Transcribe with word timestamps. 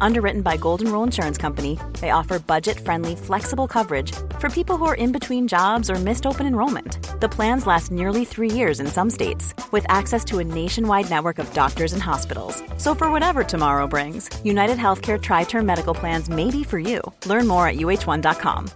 Underwritten 0.00 0.42
by 0.42 0.56
Golden 0.56 0.90
Rule 0.90 1.02
Insurance 1.02 1.38
Company, 1.38 1.78
they 2.00 2.10
offer 2.10 2.38
budget 2.38 2.78
friendly, 2.80 3.16
flexible 3.16 3.66
coverage 3.66 4.12
for 4.38 4.48
people 4.48 4.76
who 4.76 4.84
are 4.86 4.94
in 4.94 5.12
between 5.12 5.48
jobs 5.48 5.90
or 5.90 5.96
missed 5.96 6.26
open 6.26 6.46
enrollment. 6.46 6.98
The 7.20 7.28
plans 7.28 7.66
last 7.66 7.90
nearly 7.90 8.24
three 8.24 8.50
years 8.50 8.80
in 8.80 8.86
some 8.86 9.10
states, 9.10 9.54
with 9.70 9.86
access 9.88 10.24
to 10.26 10.38
a 10.38 10.44
nationwide 10.44 11.10
network 11.10 11.38
of 11.38 11.52
doctors 11.54 11.92
and 11.92 12.02
hospitals. 12.02 12.62
So, 12.78 12.94
for 12.94 13.10
whatever 13.10 13.44
tomorrow 13.44 13.86
brings, 13.86 14.30
United 14.44 14.78
Healthcare 14.78 15.20
Tri 15.20 15.44
Term 15.44 15.66
Medical 15.66 15.94
Plans 15.94 16.28
may 16.28 16.50
be 16.50 16.62
for 16.64 16.78
you. 16.78 17.00
Learn 17.26 17.46
more 17.46 17.66
at 17.66 17.76
uh1.com. 17.76 18.70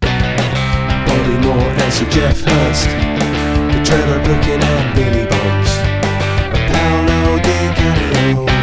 Bobby 0.00 1.46
Moore 1.46 1.56
and 1.58 1.92
Sir 1.92 2.08
Geoff 2.10 2.40
Hurst, 2.40 2.86
the 2.86 3.82
Trevor 3.84 4.22
Brooking 4.24 4.62
and 4.62 4.94
Billy 4.94 5.26
Bonds, 5.26 5.70
Paolo 6.70 7.38
Di 7.38 7.74
Canio, 7.74 8.59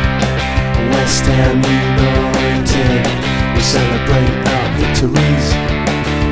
West 0.93 1.25
Ham 1.25 1.57
United. 1.63 3.03
We 3.55 3.61
celebrate 3.61 4.33
our 4.53 4.67
victories, 4.79 5.47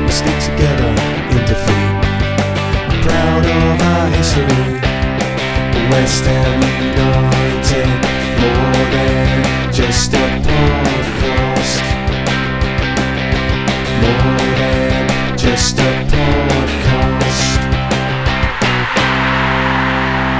we 0.04 0.10
stick 0.20 0.38
together 0.48 0.92
in 1.34 1.40
defeat. 1.50 1.94
Proud 3.04 3.44
of 3.44 3.80
our 3.90 4.06
history, 4.16 4.80
West 5.90 6.24
Ham 6.24 6.60
United, 6.90 7.90
more 8.40 8.84
than 8.94 9.72
just 9.72 10.12
a 10.14 10.26
podcast. 10.46 11.84
More 14.02 14.38
than 14.60 15.38
just 15.38 15.78
a 15.78 15.90
podcast. 16.12 17.60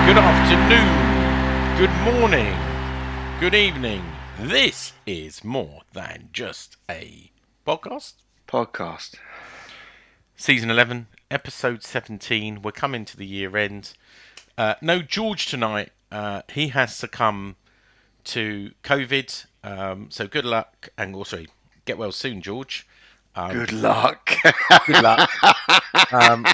Good 0.06 0.18
afternoon, 0.18 0.90
good 1.78 1.94
morning, 2.06 2.54
good 3.38 3.54
evening. 3.54 4.02
This 4.40 4.94
is 5.04 5.44
more 5.44 5.82
than 5.92 6.30
just 6.32 6.78
a 6.88 7.30
podcast. 7.66 8.14
podcast. 8.48 9.16
Season 10.36 10.70
11, 10.70 11.06
episode 11.30 11.82
17. 11.82 12.62
We're 12.62 12.72
coming 12.72 13.04
to 13.04 13.14
the 13.14 13.26
year 13.26 13.54
end. 13.58 13.92
Uh, 14.56 14.76
no 14.80 15.02
George 15.02 15.46
tonight. 15.46 15.90
Uh, 16.10 16.42
he 16.50 16.68
has 16.68 16.94
succumbed 16.94 17.56
to 18.24 18.70
COVID. 18.82 19.44
Um, 19.62 20.06
so 20.10 20.26
good 20.26 20.46
luck 20.46 20.88
and 20.96 21.14
also 21.14 21.44
get 21.84 21.98
well 21.98 22.12
soon, 22.12 22.40
George. 22.40 22.86
Um, 23.34 23.52
Good 23.52 23.72
luck. 23.72 24.30
Good 24.86 25.02
luck. 25.02 25.30
um, 26.12 26.46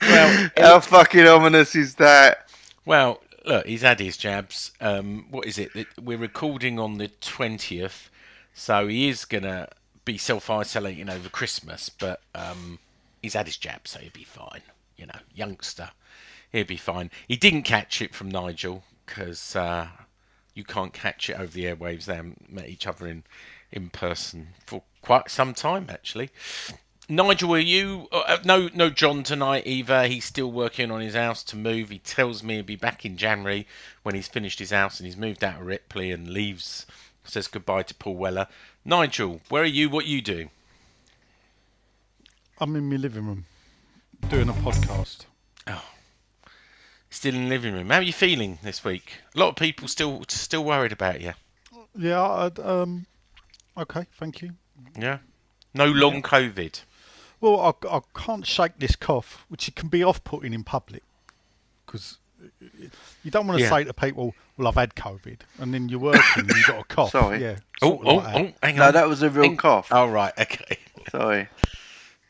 well, 0.00 0.50
How 0.56 0.78
fucking 0.78 1.26
ominous 1.26 1.74
is 1.74 1.96
that? 1.96 2.48
Well, 2.84 3.21
look, 3.44 3.66
he's 3.66 3.82
had 3.82 4.00
his 4.00 4.16
jabs. 4.16 4.72
Um, 4.80 5.26
what 5.30 5.46
is 5.46 5.58
it? 5.58 5.70
We're 6.00 6.18
recording 6.18 6.78
on 6.78 6.98
the 6.98 7.08
twentieth, 7.08 8.10
so 8.54 8.86
he 8.86 9.08
is 9.08 9.24
gonna 9.24 9.68
be 10.04 10.18
self 10.18 10.50
isolating 10.50 11.08
over 11.08 11.28
Christmas. 11.28 11.88
But 11.88 12.20
um, 12.34 12.78
he's 13.22 13.34
had 13.34 13.46
his 13.46 13.56
jab, 13.56 13.86
so 13.86 14.00
he'll 14.00 14.10
be 14.12 14.24
fine. 14.24 14.62
You 14.96 15.06
know, 15.06 15.18
youngster, 15.34 15.90
he'll 16.52 16.64
be 16.64 16.76
fine. 16.76 17.10
He 17.26 17.36
didn't 17.36 17.62
catch 17.62 18.02
it 18.02 18.14
from 18.14 18.30
Nigel 18.30 18.84
because 19.06 19.56
uh, 19.56 19.88
you 20.54 20.64
can't 20.64 20.92
catch 20.92 21.30
it 21.30 21.38
over 21.38 21.52
the 21.52 21.64
airwaves. 21.64 22.04
They 22.04 22.16
haven't 22.16 22.52
met 22.52 22.68
each 22.68 22.86
other 22.86 23.06
in 23.06 23.24
in 23.70 23.88
person 23.88 24.48
for 24.66 24.82
quite 25.00 25.30
some 25.30 25.54
time, 25.54 25.86
actually. 25.88 26.30
Nigel, 27.12 27.54
are 27.54 27.58
you? 27.58 28.08
Uh, 28.10 28.38
no, 28.42 28.70
no, 28.72 28.88
John 28.88 29.22
tonight 29.22 29.66
either. 29.66 30.06
He's 30.06 30.24
still 30.24 30.50
working 30.50 30.90
on 30.90 31.02
his 31.02 31.14
house 31.14 31.42
to 31.44 31.56
move. 31.56 31.90
He 31.90 31.98
tells 31.98 32.42
me 32.42 32.54
he'll 32.54 32.64
be 32.64 32.74
back 32.74 33.04
in 33.04 33.18
January 33.18 33.66
when 34.02 34.14
he's 34.14 34.28
finished 34.28 34.58
his 34.58 34.70
house 34.70 34.98
and 34.98 35.06
he's 35.06 35.16
moved 35.16 35.44
out 35.44 35.60
of 35.60 35.66
Ripley 35.66 36.10
and 36.10 36.30
leaves. 36.30 36.86
Says 37.24 37.48
goodbye 37.48 37.82
to 37.82 37.94
Paul 37.94 38.16
Weller. 38.16 38.46
Nigel, 38.82 39.42
where 39.50 39.62
are 39.62 39.66
you? 39.66 39.90
What 39.90 40.06
you 40.06 40.22
do? 40.22 40.48
I'm 42.58 42.74
in 42.76 42.88
my 42.88 42.96
living 42.96 43.26
room 43.26 43.44
doing 44.30 44.48
a 44.48 44.54
podcast. 44.54 45.26
Oh, 45.66 45.84
Still 47.10 47.34
in 47.34 47.44
the 47.44 47.50
living 47.50 47.74
room. 47.74 47.90
How 47.90 47.98
are 47.98 48.02
you 48.02 48.12
feeling 48.14 48.58
this 48.62 48.84
week? 48.84 49.18
A 49.34 49.38
lot 49.38 49.50
of 49.50 49.56
people 49.56 49.86
still 49.86 50.24
still 50.28 50.64
worried 50.64 50.92
about 50.92 51.20
you. 51.20 51.34
Yeah, 51.94 52.22
I'd, 52.22 52.58
um, 52.58 53.04
okay, 53.76 54.06
thank 54.18 54.40
you. 54.40 54.52
Yeah. 54.98 55.18
No 55.74 55.84
long 55.86 56.22
COVID. 56.22 56.80
Well, 57.42 57.60
I, 57.60 57.96
I 57.96 58.00
can't 58.14 58.46
shake 58.46 58.78
this 58.78 58.96
cough, 58.96 59.44
which 59.48 59.66
it 59.68 59.74
can 59.76 59.88
be 59.88 60.02
off-putting 60.02 60.54
in 60.54 60.62
public, 60.64 61.02
because 61.84 62.18
you 63.22 63.30
don't 63.30 63.46
want 63.46 63.58
to 63.58 63.64
Yeah. 63.64 63.70
say 63.70 63.84
to 63.84 63.92
people, 63.92 64.34
"Well, 64.56 64.68
I've 64.68 64.76
had 64.76 64.94
COVID," 64.94 65.40
and 65.58 65.74
then 65.74 65.88
you're 65.88 65.98
working 65.98 66.22
and 66.36 66.48
you've 66.48 66.66
got 66.66 66.80
a 66.80 66.84
cough. 66.84 67.10
Sorry. 67.10 67.42
Yeah. 67.42 67.56
Oh, 67.82 68.00
oh, 68.04 68.14
like 68.14 68.26
oh, 68.26 68.52
hang 68.62 68.76
No, 68.76 68.82
on. 68.84 68.88
No, 68.88 68.92
that 68.92 69.08
was 69.08 69.22
a 69.22 69.28
real 69.30 69.42
Hang- 69.42 69.56
cough. 69.56 69.88
Oh 69.90 70.06
right, 70.08 70.32
okay. 70.38 70.78
Sorry, 71.10 71.48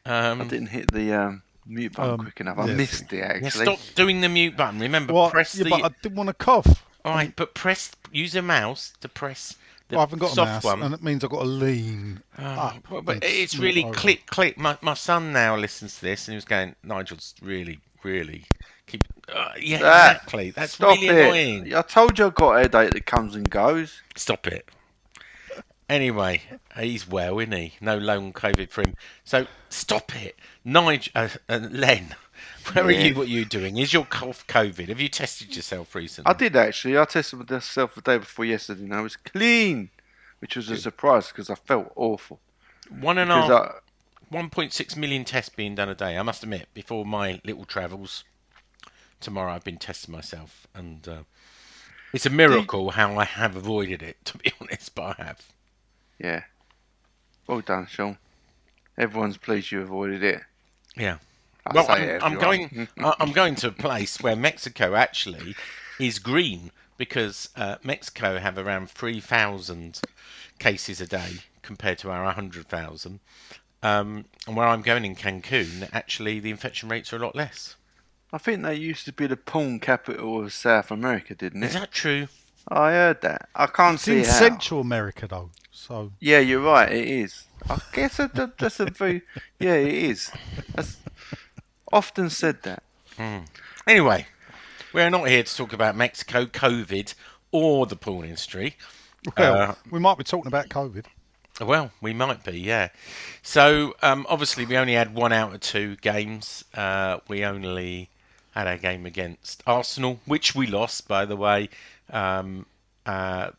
I 0.06 0.28
Um, 0.28 0.48
didn't 0.48 0.68
hit 0.68 0.90
the 0.90 1.12
um, 1.12 1.42
mute 1.66 1.92
button 1.92 2.14
Um, 2.14 2.18
quick 2.20 2.40
enough. 2.40 2.58
I 2.58 2.66
yes. 2.68 2.76
missed 2.78 3.12
it 3.12 3.18
yeah, 3.18 3.32
actually. 3.46 3.66
stop 3.66 3.78
doing 3.94 4.22
the 4.22 4.30
mute 4.30 4.56
button. 4.56 4.80
Remember, 4.80 5.12
Well, 5.12 5.30
press 5.30 5.54
yeah, 5.54 5.64
the. 5.64 5.70
but 5.70 5.84
I 5.84 5.90
didn't 6.02 6.16
want 6.16 6.28
to 6.28 6.34
cough. 6.34 6.84
All 7.04 7.12
right, 7.14 7.36
but 7.36 7.52
press. 7.54 7.90
Use 8.12 8.34
a 8.34 8.40
mouse 8.42 8.92
to 9.02 9.08
press 9.08 9.56
the 9.92 9.98
I 9.98 10.00
haven't 10.00 10.18
got 10.18 10.32
a 10.32 10.34
soft 10.34 10.50
mouse, 10.50 10.64
one. 10.64 10.82
and 10.82 10.94
it 10.94 11.02
means 11.02 11.22
I've 11.22 11.30
got 11.30 11.40
to 11.40 11.46
lean 11.48 12.22
up. 12.38 12.90
Well, 12.90 13.02
but 13.02 13.18
it's 13.22 13.58
really 13.58 13.84
over. 13.84 13.94
click, 13.94 14.26
click. 14.26 14.58
My 14.58 14.76
my 14.82 14.94
son 14.94 15.32
now 15.32 15.56
listens 15.56 15.94
to 15.96 16.02
this 16.02 16.26
and 16.26 16.32
he 16.32 16.36
was 16.36 16.44
going, 16.44 16.74
Nigel's 16.82 17.34
really, 17.42 17.78
really 18.02 18.44
keep. 18.86 19.04
Uh, 19.32 19.52
yeah, 19.60 19.78
That- 19.78 20.16
exactly. 20.16 20.50
That's 20.50 20.72
Stop 20.74 20.96
really 21.00 21.06
it! 21.08 21.24
annoying. 21.24 21.74
I 21.74 21.82
told 21.82 22.18
you 22.18 22.26
I've 22.26 22.34
got 22.34 22.56
a 22.56 22.58
headache 22.62 22.92
that 22.92 23.06
comes 23.06 23.34
and 23.36 23.48
goes. 23.48 24.00
Stop 24.16 24.46
it. 24.48 24.68
Anyway, 25.88 26.40
he's 26.78 27.06
well, 27.06 27.38
isn't 27.38 27.52
he? 27.52 27.74
No 27.80 27.98
long 27.98 28.32
COVID 28.32 28.70
for 28.70 28.80
him. 28.82 28.94
So 29.24 29.46
stop 29.68 30.14
it, 30.16 30.36
Nigel. 30.64 31.12
Uh, 31.14 31.28
uh, 31.50 31.60
Len, 31.70 32.14
where 32.74 32.84
are 32.84 32.90
you? 32.90 33.14
What 33.14 33.26
are 33.26 33.30
you 33.30 33.44
doing? 33.44 33.78
Is 33.78 33.92
your 33.92 34.04
cough 34.04 34.46
COVID? 34.46 34.88
Have 34.88 35.00
you 35.00 35.08
tested 35.08 35.54
yourself 35.56 35.94
recently? 35.94 36.28
I 36.30 36.34
did 36.34 36.56
actually. 36.56 36.98
I 36.98 37.04
tested 37.04 37.48
myself 37.50 37.94
the 37.94 38.00
day 38.00 38.18
before 38.18 38.44
yesterday, 38.44 38.84
and 38.84 38.94
I 38.94 39.00
was 39.00 39.16
clean, 39.16 39.90
which 40.40 40.56
was 40.56 40.70
a 40.70 40.76
surprise 40.76 41.28
because 41.28 41.50
I 41.50 41.54
felt 41.54 41.92
awful. 41.96 42.40
One 43.00 43.18
and 43.18 43.30
a 43.30 43.34
half. 43.34 43.50
I, 43.50 43.70
1.6 44.32 44.96
million 44.96 45.24
tests 45.24 45.54
being 45.54 45.74
done 45.74 45.90
a 45.90 45.94
day. 45.94 46.16
I 46.16 46.22
must 46.22 46.42
admit, 46.42 46.68
before 46.72 47.04
my 47.04 47.40
little 47.44 47.66
travels 47.66 48.24
tomorrow, 49.20 49.52
I've 49.52 49.64
been 49.64 49.76
testing 49.76 50.12
myself, 50.12 50.66
and 50.74 51.06
uh, 51.06 51.22
it's 52.14 52.24
a 52.26 52.30
miracle 52.30 52.90
how 52.92 53.18
I 53.18 53.24
have 53.24 53.56
avoided 53.56 54.02
it. 54.02 54.16
To 54.24 54.38
be 54.38 54.52
honest, 54.60 54.94
but 54.94 55.18
I 55.18 55.22
have. 55.24 55.46
yeah. 56.18 56.42
Well 57.46 57.60
done, 57.60 57.86
Sean. 57.86 58.16
Everyone's 58.96 59.36
pleased 59.36 59.70
you 59.72 59.82
avoided 59.82 60.22
it. 60.22 60.40
Yeah. 60.96 61.18
I 61.66 61.74
well, 61.74 61.86
say 61.86 62.14
I'm, 62.16 62.32
I'm 62.32 62.38
going. 62.38 62.88
I- 62.98 63.14
I'm 63.20 63.32
going 63.32 63.54
to 63.56 63.68
a 63.68 63.72
place 63.72 64.20
where 64.20 64.36
Mexico 64.36 64.94
actually 64.94 65.54
is 65.98 66.18
green 66.18 66.70
because 66.96 67.48
uh, 67.56 67.76
Mexico 67.82 68.38
have 68.38 68.58
around 68.58 68.90
3,000 68.90 70.00
cases 70.58 71.00
a 71.00 71.06
day 71.06 71.30
compared 71.62 71.98
to 71.98 72.10
our 72.10 72.24
100,000. 72.24 73.20
Um, 73.82 74.24
and 74.46 74.56
where 74.56 74.66
I'm 74.68 74.82
going 74.82 75.04
in 75.04 75.16
Cancun, 75.16 75.88
actually 75.92 76.38
the 76.38 76.50
infection 76.50 76.88
rates 76.88 77.12
are 77.12 77.16
a 77.16 77.20
lot 77.20 77.34
less. 77.34 77.76
I 78.32 78.38
think 78.38 78.62
they 78.62 78.74
used 78.76 79.04
to 79.06 79.12
be 79.12 79.26
the 79.26 79.36
porn 79.36 79.80
capital 79.80 80.42
of 80.44 80.52
South 80.52 80.90
America, 80.90 81.34
didn't 81.34 81.62
it? 81.64 81.66
Is 81.68 81.74
that 81.74 81.90
true? 81.90 82.28
I 82.68 82.92
heard 82.92 83.20
that. 83.22 83.48
I 83.54 83.66
can't 83.66 83.94
It's 83.94 84.04
see 84.04 84.18
in 84.18 84.24
how. 84.24 84.30
Central 84.30 84.80
America 84.80 85.26
though, 85.26 85.50
so 85.72 86.12
Yeah, 86.20 86.38
you're 86.38 86.60
right. 86.62 86.90
It 86.92 87.08
is. 87.08 87.44
I 87.68 87.78
guess 87.92 88.16
that, 88.18 88.34
that, 88.36 88.58
that's 88.58 88.78
a 88.80 88.86
very. 88.86 89.22
Yeah, 89.58 89.74
it 89.74 89.92
is. 89.92 90.30
That's 90.74 90.96
often 91.92 92.30
said 92.30 92.62
that. 92.62 92.82
Anyway, 93.86 94.26
we're 94.92 95.10
not 95.10 95.28
here 95.28 95.42
to 95.42 95.56
talk 95.56 95.72
about 95.72 95.96
Mexico, 95.96 96.46
COVID, 96.46 97.14
or 97.50 97.86
the 97.86 97.96
porn 97.96 98.24
industry. 98.24 98.76
well, 99.36 99.54
Uh, 99.70 99.74
we 99.90 99.98
might 100.00 100.18
be 100.18 100.24
talking 100.24 100.46
about 100.48 100.68
COVID. 100.68 101.04
Well, 101.60 101.92
we 102.00 102.12
might 102.14 102.42
be, 102.44 102.58
yeah. 102.58 102.88
So 103.42 103.94
um, 104.02 104.26
obviously, 104.28 104.64
we 104.66 104.76
only 104.76 104.94
had 104.94 105.14
one 105.14 105.32
out 105.32 105.54
of 105.54 105.60
two 105.60 105.96
games. 105.96 106.64
Uh, 106.74 107.18
we 107.28 107.44
only 107.44 108.08
had 108.52 108.66
our 108.66 108.78
game 108.78 109.06
against 109.06 109.62
Arsenal, 109.66 110.20
which 110.26 110.54
we 110.54 110.66
lost, 110.66 111.06
by 111.08 111.24
the 111.26 111.36
way. 111.36 111.68
Um, 112.10 112.66
uh, 113.06 113.50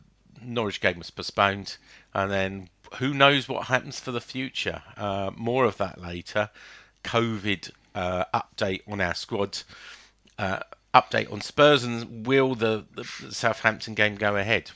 Norwich 0.42 0.80
game 0.80 0.98
was 0.98 1.10
postponed, 1.10 1.76
and 2.12 2.30
then 2.30 2.68
who 2.98 3.14
knows 3.14 3.48
what 3.48 3.66
happens 3.66 3.98
for 4.00 4.10
the 4.12 4.20
future? 4.20 4.82
Uh, 4.96 5.30
more 5.36 5.64
of 5.64 5.76
that 5.78 6.00
later. 6.00 6.50
COVID 7.04 7.70
uh, 7.94 8.24
update 8.34 8.82
on 8.90 9.00
our 9.00 9.14
squad. 9.14 9.58
Uh, 10.38 10.60
update 10.94 11.32
on 11.32 11.40
Spurs 11.40 11.82
and 11.84 12.26
will 12.26 12.54
the, 12.54 12.84
the 12.94 13.04
Southampton 13.04 13.94
game 13.94 14.14
go 14.16 14.36
ahead? 14.36 14.70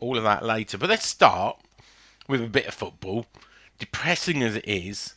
All 0.00 0.16
of 0.16 0.24
that 0.24 0.44
later. 0.44 0.78
But 0.78 0.88
let's 0.90 1.06
start 1.06 1.60
with 2.28 2.42
a 2.42 2.46
bit 2.48 2.66
of 2.66 2.74
football, 2.74 3.26
depressing 3.78 4.42
as 4.42 4.54
it 4.56 4.66
is, 4.68 5.14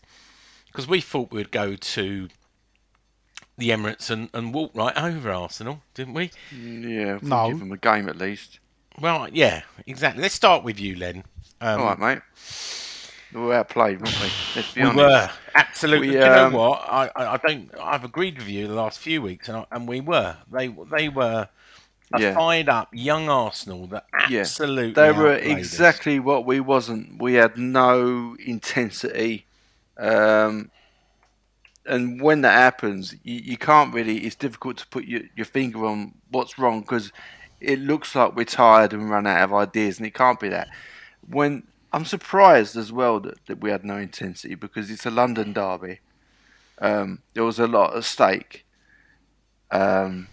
because 0.67 0.87
we 0.87 1.01
thought 1.01 1.31
we'd 1.31 1.51
go 1.51 1.75
to 1.75 2.29
the 3.57 3.69
Emirates 3.69 4.09
and, 4.09 4.29
and 4.33 4.53
walk 4.53 4.71
right 4.73 4.97
over 4.97 5.29
Arsenal, 5.31 5.81
didn't 5.93 6.13
we? 6.15 6.31
Yeah, 6.51 7.19
we 7.21 7.29
No. 7.29 7.49
give 7.49 7.59
them 7.59 7.71
a 7.71 7.77
game 7.77 8.09
at 8.09 8.17
least. 8.17 8.59
Well, 8.99 9.27
yeah, 9.31 9.61
exactly. 9.85 10.21
Let's 10.21 10.35
start 10.35 10.63
with 10.63 10.79
you, 10.79 10.95
Len. 10.95 11.23
Um, 11.59 11.79
All 11.81 11.85
right, 11.87 11.99
mate. 11.99 12.19
We 13.33 13.41
were 13.41 13.53
outplayed, 13.53 14.01
weren't 14.01 14.19
we? 14.19 14.27
Let's 14.55 14.73
be 14.73 14.81
we 14.81 14.87
honest. 14.87 14.97
were 14.97 15.29
absolutely. 15.55 16.09
We, 16.09 16.13
you 16.15 16.29
know 16.29 16.47
um, 16.47 16.53
what? 16.53 16.81
I, 16.81 17.09
I, 17.15 17.33
I 17.33 17.37
don't. 17.37 17.71
I've 17.79 18.03
agreed 18.03 18.37
with 18.37 18.47
you 18.47 18.67
the 18.67 18.73
last 18.73 18.99
few 18.99 19.21
weeks, 19.21 19.47
and, 19.47 19.57
I, 19.57 19.65
and 19.71 19.87
we 19.87 20.01
were. 20.01 20.37
They 20.51 20.67
they 20.67 21.09
were 21.09 21.47
a 22.13 22.19
Yeah. 22.19 22.33
fired 22.33 22.67
up 22.69 22.89
young 22.91 23.29
Arsenal 23.29 23.87
that 23.87 24.05
Yeah. 24.29 24.41
absolutely. 24.41 24.93
They 24.93 25.11
were 25.11 25.33
outplayed 25.33 25.51
us. 25.51 25.57
exactly 25.59 26.19
what 26.19 26.45
we 26.45 26.59
wasn't. 26.59 27.21
We 27.21 27.35
had 27.35 27.57
no 27.57 28.35
intensity. 28.45 29.45
Um, 29.97 30.71
and 31.85 32.21
when 32.21 32.41
that 32.41 32.53
happens, 32.53 33.15
you, 33.23 33.35
you 33.43 33.57
can't 33.57 33.93
really. 33.93 34.19
It's 34.19 34.35
difficult 34.35 34.77
to 34.77 34.87
put 34.87 35.05
your, 35.05 35.21
your 35.35 35.45
finger 35.45 35.85
on 35.85 36.13
what's 36.29 36.59
wrong 36.59 36.81
because 36.81 37.11
it 37.59 37.79
looks 37.79 38.13
like 38.15 38.35
we're 38.35 38.43
tired 38.43 38.93
and 38.93 39.09
run 39.09 39.25
out 39.25 39.41
of 39.43 39.53
ideas, 39.53 39.97
and 39.97 40.05
it 40.05 40.13
can't 40.13 40.39
be 40.39 40.49
that. 40.49 40.67
When 41.29 41.63
I'm 41.93 42.05
surprised 42.05 42.77
as 42.77 42.91
well 42.91 43.19
that, 43.21 43.45
that 43.47 43.59
we 43.59 43.69
had 43.69 43.83
no 43.83 43.97
intensity 43.97 44.55
because 44.55 44.89
it's 44.89 45.05
a 45.05 45.11
London 45.11 45.53
derby. 45.53 45.99
Um, 46.79 47.19
there 47.33 47.43
was 47.43 47.59
a 47.59 47.67
lot 47.67 47.95
at 47.95 48.03
stake. 48.03 48.65
Um, 49.69 50.27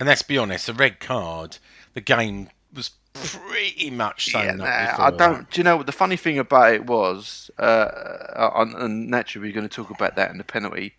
And 0.00 0.08
let's 0.08 0.22
be 0.22 0.38
honest, 0.38 0.68
a 0.68 0.72
red 0.72 1.00
card, 1.00 1.58
the 1.94 2.00
game 2.00 2.48
was 2.74 2.90
pretty 3.12 3.90
much 3.90 4.32
Yeah, 4.32 4.48
sewn 4.48 4.56
nah, 4.58 4.86
before 4.86 5.04
I 5.04 5.10
don't. 5.10 5.50
Do 5.50 5.60
you 5.60 5.64
know 5.64 5.76
what 5.76 5.86
the 5.86 5.92
funny 5.92 6.16
thing 6.16 6.38
about 6.38 6.72
it 6.74 6.86
was? 6.86 7.50
Uh, 7.58 7.62
uh, 7.62 8.50
and- 8.56 8.74
and 8.74 9.08
naturally, 9.08 9.48
we're 9.48 9.54
going 9.54 9.68
to 9.68 9.74
talk 9.74 9.90
about 9.90 10.16
that 10.16 10.30
in 10.30 10.38
the 10.38 10.44
penalty. 10.44 10.96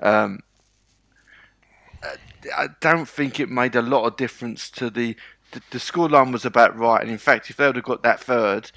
Um, 0.00 0.40
uh, 2.02 2.16
I 2.56 2.68
don't 2.80 3.08
think 3.08 3.38
it 3.40 3.48
made 3.48 3.76
a 3.76 3.82
lot 3.82 4.04
of 4.06 4.16
difference 4.16 4.70
to 4.70 4.90
the. 4.90 5.16
The, 5.52 5.62
the 5.70 5.78
scoreline 5.78 6.32
was 6.32 6.44
about 6.44 6.76
right, 6.76 7.00
and 7.00 7.08
in 7.10 7.18
fact, 7.18 7.50
if 7.50 7.56
they 7.56 7.66
would 7.66 7.76
have 7.76 7.84
got 7.84 8.02
that 8.02 8.18
third, 8.18 8.72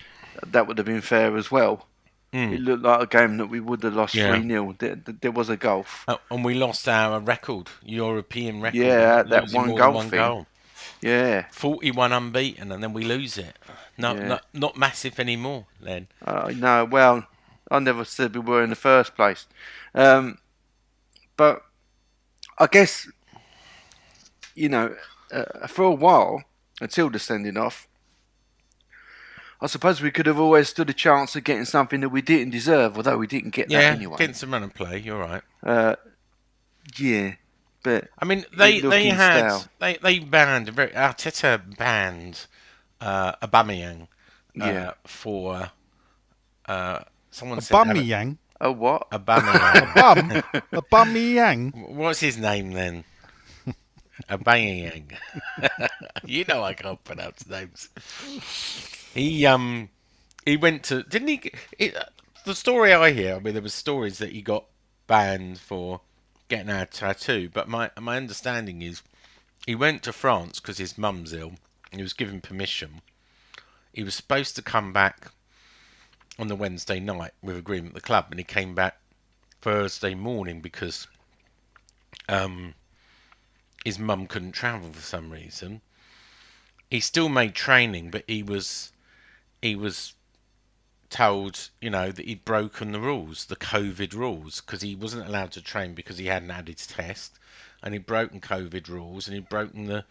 that 0.47 0.67
would 0.67 0.77
have 0.77 0.85
been 0.87 1.01
fair 1.01 1.35
as 1.37 1.51
well. 1.51 1.85
It 2.31 2.61
looked 2.61 2.83
like 2.83 3.01
a 3.01 3.07
game 3.07 3.37
that 3.37 3.47
we 3.47 3.59
would 3.59 3.81
have 3.81 3.95
lost 3.95 4.13
Hmm. 4.13 4.19
Yeah. 4.19 4.35
three 4.37 4.47
0 4.47 4.75
there, 4.77 4.95
there- 4.95 5.31
was 5.31 5.49
a 5.49 5.57
gulf. 5.57 6.05
Oh, 6.07 6.19
and 6.29 6.45
we 6.45 6.53
lost 6.53 6.87
our 6.87 7.19
record, 7.19 7.69
European 7.81 8.61
record. 8.61 8.77
Yeah, 8.77 9.23
that 9.23 9.49
one 9.51 9.73
goal 9.73 9.93
one 9.93 10.09
thing. 10.11 10.19
goal. 10.19 10.45
Yeah, 11.01 11.45
41 11.51 12.11
unbeaten, 12.11 12.71
and 12.71 12.83
then 12.83 12.93
we 12.93 13.03
lose 13.03 13.37
it. 13.39 13.57
No, 13.97 14.13
Yeah. 14.13 14.27
not, 14.27 14.45
not 14.53 14.77
massive 14.77 15.19
anymore, 15.19 15.65
Then. 15.81 16.07
Uh, 16.23 16.51
no, 16.55 16.85
well, 16.85 17.25
I 17.71 17.79
never 17.79 18.05
said 18.05 18.35
we 18.35 18.41
were 18.41 18.63
in 18.63 18.69
the 18.69 18.75
first 18.75 19.15
place. 19.15 19.47
Um, 19.95 20.37
but 21.35 21.63
I 22.59 22.67
guess, 22.67 23.07
you 24.55 24.69
know, 24.69 24.95
uh, 25.31 25.65
for 25.67 25.85
a 25.85 25.91
while, 25.91 26.43
until 26.79 27.09
the 27.09 27.17
sending 27.19 27.57
off, 27.57 27.87
I 29.61 29.67
suppose 29.67 30.01
we 30.01 30.11
could 30.11 30.25
have 30.25 30.39
always 30.39 30.69
stood 30.69 30.89
a 30.89 30.93
chance 30.93 31.35
of 31.35 31.43
getting 31.43 31.65
something 31.65 31.99
that 32.01 32.09
we 32.09 32.21
didn't 32.21 32.51
deserve, 32.51 32.95
although 32.95 33.17
we 33.17 33.27
didn't 33.27 33.51
get 33.51 33.69
Yeah, 33.69 33.81
that 33.81 33.97
anyway. 33.97 34.17
getting 34.17 34.33
some 34.35 34.51
run 34.53 34.63
and 34.63 34.73
play, 34.73 34.99
you're 34.99 35.19
right. 35.19 35.41
Uh, 35.61 35.95
yeah, 36.97 37.33
but 37.83 38.07
I 38.17 38.25
mean, 38.25 38.45
they 38.57 38.79
they 38.79 39.07
had 39.07 39.49
style. 39.49 39.65
they 39.79 39.97
they 40.01 40.19
banned 40.19 40.69
very 40.69 40.91
Arteta 40.91 41.59
banned 41.77 42.45
uh, 43.01 43.33
Aubameyang 43.45 44.03
uh, 44.03 44.65
Yeah. 44.65 44.91
for 45.05 45.69
uh, 46.65 46.99
someone 47.31 47.57
A 47.57 47.61
said 47.61 47.73
bummy 47.73 48.01
yang. 48.03 48.37
oh 48.61 48.71
what? 48.71 49.09
Aubameyang. 49.11 49.93
Bum. 50.53 50.61
a 50.71 50.81
bummy 50.89 51.33
yang. 51.35 51.71
What's 51.95 52.21
his 52.21 52.37
name 52.37 52.71
then? 52.71 53.03
Aubameyang. 54.29 55.11
you 56.25 56.45
know 56.47 56.63
I 56.63 56.73
can't 56.73 57.03
pronounce 57.03 57.45
names. 57.47 57.89
He 59.13 59.45
um 59.45 59.89
he 60.45 60.57
went 60.57 60.83
to 60.85 61.03
didn't 61.03 61.27
he? 61.27 61.51
It, 61.77 61.95
the 62.45 62.55
story 62.55 62.93
I 62.93 63.11
hear, 63.11 63.35
I 63.35 63.39
mean, 63.39 63.53
there 63.53 63.61
was 63.61 63.73
stories 63.73 64.17
that 64.19 64.31
he 64.31 64.41
got 64.41 64.65
banned 65.07 65.59
for 65.59 66.01
getting 66.47 66.69
a 66.69 66.85
tattoo, 66.85 67.49
but 67.53 67.67
my 67.67 67.91
my 67.99 68.17
understanding 68.17 68.81
is 68.81 69.01
he 69.65 69.75
went 69.75 70.03
to 70.03 70.13
France 70.13 70.59
because 70.59 70.77
his 70.77 70.97
mum's 70.97 71.33
ill. 71.33 71.53
He 71.91 72.01
was 72.01 72.13
given 72.13 72.39
permission. 72.41 73.01
He 73.93 74.03
was 74.03 74.15
supposed 74.15 74.55
to 74.55 74.61
come 74.61 74.93
back 74.93 75.31
on 76.37 76.47
the 76.47 76.55
Wednesday 76.55 76.99
night 76.99 77.31
with 77.41 77.57
agreement 77.57 77.93
with 77.93 78.03
the 78.03 78.07
club, 78.07 78.27
and 78.29 78.39
he 78.39 78.43
came 78.43 78.75
back 78.75 78.99
Thursday 79.61 80.13
morning 80.13 80.61
because 80.61 81.07
um, 82.29 82.75
his 83.83 83.99
mum 83.99 84.27
couldn't 84.27 84.53
travel 84.53 84.93
for 84.93 85.01
some 85.01 85.31
reason. 85.31 85.81
He 86.89 86.99
still 86.99 87.29
made 87.29 87.55
training, 87.55 88.11
but 88.11 88.23
he 88.27 88.41
was 88.41 88.91
he 89.61 89.75
was 89.75 90.13
told, 91.09 91.69
you 91.81 91.89
know, 91.89 92.11
that 92.11 92.25
he'd 92.25 92.45
broken 92.45 92.91
the 92.91 92.99
rules, 92.99 93.45
the 93.45 93.55
COVID 93.55 94.13
rules, 94.13 94.61
because 94.61 94.81
he 94.81 94.95
wasn't 94.95 95.27
allowed 95.27 95.51
to 95.51 95.61
train 95.61 95.93
because 95.93 96.17
he 96.17 96.27
hadn't 96.27 96.49
had 96.49 96.67
his 96.67 96.85
test, 96.87 97.39
and 97.81 97.93
he'd 97.93 98.05
broken 98.05 98.39
COVID 98.39 98.87
rules, 98.87 99.27
and 99.27 99.35
he'd 99.35 99.49
broken 99.49 99.85
the 99.85 100.05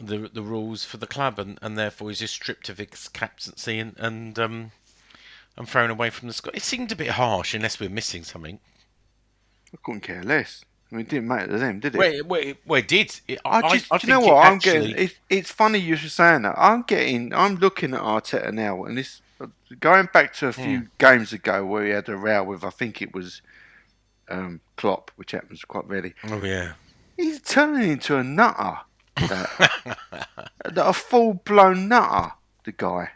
the 0.00 0.28
the 0.32 0.42
rules 0.42 0.84
for 0.84 0.96
the 0.96 1.06
club, 1.06 1.38
and, 1.38 1.58
and 1.62 1.78
therefore 1.78 2.08
he's 2.10 2.18
just 2.18 2.34
stripped 2.34 2.68
of 2.68 2.78
his 2.78 3.08
captaincy 3.08 3.78
and 3.78 3.94
and 3.98 4.38
um 4.38 4.72
and 5.56 5.68
thrown 5.68 5.90
away 5.90 6.10
from 6.10 6.28
the 6.28 6.34
squad. 6.34 6.56
It 6.56 6.62
seemed 6.62 6.90
a 6.92 6.96
bit 6.96 7.10
harsh, 7.10 7.54
unless 7.54 7.78
we're 7.78 7.90
missing 7.90 8.24
something. 8.24 8.58
I 9.72 9.78
couldn't 9.82 10.02
care 10.02 10.22
less. 10.22 10.64
I 10.94 10.96
mean, 10.96 11.06
it 11.06 11.08
didn't 11.08 11.26
matter 11.26 11.48
to 11.48 11.58
them, 11.58 11.80
did 11.80 11.96
it? 11.96 11.98
Well, 11.98 12.12
it, 12.40 12.56
well, 12.64 12.78
it, 12.78 12.86
did. 12.86 13.20
It, 13.26 13.40
I 13.44 13.68
just, 13.74 13.92
I 13.92 13.98
do 13.98 14.06
you 14.06 14.12
know 14.12 14.20
what? 14.20 14.46
I'm 14.46 14.54
actually- 14.54 14.90
getting. 14.90 15.04
It's, 15.04 15.14
it's 15.28 15.50
funny 15.50 15.80
you're 15.80 15.96
saying 15.96 16.42
that. 16.42 16.54
I'm 16.56 16.82
getting. 16.82 17.34
I'm 17.34 17.56
looking 17.56 17.94
at 17.94 18.00
Arteta 18.00 18.52
now, 18.52 18.84
and 18.84 18.96
this 18.96 19.20
going 19.80 20.08
back 20.12 20.34
to 20.34 20.46
a 20.46 20.52
few 20.52 20.78
Hmm. 20.78 20.84
games 20.98 21.32
ago 21.32 21.66
where 21.66 21.84
he 21.84 21.90
had 21.90 22.08
a 22.08 22.16
row 22.16 22.44
with. 22.44 22.62
I 22.62 22.70
think 22.70 23.02
it 23.02 23.12
was 23.12 23.42
um, 24.28 24.60
Klopp, 24.76 25.10
which 25.16 25.32
happens 25.32 25.64
quite 25.64 25.88
rarely. 25.88 26.14
Oh 26.28 26.40
yeah. 26.44 26.74
He's 27.16 27.40
turning 27.40 27.90
into 27.90 28.16
a 28.16 28.22
nutter. 28.22 28.78
That, 29.16 30.50
a 30.64 30.92
full 30.92 31.34
blown 31.44 31.88
nutter. 31.88 32.34
The 32.62 32.72
guy. 32.72 33.10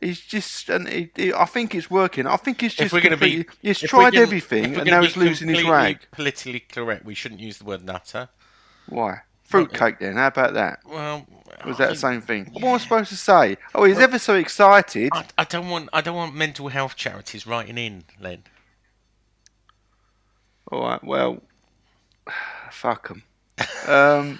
He's 0.00 0.20
just, 0.20 0.68
and 0.70 0.88
he, 0.88 1.10
he- 1.14 1.32
I 1.32 1.44
think 1.44 1.74
it's 1.74 1.90
working. 1.90 2.26
I 2.26 2.36
think 2.36 2.62
it's 2.62 2.74
just. 2.74 2.86
if 2.86 2.92
we're 2.92 3.00
going 3.02 3.18
to 3.18 3.24
be, 3.24 3.44
He's 3.60 3.78
tried 3.80 4.12
gonna- 4.14 4.22
everything, 4.22 4.76
and 4.76 4.86
now 4.86 5.02
he's 5.02 5.16
losing 5.16 5.48
his 5.48 5.62
rag. 5.64 5.98
Politically 6.12 6.60
correct, 6.60 7.04
we 7.04 7.14
shouldn't 7.14 7.40
use 7.40 7.58
the 7.58 7.64
word 7.64 7.84
nutter. 7.84 8.28
Why? 8.88 9.20
Fruitcake 9.44 9.98
then? 9.98 10.14
How 10.14 10.28
about 10.28 10.54
that? 10.54 10.78
Well, 10.86 11.26
Was 11.66 11.76
I 11.80 11.84
that 11.86 11.88
the 11.90 11.96
same 11.96 12.20
thing? 12.20 12.46
What 12.52 12.62
am 12.64 12.74
I 12.74 12.78
supposed 12.78 13.08
to 13.10 13.16
say? 13.16 13.56
Oh, 13.74 13.84
he's 13.84 13.98
ever 13.98 14.18
so 14.18 14.36
excited. 14.36 15.10
I, 15.12 15.26
I 15.36 15.44
don't 15.44 15.68
want. 15.68 15.88
I 15.92 16.00
don't 16.00 16.14
want 16.16 16.34
mental 16.34 16.68
health 16.68 16.96
charities 16.96 17.46
writing 17.46 17.76
in, 17.76 18.04
Len. 18.20 18.44
All 20.70 20.82
right, 20.82 21.02
well, 21.02 21.42
fuck 22.70 23.08
them. 23.08 23.24
Um, 23.88 24.38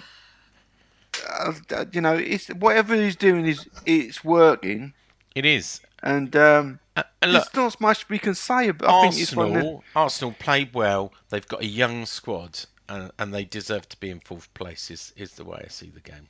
uh, 1.28 1.84
you 1.92 2.00
know, 2.00 2.14
it's 2.14 2.48
whatever 2.48 2.94
he's 2.94 3.16
doing 3.16 3.46
is 3.46 3.68
it's 3.84 4.24
working, 4.24 4.94
It 5.34 5.44
is. 5.46 5.80
and 6.02 6.34
um, 6.36 6.80
Uh, 6.96 7.02
and 7.22 7.32
look, 7.32 7.52
there's 7.52 7.64
not 7.74 7.80
much 7.80 8.08
we 8.08 8.18
can 8.18 8.34
say. 8.34 8.70
But 8.72 8.88
I 8.90 9.02
think 9.08 9.22
it's 9.22 9.34
one 9.36 9.46
of 9.46 9.52
the- 9.52 9.58
Arsenal. 9.60 9.84
Arsenal 9.94 10.32
played 10.38 10.74
well. 10.74 11.12
They've 11.28 11.46
got 11.46 11.62
a 11.62 11.66
young 11.66 12.04
squad, 12.06 12.60
and, 12.88 13.10
and 13.18 13.32
they 13.32 13.44
deserve 13.44 13.88
to 13.90 13.96
be 13.98 14.10
in 14.10 14.20
fourth 14.20 14.52
place. 14.54 14.90
Is 14.90 15.12
is 15.16 15.34
the 15.34 15.44
way 15.44 15.62
I 15.64 15.68
see 15.68 15.88
the 15.90 16.00
game. 16.00 16.28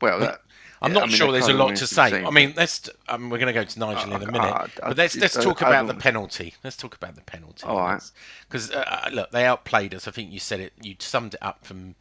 well, 0.00 0.18
that, 0.20 0.40
I'm 0.82 0.90
yeah, 0.90 0.94
not 0.94 1.02
I 1.04 1.06
mean, 1.06 1.16
sure 1.16 1.32
there's 1.32 1.48
a 1.48 1.52
lot 1.54 1.76
to 1.76 1.86
say. 1.86 2.10
seen, 2.10 2.26
I 2.26 2.30
mean, 2.30 2.52
let's. 2.56 2.90
Um, 3.08 3.30
we're 3.30 3.38
going 3.38 3.52
to 3.52 3.58
go 3.58 3.64
to 3.64 3.78
Nigel 3.78 4.12
in 4.14 4.22
a 4.22 4.26
minute, 4.30 4.40
I- 4.40 4.64
I- 4.82 4.88
but 4.88 4.96
let's 4.98 5.16
let's 5.16 5.34
talk 5.34 5.62
I 5.62 5.68
about 5.70 5.86
the 5.86 5.94
penalty. 6.00 6.54
Let's 6.62 6.76
talk 6.76 6.94
about 6.94 7.14
the 7.14 7.22
penalty. 7.22 7.64
All 7.66 7.78
right. 7.78 8.02
Because 8.48 8.70
uh, 8.70 9.08
look, 9.12 9.30
they 9.30 9.46
outplayed 9.46 9.94
us. 9.94 10.06
I 10.06 10.10
think 10.10 10.30
you 10.30 10.38
said 10.40 10.60
it. 10.60 10.72
You 10.82 10.94
summed 10.98 11.34
it 11.34 11.42
up 11.42 11.64
from 11.64 11.94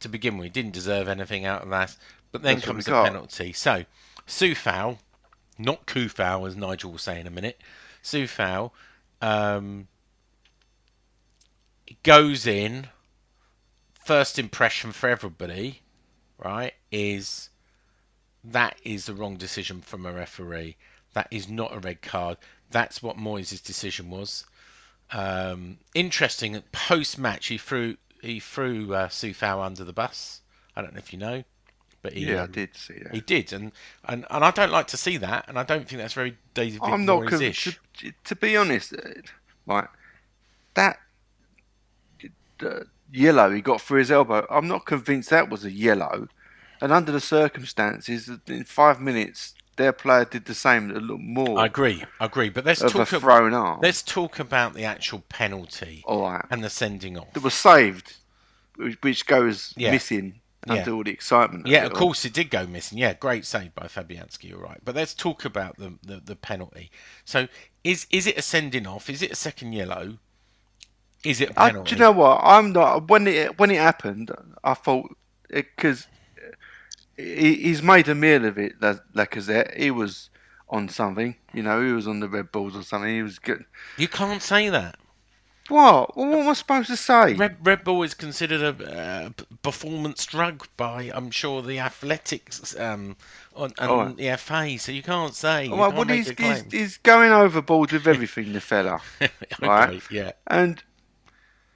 to 0.00 0.08
begin 0.08 0.36
with. 0.38 0.52
Didn't 0.52 0.72
deserve 0.72 1.08
anything 1.08 1.44
out 1.46 1.62
of 1.62 1.70
that. 1.70 1.96
But 2.32 2.42
then 2.42 2.56
That's 2.56 2.66
comes 2.66 2.84
the 2.86 2.90
got. 2.92 3.06
penalty. 3.06 3.52
So, 3.52 3.84
Sufal 4.26 4.98
not 5.58 5.86
Kufau, 5.86 6.46
as 6.46 6.56
Nigel 6.56 6.92
will 6.92 6.98
say 6.98 7.20
in 7.20 7.26
a 7.26 7.30
minute. 7.30 7.60
Sufau 8.02 8.72
um, 9.20 9.88
goes 12.02 12.46
in. 12.46 12.88
First 14.04 14.38
impression 14.38 14.90
for 14.90 15.08
everybody, 15.08 15.82
right, 16.36 16.74
is 16.90 17.50
that 18.42 18.76
is 18.82 19.06
the 19.06 19.14
wrong 19.14 19.36
decision 19.36 19.80
from 19.80 20.04
a 20.04 20.12
referee. 20.12 20.76
That 21.14 21.28
is 21.30 21.48
not 21.48 21.74
a 21.74 21.78
red 21.78 22.02
card. 22.02 22.38
That's 22.70 23.00
what 23.00 23.16
Moyes' 23.16 23.62
decision 23.62 24.10
was. 24.10 24.44
Um, 25.12 25.78
interesting. 25.94 26.60
Post 26.72 27.16
match, 27.18 27.46
he 27.46 27.58
threw 27.58 27.96
he 28.20 28.40
threw 28.40 28.92
uh, 28.94 29.08
Sufau 29.08 29.64
under 29.64 29.84
the 29.84 29.92
bus. 29.92 30.40
I 30.74 30.82
don't 30.82 30.94
know 30.94 30.98
if 30.98 31.12
you 31.12 31.18
know, 31.18 31.44
but 32.02 32.12
he, 32.12 32.26
Yeah, 32.26 32.42
I 32.42 32.46
did 32.46 32.76
see 32.76 32.98
that. 33.02 33.14
He 33.14 33.20
did, 33.20 33.52
and, 33.52 33.72
and 34.04 34.26
and 34.30 34.44
I 34.44 34.50
don't 34.50 34.72
like 34.72 34.88
to 34.88 34.96
see 34.96 35.16
that, 35.18 35.46
and 35.48 35.58
I 35.58 35.62
don't 35.62 35.88
think 35.88 36.00
that's 36.00 36.14
very 36.14 36.36
David 36.54 36.80
I'm 36.82 37.04
not 37.04 37.26
convinced. 37.26 37.78
To, 37.98 38.12
to 38.24 38.36
be 38.36 38.56
honest, 38.56 38.94
like 39.66 39.88
that 40.74 40.98
uh, 42.62 42.80
yellow 43.12 43.50
he 43.50 43.60
got 43.60 43.80
for 43.80 43.98
his 43.98 44.10
elbow, 44.10 44.46
I'm 44.50 44.68
not 44.68 44.84
convinced 44.86 45.30
that 45.30 45.48
was 45.48 45.64
a 45.64 45.70
yellow. 45.70 46.28
And 46.80 46.92
under 46.92 47.12
the 47.12 47.20
circumstances, 47.20 48.28
in 48.48 48.64
five 48.64 49.00
minutes, 49.00 49.54
their 49.76 49.92
player 49.92 50.24
did 50.24 50.46
the 50.46 50.54
same, 50.54 50.90
a 50.90 50.94
little 50.94 51.18
more 51.18 51.58
I 51.58 51.66
agree, 51.66 52.04
I 52.18 52.26
agree. 52.26 52.48
But 52.48 52.64
let's 52.64 52.80
talk. 52.80 52.96
ab- 53.12 53.20
thrown 53.20 53.54
arm. 53.54 53.80
let's 53.82 54.02
talk 54.02 54.38
about 54.40 54.74
the 54.74 54.84
actual 54.84 55.20
penalty 55.28 56.02
All 56.06 56.22
right. 56.22 56.44
and 56.50 56.62
the 56.64 56.70
sending 56.70 57.16
off. 57.16 57.32
That 57.34 57.42
was 57.44 57.54
saved, 57.54 58.14
which, 58.76 58.98
which 59.02 59.26
goes 59.26 59.72
Yeah. 59.76 59.92
missing 59.92 60.40
Yeah. 60.66 60.74
under 60.74 60.92
all 60.92 61.04
the 61.04 61.10
excitement. 61.10 61.66
Yeah, 61.66 61.82
it 61.84 61.86
of 61.86 61.92
all. 61.92 61.98
course 61.98 62.24
it 62.24 62.32
did 62.32 62.50
go 62.50 62.66
missing. 62.66 62.98
Yeah, 62.98 63.14
great 63.14 63.44
save 63.44 63.74
by 63.74 63.86
Fabianski. 63.86 64.44
You're 64.50 64.58
right. 64.58 64.80
But 64.84 64.94
let's 64.94 65.14
talk 65.14 65.44
about 65.44 65.76
the, 65.76 65.94
the, 66.02 66.20
the 66.24 66.36
penalty. 66.36 66.90
So 67.24 67.48
is 67.84 68.06
is 68.10 68.26
it 68.26 68.38
a 68.38 68.42
sending 68.42 68.86
off? 68.86 69.10
Is 69.10 69.22
it 69.22 69.32
a 69.32 69.36
second 69.36 69.72
yellow? 69.72 70.18
Is 71.24 71.40
it 71.40 71.50
a 71.50 71.60
I, 71.60 71.70
penalty? 71.70 71.90
do 71.90 71.96
you 71.96 72.00
know 72.00 72.12
what? 72.12 72.40
I'm 72.42 72.72
not. 72.72 73.08
When 73.08 73.26
it 73.26 73.58
when 73.58 73.70
it 73.70 73.78
happened, 73.78 74.30
I 74.62 74.74
thought 74.74 75.16
because 75.48 76.06
he, 77.16 77.54
he's 77.54 77.82
made 77.82 78.08
a 78.08 78.14
meal 78.14 78.44
of 78.44 78.58
it. 78.58 78.74
La- 78.80 78.98
Lacazette. 79.14 79.76
He 79.76 79.90
was 79.90 80.30
on 80.68 80.88
something. 80.88 81.36
You 81.52 81.62
know, 81.62 81.84
he 81.84 81.92
was 81.92 82.06
on 82.08 82.20
the 82.20 82.28
Red 82.28 82.52
Bulls 82.52 82.76
or 82.76 82.82
something. 82.82 83.14
He 83.14 83.22
was 83.22 83.38
good. 83.38 83.64
You 83.96 84.08
can't 84.08 84.42
say 84.42 84.68
that. 84.68 84.96
What? 85.72 86.14
Well, 86.14 86.28
what 86.28 86.38
am 86.40 86.48
I 86.50 86.52
supposed 86.52 86.88
to 86.88 86.98
say? 86.98 87.32
Red, 87.32 87.56
Red 87.62 87.82
Bull 87.82 88.02
is 88.02 88.12
considered 88.12 88.60
a 88.60 88.94
uh, 88.94 89.30
performance 89.62 90.26
drug 90.26 90.66
by, 90.76 91.10
I'm 91.14 91.30
sure, 91.30 91.62
the 91.62 91.78
athletics 91.78 92.78
um, 92.78 93.16
on, 93.56 93.72
and 93.78 93.90
right. 93.90 94.16
the 94.18 94.36
FA. 94.36 94.78
So 94.78 94.92
you 94.92 95.02
can't 95.02 95.34
say. 95.34 95.64
You 95.64 95.70
well, 95.70 95.90
can't 95.90 96.08
well, 96.08 96.16
he's, 96.16 96.28
he's, 96.28 96.64
he's 96.70 96.98
going 96.98 97.32
overboard 97.32 97.90
with 97.90 98.06
everything, 98.14 98.52
the 98.52 98.60
fella. 98.60 99.00
right? 99.62 99.96
Okay, 99.96 100.00
yeah. 100.10 100.32
And 100.46 100.82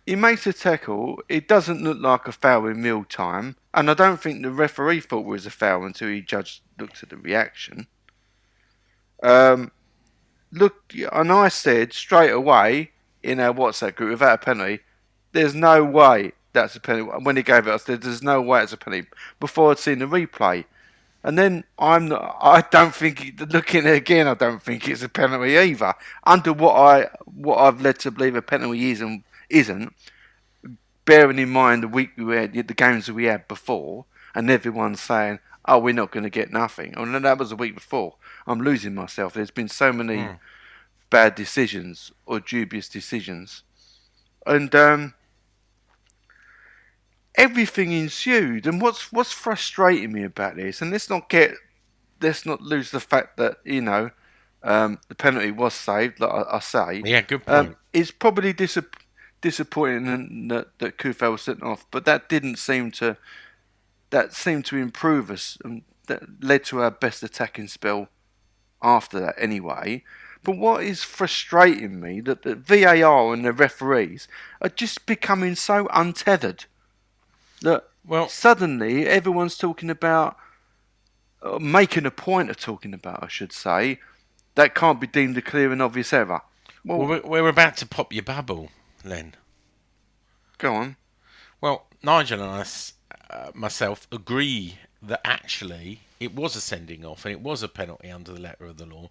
he 0.05 0.15
makes 0.15 0.47
a 0.47 0.53
tackle. 0.53 1.23
It 1.31 1.49
doesn't 1.49 1.83
look 1.83 1.99
like 1.99 2.29
a 2.29 2.33
foul 2.33 2.67
in 2.67 2.83
real 2.83 3.05
time, 3.05 3.57
and 3.73 3.91
I 3.91 3.95
don't 3.95 4.21
think 4.21 4.43
the 4.43 4.51
referee 4.51 5.01
thought 5.01 5.21
it 5.21 5.27
was 5.27 5.47
a 5.47 5.51
foul 5.51 5.87
until 5.87 6.09
he 6.09 6.21
judged 6.21 6.61
looked 6.79 7.03
at 7.03 7.09
the 7.09 7.17
reaction. 7.17 7.87
Um, 9.23 9.73
look, 10.53 10.93
and 11.11 11.33
I 11.33 11.49
said 11.49 11.95
straight 11.95 12.33
away 12.33 12.91
in 13.27 13.41
our 13.41 13.53
WhatsApp 13.53 13.97
group 13.97 14.11
without 14.11 14.43
a 14.43 14.45
penalty, 14.45 14.81
there's 15.33 15.55
no 15.55 15.85
way 15.85 16.33
that's 16.53 16.77
a 16.77 16.81
penalty. 16.81 17.11
When 17.23 17.37
he 17.37 17.43
gave 17.43 17.67
it, 17.67 17.81
said 17.81 18.03
there's 18.03 18.23
no 18.23 18.41
way 18.41 18.63
it's 18.63 18.73
a 18.73 18.77
penalty 18.77 19.09
before 19.41 19.71
I'd 19.71 19.79
seen 19.79 19.99
the 19.99 20.07
replay. 20.07 20.65
And 21.23 21.37
then 21.37 21.65
I'm 21.79 22.09
not. 22.09 22.39
I 22.41 22.63
don't 22.63 22.95
think. 22.95 23.41
Looking 23.53 23.85
again, 23.87 24.29
I 24.29 24.35
don't 24.35 24.63
think 24.63 24.89
it's 24.89 25.03
a 25.03 25.09
penalty 25.09 25.59
either. 25.59 25.95
Under 26.25 26.53
what 26.53 26.77
I 26.77 27.09
what 27.25 27.59
I've 27.59 27.81
led 27.81 27.99
to 28.01 28.11
believe 28.11 28.37
a 28.37 28.43
penalty 28.43 28.91
is 28.91 29.01
and 29.01 29.25
isn't. 29.51 29.93
Bearing 31.05 31.39
in 31.39 31.51
mind 31.51 31.83
the 31.83 31.89
week 31.89 32.11
we 32.17 32.37
had, 32.37 32.53
the 32.55 32.75
games 32.75 33.11
we 33.11 33.25
had 33.25 33.47
before, 33.49 34.05
and 34.35 34.49
everyone's 34.49 35.01
saying, 35.01 35.41
"Oh, 35.65 35.79
we're 35.79 35.95
not 35.95 36.13
going 36.13 36.25
to 36.25 36.31
get 36.31 36.53
nothing." 36.53 36.95
No, 36.97 37.19
that 37.19 37.39
was 37.39 37.51
the 37.51 37.57
week 37.57 37.75
before. 37.75 38.15
I'm 38.47 38.61
losing 38.61 38.95
myself. 38.95 39.35
There's 39.35 39.51
been 39.51 39.69
so 39.69 39.93
many 39.93 40.23
hmm. 40.23 40.33
Bad 41.17 41.35
decisions 41.35 42.13
or 42.27 42.41
dubious 42.41 42.91
decisions, 42.91 43.63
and 44.45 44.75
um, 44.75 45.15
everything 47.37 47.91
ensued. 47.93 48.67
And 48.67 48.83
what's 48.83 49.11
what's 49.13 49.33
frustrating 49.33 50.13
me 50.13 50.25
about 50.25 50.57
this, 50.57 50.83
and 50.83 50.91
let's 50.91 51.09
not 51.09 51.31
get, 51.31 51.53
let's 52.21 52.45
not 52.45 52.61
lose 52.61 52.91
the 52.91 53.01
fact 53.01 53.39
that 53.39 53.59
you 53.65 53.81
know, 53.81 54.11
um, 54.63 54.99
the 55.09 55.15
penalty 55.15 55.51
was 55.51 55.73
saved. 55.73 56.21
Like 56.21 56.31
I, 56.31 56.57
I 56.57 56.61
say, 56.61 57.03
Yeah, 57.03 57.23
good 57.23 57.47
point. 57.47 57.69
um, 57.69 57.77
it's 57.95 58.11
probably 58.11 58.53
disap- 58.53 59.01
disappointing 59.41 60.49
that 60.49 60.79
that 60.81 60.99
Coufal 60.99 61.33
was 61.33 61.43
sent 61.43 61.63
off, 61.63 61.87
but 61.91 62.05
that 62.05 62.29
didn't 62.29 62.57
seem 62.59 62.91
to, 62.93 63.17
that 64.11 64.35
seemed 64.35 64.67
to 64.67 64.77
improve 64.77 65.31
us, 65.31 65.57
and 65.65 65.83
that 66.09 66.45
led 66.45 66.65
to 66.65 66.83
our 66.83 66.91
best 66.91 67.23
attacking 67.23 67.69
spell 67.69 68.09
after 68.83 69.19
that 69.21 69.35
anyway. 69.39 70.05
But 70.47 70.59
what 70.59 70.85
is 70.85 71.03
frustrating 71.03 71.99
me 72.01 72.21
that 72.21 72.43
the 72.43 72.55
VAR 72.55 73.35
and 73.35 73.45
the 73.45 73.53
referees 73.53 74.29
are 74.63 74.69
just 74.69 75.05
becoming 75.05 75.57
so 75.57 75.89
untethered 75.93 76.67
that 77.63 77.89
Well- 78.05 78.29
suddenly 78.29 79.09
everyone's 79.09 79.59
talking 79.59 79.91
about 79.91 80.37
uh, 81.43 81.59
making 81.59 82.07
a 82.07 82.13
point 82.13 82.49
of 82.49 82.59
talking 82.59 82.95
about, 82.95 83.25
I 83.25 83.27
should 83.29 83.53
say, 83.53 83.99
that 84.55 84.77
can't 84.77 85.01
be 85.01 85.09
deemed 85.09 85.37
a 85.37 85.43
clear 85.43 85.73
and 85.73 85.83
obvious 85.83 86.13
error. 86.13 86.43
Well, 86.85 86.99
Well, 87.01 87.09
we're, 87.25 87.43
we're 87.43 87.49
about 87.49 87.77
to 87.79 87.87
pop 87.87 88.13
your 88.13 88.23
bubble, 88.23 88.71
Len. 89.05 89.35
go 90.59 90.77
on. 90.77 90.97
Well, 91.61 91.87
Nigel 92.05 92.41
and 92.41 92.51
I, 92.53 93.35
uh, 93.35 93.51
myself, 93.53 94.07
agree 94.13 94.79
that 95.03 95.21
actually 95.25 96.03
it 96.21 96.37
was 96.37 96.55
a 96.55 96.61
sending 96.61 97.05
off 97.05 97.25
and 97.25 97.33
it 97.33 97.41
was 97.41 97.65
a 97.65 97.69
penalty 97.69 98.11
under 98.13 98.33
the 98.33 98.41
letter 98.41 98.67
of 98.67 98.77
the 98.79 98.87
law. 98.87 99.09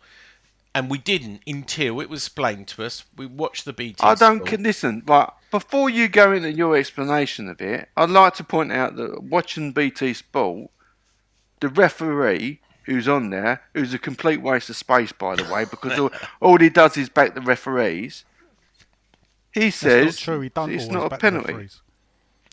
And 0.75 0.91
we 0.91 0.98
didn't 1.00 1.41
until 1.48 2.01
it 2.01 2.10
was 2.10 2.24
explained 2.25 2.67
to 2.67 2.84
us. 2.84 3.05
We 3.15 3.25
watched 3.25 3.65
the 3.65 3.74
BT. 3.74 4.03
I 4.03 4.13
don't 4.13 4.38
Sport. 4.38 4.50
can 4.50 4.63
listen. 4.63 5.03
Right 5.08 5.29
before 5.50 5.89
you 5.89 6.10
go 6.10 6.34
into 6.34 6.51
your 6.51 6.75
explanation 6.75 7.48
of 7.48 7.62
it, 7.62 7.88
I'd 7.96 8.10
like 8.10 8.34
to 8.36 8.44
point 8.44 8.74
out 8.74 8.98
that 8.98 9.24
watching 9.24 9.72
BT 9.72 10.13
Sport, 10.13 10.70
the 11.62 11.70
referee 11.70 12.60
who's 12.84 13.08
on 13.08 13.29
there, 13.29 13.62
who's 13.74 13.94
a 13.94 13.98
complete 13.98 14.41
waste 14.41 14.70
of 14.70 14.75
space, 14.75 15.13
by 15.13 15.38
the 15.38 15.46
way, 15.46 15.63
because 15.63 15.98
all, 15.98 16.12
all 16.41 16.58
he 16.58 16.70
does 16.70 16.98
is 16.98 17.08
back 17.08 17.36
the 17.36 17.41
referees. 17.41 18.25
He 19.53 19.62
That's 19.62 19.77
says 19.77 20.05
not 20.05 20.15
true. 20.17 20.41
He 20.41 20.51
it's 20.75 20.88
not 20.88 21.13
a 21.13 21.17
penalty. 21.17 21.70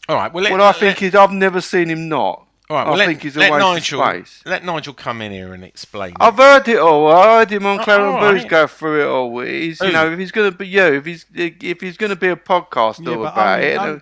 All 0.08 0.14
right. 0.14 0.32
Well, 0.32 0.44
let, 0.44 0.52
Well, 0.52 0.62
I 0.62 0.66
let- 0.66 0.76
think 0.76 0.98
he's, 0.98 1.16
I've 1.16 1.32
never 1.32 1.60
seen 1.60 1.88
him 1.90 2.08
not. 2.08 2.46
All 2.70 2.76
right, 2.76 2.86
I 2.86 2.94
let, 2.94 3.06
think 3.06 3.22
he's 3.22 3.36
a 3.36 3.40
let 3.40 3.52
waste 3.52 3.60
Nigel, 3.62 4.02
of 4.02 4.08
space. 4.28 4.42
Let 4.46 4.64
Nigel 4.64 4.94
come 4.94 5.20
in 5.20 5.32
here 5.32 5.52
and 5.52 5.62
explain. 5.64 6.14
I've 6.20 6.36
heard 6.36 6.66
it 6.68 6.78
all. 6.78 7.10
I 7.12 7.38
heard 7.38 7.50
him 7.50 7.66
on 7.66 7.80
Oh, 7.80 7.84
Clarence 7.84 8.14
all 8.14 8.20
Booth 8.20 8.42
right. 8.42 8.48
go 8.50 8.66
through 8.66 9.02
it 9.02 9.08
all. 9.08 9.40
He's, 9.40 9.80
you 9.80 9.92
know, 9.92 10.10
if 10.10 10.18
he's 10.18 10.32
going 10.32 10.50
to 10.50 10.56
be 10.56 10.68
you, 10.68 10.82
if 10.84 11.04
he's 11.04 11.26
if 11.34 11.80
he's 11.80 11.96
going 11.96 12.10
to 12.10 12.16
be 12.16 12.28
a 12.28 12.36
podcast 12.36 13.04
Yeah, 13.04 13.16
all 13.16 13.26
about 13.26 13.58
only, 13.60 13.66
it, 13.66 13.78
only, 13.78 14.00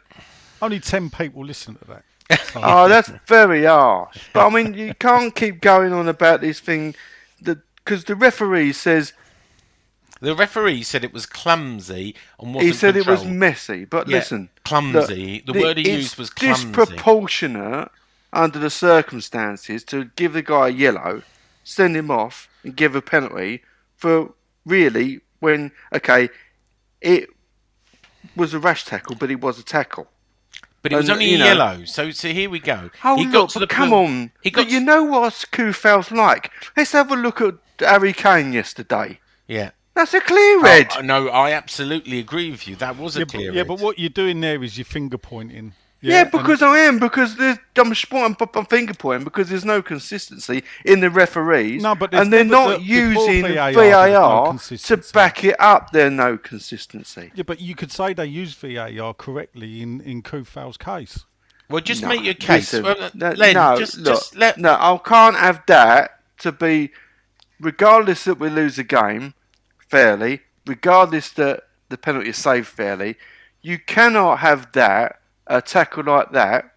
only 0.63 0.81
ten 0.81 1.11
people 1.11 1.45
listen 1.45 1.77
to 1.77 1.85
that. 1.87 2.05
Oh, 2.55 2.89
that's 2.89 3.11
very 3.27 3.65
harsh. 3.65 4.19
But 4.33 4.47
I 4.47 4.51
mean, 4.51 4.75
you 4.75 4.95
can't 4.95 5.35
keep 5.35 5.61
going 5.61 5.93
on 5.93 6.07
about 6.09 6.41
this 6.41 6.61
thing 6.61 6.95
because 7.43 8.05
the 8.05 8.15
referee 8.15 8.73
says 8.73 9.13
the 10.21 10.35
referee 10.37 10.83
said 10.83 11.03
it 11.03 11.13
was 11.13 11.27
clumsy 11.27 12.15
and 12.39 12.55
wasn't 12.55 12.73
he 12.73 12.79
said 12.79 12.97
it 12.97 13.07
was 13.07 13.25
messy. 13.25 13.85
But 13.85 14.07
Yeah, 14.07 14.19
listen, 14.19 14.51
clumsy. 14.65 15.43
look, 15.47 15.57
The 15.57 15.61
word 15.63 15.79
he 15.79 15.91
used 15.91 16.19
was 16.19 16.31
clumsy. 16.31 16.67
disproportionate 16.67 17.91
under 18.33 18.59
the 18.59 18.71
circumstances 18.71 19.85
to 19.85 20.07
give 20.17 20.33
the 20.33 20.43
guy 20.43 20.69
a 20.69 20.71
yellow, 20.71 21.23
send 21.65 21.97
him 21.97 22.11
off, 22.11 22.49
and 22.63 22.77
give 22.77 22.95
a 22.95 23.03
penalty 23.03 23.63
for 23.97 24.35
really 24.65 25.21
when 25.41 25.73
okay, 25.93 26.29
it 27.01 27.29
was 28.37 28.55
a 28.55 28.59
rash 28.59 28.85
tackle, 28.85 29.17
but 29.17 29.31
it 29.31 29.41
was 29.41 29.59
a 29.59 29.65
tackle. 29.65 30.09
But 30.83 30.93
it 30.93 30.97
was 30.97 31.09
and, 31.09 31.15
only 31.15 31.31
you 31.31 31.37
a 31.37 31.39
know- 31.41 31.45
yellow. 31.45 31.85
So, 31.85 32.11
so 32.11 32.29
here 32.29 32.49
we 32.49 32.59
go. 32.59 32.91
Oh 33.05 33.17
he 33.17 33.25
look, 33.25 33.33
got 33.33 33.51
to 33.51 33.59
but 33.59 33.69
the 33.69 33.75
come 33.75 33.91
point- 33.91 34.09
on! 34.09 34.33
He 34.43 34.51
got 34.51 34.65
but 34.65 34.73
you 34.73 34.81
know 34.81 35.03
what 35.05 35.33
Coufal's 35.53 36.11
like. 36.11 36.51
Let's 36.77 36.93
have 36.93 37.11
a 37.11 37.17
look 37.17 37.41
at 37.41 37.55
Harry 37.81 38.13
Kane 38.13 38.53
yesterday. 38.53 39.21
Yeah. 39.47 39.71
That's 39.95 40.15
a 40.15 40.21
clear 40.21 40.59
oh, 40.59 40.63
red. 40.63 40.89
Oh, 40.97 41.01
no, 41.01 41.29
I 41.29 41.51
absolutely 41.53 42.21
agree 42.21 42.51
with 42.51 42.69
you. 42.69 42.77
That 42.77 42.97
was 42.97 43.17
a 43.17 43.21
yeah, 43.21 43.25
but, 43.25 43.33
clear. 43.35 43.53
yeah, 43.53 43.61
red. 43.61 43.69
but 43.69 43.81
what 43.81 43.99
you're 43.99 44.09
doing 44.09 44.41
there 44.41 44.63
is 44.63 44.79
you're 44.79 44.85
finger 44.85 45.19
pointing. 45.19 45.75
Yeah, 46.03 46.23
and- 46.23 46.31
because 46.31 46.63
I 46.63 46.79
am 46.79 46.99
because 46.99 47.37
there's 47.37 47.59
I'm, 47.77 47.95
sp- 47.95 48.15
I'm, 48.15 48.37
I'm 48.55 48.65
finger 48.67 48.95
pointing 48.95 49.25
because 49.25 49.49
there's 49.51 49.65
no 49.67 49.83
consistency 49.83 50.63
in 50.85 51.01
the 51.01 51.11
referees, 51.11 51.83
No, 51.83 51.95
but 51.95 52.15
and 52.15 52.33
they're 52.33 52.45
never- 52.45 52.71
not 52.71 52.81
the- 52.81 53.09
before 53.09 53.31
using 53.31 53.43
VAR, 53.55 53.73
VAR, 53.73 54.53
no 54.55 54.59
to 54.59 55.13
back 55.13 55.45
it 55.45 55.57
up. 55.61 55.91
There's 55.93 56.11
no 56.13 56.39
consistency. 56.39 57.31
yeah, 57.35 57.43
but 57.43 57.61
you 57.61 57.75
could 57.75 57.93
say 57.93 58.15
they 58.15 58.27
used 58.27 58.59
VAR 58.59 59.13
correctly 59.15 59.83
in 59.83 60.01
in 60.01 60.23
Coufal's 60.23 60.77
case. 60.79 61.25
well, 61.69 61.83
just 61.83 62.03
No, 62.03 62.09
make 62.09 62.25
your 62.25 62.35
case. 62.35 62.73
listen, 62.73 62.83
Well, 62.85 62.97
uh, 63.03 63.11
no, 63.15 63.31
Len, 63.33 63.55
no, 63.55 63.77
just, 63.79 63.99
look, 63.99 64.15
just 64.15 64.37
let. 64.37 64.59
no, 64.59 64.73
I 64.73 64.99
can't 65.05 65.37
have 65.37 65.63
that 65.67 66.21
to 66.39 66.51
be 66.53 66.91
regardless 67.61 68.25
that 68.25 68.39
we 68.41 68.49
lose 68.49 68.79
a 68.79 68.85
game 68.85 69.35
fairly, 69.89 70.41
regardless 70.67 71.31
that 71.33 71.65
the 71.91 71.99
penalty 71.99 72.31
is 72.31 72.39
saved 72.39 72.69
fairly, 72.69 73.17
you 73.63 73.79
cannot 73.79 74.39
have 74.39 74.73
that 74.73 75.20
a 75.51 75.61
tackle 75.61 76.05
like 76.05 76.31
that 76.33 76.75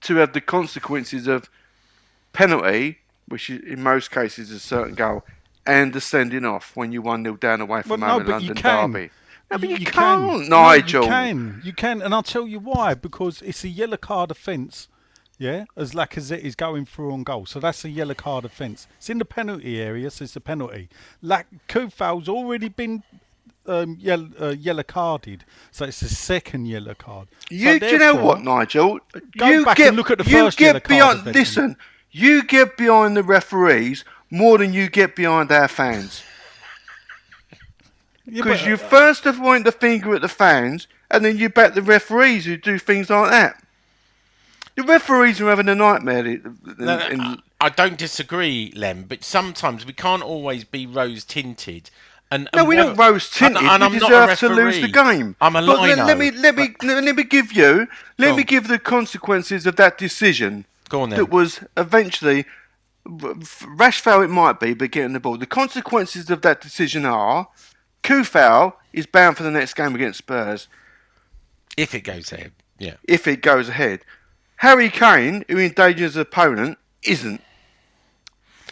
to 0.00 0.16
have 0.16 0.32
the 0.32 0.40
consequences 0.40 1.26
of 1.28 1.48
penalty, 2.32 2.98
which 3.28 3.50
is, 3.50 3.62
in 3.64 3.82
most 3.82 4.10
cases 4.10 4.50
is 4.50 4.56
a 4.56 4.60
certain 4.60 4.94
goal, 4.94 5.24
and 5.66 5.92
the 5.92 6.00
sending 6.00 6.44
off 6.44 6.74
when 6.74 6.92
you 6.92 7.02
one 7.02 7.22
0 7.22 7.36
down 7.36 7.60
away 7.60 7.82
from 7.82 8.00
Well, 8.00 8.10
home 8.18 8.24
no, 8.24 8.30
London 8.32 8.48
you 8.48 8.54
can. 8.54 8.90
derby. 8.92 9.10
No, 9.50 9.58
but 9.58 9.68
you, 9.68 9.76
can. 9.78 9.86
can't, 9.86 10.48
No, 10.48 10.62
Nigel. 10.62 11.04
you 11.04 11.08
can. 11.08 11.62
You 11.64 11.72
can, 11.72 12.02
and 12.02 12.14
I'll 12.14 12.22
tell 12.22 12.46
you 12.46 12.58
why. 12.58 12.94
Because 12.94 13.40
it's 13.42 13.64
a 13.64 13.68
yellow 13.68 13.96
card 13.96 14.30
offence. 14.30 14.88
Yeah, 15.40 15.66
as 15.76 15.92
Lacazette 15.92 16.40
is 16.40 16.56
going 16.56 16.84
through 16.84 17.12
on 17.12 17.22
goal, 17.22 17.46
so 17.46 17.60
that's 17.60 17.84
a 17.84 17.88
yellow 17.88 18.14
card 18.14 18.44
offence. 18.44 18.88
It's 18.98 19.08
in 19.08 19.18
the 19.18 19.24
penalty 19.24 19.80
area, 19.80 20.10
so 20.10 20.24
it's 20.24 20.34
a 20.34 20.40
penalty. 20.40 20.88
Lac 21.22 21.46
Coufal's 21.68 22.28
already 22.28 22.68
been 22.68 23.04
um, 23.68 23.96
yellow, 24.00 24.28
uh, 24.40 24.48
yellow 24.58 24.82
carded, 24.82 25.44
so 25.70 25.84
it's 25.84 26.00
the 26.00 26.08
second 26.08 26.66
yellow 26.66 26.94
card. 26.94 27.28
So 27.48 27.54
You, 27.54 27.78
do 27.78 27.86
you 27.86 27.98
know 27.98 28.14
what, 28.16 28.42
Nigel? 28.42 28.98
Go 29.36 29.46
you 29.46 29.64
back 29.64 29.76
get, 29.76 29.88
and 29.88 29.96
look 29.96 30.10
at 30.10 30.18
the 30.18 30.24
you 30.24 30.44
first 30.44 30.58
get 30.58 30.66
yellow 30.66 30.80
card 30.80 30.88
beyond. 30.88 31.18
event. 31.20 31.36
Listen, 31.36 31.76
you 32.10 32.42
get 32.42 32.76
behind 32.76 33.16
the 33.16 33.22
referees 33.22 34.04
more 34.30 34.58
than 34.58 34.72
you 34.72 34.88
get 34.88 35.14
behind 35.14 35.52
our 35.52 35.68
fans. 35.68 36.22
Because 38.26 38.60
but, 38.60 38.66
you 38.68 38.74
uh, 38.74 38.76
first 38.76 39.24
have 39.24 39.38
pointed 39.38 39.64
the 39.66 39.72
finger 39.72 40.14
at 40.14 40.20
the 40.20 40.28
fans, 40.28 40.86
and 41.10 41.24
then 41.24 41.38
you 41.38 41.48
back 41.48 41.72
the 41.74 41.80
referees 41.80 42.44
who 42.44 42.58
do 42.58 42.78
things 42.78 43.08
like 43.08 43.30
that. 43.30 43.62
The 44.76 44.82
referees 44.82 45.40
are 45.40 45.48
having 45.48 45.68
a 45.68 45.74
nightmare. 45.74 46.26
in- 46.26 46.58
No, 46.78 46.98
no, 46.98 47.06
in- 47.08 47.20
I- 47.20 47.36
I 47.60 47.68
don't 47.70 47.96
disagree, 47.98 48.70
Lem, 48.76 49.04
but 49.04 49.24
sometimes 49.24 49.84
we 49.84 49.92
can't 49.92 50.22
always 50.22 50.62
be 50.64 50.86
rose 50.86 51.24
tinted. 51.24 51.90
And, 52.30 52.48
no, 52.52 52.60
and 52.60 52.68
whether- 52.68 52.84
not 52.84 52.98
rose 52.98 53.30
tinted. 53.30 53.56
and- 53.62 53.66
and 53.68 53.80
We 53.92 53.96
I'm 53.96 54.02
not 54.02 54.12
a 54.12 54.34
deserve 54.36 54.38
to 54.40 54.48
lose 54.50 54.80
the 54.80 54.88
game. 54.88 55.34
I'm 55.40 55.56
a 55.56 55.60
but 55.64 55.80
let, 55.80 55.98
let 55.98 56.18
me 56.18 56.30
let 56.30 56.54
me 56.56 56.74
let 56.82 57.14
me 57.16 57.24
give 57.24 57.52
you 57.52 57.88
let 58.18 58.28
Go 58.30 58.36
me 58.36 58.42
on. 58.42 58.46
give 58.46 58.68
the 58.68 58.78
consequences 58.78 59.66
of 59.66 59.76
that 59.76 59.96
decision. 59.96 60.66
Go 60.90 61.02
on 61.02 61.10
then. 61.10 61.18
That 61.18 61.30
was 61.30 61.60
eventually 61.76 62.44
rash 63.66 64.00
foul. 64.00 64.22
It 64.22 64.28
might 64.28 64.60
be, 64.60 64.74
but 64.74 64.90
getting 64.90 65.14
the 65.14 65.20
ball. 65.20 65.38
The 65.38 65.46
consequences 65.46 66.28
of 66.30 66.42
that 66.42 66.60
decision 66.60 67.06
are 67.06 67.48
Coufal 68.02 68.74
is 68.92 69.06
bound 69.06 69.36
for 69.36 69.42
the 69.42 69.50
next 69.50 69.74
game 69.74 69.94
against 69.94 70.18
Spurs 70.18 70.68
if 71.76 71.94
it 71.94 72.02
goes 72.02 72.32
ahead, 72.32 72.52
yeah. 72.78 72.94
if 73.04 73.26
it 73.26 73.40
goes 73.40 73.68
ahead. 73.68 74.00
Harry 74.56 74.90
Kane, 74.90 75.44
who 75.48 75.58
endangers 75.58 76.14
his 76.14 76.16
opponent, 76.16 76.76
isn't. 77.04 77.40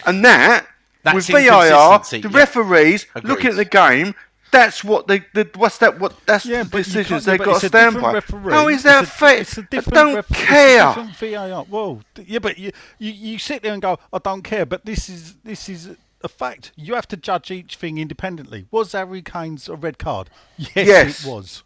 And 0.04 0.24
that, 0.24 0.66
That's 1.06 1.14
with 1.14 1.26
VAR, 1.28 1.98
the 2.00 2.20
yeah. 2.22 2.28
referees 2.32 3.06
Agreed. 3.14 3.28
looking 3.30 3.50
at 3.50 3.56
the 3.56 3.64
game, 3.64 4.14
that's 4.52 4.84
what 4.84 5.06
they, 5.06 5.20
the, 5.34 5.48
what's 5.56 5.78
that, 5.78 5.98
what, 5.98 6.14
that's 6.26 6.46
Yeah, 6.46 6.62
the 6.62 6.78
decisions 6.78 7.24
they've 7.24 7.38
got 7.38 7.60
to 7.60 7.66
a 7.66 7.68
stand 7.68 7.94
different 7.94 8.02
by. 8.02 8.12
referee. 8.12 8.52
How 8.52 8.68
is 8.68 8.82
that 8.84 9.04
a- 9.04 9.06
fair? 9.06 9.36
It's 9.38 9.58
a 9.58 9.62
I 9.62 9.66
different 9.70 9.94
don't 9.94 10.14
ref- 10.14 10.30
it's 10.30 10.40
a 10.40 10.44
care. 10.44 10.86
different 10.94 11.16
VAR. 11.16 11.66
Well, 11.68 12.02
th- 12.14 12.28
yeah, 12.28 12.38
but 12.38 12.58
you, 12.58 12.72
you 12.98 13.12
you 13.12 13.38
sit 13.38 13.62
there 13.62 13.72
and 13.72 13.82
go, 13.82 13.98
I 14.12 14.18
don't 14.18 14.42
care. 14.42 14.64
But 14.66 14.84
this 14.84 15.08
is 15.08 15.34
this 15.44 15.68
is 15.68 15.90
a 16.22 16.28
fact. 16.28 16.72
You 16.76 16.94
have 16.94 17.08
to 17.08 17.16
judge 17.16 17.50
each 17.50 17.76
thing 17.76 17.98
independently. 17.98 18.66
Was 18.70 18.92
Harry 18.92 19.20
Kane's 19.22 19.68
a 19.68 19.74
red 19.76 19.98
card? 19.98 20.30
Yes, 20.56 20.70
Yes. 20.74 21.24
it 21.26 21.30
was. 21.30 21.62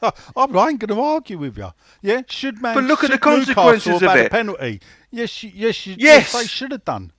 I'm 0.36 0.56
I 0.56 0.68
ain't 0.68 0.78
going 0.78 0.96
to 0.96 1.00
argue 1.00 1.36
with 1.38 1.58
you. 1.58 1.72
Yeah, 2.00 2.22
should 2.28 2.62
man? 2.62 2.74
But 2.76 2.84
look 2.84 3.02
at 3.02 3.10
the 3.10 3.18
consequences 3.18 3.86
Newcastle 3.86 4.08
of 4.08 4.14
have 4.14 4.20
it. 4.20 4.26
A 4.26 4.30
penalty. 4.30 4.80
Yes, 5.10 5.42
you, 5.42 5.50
yes, 5.52 5.84
Yes. 5.86 6.32
they 6.32 6.46
should 6.46 6.70
have 6.70 6.84
done. 6.84 7.10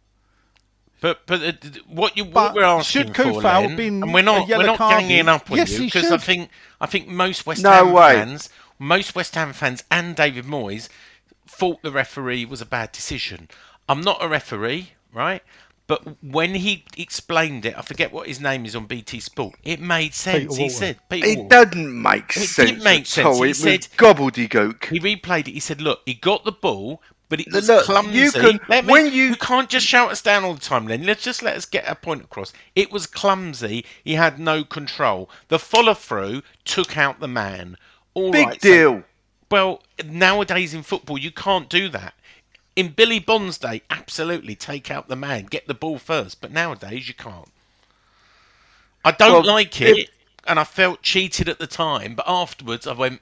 But 1.02 1.26
but 1.26 1.42
uh, 1.44 1.52
what 1.88 2.16
you 2.16 2.24
But 2.26 2.54
we're 2.56 2.64
asking 2.64 3.08
should 3.08 3.16
for, 3.16 3.24
Coufal 3.24 3.44
Len, 3.44 3.70
have 3.70 3.78
been 3.78 4.04
and 4.04 4.14
we're 4.14 4.22
not 4.22 4.48
we're 4.48 4.66
not 4.66 4.78
card 4.78 5.02
ganging 5.02 5.28
up 5.28 5.50
on 5.52 5.58
Yes, 5.58 5.72
you 5.78 5.86
because 5.86 6.12
I 6.12 6.18
think 6.18 6.50
I 6.80 6.86
think 6.86 7.08
most 7.10 7.46
West 7.46 7.64
No 7.64 7.72
Ham 7.72 7.92
way. 7.92 8.14
fans, 8.14 8.50
most 8.80 9.16
West 9.16 9.36
Ham 9.36 9.52
fans, 9.52 9.84
and 9.92 10.16
David 10.16 10.46
Moyes 10.46 10.88
thought 11.48 11.82
the 11.82 11.92
referee 11.92 12.46
was 12.46 12.62
a 12.62 12.66
bad 12.66 12.92
decision. 12.92 13.50
I'm 13.90 14.02
not 14.02 14.24
a 14.24 14.28
referee, 14.28 14.92
right? 15.12 15.44
But 15.88 16.24
when 16.24 16.56
he 16.56 16.86
explained 16.96 17.66
it, 17.66 17.78
I 17.78 17.82
forget 17.82 18.14
what 18.14 18.28
his 18.28 18.40
name 18.40 18.66
is 18.66 18.78
on 18.78 18.86
BT 18.86 19.20
Sport. 19.20 19.56
It 19.64 19.82
made 19.82 20.14
sense. 20.14 20.56
He 20.56 20.70
said, 20.70 21.00
It 21.10 21.50
doesn't 21.50 22.02
make 22.02 22.32
sense. 22.32 22.58
It 22.60 22.66
did 22.76 22.82
sense 22.84 23.00
at 23.00 23.08
sense. 23.08 23.26
all. 23.26 23.34
He 23.42 23.44
It 23.44 23.48
was 23.50 23.58
said- 23.58 23.88
gobbledygook. 23.98 24.86
He 24.86 25.00
replayed 25.02 25.50
it. 25.50 25.52
He 25.54 25.60
said, 25.60 25.82
"Look, 25.82 26.02
he 26.06 26.14
got 26.14 26.46
the 26.46 26.54
ball, 26.54 27.02
but 27.32 27.40
it 27.40 27.52
was 27.52 27.70
Look, 27.70 27.86
clumsy. 27.86 28.20
you 28.20 28.32
can- 28.32 28.60
Let 28.68 28.86
me- 28.86 28.92
when 28.92 29.14
you- 29.14 29.38
can't 29.38 29.70
just 29.70 29.88
shout 29.88 30.12
us 30.12 30.22
down 30.22 30.44
all 30.44 30.54
the 30.54 30.60
time, 30.60 30.86
Len. 30.86 31.06
Let's 31.06 31.24
just 31.24 31.42
let 31.42 31.56
us 31.56 31.66
get 31.66 31.86
a 31.88 31.96
point 31.96 32.26
across. 32.26 32.52
It 32.76 32.92
was 32.92 33.08
clumsy. 33.08 33.86
He 34.04 34.16
had 34.16 34.38
no 34.38 34.66
control. 34.66 35.30
The 35.48 35.58
follow 35.58 35.94
through 35.94 36.44
took 36.66 36.98
out 36.98 37.22
the 37.22 37.30
man. 37.30 37.78
All 38.14 38.32
Big 38.34 38.48
right, 38.48 38.62
so- 38.62 38.68
deal. 38.70 39.04
well, 39.50 39.82
nowadays 40.04 40.74
in 40.74 40.84
football, 40.84 41.18
you 41.18 41.32
can't 41.32 41.70
do 41.70 41.88
that. 41.90 42.14
In 42.76 42.90
Billy 42.90 43.20
Bond's 43.20 43.58
day, 43.58 43.82
absolutely 43.90 44.56
take 44.56 44.92
out 44.92 45.08
the 45.08 45.16
man, 45.16 45.46
get 45.46 45.68
the 45.68 45.74
ball 45.74 46.00
first. 46.00 46.42
But 46.42 46.52
nowadays, 46.52 47.08
you 47.08 47.14
can't. 47.14 47.48
I 49.06 49.12
don't 49.12 49.32
Well, 49.32 49.56
like 49.56 49.80
it, 49.82 49.98
if- 49.98 50.10
and 50.46 50.60
I 50.60 50.66
felt 50.66 51.02
cheated 51.02 51.48
at 51.48 51.60
the 51.60 51.68
time. 51.68 52.14
But 52.14 52.26
afterwards, 52.28 52.86
I 52.88 52.92
went. 52.94 53.22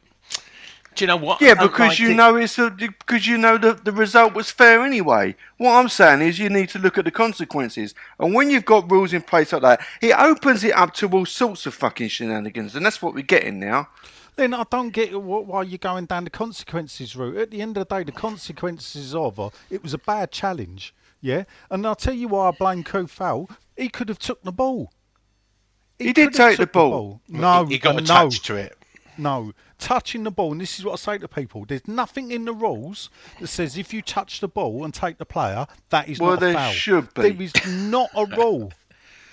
Do 0.95 1.04
you 1.04 1.08
know 1.08 1.17
what? 1.17 1.39
Yeah, 1.39 1.54
because 1.54 1.89
like 1.89 1.99
you 1.99 2.12
it." 2.12 2.15
know 2.15 2.36
it's 2.36 2.58
a, 2.58 2.69
because 2.69 3.28
you 3.28 3.38
know 3.38 3.58
the 3.58 3.73
the 3.73 3.91
result 3.91 4.34
was 4.34 4.49
fair 4.52 4.82
anyway. 4.82 5.36
What 5.58 5.73
I'm 5.73 5.89
saying 5.89 6.21
is 6.21 6.39
you 6.39 6.49
need 6.49 6.69
to 6.69 6.80
look 6.80 6.97
at 6.97 7.06
the 7.06 7.12
consequences, 7.12 7.93
and 8.19 8.34
when 8.34 8.49
you've 8.49 8.65
got 8.65 8.89
rules 8.91 9.13
in 9.13 9.21
place 9.21 9.54
like 9.54 9.62
that, 9.62 9.82
it 10.02 10.17
opens 10.17 10.63
it 10.63 10.75
up 10.75 10.93
to 10.95 11.10
all 11.10 11.25
sorts 11.25 11.65
of 11.65 11.73
fucking 11.73 12.10
shenanigans, 12.10 12.75
and 12.75 12.86
that's 12.86 13.02
what 13.02 13.13
we're 13.13 13.21
getting 13.21 13.60
now. 13.60 13.88
Then 14.36 14.54
I 14.54 14.63
don't 14.69 14.91
get 14.91 15.21
why 15.21 15.63
you're 15.63 15.78
going 15.78 16.06
down 16.06 16.23
the 16.23 16.30
consequences 16.30 17.15
route. 17.15 17.38
At 17.38 17.52
the 17.52 17.62
end 17.62 17.78
of 17.78 17.88
the 17.88 17.95
day, 17.95 18.04
the 18.04 18.12
consequences 18.12 19.13
of 19.13 19.39
uh, 19.39 19.49
it 19.69 19.84
was 19.84 19.93
a 19.93 19.97
bad 19.97 20.32
challenge, 20.32 20.93
yeah. 21.21 21.43
And 21.69 21.86
I'll 21.86 21.95
tell 21.95 22.13
you 22.13 22.30
why 22.30 22.47
I 22.47 22.52
blame 22.52 22.84
Coufal. 22.84 23.49
He 23.75 23.89
could 23.89 24.10
have 24.10 24.19
took 24.19 24.41
the 24.43 24.52
ball. 24.52 24.91
He 25.97 26.13
did 26.13 26.32
could 26.32 26.38
have 26.38 26.49
take 26.52 26.58
the 26.58 26.67
ball. 26.67 27.21
No, 27.28 27.65
he 27.65 27.78
got 27.78 27.97
a 27.97 28.02
no, 28.02 28.06
touch 28.06 28.41
to 28.43 28.56
it. 28.56 28.78
No, 29.17 29.52
touching 29.80 30.24
the 30.24 30.32
ball, 30.32 30.52
and 30.52 30.62
this 30.62 30.78
is 30.78 30.86
what 30.86 30.94
I 30.94 30.96
say 30.98 31.18
to 31.18 31.28
people: 31.28 31.65
there's 31.65 31.88
nothing 31.88 32.32
in 32.32 32.46
the 32.46 32.54
rules 32.54 33.10
that 33.39 33.48
says 33.48 33.78
if 33.78 33.94
you 33.94 34.02
touch 34.02 34.39
the 34.39 34.48
ball 34.48 34.84
and 34.86 34.94
take 34.94 35.18
the 35.18 35.26
player, 35.26 35.65
that 35.89 36.08
is 36.08 36.20
Well, 36.20 36.32
not 36.32 36.38
a 36.38 36.46
there 36.46 36.54
foul. 36.54 36.72
should 36.74 37.13
be. 37.13 37.22
There 37.32 37.42
is 37.42 37.54
not 37.68 38.10
a 38.15 38.26
rule, 38.26 38.72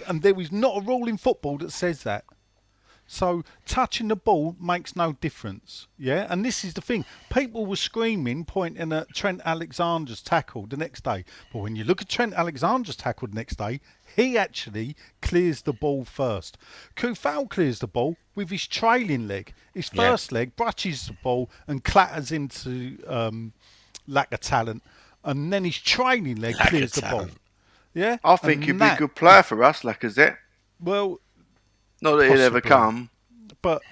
and 0.07 0.23
there 0.23 0.41
is 0.41 0.51
not 0.51 0.79
a 0.79 0.81
rule 0.81 1.07
in 1.09 1.19
football 1.19 1.59
that 1.59 1.73
says 1.73 2.03
that. 2.05 2.25
So 3.09 3.45
touching 3.67 4.09
the 4.09 4.17
ball 4.17 4.57
makes 4.61 4.97
no 4.97 5.13
difference. 5.13 5.87
Yeah, 5.97 6.27
and 6.29 6.45
this 6.45 6.65
is 6.65 6.75
the 6.75 6.81
thing: 6.81 7.05
people 7.31 7.67
were 7.67 7.77
screaming, 7.77 8.45
pointing 8.45 8.93
at 8.93 9.15
Trent 9.15 9.43
Alexander's 9.45 10.23
tackle 10.23 10.67
the 10.67 10.77
next 10.77 11.05
day. 11.05 11.25
But 11.53 11.61
when 11.61 11.77
you 11.77 11.85
look 11.85 12.03
at 12.03 12.09
Trent 12.09 12.35
Alexander's 12.35 12.97
tackle 12.97 13.29
the 13.29 13.35
next 13.35 13.59
day, 13.59 13.81
he 14.16 14.37
actually 14.38 14.96
clears 15.20 15.62
the 15.62 15.72
ball 15.74 16.05
first. 16.05 16.57
Coufal 16.96 17.48
clears 17.48 17.79
the 17.81 17.87
ball 17.87 18.16
with 18.35 18.50
his 18.50 18.66
trailing 18.66 19.29
leg. 19.29 19.52
His 19.74 19.90
Yeah. 19.92 20.11
first 20.11 20.33
leg 20.33 20.57
brushes 20.57 21.07
the 21.07 21.12
ball 21.22 21.50
and 21.68 21.85
clatters 21.85 22.33
into 22.33 22.98
um, 23.07 23.52
lack 24.09 24.33
of 24.33 24.40
talent, 24.40 24.83
and 25.22 25.52
then 25.52 25.64
his 25.64 25.79
trailing 25.79 26.37
leg 26.37 26.57
Lack 26.57 26.68
clears 26.70 26.92
the 26.92 27.02
ball. 27.02 27.29
Yeah, 27.94 28.16
I 28.24 28.37
think 28.37 28.62
and 28.62 28.64
he'd 28.64 28.79
be 28.79 28.85
a 28.85 28.96
good 28.96 29.14
player 29.14 29.42
for 29.42 29.62
us, 29.62 29.83
Lacazette. 29.83 30.37
Well, 30.81 31.20
Not 32.02 32.16
that 32.16 32.31
he'd 32.31 32.40
ever 32.40 32.61
come. 32.61 33.11
but 33.62 33.83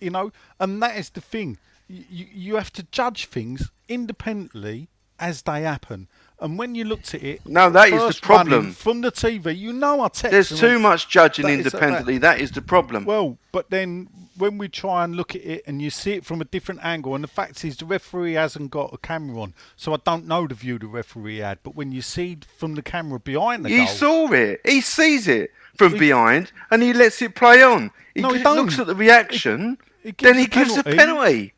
you 0.00 0.10
know, 0.10 0.32
and 0.58 0.82
that 0.82 0.96
is 0.96 1.10
the 1.10 1.20
thing. 1.20 1.58
You, 1.88 2.26
you 2.32 2.56
have 2.56 2.72
to 2.74 2.82
judge 2.84 3.26
things 3.26 3.70
independently 3.88 4.88
as 5.18 5.42
they 5.42 5.62
happen. 5.62 6.08
And 6.40 6.56
when 6.58 6.74
you 6.74 6.84
looked 6.84 7.14
at 7.14 7.22
it, 7.22 7.40
No, 7.46 7.68
that 7.70 7.88
is 7.88 7.92
the 7.92 7.98
first 7.98 8.26
running 8.28 8.48
problem. 8.50 8.72
from 8.72 9.00
the 9.02 9.12
TV. 9.12 9.56
You 9.56 9.72
know, 9.74 10.00
I 10.02 10.08
text. 10.08 10.30
There's 10.30 10.48
too 10.58 10.66
went, 10.68 10.80
much 10.82 11.08
judging 11.08 11.46
that- 11.46 11.52
independently. 11.52 12.16
That 12.18 12.40
is 12.40 12.50
the 12.52 12.62
problem. 12.62 13.04
Well, 13.04 13.36
but 13.52 13.68
then 13.70 14.08
when 14.38 14.56
we 14.56 14.68
try 14.68 15.04
and 15.04 15.14
look 15.16 15.34
at 15.34 15.44
it 15.44 15.62
and 15.66 15.82
you 15.82 15.90
see 15.90 16.12
it 16.12 16.24
from 16.24 16.40
a 16.40 16.46
different 16.46 16.80
angle, 16.82 17.14
and 17.14 17.22
the 17.22 17.28
fact 17.28 17.62
is 17.62 17.76
the 17.76 17.84
referee 17.84 18.32
hasn't 18.34 18.70
got 18.70 18.94
a 18.94 18.96
camera 18.98 19.38
on, 19.42 19.52
so 19.76 19.92
I 19.92 19.98
don't 20.02 20.26
know 20.26 20.46
the 20.46 20.54
view 20.54 20.78
the 20.78 20.86
referee 20.86 21.38
had. 21.38 21.58
But 21.62 21.74
when 21.74 21.92
you 21.92 22.00
see 22.00 22.38
from 22.56 22.74
the 22.74 22.80
camera 22.82 23.20
behind 23.20 23.66
the 23.66 23.68
he 23.68 23.76
goal, 23.78 23.86
saw 23.88 24.32
it. 24.32 24.62
He 24.64 24.80
sees 24.80 25.28
it 25.28 25.52
from 25.76 25.92
He- 25.92 25.98
behind, 25.98 26.52
and 26.70 26.82
he 26.82 26.94
lets 26.94 27.20
it 27.20 27.34
play 27.34 27.62
on. 27.62 27.90
He, 28.14 28.22
No, 28.22 28.30
he 28.30 28.38
g- 28.38 28.44
don't. 28.44 28.56
looks 28.56 28.78
at 28.78 28.86
the 28.86 28.94
reaction, 28.94 29.76
He- 30.02 30.08
he 30.08 30.14
then 30.24 30.36
he 30.38 30.44
a 30.44 30.48
gives 30.48 30.74
a 30.76 30.82
penalty. 30.84 30.96
penalty. 30.96 31.52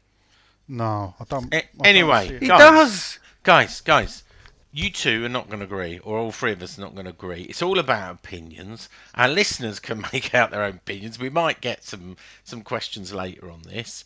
no, 0.68 1.14
I 1.20 1.24
don't. 1.28 1.54
A- 1.54 1.58
I 1.58 1.60
don't 1.76 1.86
anyway. 1.86 2.38
He 2.40 2.48
Guys. 2.48 2.58
does. 2.58 3.18
Guys, 3.44 3.80
guys, 3.80 4.22
you 4.72 4.90
two 4.90 5.24
are 5.24 5.28
not 5.28 5.48
going 5.48 5.58
to 5.60 5.66
agree, 5.66 5.98
or 5.98 6.18
all 6.18 6.32
three 6.32 6.52
of 6.52 6.62
us 6.62 6.78
are 6.78 6.80
not 6.80 6.94
going 6.94 7.04
to 7.04 7.10
agree. 7.10 7.42
It's 7.42 7.60
all 7.62 7.78
about 7.78 8.14
opinions. 8.14 8.88
Our 9.14 9.28
listeners 9.28 9.78
can 9.78 10.00
make 10.12 10.34
out 10.34 10.50
their 10.50 10.62
own 10.62 10.76
opinions. 10.76 11.18
We 11.18 11.28
might 11.30 11.60
get 11.60 11.84
some 11.84 12.16
some 12.42 12.62
questions 12.62 13.12
later 13.12 13.50
on 13.50 13.62
this. 13.62 14.02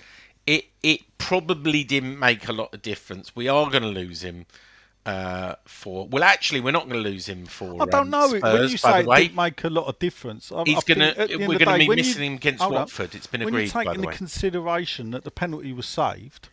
It 0.46 0.66
it 0.82 1.00
probably 1.18 1.84
didn't 1.84 2.18
make 2.18 2.48
a 2.48 2.52
lot 2.52 2.74
of 2.74 2.82
difference. 2.82 3.34
We 3.36 3.48
are 3.48 3.70
going 3.70 3.82
to 3.82 3.88
lose 3.88 4.22
him. 4.22 4.46
uh, 5.06 5.54
for. 5.64 6.08
Well, 6.08 6.24
actually, 6.24 6.60
we're 6.60 6.72
not 6.72 6.88
going 6.88 7.02
to 7.02 7.08
lose 7.08 7.26
him 7.28 7.46
for. 7.46 7.80
I 7.80 7.86
don't 7.86 7.94
um, 7.94 8.10
know. 8.10 8.28
Spurs, 8.28 8.42
when 8.42 8.70
you 8.70 8.76
say 8.76 9.00
it 9.00 9.06
way. 9.06 9.22
didn't 9.22 9.36
make 9.36 9.62
a 9.62 9.70
lot 9.70 9.86
of 9.86 9.98
difference, 10.00 10.50
I, 10.50 10.64
He's 10.66 10.82
the 10.82 11.00
end 11.00 11.48
we're 11.48 11.58
gonna 11.58 11.78
be 11.78 11.88
missing 11.88 12.22
you- 12.22 12.30
him 12.30 12.34
against. 12.34 12.68
Watford. 12.68 13.14
It's 13.14 13.28
been 13.28 13.42
when 13.44 13.54
agreed, 13.54 13.66
you 13.66 13.70
take 13.70 13.84
the 13.84 13.92
into 13.92 14.08
way. 14.08 14.14
consideration 14.16 15.12
that 15.12 15.22
the 15.22 15.30
penalty 15.30 15.72
was 15.72 15.86
saved, 15.86 16.48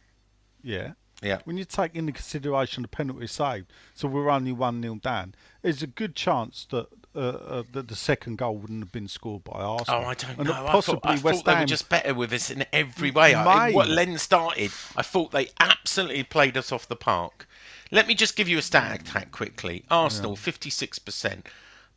yeah. 0.62 0.94
Yeah. 1.24 1.40
When 1.46 1.58
you 1.58 1.66
take 1.66 1.96
into 1.96 2.12
consideration 2.12 2.84
the 2.84 2.90
penalty 2.90 3.28
saved, 3.28 3.72
so 3.94 4.08
we're 4.08 4.30
only 4.30 4.52
one 4.52 4.82
0 4.82 4.96
down. 4.96 5.36
There's 5.62 5.84
a 5.84 5.88
good 5.88 6.16
chance 6.16 6.66
that. 6.72 6.88
Uh, 7.16 7.20
uh, 7.20 7.64
that 7.74 7.90
the 7.90 7.96
second 7.96 8.40
goal 8.40 8.58
wouldn't 8.58 8.80
have 8.80 8.92
been 8.92 9.08
scored 9.08 9.44
by 9.44 9.62
Arsenal. 9.62 10.02
Oh, 10.02 10.08
I 10.08 10.16
don't 10.16 10.32
and 10.32 10.48
know. 10.48 10.54
that 10.54 10.64
I 10.64 10.72
thought, 10.72 10.72
Possibly 10.72 11.12
I 11.12 11.16
thought 11.18 11.24
West 11.24 11.46
they 11.46 11.54
were 11.54 11.66
just 11.66 11.88
better 11.88 12.16
with 12.16 12.34
us 12.34 12.50
in 12.50 12.66
every 12.74 13.12
way. 13.12 13.36
I, 13.36 13.72
what 13.72 13.88
Len 13.88 14.18
started, 14.18 14.72
I 14.96 15.04
thought 15.04 15.32
they 15.32 15.50
absolutely 15.60 16.24
played 16.24 16.58
us 16.58 16.72
off 16.72 16.88
the 16.88 16.96
park. 16.96 17.48
Let 17.92 18.08
me 18.08 18.16
just 18.16 18.36
give 18.36 18.50
you 18.50 18.58
a 18.58 18.64
stat 18.64 19.00
attack 19.00 19.32
quickly. 19.32 19.86
Arsenal, 19.92 20.36
56% 20.36 21.44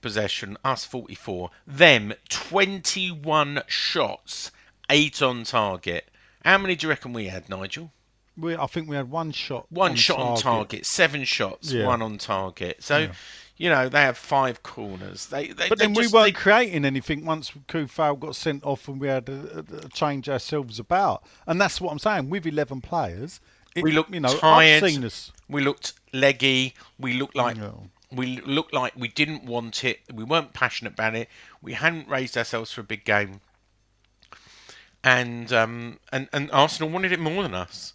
possession, 0.03 0.59
us 0.63 0.85
44. 0.85 1.51
Them, 1.67 2.13
21 2.29 3.63
shots, 3.67 4.53
8 4.91 5.23
on 5.23 5.45
target. 5.45 6.11
How 6.45 6.59
many 6.59 6.77
do 6.77 6.87
you 6.87 6.91
reckon 6.91 7.15
we 7.15 7.29
had, 7.29 7.49
Nigel? 7.49 7.91
We, 8.39 8.55
I 8.57 8.67
think 8.67 8.89
we 8.89 8.97
had 8.97 9.11
one 9.11 9.33
shot. 9.33 9.67
One 9.71 9.93
on 9.93 9.97
shot 9.97 10.17
target. 10.17 10.37
on 10.37 10.43
target, 10.43 10.87
seven 10.87 11.25
shots, 11.25 11.73
Yeah. 11.73 11.87
one 11.87 12.03
on 12.03 12.19
target. 12.19 12.83
So, 12.83 13.09
you 13.57 13.71
know, 13.71 13.89
they 13.89 14.03
have 14.03 14.19
five 14.19 14.63
corners. 14.63 15.27
They, 15.27 15.49
they, 15.49 15.69
But 15.71 15.79
then 15.79 15.95
just, 15.95 16.13
we 16.13 16.19
weren't 16.19 16.35
they- 16.35 16.41
creating 16.41 16.85
anything 16.85 17.25
once 17.25 17.53
Coufal 17.69 18.19
got 18.21 18.37
sent 18.37 18.63
off 18.65 18.89
and 18.89 19.01
we 19.01 19.09
had 19.09 19.25
to 19.27 19.89
change 19.93 20.29
ourselves 20.29 20.79
about. 20.79 21.25
And 21.47 21.59
that's 21.61 21.81
what 21.81 21.93
I'm 21.93 21.99
saying. 21.99 22.29
With 22.29 22.47
11 22.47 22.83
players, 22.83 23.41
it, 23.75 23.83
we 23.83 23.93
looked 23.93 24.13
you 24.13 24.21
know, 24.21 24.37
tired. 24.37 24.85
I've 24.85 24.91
seen 24.91 25.05
us. 25.05 25.33
We 25.49 25.63
looked 25.63 25.95
leggy. 26.13 26.75
We 26.99 27.15
looked 27.15 27.37
like 27.37 27.57
No. 27.57 27.85
we 28.13 28.41
looked 28.43 28.75
like 28.75 28.93
we 28.97 29.09
didn't 29.09 29.45
want 29.45 29.83
it. 29.85 30.01
We 30.13 30.25
weren't 30.25 30.53
passionate 30.53 30.93
about 30.93 31.15
it. 31.15 31.29
We 31.63 31.73
hadn't 31.73 32.09
raised 32.09 32.37
ourselves 32.37 32.73
for 32.73 32.83
a 32.83 32.85
big 32.85 33.05
game. 33.05 33.41
And 35.05 35.53
um, 35.53 36.01
and 36.11 36.29
and 36.33 36.51
Arsenal 36.51 36.91
wanted 36.91 37.13
it 37.13 37.21
more 37.21 37.43
than 37.45 37.55
us, 37.55 37.93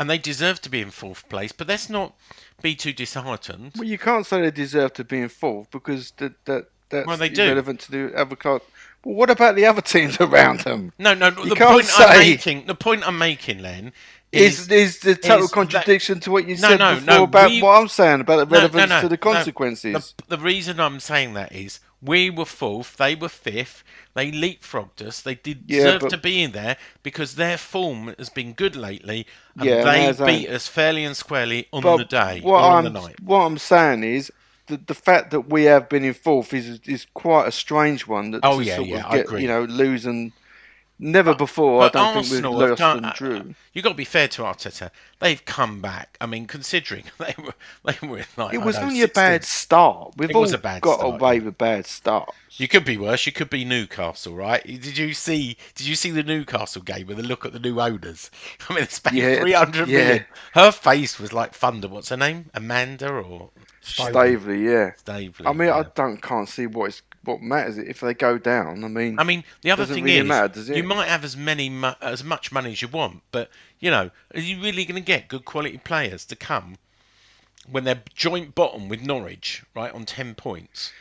and 0.00 0.08
they 0.10 0.18
deserve 0.18 0.60
to 0.62 0.70
be 0.70 0.80
in 0.80 0.90
fourth 0.90 1.28
place. 1.28 1.52
But 1.52 1.68
let's 1.68 1.90
not 1.90 2.14
be 2.62 2.74
too 2.74 2.92
disheartened. 2.92 3.72
Well, 3.76 3.84
you 3.86 3.98
can't 3.98 4.26
say 4.26 4.40
they 4.40 4.50
deserve 4.50 4.94
to 4.94 5.04
be 5.04 5.20
in 5.20 5.28
fourth 5.28 5.70
because 5.70 6.12
that 6.16 6.44
that 6.46 6.68
that's 6.88 7.06
Well, 7.06 7.18
they 7.18 7.28
do. 7.28 7.44
irrelevant 7.44 7.80
to 7.80 7.92
the 7.92 8.14
other 8.18 8.34
club. 8.34 8.62
Well, 9.04 9.14
what 9.14 9.30
about 9.30 9.54
the 9.56 9.66
other 9.66 9.82
teams 9.82 10.18
around 10.20 10.60
them? 10.60 10.92
No, 10.98 11.14
no. 11.14 11.28
You 11.28 11.50
the 11.50 11.56
point 11.56 11.86
I'm 11.98 12.18
making, 12.18 12.66
the 12.66 12.74
point 12.74 13.06
I'm 13.06 13.18
making, 13.18 13.60
Len, 13.62 13.92
Is 14.32 14.68
is 14.70 15.00
the 15.00 15.14
total 15.14 15.44
is 15.44 15.50
that- 15.50 15.54
contradiction 15.54 16.20
to 16.20 16.30
what 16.30 16.48
you 16.48 16.56
No, 16.56 16.68
said 16.70 16.78
no, 16.78 16.94
before 16.94 17.06
no, 17.14 17.24
about 17.24 17.50
we- 17.50 17.62
what 17.62 17.80
I'm 17.80 17.88
saying 17.88 18.20
about 18.22 18.48
the 18.48 18.54
relevance 18.56 19.00
to 19.02 19.08
the 19.08 19.18
consequences? 19.18 20.14
The, 20.28 20.36
the 20.36 20.42
reason 20.42 20.80
I'm 20.80 20.98
saying 21.00 21.34
that 21.34 21.52
is 21.52 21.80
we 22.02 22.30
were 22.30 22.44
fourth, 22.46 22.96
they 22.96 23.14
were 23.14 23.28
fifth. 23.28 23.82
They 24.14 24.30
leapfrogged 24.32 25.02
us. 25.06 25.20
They 25.22 25.34
did 25.34 25.64
Yeah, 25.66 25.76
deserve 25.78 26.00
but- 26.02 26.10
to 26.10 26.16
be 26.18 26.42
in 26.42 26.52
there 26.52 26.76
because 27.02 27.34
their 27.36 27.58
form 27.58 28.14
has 28.18 28.28
been 28.30 28.52
good 28.54 28.74
lately, 28.76 29.26
and 29.58 29.68
Yeah, 29.68 29.84
they 29.84 30.24
beat 30.26 30.48
us 30.48 30.66
fairly 30.68 31.04
and 31.04 31.16
squarely 31.16 31.66
on 31.72 31.82
But 31.82 31.98
the 31.98 32.04
day 32.04 32.40
what 32.40 32.62
or 32.62 32.70
I'm 32.70 32.86
on 32.86 32.92
the 32.92 33.00
night. 33.00 33.20
what 33.20 33.40
I'm 33.40 33.58
saying 33.58 34.04
is 34.04 34.32
the 34.66 34.76
the 34.78 34.94
fact 34.94 35.30
that 35.32 35.50
we 35.50 35.64
have 35.64 35.88
been 35.88 36.04
in 36.04 36.14
fourth 36.14 36.54
is 36.54 36.80
is 36.86 37.06
quite 37.14 37.46
a 37.48 37.52
strange 37.52 38.06
one. 38.06 38.30
That 38.32 38.40
Oh, 38.44 38.60
yeah, 38.60 38.80
yeah, 38.80 39.04
of 39.06 39.12
I 39.12 39.16
agree. 39.18 39.42
You 39.42 39.48
know, 39.48 39.64
losing. 39.64 40.32
Never 41.02 41.34
before. 41.34 41.80
But 41.80 41.96
I 41.96 42.04
don't 42.04 42.16
Arsenal 42.18 42.58
think 42.58 42.68
we've 42.70 42.78
done. 42.78 43.04
and 43.06 43.14
drew. 43.14 43.36
Uh, 43.36 43.40
uh, 43.40 43.44
You've 43.72 43.84
got 43.84 43.90
to 43.90 43.94
be 43.96 44.04
fair 44.04 44.28
to 44.28 44.42
Arteta. 44.42 44.90
They've 45.18 45.42
come 45.44 45.80
back. 45.80 46.18
I 46.20 46.26
mean, 46.26 46.46
considering 46.46 47.04
they 47.18 47.34
were 47.42 47.54
they 47.84 48.06
were 48.06 48.18
in 48.18 48.24
like 48.36 48.54
It 48.54 48.58
was 48.58 48.76
know, 48.76 48.82
only 48.82 49.00
a 49.02 49.08
bad 49.08 49.44
start. 49.44 50.12
We've 50.16 50.28
It 50.28 50.36
all 50.36 50.42
was 50.42 50.52
a 50.52 50.58
bad 50.58 50.82
got 50.82 50.98
start, 50.98 51.14
away 51.14 51.36
yeah. 51.36 51.44
with 51.44 51.58
bad 51.58 51.86
starts. 51.86 52.36
You 52.58 52.68
could 52.68 52.84
be 52.84 52.98
worse. 52.98 53.24
You 53.24 53.32
could 53.32 53.48
be 53.48 53.64
Newcastle, 53.64 54.34
right? 54.34 54.62
Did 54.66 54.98
you 54.98 55.14
see? 55.14 55.56
Did 55.74 55.86
you 55.86 55.94
see 55.94 56.10
the 56.10 56.22
Newcastle 56.22 56.82
game 56.82 57.06
with 57.06 57.18
a 57.18 57.22
look 57.22 57.46
at 57.46 57.52
the 57.52 57.58
new 57.60 57.80
owners? 57.80 58.30
I 58.68 58.74
mean, 58.74 58.84
they 58.84 58.88
spent 58.90 59.16
Yeah, 59.16 59.40
three 59.40 59.52
hundred 59.52 59.88
yeah. 59.88 59.98
million. 59.98 60.24
Her 60.52 60.70
face 60.70 61.18
was 61.18 61.32
like 61.32 61.54
thunder. 61.54 61.88
What's 61.88 62.10
her 62.10 62.16
name? 62.18 62.50
Amanda 62.52 63.08
or 63.10 63.50
Staveley, 63.80 64.64
yeah. 64.64 64.92
Staveley? 64.96 65.46
I 65.46 65.52
mean, 65.52 65.68
yeah. 65.68 65.76
I 65.78 65.82
don't 65.94 66.20
can't 66.20 66.48
see 66.48 66.66
what 66.66 66.88
is 66.90 67.02
what 67.24 67.42
matters 67.42 67.76
if 67.78 68.00
they 68.00 68.14
go 68.14 68.38
down. 68.38 68.84
I 68.84 68.88
mean, 68.88 69.18
I 69.18 69.24
mean, 69.24 69.44
the 69.62 69.70
other 69.70 69.86
thing 69.86 70.04
really 70.04 70.18
is, 70.18 70.26
matter, 70.26 70.74
you 70.74 70.82
might 70.82 71.08
have 71.08 71.24
as 71.24 71.36
many, 71.36 71.70
as 72.00 72.24
much 72.24 72.50
money 72.50 72.72
as 72.72 72.82
you 72.82 72.88
want, 72.88 73.22
but 73.30 73.50
you 73.78 73.90
know, 73.90 74.10
are 74.34 74.40
you 74.40 74.60
really 74.60 74.84
going 74.84 75.00
to 75.00 75.06
get 75.06 75.28
good 75.28 75.44
quality 75.44 75.78
players 75.78 76.24
to 76.26 76.36
come 76.36 76.76
when 77.70 77.84
they're 77.84 78.02
joint 78.14 78.54
bottom 78.54 78.88
with 78.88 79.02
Norwich, 79.02 79.62
right, 79.74 79.92
on 79.92 80.06
ten 80.06 80.34
points? 80.34 80.92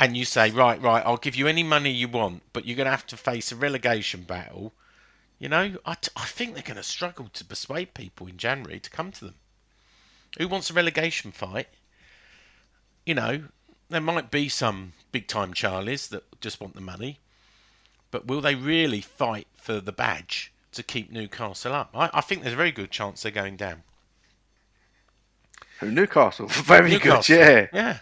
And 0.00 0.16
you 0.16 0.24
say, 0.24 0.50
right, 0.50 0.80
right, 0.80 1.02
I'll 1.04 1.16
give 1.16 1.34
you 1.34 1.48
any 1.48 1.64
money 1.64 1.90
you 1.90 2.06
want, 2.06 2.42
but 2.52 2.64
you're 2.64 2.76
going 2.76 2.86
to 2.86 2.92
have 2.92 3.06
to 3.08 3.16
face 3.16 3.50
a 3.50 3.56
relegation 3.56 4.22
battle. 4.22 4.72
You 5.40 5.48
know, 5.48 5.76
I, 5.84 5.94
t- 5.94 6.12
I 6.16 6.24
think 6.24 6.54
they're 6.54 6.62
going 6.62 6.76
to 6.76 6.82
struggle 6.84 7.28
to 7.32 7.44
persuade 7.44 7.94
people 7.94 8.28
in 8.28 8.36
January 8.36 8.78
to 8.78 8.90
come 8.90 9.10
to 9.12 9.24
them. 9.26 9.34
Who 10.38 10.46
wants 10.46 10.70
a 10.70 10.72
relegation 10.74 11.32
fight? 11.32 11.66
You 13.06 13.14
know, 13.14 13.42
there 13.88 14.00
might 14.00 14.30
be 14.30 14.48
some 14.48 14.92
big 15.12 15.26
time 15.26 15.54
Charlies 15.54 16.08
that 16.08 16.40
just 16.40 16.60
want 16.60 16.74
the 16.74 16.80
money, 16.80 17.18
but 18.10 18.26
will 18.26 18.40
they 18.40 18.54
really 18.54 19.00
fight 19.00 19.46
for 19.56 19.80
the 19.80 19.92
badge 19.92 20.52
to 20.72 20.82
keep 20.82 21.10
Newcastle 21.10 21.72
up? 21.72 21.90
I, 21.94 22.10
I 22.12 22.20
think 22.20 22.42
there's 22.42 22.54
a 22.54 22.56
very 22.56 22.72
good 22.72 22.90
chance 22.90 23.22
they're 23.22 23.32
going 23.32 23.56
down. 23.56 23.82
Who, 25.80 25.90
Newcastle, 25.90 26.46
very 26.50 26.90
Newcastle, 26.90 27.36
good. 27.36 27.42
Yeah, 27.42 27.66
Yeah. 27.72 27.98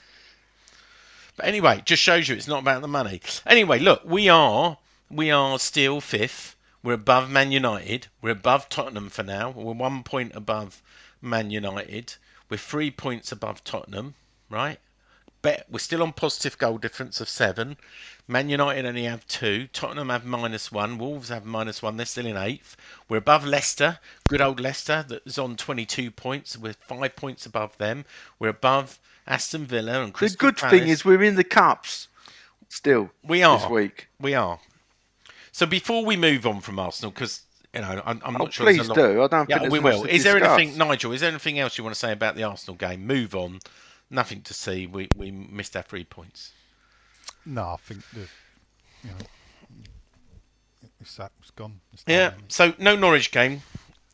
But 1.36 1.46
anyway, 1.46 1.82
just 1.84 2.02
shows 2.02 2.28
you 2.28 2.34
it's 2.34 2.48
not 2.48 2.62
about 2.62 2.80
the 2.80 2.88
money. 2.88 3.20
Anyway, 3.46 3.78
look, 3.78 4.02
we 4.06 4.28
are 4.28 4.78
we 5.10 5.30
are 5.30 5.58
still 5.58 6.00
fifth. 6.00 6.56
We're 6.82 6.94
above 6.94 7.30
Man 7.30 7.52
United. 7.52 8.06
We're 8.22 8.30
above 8.30 8.68
Tottenham 8.68 9.10
for 9.10 9.22
now. 9.22 9.50
We're 9.50 9.74
one 9.74 10.02
point 10.02 10.32
above 10.34 10.82
Man 11.20 11.50
United. 11.50 12.14
We're 12.48 12.56
three 12.56 12.90
points 12.90 13.32
above 13.32 13.64
Tottenham, 13.64 14.14
right? 14.48 14.78
Bet 15.46 15.66
we're 15.70 15.78
still 15.78 16.02
on 16.02 16.12
positive 16.12 16.58
goal 16.58 16.76
difference 16.76 17.20
of 17.20 17.28
seven. 17.28 17.76
Man 18.26 18.48
United 18.48 18.84
only 18.84 19.04
have 19.04 19.24
two. 19.28 19.68
Tottenham 19.72 20.08
have 20.08 20.24
minus 20.24 20.72
one. 20.72 20.98
Wolves 20.98 21.28
have 21.28 21.44
minus 21.44 21.80
one. 21.80 21.96
They're 21.96 22.04
still 22.04 22.26
in 22.26 22.36
eighth. 22.36 22.76
We're 23.08 23.18
above 23.18 23.46
Leicester. 23.46 24.00
Good 24.26 24.40
old 24.40 24.58
Leicester 24.58 25.04
that 25.06 25.24
is 25.24 25.38
on 25.38 25.54
22 25.54 26.10
points. 26.10 26.58
We're 26.58 26.72
five 26.72 27.14
points 27.14 27.46
above 27.46 27.78
them. 27.78 28.06
We're 28.40 28.48
above 28.48 28.98
Aston 29.24 29.66
Villa 29.66 30.02
and 30.02 30.12
Crystal 30.12 30.36
the 30.36 30.40
good 30.52 30.56
Palace. 30.56 30.80
thing 30.80 30.88
is 30.88 31.04
we're 31.04 31.22
in 31.22 31.36
the 31.36 31.44
cups 31.44 32.08
still. 32.68 33.10
we 33.22 33.44
are 33.44 33.60
this 33.60 33.70
week. 33.70 34.08
We 34.20 34.34
are. 34.34 34.58
So 35.52 35.64
before 35.64 36.04
we 36.04 36.16
move 36.16 36.44
on 36.44 36.60
from 36.60 36.80
Arsenal, 36.80 37.12
because 37.12 37.42
you 37.72 37.82
know 37.82 38.02
I'm, 38.04 38.20
I'm 38.24 38.34
Oh, 38.34 38.38
not 38.46 38.52
sure. 38.52 38.66
please 38.66 38.88
do. 38.88 39.22
I 39.22 39.28
don't 39.28 39.48
Yeah, 39.48 39.68
we 39.68 39.78
will. 39.78 40.02
to 40.02 40.12
Is 40.12 40.24
there 40.24 40.36
anything, 40.36 40.76
Nigel? 40.76 41.12
Is 41.12 41.20
there 41.20 41.30
anything 41.30 41.60
else 41.60 41.78
you 41.78 41.84
want 41.84 41.94
to 41.94 42.00
say 42.00 42.10
about 42.10 42.34
the 42.34 42.42
Arsenal 42.42 42.74
game? 42.74 43.06
Move 43.06 43.36
on. 43.36 43.60
Nothing 44.10 44.42
to 44.42 44.54
see. 44.54 44.86
We 44.86 45.08
we 45.16 45.30
missed 45.30 45.76
our 45.76 45.82
three 45.82 46.04
points. 46.04 46.52
No, 47.44 47.62
I 47.70 47.76
think 47.76 48.02
the, 48.10 48.20
you 49.02 49.10
know, 49.10 49.26
it's 51.00 51.18
it's 51.40 51.50
gone. 51.50 51.80
It's 51.92 52.04
Yeah. 52.06 52.34
So 52.48 52.74
no 52.78 52.96
Norwich 52.96 53.30
game 53.30 53.62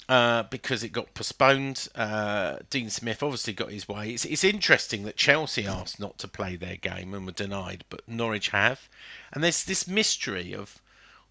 uh, 0.08 0.42
because 0.44 0.82
it 0.82 0.90
got 0.90 1.14
postponed. 1.14 1.88
Uh, 1.94 2.56
Dean 2.70 2.90
Smith 2.90 3.22
obviously 3.22 3.52
got 3.52 3.70
his 3.70 3.88
way. 3.88 4.10
It's, 4.10 4.24
it's 4.24 4.44
interesting 4.44 5.04
that 5.04 5.16
Chelsea 5.16 5.66
asked 5.66 6.00
not 6.00 6.18
to 6.18 6.28
play 6.28 6.56
their 6.56 6.76
game 6.76 7.14
and 7.14 7.24
were 7.24 7.32
denied, 7.32 7.84
but 7.88 8.06
Norwich 8.06 8.50
have. 8.50 8.88
And 9.32 9.42
there's 9.42 9.64
this 9.64 9.88
mystery 9.88 10.54
of 10.54 10.82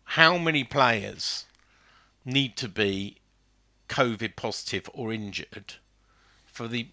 how 0.04 0.38
many 0.38 0.64
players 0.64 1.46
need 2.26 2.58
to 2.58 2.68
be 2.68 3.18
COVID 3.90 4.36
positive 4.36 4.90
or 4.94 5.14
injured 5.14 5.76
for 6.46 6.68
the 6.68 6.88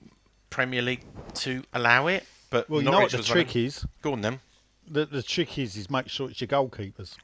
Premier 0.50 0.82
League 0.82 1.04
to 1.34 1.62
allow 1.72 2.06
it. 2.06 2.24
But 2.50 2.68
Well, 2.70 2.80
you 2.82 2.90
know 2.90 3.00
what 3.00 3.11
the 3.12 3.22
trick 3.22 3.48
running- 3.48 3.64
is. 3.66 3.84
Go 4.02 4.12
on 4.12 4.20
then. 4.22 4.40
The 4.87 5.04
the 5.06 5.22
trick 5.22 5.58
is 5.58 5.76
is 5.76 5.90
make 5.90 6.08
sure 6.08 6.30
it's 6.30 6.40
your 6.40 6.48
goalkeepers. 6.48 7.16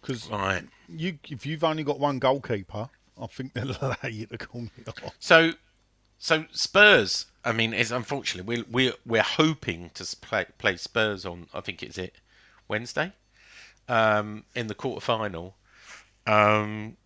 Because 0.00 0.28
Right. 0.28 0.64
you 0.88 1.18
if 1.28 1.44
you've 1.46 1.64
only 1.64 1.82
got 1.82 1.98
one 1.98 2.18
goalkeeper, 2.18 2.88
I 3.20 3.26
think 3.26 3.54
they'll 3.54 3.70
allow 3.80 3.96
you 4.08 4.26
to 4.26 4.38
call 4.38 4.62
me 4.62 4.70
off. 4.86 5.14
So, 5.18 5.52
so 6.18 6.44
Spurs. 6.52 7.26
I 7.44 7.52
mean, 7.52 7.72
is 7.74 7.90
unfortunately 7.92 8.56
we're 8.56 8.64
we're 8.70 8.94
we're 9.04 9.22
hoping 9.22 9.90
to 9.94 10.04
play 10.20 10.46
play 10.58 10.76
Spurs 10.76 11.24
on. 11.26 11.48
I 11.52 11.60
think 11.60 11.82
it's 11.82 11.98
it 11.98 12.14
Wednesday, 12.68 13.12
um, 13.88 14.44
in 14.54 14.66
the 14.68 14.74
quarter 14.74 15.00
final. 15.04 15.56
Um, 16.26 16.96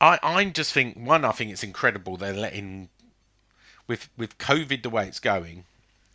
I 0.00 0.18
I 0.22 0.44
just 0.46 0.72
think 0.72 0.96
one. 0.96 1.24
I 1.24 1.32
think 1.32 1.50
it's 1.50 1.62
incredible 1.64 2.16
they're 2.16 2.32
letting 2.32 2.88
with 3.86 4.08
with 4.16 4.38
COVID 4.38 4.82
the 4.82 4.90
way 4.90 5.06
it's 5.06 5.20
going. 5.20 5.64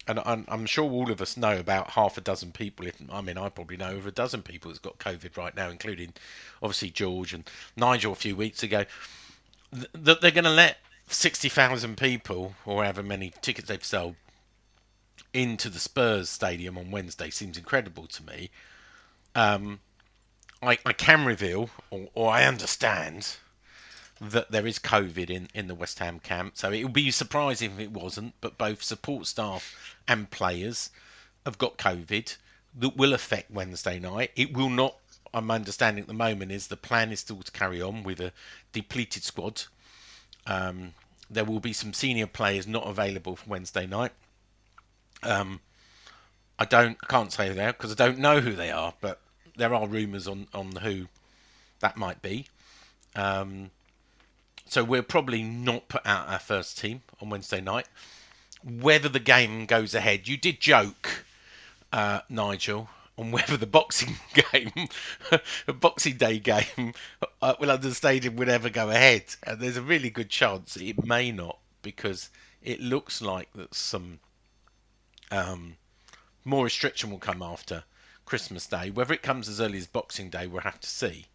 And 0.08 0.20
I'm, 0.26 0.46
I'm 0.48 0.66
sure 0.66 0.90
all 0.90 1.12
of 1.12 1.22
us 1.22 1.38
know 1.38 1.60
about 1.60 1.92
half 1.92 2.18
a 2.18 2.22
dozen 2.22 2.52
people. 2.52 2.88
If 2.88 2.96
I 3.12 3.22
mean, 3.22 3.38
I 3.38 3.50
probably 3.50 3.78
know 3.78 3.92
over 3.92 4.10
a 4.10 4.12
dozen 4.12 4.42
people 4.42 4.72
that's 4.72 4.80
got 4.80 4.98
COVID 4.98 5.38
right 5.38 5.56
now, 5.56 5.70
including 5.70 6.14
obviously 6.62 6.90
George 6.90 7.34
and 7.34 7.50
Nigel 7.78 8.14
a 8.14 8.16
few 8.16 8.36
weeks 8.36 8.64
ago 8.64 8.86
that 9.94 10.20
they're 10.22 10.32
going 10.32 10.44
to 10.44 10.50
let 10.50 10.78
sixty 11.08 11.50
thousand 11.50 11.98
people, 11.98 12.56
or 12.66 12.84
however 12.84 13.04
many 13.04 13.32
tickets 13.42 13.68
they've 13.68 13.84
sold, 13.86 14.16
into 15.34 15.70
the 15.70 15.80
Spurs 15.80 16.30
stadium 16.30 16.78
on 16.78 16.90
Wednesday 16.90 17.30
seems 17.30 17.58
incredible 17.58 18.08
to 18.08 18.24
me. 18.24 18.50
Um, 19.36 19.80
I, 20.62 20.80
I 20.86 20.94
can 20.94 21.26
reveal, 21.26 21.70
or, 21.90 22.10
or 22.16 22.32
I 22.32 22.44
understand, 22.46 23.38
that 24.22 24.52
there 24.52 24.68
is 24.68 24.78
COVID 24.78 25.32
in, 25.32 25.50
in 25.56 25.68
the 25.68 25.76
West 25.76 25.98
Ham 26.00 26.20
camp. 26.20 26.54
So 26.56 26.72
it 26.72 26.84
would 26.84 26.94
be 26.94 27.10
surprising 27.10 27.72
if 27.72 27.80
it 27.80 27.92
wasn't, 27.92 28.36
but 28.40 28.58
both 28.58 28.84
support 28.84 29.26
staff 29.26 29.76
and 30.08 30.30
players 30.30 30.92
have 31.44 31.58
got 31.58 31.78
COVID 31.78 32.38
that 32.80 32.96
will 32.96 33.14
affect 33.14 33.50
Wednesday 33.50 34.00
night. 34.00 34.32
It 34.36 34.56
will 34.56 34.70
not, 34.70 34.96
I'm 35.34 35.50
understanding 35.50 36.04
at 36.04 36.08
the 36.08 36.14
moment, 36.14 36.52
is 36.52 36.68
the 36.68 36.78
plan 36.78 37.12
is 37.12 37.22
still 37.22 37.42
to 37.42 37.52
carry 37.52 37.82
on 37.82 38.04
with 38.04 38.22
a 38.22 38.32
depleted 38.72 39.24
squad. 39.24 39.64
Um, 40.46 40.94
there 41.30 41.46
will 41.46 41.60
be 41.60 41.74
some 41.74 41.94
senior 41.94 42.28
players 42.28 42.68
not 42.68 42.88
available 42.88 43.36
for 43.36 43.50
Wednesday 43.50 43.88
night. 43.88 44.12
Um, 45.24 45.62
I 46.60 46.66
don't, 46.66 47.08
can't 47.08 47.34
say 47.34 47.52
there 47.52 47.74
because 47.74 47.92
I 47.92 47.96
don't 47.96 48.20
know 48.20 48.40
who 48.40 48.54
they 48.54 48.70
are, 48.70 48.94
but 49.02 49.20
there 49.56 49.74
are 49.74 49.88
rumours 49.88 50.28
on 50.28 50.48
on 50.54 50.76
who 50.76 51.08
that 51.80 51.98
might 51.98 52.22
be. 52.22 52.46
Um, 53.16 53.72
so 54.72 54.86
we'll 54.86 55.04
probably 55.04 55.44
not 55.44 55.90
put 55.90 56.06
out 56.06 56.30
our 56.30 56.40
first 56.40 56.78
team 56.78 57.02
on 57.22 57.30
Wednesday 57.30 57.60
night. 57.60 57.90
Whether 58.64 59.10
the 59.10 59.20
game 59.20 59.66
goes 59.66 59.94
ahead, 59.94 60.30
you 60.30 60.38
did 60.38 60.62
joke, 60.62 61.26
uh, 61.92 62.22
Nigel, 62.30 62.88
on 63.18 63.32
whether 63.32 63.58
the 63.58 63.68
boxing 63.68 64.16
game, 64.54 64.72
Boxing 65.82 66.16
Day 66.16 66.40
game, 66.40 66.94
uh, 67.42 67.56
will 67.60 67.68
London 67.68 67.92
Stadium 67.92 68.38
would 68.38 68.48
ever 68.48 68.70
go 68.70 68.90
ahead, 68.90 69.26
and 69.44 69.60
there's 69.60 69.76
a 69.76 69.82
really 69.82 70.10
good 70.10 70.30
chance 70.30 70.78
it 70.78 71.04
may 71.06 71.34
not 71.34 71.60
because 71.82 72.30
it 72.64 72.80
looks 72.80 73.22
like 73.22 73.52
that 73.52 73.76
some 73.76 74.20
um, 75.32 75.76
more 76.46 76.64
restriction 76.64 77.12
will 77.12 77.20
come 77.20 77.42
after 77.42 77.84
Christmas 78.24 78.68
Day. 78.68 78.90
Whether 78.90 79.14
it 79.14 79.22
comes 79.22 79.50
as 79.50 79.60
early 79.60 79.80
as 79.80 79.88
Boxing 79.88 80.30
Day, 80.30 80.48
we'll 80.48 80.62
have 80.62 80.80
to 80.80 80.90
see. 80.90 81.26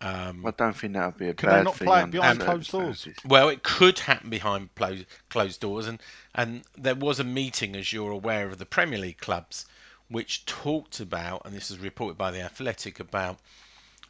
I 0.00 0.50
don't 0.56 0.76
think 0.76 0.92
that 0.94 1.06
would 1.06 1.18
be 1.18 1.28
a 1.28 1.34
Can 1.34 1.48
they 1.48 1.62
not 1.62 1.76
thing. 1.76 1.86
play 1.86 2.02
it 2.02 2.10
behind 2.10 2.40
closed 2.40 2.70
doors? 2.70 3.08
Well, 3.24 3.48
it 3.48 3.62
could 3.62 4.00
happen 4.00 4.28
behind 4.30 4.74
closed, 4.74 5.06
closed 5.30 5.60
doors, 5.60 5.86
and 5.86 6.00
and 6.34 6.62
there 6.76 6.94
was 6.94 7.20
a 7.20 7.24
meeting, 7.24 7.74
as 7.74 7.92
you're 7.92 8.10
aware, 8.10 8.48
of 8.48 8.58
the 8.58 8.66
Premier 8.66 8.98
League 8.98 9.18
clubs, 9.18 9.66
which 10.08 10.44
talked 10.46 11.00
about, 11.00 11.42
and 11.44 11.54
this 11.54 11.70
is 11.70 11.78
reported 11.78 12.18
by 12.18 12.30
the 12.30 12.40
Athletic, 12.40 13.00
about 13.00 13.38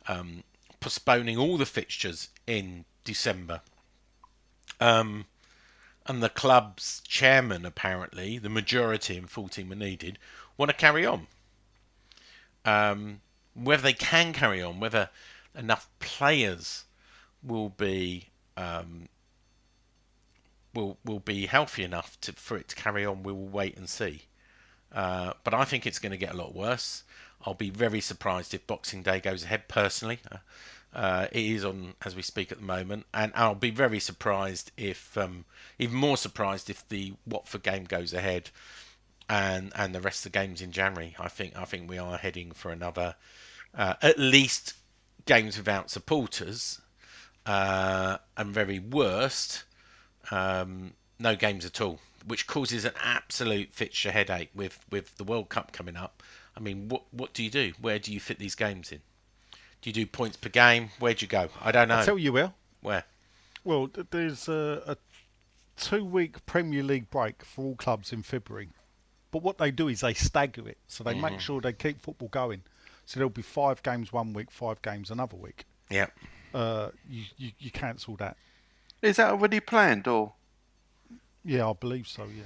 um, 0.09 0.43
postponing 0.81 1.39
all 1.39 1.57
the 1.57 1.67
fixtures 1.67 2.29
in 2.47 2.85
December. 3.05 3.61
Um, 4.81 5.27
and 6.07 6.23
the 6.23 6.29
club's 6.29 7.01
chairman, 7.07 7.65
apparently, 7.65 8.39
the 8.39 8.51
majority 8.51 9.17
and 9.17 9.31
14 9.31 9.69
were 9.69 9.75
needed, 9.75 10.19
want 10.57 10.71
to 10.71 10.77
carry 10.77 11.07
on. 11.07 11.27
Um, 12.65 13.21
whether 13.55 13.83
they 13.83 13.93
can 13.93 14.33
carry 14.33 14.63
on, 14.63 14.81
whether 14.81 15.09
enough 15.57 15.89
players 15.99 16.85
will 17.43 17.69
be 17.69 18.29
um, 18.57 19.09
will 20.75 20.99
will 21.05 21.21
be 21.21 21.47
healthy 21.47 21.85
enough 21.85 22.21
to, 22.23 22.33
for 22.33 22.57
it 22.57 22.69
to 22.69 22.77
carry 22.77 23.05
on, 23.05 23.23
we 23.23 23.33
will 23.33 23.47
wait 23.47 23.77
and 23.77 23.89
see. 23.89 24.23
Uh, 24.93 25.33
but 25.43 25.55
I 25.55 25.65
think 25.65 25.87
it's 25.87 25.99
going 25.99 26.13
to 26.13 26.19
get 26.19 26.35
a 26.35 26.37
lot 26.37 26.55
worse. 26.55 27.03
I'll 27.45 27.55
be 27.55 27.71
very 27.71 28.01
surprised 28.01 28.55
if 28.55 28.67
Boxing 28.67 29.03
Day 29.03 29.21
goes 29.21 29.45
ahead. 29.45 29.69
Personally, 29.69 30.21
uh, 30.31 30.39
uh, 30.97 31.27
it 31.33 31.45
is 31.45 31.65
on 31.65 31.95
as 32.05 32.15
we 32.15 32.23
speak 32.23 32.53
at 32.53 32.59
the 32.59 32.65
moment, 32.65 33.07
and 33.13 33.33
I'll 33.35 33.55
be 33.55 33.71
very 33.71 34.01
surprised 34.01 34.71
if, 34.77 35.19
um, 35.19 35.45
even 35.79 35.97
more 35.97 36.17
surprised 36.17 36.71
if 36.71 36.89
the 36.89 37.15
Watford 37.27 37.63
game 37.63 37.85
goes 37.85 38.13
ahead, 38.13 38.51
and 39.29 39.73
and 39.75 39.95
the 39.95 40.01
rest 40.01 40.25
of 40.25 40.33
the 40.33 40.39
games 40.39 40.61
in 40.61 40.71
January. 40.71 41.17
I 41.19 41.29
think 41.29 41.57
I 41.57 41.65
think 41.65 41.89
we 41.89 41.99
are 41.99 42.17
heading 42.17 42.53
for 42.53 42.71
another, 42.71 43.17
uh, 43.77 43.95
at 44.01 44.19
least 44.19 44.75
games 45.27 45.57
without 45.57 45.91
supporters, 45.91 46.81
uh, 47.47 48.19
and 48.37 48.53
very 48.55 48.79
worst, 48.79 49.65
um, 50.31 50.93
no 51.19 51.37
games 51.37 51.65
at 51.65 51.81
all, 51.81 52.01
which 52.27 52.47
causes 52.47 52.85
an 52.85 52.93
absolute 53.03 53.73
fixture 53.73 54.11
headache 54.13 54.51
with, 54.55 54.79
with 54.91 55.17
the 55.17 55.25
World 55.25 55.49
Cup 55.49 55.73
coming 55.73 55.97
up. 55.97 56.23
I 56.57 56.61
mean, 56.61 56.89
what 56.89 57.03
what 57.11 57.35
do 57.35 57.43
you 57.43 57.51
do? 57.51 57.73
Where 57.81 57.99
do 57.99 58.13
you 58.13 58.21
fit 58.21 58.39
these 58.39 58.55
games 58.55 58.93
in? 58.93 59.01
Do 59.83 59.91
you 59.91 59.93
do 59.93 60.07
points 60.07 60.37
per 60.37 60.49
game? 60.49 60.91
Where 60.99 61.13
do 61.13 61.25
you 61.25 61.29
go? 61.29 61.49
I 61.61 61.73
don't 61.73 61.89
know. 61.89 61.99
I 61.99 62.05
tell 62.05 62.19
you 62.19 62.33
where. 62.33 62.53
Where? 62.81 63.05
Well, 63.65 63.91
there's 64.11 64.49
a, 64.49 64.83
a 64.87 64.97
two-week 65.77 66.47
Premier 66.47 66.83
League 66.83 67.11
break 67.11 67.45
for 67.45 67.65
all 67.65 67.75
clubs 67.77 68.13
in 68.13 68.23
February, 68.23 68.69
but 69.31 69.43
what 69.43 69.59
they 69.59 69.71
do 69.71 69.89
is 69.89 70.01
they 70.01 70.15
stagger 70.15 70.69
it, 70.69 70.79
so 70.87 71.03
they 71.03 71.13
Mm-hmm. 71.13 71.21
make 71.23 71.41
sure 71.41 71.61
they 71.61 71.73
keep 71.73 72.01
football 72.01 72.29
going. 72.29 72.63
So 73.07 73.19
there'll 73.21 73.31
be 73.31 73.43
five 73.43 73.83
games 73.83 74.13
one 74.13 74.33
week, 74.33 74.51
five 74.51 74.81
games 74.83 75.11
another 75.11 75.37
week. 75.37 75.65
Yeah. 75.91 76.07
Uh, 76.53 76.91
you, 77.09 77.25
you 77.37 77.51
you 77.59 77.71
cancel 77.71 78.17
that. 78.17 78.37
Is 79.03 79.17
that 79.17 79.31
already 79.31 79.61
planned, 79.61 80.07
or 80.09 80.33
Yeah, 81.45 81.69
I 81.69 81.73
believe 81.75 82.07
so. 82.09 82.25
Yeah. 82.25 82.45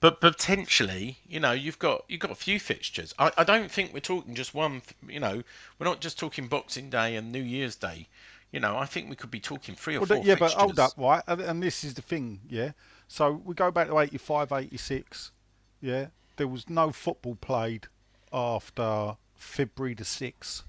But 0.00 0.20
potentially, 0.20 1.18
you 1.26 1.40
know, 1.40 1.52
you've 1.52 1.78
got 1.78 2.04
you've 2.08 2.20
got 2.20 2.30
a 2.30 2.34
few 2.34 2.60
fixtures. 2.60 3.14
I, 3.18 3.30
I 3.38 3.44
don't 3.44 3.70
think 3.70 3.94
we're 3.94 4.00
talking 4.00 4.34
just 4.34 4.54
one. 4.54 4.82
You 5.08 5.20
know, 5.20 5.42
we're 5.78 5.86
not 5.86 6.00
just 6.00 6.18
talking 6.18 6.46
Boxing 6.46 6.90
Day 6.90 7.16
and 7.16 7.32
New 7.32 7.42
Year's 7.42 7.76
Day. 7.76 8.08
You 8.52 8.60
know, 8.60 8.76
I 8.76 8.84
think 8.86 9.08
we 9.08 9.16
could 9.16 9.30
be 9.30 9.40
talking 9.40 9.74
three 9.74 9.96
or 9.96 10.00
Well, 10.00 10.06
four. 10.08 10.16
yeah, 10.18 10.34
fixtures. 10.34 10.54
but 10.54 10.60
hold 10.60 10.78
up, 10.78 10.92
right? 10.96 11.22
And, 11.26 11.40
and 11.40 11.62
this 11.62 11.82
is 11.84 11.94
the 11.94 12.02
thing, 12.02 12.40
yeah. 12.48 12.72
So 13.08 13.32
we 13.44 13.52
go 13.54 13.70
back 13.72 13.88
to 13.88 13.98
85, 13.98 14.52
86, 14.52 15.32
yeah. 15.80 16.06
There 16.36 16.46
was 16.46 16.68
no 16.70 16.92
football 16.92 17.34
played 17.40 17.88
after 18.34 19.16
February 19.36 19.94
the 19.94 20.04
6th. 20.04 20.64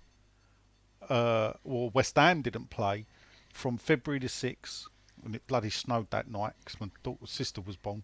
Uh, 1.09 1.53
well, 1.63 1.89
West 1.89 2.15
Ham 2.15 2.41
didn't 2.41 2.69
play 2.69 3.05
from 3.51 3.77
February 3.77 4.19
the 4.19 4.27
6th, 4.27 4.85
when 5.21 5.33
it 5.33 5.45
bloody 5.47 5.69
snowed 5.69 6.09
that 6.11 6.29
night 6.29 6.53
because 6.63 6.79
my 6.79 6.89
daughter's 7.03 7.31
sister 7.31 7.61
was 7.61 7.75
born 7.75 8.03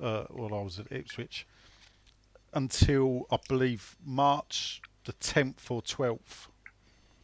uh, 0.00 0.24
while 0.24 0.58
I 0.58 0.62
was 0.62 0.78
at 0.78 0.90
Ipswich, 0.90 1.46
until 2.52 3.26
I 3.30 3.38
believe 3.48 3.96
March 4.04 4.82
the 5.04 5.12
10th 5.14 5.70
or 5.70 5.82
12th. 5.82 6.48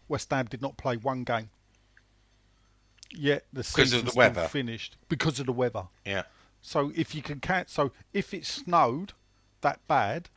West 0.08 0.30
Ham 0.30 0.46
did 0.46 0.62
not 0.62 0.76
play 0.76 0.96
one 0.96 1.24
game. 1.24 1.50
Yet 3.10 3.44
the 3.52 3.64
season 3.64 4.06
the 4.06 4.12
weather. 4.14 4.48
finished 4.48 4.96
because 5.08 5.38
of 5.38 5.46
the 5.46 5.52
weather. 5.52 5.84
Yeah. 6.06 6.22
So 6.62 6.92
if 6.94 7.14
you 7.14 7.22
can 7.22 7.40
count, 7.40 7.68
so 7.68 7.92
if 8.12 8.32
it 8.32 8.46
snowed 8.46 9.12
that 9.60 9.86
bad 9.86 10.28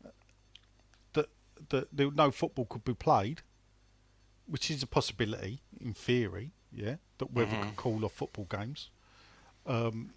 that 1.69 1.87
there, 1.91 2.11
no 2.11 2.31
football 2.31 2.65
could 2.65 2.83
be 2.85 2.93
played, 2.93 3.41
which 4.47 4.69
is 4.71 4.83
a 4.83 4.87
possibility 4.87 5.61
in 5.79 5.93
theory, 5.93 6.51
yeah, 6.71 6.95
that 7.17 7.31
weather 7.33 7.57
could 7.61 7.75
call 7.75 8.03
off 8.05 8.13
football 8.13 8.47
games, 8.49 8.89
um, 9.65 10.11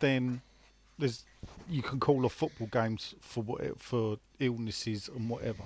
then 0.00 0.42
there's 0.98 1.24
you 1.68 1.82
can 1.82 2.00
call 2.00 2.24
off 2.24 2.32
football 2.32 2.68
games 2.68 3.14
for 3.20 3.42
what 3.42 3.80
for 3.80 4.18
illnesses 4.40 5.08
and 5.08 5.28
whatever, 5.28 5.64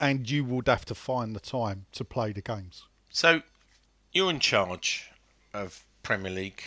and 0.00 0.28
you 0.30 0.44
would 0.44 0.68
have 0.68 0.84
to 0.86 0.94
find 0.94 1.34
the 1.34 1.40
time 1.40 1.86
to 1.92 2.04
play 2.04 2.32
the 2.32 2.40
games. 2.42 2.84
So 3.10 3.42
you're 4.12 4.30
in 4.30 4.40
charge 4.40 5.10
of 5.54 5.84
Premier 6.02 6.30
League 6.32 6.62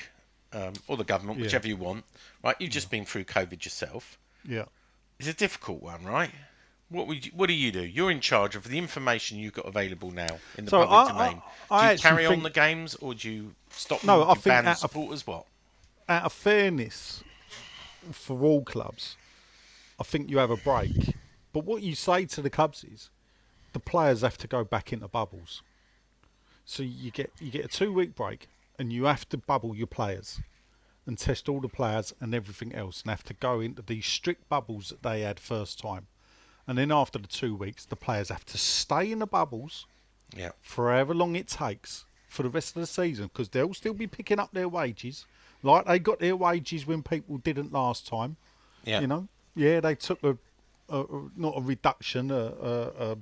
um, 0.53 0.73
or 0.87 0.97
the 0.97 1.03
government, 1.03 1.39
Yeah. 1.39 1.45
whichever 1.45 1.67
you 1.67 1.77
want, 1.77 2.03
right? 2.43 2.55
You've 2.59 2.71
just 2.71 2.89
been 2.89 3.05
through 3.05 3.23
COVID 3.25 3.63
yourself. 3.63 4.17
Yeah. 4.47 4.65
It's 5.19 5.27
a 5.29 5.33
difficult 5.33 5.81
one, 5.81 6.03
right? 6.03 6.31
What 6.91 7.07
would 7.07 7.25
you, 7.25 7.31
what 7.33 7.47
do 7.47 7.53
you 7.53 7.71
do? 7.71 7.81
You're 7.85 8.11
in 8.11 8.19
charge 8.19 8.55
of 8.57 8.65
the 8.65 8.77
information 8.77 9.37
you've 9.39 9.53
got 9.53 9.65
available 9.65 10.11
now 10.11 10.39
in 10.57 10.65
the 10.65 10.71
So 10.71 10.85
public 10.85 10.91
I- 10.91 11.03
I- 11.03 11.07
domain. 11.29 11.41
I 11.71 11.87
do 11.87 11.93
you 11.95 11.99
carry 12.01 12.25
on 12.25 12.31
think- 12.33 12.43
the 12.43 12.49
games 12.49 12.95
or 12.95 13.13
do 13.15 13.29
you 13.31 13.55
stop 13.69 14.03
No, 14.03 14.19
them? 14.19 14.27
I 14.27 14.31
you 14.31 14.35
think 14.35 14.43
ban 14.45 14.67
out 14.67 14.71
of- 14.73 14.77
supporters? 14.79 15.25
What? 15.25 15.45
out 16.09 16.23
of 16.25 16.33
fairness 16.33 17.23
for 18.11 18.43
all 18.43 18.63
clubs, 18.65 19.15
I 19.97 20.03
think 20.03 20.29
you 20.29 20.39
have 20.39 20.51
a 20.51 20.57
break. 20.57 21.15
But 21.53 21.63
what 21.63 21.81
you 21.83 21.95
say 21.95 22.25
to 22.25 22.41
the 22.41 22.49
clubs 22.49 22.83
is 22.83 23.09
the 23.71 23.79
players 23.79 24.19
have 24.21 24.37
to 24.39 24.47
go 24.47 24.65
back 24.65 24.91
into 24.91 25.07
bubbles. 25.07 25.61
So 26.65 26.83
you 26.83 27.11
get 27.11 27.31
you 27.39 27.49
get 27.51 27.63
a 27.65 27.67
two 27.69 27.93
week 27.93 28.13
break 28.15 28.47
and 28.77 28.91
you 28.91 29.05
have 29.05 29.27
to 29.29 29.37
bubble 29.37 29.73
your 29.75 29.87
players 29.87 30.41
and 31.05 31.17
test 31.17 31.47
all 31.47 31.61
the 31.61 31.69
players 31.69 32.13
and 32.19 32.35
everything 32.35 32.75
else 32.75 33.01
and 33.01 33.09
have 33.09 33.23
to 33.23 33.33
go 33.33 33.61
into 33.61 33.81
these 33.81 34.05
strict 34.05 34.49
bubbles 34.49 34.89
that 34.89 35.03
they 35.03 35.21
had 35.21 35.39
first 35.39 35.79
time. 35.79 36.07
And 36.67 36.77
then 36.77 36.91
after 36.91 37.19
the 37.19 37.27
two 37.27 37.55
weeks 37.55 37.85
the 37.85 37.95
players 37.95 38.29
have 38.29 38.45
to 38.45 38.57
stay 38.57 39.11
in 39.11 39.19
the 39.19 39.27
bubbles 39.27 39.85
Yeah. 40.35 40.51
for 40.61 40.91
however 40.91 41.13
long 41.13 41.35
it 41.35 41.47
takes 41.47 42.05
for 42.29 42.43
the 42.43 42.49
rest 42.49 42.75
of 42.75 42.81
the 42.81 42.87
season 42.87 43.25
because 43.27 43.49
they'll 43.49 43.73
still 43.73 43.93
be 43.93 44.07
picking 44.07 44.39
up 44.39 44.51
their 44.53 44.69
wages 44.69 45.25
like 45.63 45.85
they 45.85 45.99
got 45.99 46.19
their 46.19 46.35
wages 46.35 46.87
when 46.87 47.03
people 47.03 47.37
didn't 47.37 47.71
last 47.73 48.07
time. 48.07 48.37
Yeah. 48.83 49.01
You 49.01 49.07
know, 49.07 49.27
yeah, 49.55 49.79
they 49.79 49.93
took 49.95 50.23
a, 50.23 50.37
a 50.89 51.05
not 51.35 51.57
a 51.57 51.61
reduction, 51.61 52.31
a, 52.31 52.35
a, 52.35 52.81
a, 53.11 53.17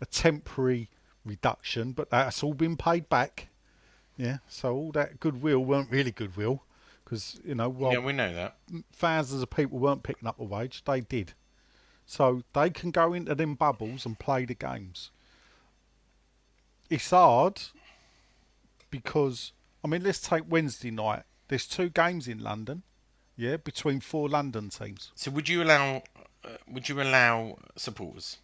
a 0.00 0.06
temporary 0.06 0.88
reduction, 1.26 1.92
but 1.92 2.10
that's 2.10 2.42
all 2.42 2.54
been 2.54 2.76
paid 2.76 3.08
back. 3.08 3.48
Yeah, 4.16 4.38
so 4.48 4.74
all 4.74 4.92
that 4.92 5.20
goodwill 5.20 5.64
weren't 5.64 5.90
really 5.90 6.10
goodwill 6.10 6.62
because 7.04 7.38
you 7.44 7.54
know 7.54 7.68
while 7.68 7.92
yeah, 7.92 7.98
we 7.98 8.12
know 8.12 8.32
that. 8.32 8.56
thousands 8.92 9.42
of 9.42 9.50
people 9.50 9.78
weren't 9.78 10.02
picking 10.02 10.28
up 10.28 10.38
a 10.40 10.44
wage, 10.44 10.82
they 10.84 11.00
did. 11.00 11.32
So 12.06 12.42
they 12.52 12.70
can 12.70 12.90
go 12.90 13.12
into 13.12 13.34
them 13.34 13.54
bubbles 13.54 14.04
and 14.04 14.18
play 14.18 14.44
the 14.44 14.54
games. 14.54 15.10
It's 16.90 17.10
hard 17.10 17.60
because 18.90 19.52
I 19.84 19.88
mean, 19.88 20.02
let's 20.04 20.20
take 20.20 20.44
Wednesday 20.48 20.90
night. 20.90 21.22
There's 21.48 21.66
two 21.66 21.88
games 21.88 22.28
in 22.28 22.38
London, 22.38 22.82
yeah, 23.36 23.56
between 23.56 24.00
four 24.00 24.28
London 24.28 24.70
teams. 24.70 25.10
So 25.14 25.30
would 25.32 25.48
you 25.48 25.62
allow? 25.62 26.02
Uh, 26.44 26.50
would 26.70 26.88
you 26.88 27.00
allow 27.00 27.58
supporters? 27.76 28.38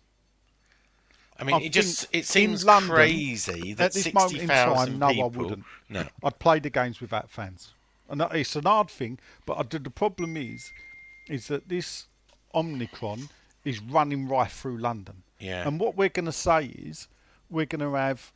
I 1.38 1.44
mean, 1.44 1.57
I 1.57 1.59
it 1.61 1.73
just 1.73 2.09
it 2.12 2.27
seems 2.27 2.64
London, 2.64 2.90
crazy 2.90 3.73
that 3.75 3.87
at 3.87 3.92
this 3.92 4.12
moment 4.12 4.37
in 4.38 4.49
time, 4.49 4.99
no, 4.99 5.09
I 5.09 5.27
wouldn't. 5.27 5.64
No, 5.88 6.05
I'd 6.25 6.38
play 6.38 6.59
the 6.59 6.71
games 6.71 7.01
without 7.01 7.31
fans, 7.31 7.73
and 8.09 8.21
it's 8.33 8.57
an 8.57 8.66
odd 8.66 8.90
thing. 8.90 9.21
But 9.47 9.59
I, 9.59 9.79
the 9.79 9.90
problem 9.90 10.37
is, 10.37 10.73
is 11.29 11.47
that 11.47 11.68
this 11.68 12.07
Omicron 12.55 13.29
is 13.68 13.81
running 13.81 14.28
right 14.28 14.50
through 14.50 14.78
London. 14.78 15.22
Yeah. 15.38 15.66
And 15.66 15.78
what 15.78 15.96
we're 15.96 16.09
going 16.09 16.26
to 16.26 16.33
say 16.33 16.66
is, 16.66 17.09
we're 17.50 17.66
going 17.66 17.81
to 17.81 17.94
have 17.94 18.33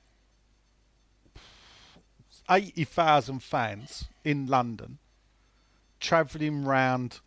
eighty 2.51 2.85
thousand 2.85 3.43
fans 3.43 4.05
in 4.25 4.47
London, 4.47 4.99
travelling 6.01 6.65
round. 6.65 7.21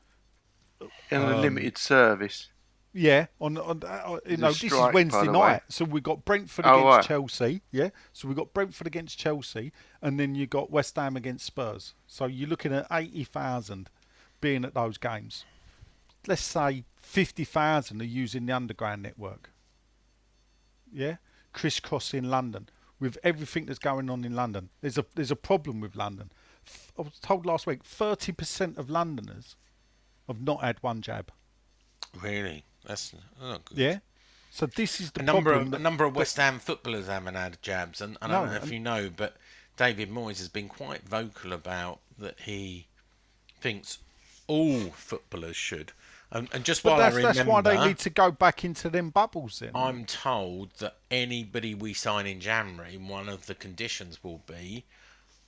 In 1.10 1.22
a 1.22 1.36
Um, 1.36 1.42
limited 1.42 1.78
service. 1.78 2.50
Yeah, 2.98 3.26
on, 3.42 3.58
on 3.58 3.84
uh, 3.84 4.20
you 4.26 4.38
know 4.38 4.48
a 4.48 4.52
this 4.52 4.64
is 4.64 4.74
Wednesday 4.94 5.26
night, 5.26 5.54
way. 5.56 5.60
so 5.68 5.84
we've 5.84 6.04
got 6.04 6.24
Brentford 6.24 6.66
Oh, 6.66 6.80
against 6.80 6.96
right. 6.96 7.06
Chelsea. 7.06 7.62
Yeah, 7.72 7.90
so 8.14 8.28
we've 8.28 8.38
got 8.38 8.54
Brentford 8.54 8.88
against 8.88 9.18
Chelsea, 9.20 9.74
and 10.02 10.18
then 10.20 10.34
you 10.36 10.48
got 10.48 10.72
West 10.72 10.96
Ham 10.96 11.18
against 11.18 11.46
Spurs. 11.46 11.94
So 12.08 12.26
you're 12.26 12.48
looking 12.48 12.74
at 12.74 12.88
eighty 12.92 13.24
thousand 13.26 13.90
being 14.40 14.64
at 14.64 14.74
those 14.74 14.98
games. 14.98 15.44
Let's 16.28 16.42
say 16.42 16.84
fifty 17.02 17.44
thousand 17.44 18.02
are 18.02 18.06
using 18.06 18.46
the 18.46 18.54
underground 18.54 19.04
network. 19.04 19.52
Yeah, 20.92 21.18
crisscrossing 21.54 22.24
London 22.24 22.70
with 23.00 23.18
everything 23.24 23.66
that's 23.66 23.80
going 23.80 24.10
on 24.10 24.24
in 24.24 24.36
London. 24.36 24.70
There's 24.82 24.98
a 24.98 25.06
there's 25.16 25.32
a 25.32 25.36
problem 25.36 25.82
with 25.82 25.96
London. 25.96 26.32
I 26.98 27.04
was 27.04 27.20
told 27.22 27.46
last 27.46 27.68
week 27.68 27.84
thirty 27.84 28.32
percent 28.32 28.78
of 28.78 28.90
Londoners 28.90 29.56
have 30.28 30.42
not 30.42 30.62
had 30.62 30.82
one 30.82 31.02
jab. 31.02 31.32
really, 32.22 32.64
that's 32.86 33.14
not 33.14 33.24
oh, 33.42 33.60
good. 33.66 33.78
Yeah. 33.78 34.00
So 34.52 34.66
this 34.66 35.02
is 35.02 35.12
the 35.12 35.20
a 35.20 35.24
number 35.24 35.52
problem. 35.52 35.68
of 35.68 35.72
that- 35.72 35.80
a 35.82 35.84
number 35.84 36.06
of 36.06 36.16
West 36.16 36.38
Ham 36.38 36.60
footballers 36.60 37.08
haven't 37.08 37.36
had 37.36 37.62
jabs, 37.62 38.00
and, 38.02 38.18
and 38.22 38.32
I 38.32 38.40
don't 38.40 38.52
know 38.52 38.58
if 38.58 38.72
you 38.72 38.80
know, 38.80 39.10
but 39.16 39.36
David 39.76 40.10
Moyes 40.10 40.38
has 40.38 40.48
been 40.48 40.70
quite 40.70 41.04
vocal 41.04 41.52
about 41.52 42.00
that 42.18 42.40
he 42.40 42.88
thinks 43.60 44.00
all 44.48 44.92
footballers 44.92 45.58
should. 45.58 45.92
And, 46.36 46.50
and 46.52 46.66
just 46.66 46.84
But 46.84 46.90
while 46.90 46.98
that's, 47.00 47.14
I 47.14 47.18
remember, 47.18 47.34
that's 47.34 47.48
why 47.48 47.62
they 47.62 47.88
need 47.88 47.98
to 48.00 48.10
go 48.10 48.30
back 48.30 48.66
into 48.66 48.90
them 48.90 49.10
bubbles 49.10 49.60
then. 49.60 49.72
I'm 49.74 50.04
told 50.04 50.72
that 50.80 50.98
anybody 51.10 51.74
we 51.74 51.94
sign 51.94 52.28
in 52.28 52.42
January, 52.42 52.98
one 52.98 53.30
of 53.30 53.46
the 53.46 53.56
conditions 53.56 54.22
will 54.22 54.42
be 54.46 54.84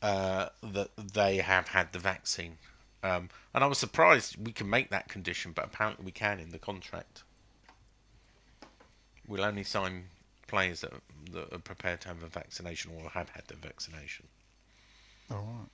uh, 0.02 0.48
that 0.64 0.92
they 1.14 1.38
have 1.38 1.68
had 1.68 1.92
the 1.92 2.00
vaccine. 2.00 2.58
Um, 3.04 3.28
and 3.54 3.66
I 3.66 3.68
was 3.68 3.78
surprised 3.78 4.38
we 4.46 4.54
can 4.54 4.70
make 4.70 4.90
that 4.92 5.10
condition, 5.10 5.52
but 5.52 5.66
apparently 5.66 6.06
we 6.06 6.12
can 6.12 6.40
in 6.40 6.52
the 6.52 6.58
contract. 6.58 7.24
We'll 9.28 9.44
only 9.44 9.64
sign 9.66 10.06
players 10.48 10.80
that, 10.82 10.94
that 11.34 11.52
are 11.54 11.60
prepared 11.60 12.00
to 12.02 12.08
have 12.08 12.24
a 12.24 12.28
vaccination 12.28 12.92
or 12.96 13.10
have 13.10 13.28
had 13.28 13.44
the 13.48 13.56
vaccination. 13.56 14.26
All 15.30 15.38
right. 15.40 15.68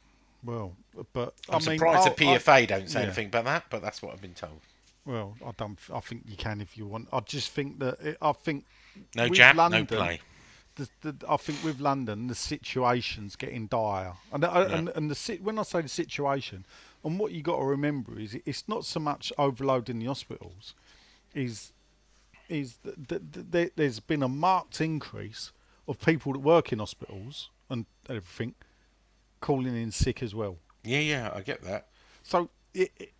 Well, 0.44 0.74
but 1.14 1.36
I'm 1.50 1.58
I 1.58 1.58
mean, 1.60 1.78
surprised 1.78 2.08
I'll- 2.08 2.16
the 2.16 2.30
I- 2.30 2.38
PFA 2.40 2.68
don't 2.68 2.90
say 2.90 3.02
yeah. 3.02 3.06
anything 3.06 3.28
about 3.28 3.46
that, 3.46 3.66
but 3.70 3.84
that's 3.84 4.02
what 4.02 4.14
I've 4.14 4.22
been 4.22 4.34
told. 4.34 4.60
Well, 5.06 5.36
I 5.46 5.52
don't. 5.58 5.78
I 5.94 6.00
think 6.00 6.24
you 6.28 6.38
can 6.38 6.62
if 6.62 6.78
you 6.78 6.86
want. 6.86 7.10
I 7.12 7.20
just 7.20 7.52
think 7.52 7.80
that 7.80 8.00
it, 8.02 8.18
I 8.22 8.32
think 8.32 8.66
No 9.16 9.28
jab, 9.30 9.56
London, 9.56 9.88
no 9.90 9.98
play. 9.98 10.22
The, 10.76 10.90
the, 11.02 11.16
I 11.30 11.38
think 11.38 11.64
with 11.64 11.80
London, 11.80 12.28
the 12.28 12.36
situation's 12.36 13.36
getting 13.36 13.68
dire, 13.68 14.14
and 14.32 14.44
I 14.46 14.64
and, 14.64 14.90
and 14.90 15.12
the 15.12 15.40
when 15.42 15.60
I 15.60 15.64
say 15.64 15.82
the 15.82 15.90
situation, 15.90 16.66
and 17.04 17.20
what 17.20 17.32
you 17.32 17.44
got 17.44 17.58
to 17.58 17.66
remember 17.66 18.18
is 18.18 18.36
it's 18.46 18.68
not 18.68 18.86
so 18.86 19.00
much 19.00 19.32
overloading 19.38 20.00
the 20.00 20.08
hospitals, 20.08 20.74
is 21.36 21.74
is 22.50 22.78
that, 22.84 23.08
that 23.10 23.52
there, 23.52 23.70
there's 23.76 24.00
been 24.00 24.24
a 24.24 24.28
marked 24.28 24.82
increase 24.82 25.52
of 25.88 26.00
people 26.00 26.34
that 26.34 26.40
work 26.40 26.72
in 26.72 26.80
hospitals 26.80 27.50
and 27.70 27.86
everything 28.10 28.56
calling 29.42 29.76
in 29.76 29.92
sick 29.92 30.24
as 30.24 30.34
well. 30.34 30.58
Yeah, 30.84 31.00
yeah, 31.00 31.32
I 31.34 31.42
get 31.42 31.62
that. 31.64 31.88
So 32.24 32.50
it, 32.74 32.92
it, 32.98 33.14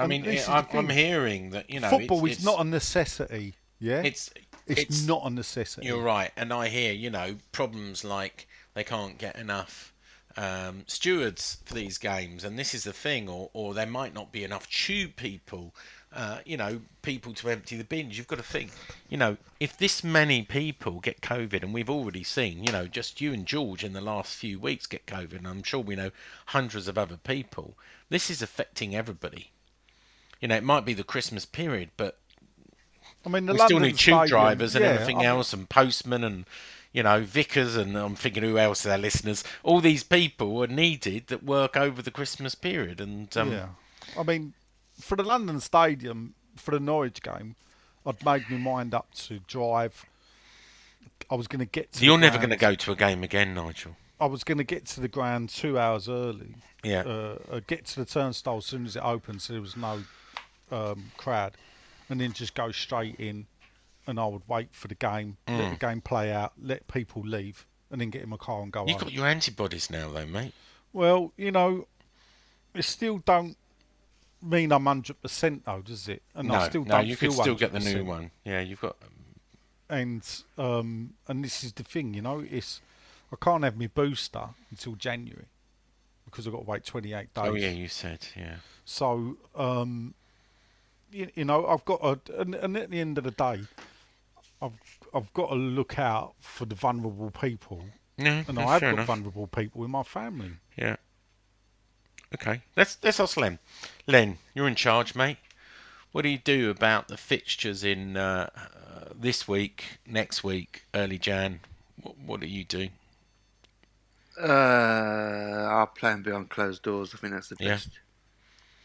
I 0.00 0.06
mean, 0.06 0.38
I'm, 0.48 0.66
I'm 0.72 0.88
hearing 0.88 1.50
that 1.50 1.70
you 1.70 1.80
know 1.80 1.90
football 1.90 2.24
it's, 2.26 2.38
is 2.38 2.44
not 2.44 2.60
a 2.60 2.64
necessity. 2.64 3.54
Yeah, 3.78 4.02
It's 4.02 4.30
it's, 4.66 4.80
it's 4.80 5.06
not 5.06 5.22
a 5.24 5.30
necessity. 5.30 5.86
You're 5.86 6.02
right, 6.02 6.30
and 6.36 6.52
I 6.52 6.68
hear 6.68 6.92
you 6.92 7.10
know 7.10 7.36
problems 7.52 8.04
like 8.04 8.46
they 8.74 8.84
can't 8.84 9.18
get 9.18 9.36
enough 9.36 9.92
um, 10.36 10.84
stewards 10.86 11.58
for 11.64 11.74
these 11.74 11.98
games, 11.98 12.44
and 12.44 12.58
this 12.58 12.74
is 12.74 12.84
the 12.84 12.92
thing, 12.92 13.28
or 13.28 13.50
or 13.52 13.74
there 13.74 13.86
might 13.86 14.14
not 14.14 14.32
be 14.32 14.44
enough 14.44 14.68
tube 14.68 15.16
people, 15.16 15.74
uh, 16.12 16.38
you 16.44 16.56
know, 16.56 16.80
people 17.02 17.34
to 17.34 17.50
empty 17.50 17.76
the 17.76 17.84
bins. 17.84 18.16
You've 18.16 18.28
got 18.28 18.36
to 18.36 18.44
think, 18.44 18.70
you 19.08 19.16
know, 19.16 19.36
if 19.58 19.76
this 19.76 20.04
many 20.04 20.42
people 20.42 21.00
get 21.00 21.20
COVID, 21.20 21.62
and 21.62 21.74
we've 21.74 21.90
already 21.90 22.22
seen, 22.22 22.64
you 22.64 22.72
know, 22.72 22.86
just 22.86 23.20
you 23.20 23.32
and 23.32 23.46
George 23.46 23.84
in 23.84 23.92
the 23.92 24.00
last 24.00 24.34
few 24.34 24.58
weeks 24.58 24.86
get 24.86 25.06
COVID, 25.06 25.38
and 25.38 25.48
I'm 25.48 25.62
sure 25.62 25.80
we 25.80 25.96
know 25.96 26.10
hundreds 26.46 26.88
of 26.88 26.98
other 26.98 27.16
people. 27.16 27.76
This 28.08 28.30
is 28.30 28.42
affecting 28.42 28.94
everybody. 28.94 29.50
You 30.40 30.48
know, 30.48 30.56
it 30.56 30.64
might 30.64 30.84
be 30.84 30.94
the 30.94 31.04
Christmas 31.04 31.44
period, 31.44 31.90
but 31.96 32.18
I 33.24 33.28
mean, 33.28 33.46
the 33.46 33.52
we 33.52 33.58
still 33.58 33.78
need 33.78 33.96
tube 33.96 34.26
drivers 34.26 34.74
and 34.74 34.84
yeah, 34.84 34.92
everything 34.92 35.18
I 35.18 35.20
mean, 35.20 35.28
else, 35.28 35.52
and 35.52 35.68
postmen 35.68 36.24
and 36.24 36.46
you 36.92 37.02
know 37.02 37.22
vicars, 37.22 37.76
and 37.76 37.96
I'm 37.96 38.16
thinking 38.16 38.42
who 38.42 38.58
else 38.58 38.86
are 38.86 38.92
our 38.92 38.98
listeners. 38.98 39.44
All 39.62 39.80
these 39.80 40.02
people 40.02 40.62
are 40.62 40.66
needed 40.66 41.26
that 41.28 41.42
work 41.42 41.76
over 41.76 42.00
the 42.00 42.10
Christmas 42.10 42.54
period, 42.54 43.00
and 43.00 43.34
um, 43.36 43.52
yeah, 43.52 43.68
I 44.18 44.22
mean, 44.22 44.54
for 44.98 45.16
the 45.16 45.22
London 45.22 45.60
Stadium 45.60 46.34
for 46.56 46.70
the 46.70 46.80
Norwich 46.80 47.22
game, 47.22 47.56
I'd 48.06 48.24
made 48.24 48.48
my 48.50 48.56
mind 48.56 48.94
up 48.94 49.12
to 49.26 49.40
drive. 49.40 50.06
I 51.30 51.34
was 51.34 51.46
going 51.46 51.60
to 51.60 51.66
get 51.66 51.92
to. 51.92 51.98
so 51.98 52.04
you're 52.04 52.18
never 52.18 52.38
going 52.38 52.50
to 52.50 52.56
go 52.56 52.74
to 52.74 52.92
a 52.92 52.96
game 52.96 53.22
again, 53.22 53.54
Nigel. 53.54 53.96
I 54.18 54.26
was 54.26 54.44
going 54.44 54.58
to 54.58 54.64
get 54.64 54.84
to 54.86 55.00
the 55.00 55.08
ground 55.08 55.48
two 55.48 55.78
hours 55.78 56.08
early. 56.08 56.54
Yeah. 56.82 57.02
Uh, 57.02 57.38
uh, 57.50 57.60
get 57.66 57.86
to 57.86 58.00
the 58.00 58.04
turnstile 58.04 58.58
as 58.58 58.66
soon 58.66 58.84
as 58.84 58.96
it 58.96 59.02
opened, 59.02 59.42
so 59.42 59.52
there 59.52 59.62
was 59.62 59.76
no 59.76 60.02
um, 60.70 61.10
crowd, 61.16 61.56
and 62.08 62.20
then 62.20 62.32
just 62.32 62.54
go 62.54 62.70
straight 62.72 63.16
in, 63.18 63.46
and 64.06 64.18
I 64.18 64.26
would 64.26 64.42
wait 64.48 64.68
for 64.72 64.88
the 64.88 64.94
game, 64.94 65.36
let 65.46 65.56
Mm. 65.68 65.70
the 65.70 65.76
game 65.86 66.00
play 66.00 66.32
out, 66.32 66.52
let 66.60 66.86
people 66.88 67.22
leave, 67.22 67.66
and 67.90 68.00
then 68.00 68.10
get 68.10 68.22
in 68.22 68.28
my 68.28 68.36
car 68.36 68.62
and 68.62 68.72
go 68.72 68.86
You've 68.86 68.96
home. 68.98 69.08
got 69.08 69.12
your 69.12 69.26
antibodies 69.26 69.90
now, 69.90 70.10
though, 70.10 70.26
mate. 70.26 70.54
Well, 70.92 71.32
you 71.36 71.52
know, 71.52 71.86
it 72.74 72.84
still 72.84 73.18
don't 73.18 73.56
mean 74.42 74.72
I'm 74.72 74.86
hundred 74.86 75.20
percent 75.20 75.64
though, 75.66 75.82
does 75.82 76.08
it? 76.08 76.22
And 76.34 76.48
no, 76.48 76.54
I 76.54 76.68
still 76.68 76.84
no, 76.84 76.96
don't 76.96 77.06
you 77.06 77.16
feel 77.16 77.32
could 77.32 77.42
still 77.42 77.54
get 77.56 77.72
the 77.72 77.80
new 77.80 78.04
one. 78.04 78.30
Yeah, 78.44 78.60
you've 78.60 78.80
got. 78.80 78.96
And 79.88 80.22
um, 80.56 81.14
and 81.28 81.44
this 81.44 81.64
is 81.64 81.72
the 81.72 81.82
thing, 81.82 82.14
you 82.14 82.22
know, 82.22 82.44
it's 82.48 82.80
I 83.32 83.36
can't 83.40 83.64
have 83.64 83.76
my 83.76 83.88
booster 83.88 84.48
until 84.70 84.94
January 84.94 85.46
because 86.24 86.46
I've 86.46 86.52
got 86.52 86.60
to 86.60 86.64
wait 86.70 86.84
28 86.84 87.12
days. 87.18 87.28
Oh 87.36 87.54
yeah, 87.54 87.70
you 87.70 87.88
said 87.88 88.26
yeah. 88.36 88.56
So, 88.84 89.36
um, 89.54 90.14
you, 91.12 91.28
you 91.34 91.44
know, 91.44 91.66
I've 91.66 91.84
got 91.84 92.00
a, 92.02 92.18
and, 92.40 92.54
and 92.54 92.76
at 92.76 92.90
the 92.90 93.00
end 93.00 93.18
of 93.18 93.24
the 93.24 93.30
day, 93.30 93.60
I've 94.62 94.72
I've 95.14 95.32
got 95.32 95.48
to 95.48 95.54
look 95.54 95.98
out 95.98 96.34
for 96.40 96.64
the 96.66 96.74
vulnerable 96.74 97.30
people, 97.30 97.82
No, 98.18 98.44
and 98.46 98.58
I 98.58 98.72
have 98.74 98.82
got 98.82 98.92
enough. 98.92 99.06
vulnerable 99.06 99.46
people 99.46 99.84
in 99.84 99.90
my 99.90 100.02
family. 100.02 100.52
Yeah. 100.76 100.96
Okay, 102.34 102.62
let's 102.76 102.98
let's 103.02 103.18
ask 103.18 103.36
Len. 103.36 103.58
Len, 104.06 104.38
you're 104.54 104.68
in 104.68 104.74
charge, 104.76 105.14
mate. 105.14 105.38
What 106.12 106.22
do 106.22 106.28
you 106.28 106.38
do 106.38 106.70
about 106.70 107.08
the 107.08 107.16
fixtures 107.16 107.84
in 107.84 108.16
uh, 108.16 108.50
uh, 108.56 109.04
this 109.14 109.46
week, 109.48 109.98
next 110.06 110.42
week, 110.44 110.84
early 110.94 111.18
Jan? 111.18 111.60
What, 112.02 112.18
what 112.18 112.40
do 112.40 112.46
you 112.46 112.64
do? 112.64 112.88
Uh, 114.40 115.68
I'll 115.70 115.86
play 115.86 116.10
them 116.12 116.22
behind 116.22 116.50
closed 116.50 116.82
doors. 116.82 117.14
I 117.14 117.18
think 117.18 117.32
that's 117.34 117.48
the 117.48 117.56
Yeah. 117.58 117.70
best 117.70 118.00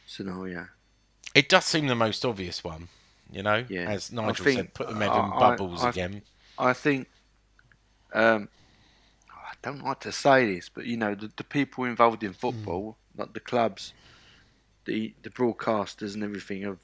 scenario. 0.05 0.67
It 1.36 1.49
does 1.49 1.65
seem 1.65 1.88
the 1.88 1.95
most 1.95 2.25
obvious 2.25 2.63
one, 2.63 2.88
you 3.29 3.43
know. 3.43 3.65
Yeah. 3.69 3.89
As 3.91 4.11
Nigel 4.11 4.43
think- 4.45 4.57
said, 4.57 4.73
put 4.73 4.88
them 4.88 5.01
in 5.01 5.09
I- 5.09 5.39
bubbles 5.39 5.83
I- 5.83 5.89
again. 5.89 6.21
I 6.57 6.73
think. 6.73 7.09
Um, 8.13 8.47
I 9.29 9.51
don't 9.61 9.83
like 9.83 9.99
to 10.01 10.11
say 10.13 10.55
this, 10.55 10.69
but 10.69 10.86
you 10.86 10.95
know 10.95 11.13
the, 11.13 11.29
the 11.36 11.43
people 11.43 11.83
involved 11.83 12.23
in 12.23 12.31
football, 12.33 12.95
like 13.17 13.33
the 13.33 13.41
clubs, 13.41 13.93
the 14.86 15.13
the 15.23 15.29
broadcasters 15.29 16.13
and 16.13 16.23
everything, 16.23 16.61
have 16.61 16.79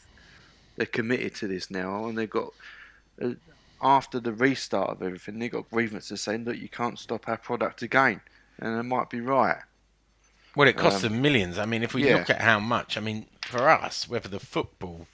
they're 0.75 0.85
committed 0.85 1.33
to 1.35 1.47
this 1.47 1.71
now, 1.71 2.05
and 2.05 2.17
they've 2.17 2.29
got. 2.29 2.49
Uh, 3.21 3.31
after 3.83 4.19
the 4.19 4.31
restart 4.31 4.89
of 4.91 5.01
everything, 5.01 5.39
they 5.39 5.49
got 5.49 5.69
grievances 5.71 6.21
saying 6.21 6.43
that 6.43 6.59
you 6.59 6.69
can't 6.69 6.99
stop 6.99 7.27
our 7.27 7.37
product 7.37 7.81
again, 7.81 8.21
and 8.59 8.77
it 8.79 8.83
might 8.83 9.09
be 9.09 9.21
right. 9.21 9.57
Well, 10.55 10.67
it 10.67 10.75
costs 10.77 11.01
them 11.01 11.21
millions. 11.21 11.57
I 11.57 11.65
mean, 11.65 11.81
if 11.83 11.93
we 11.93 12.03
Um, 12.03 12.09
yeah. 12.09 12.15
look 12.17 12.29
at 12.29 12.41
how 12.41 12.59
much, 12.59 12.97
I 12.97 12.99
mean, 13.01 13.27
for 13.45 13.69
us, 13.69 14.07
whether 14.09 14.27
the 14.27 14.39
football, 14.39 15.07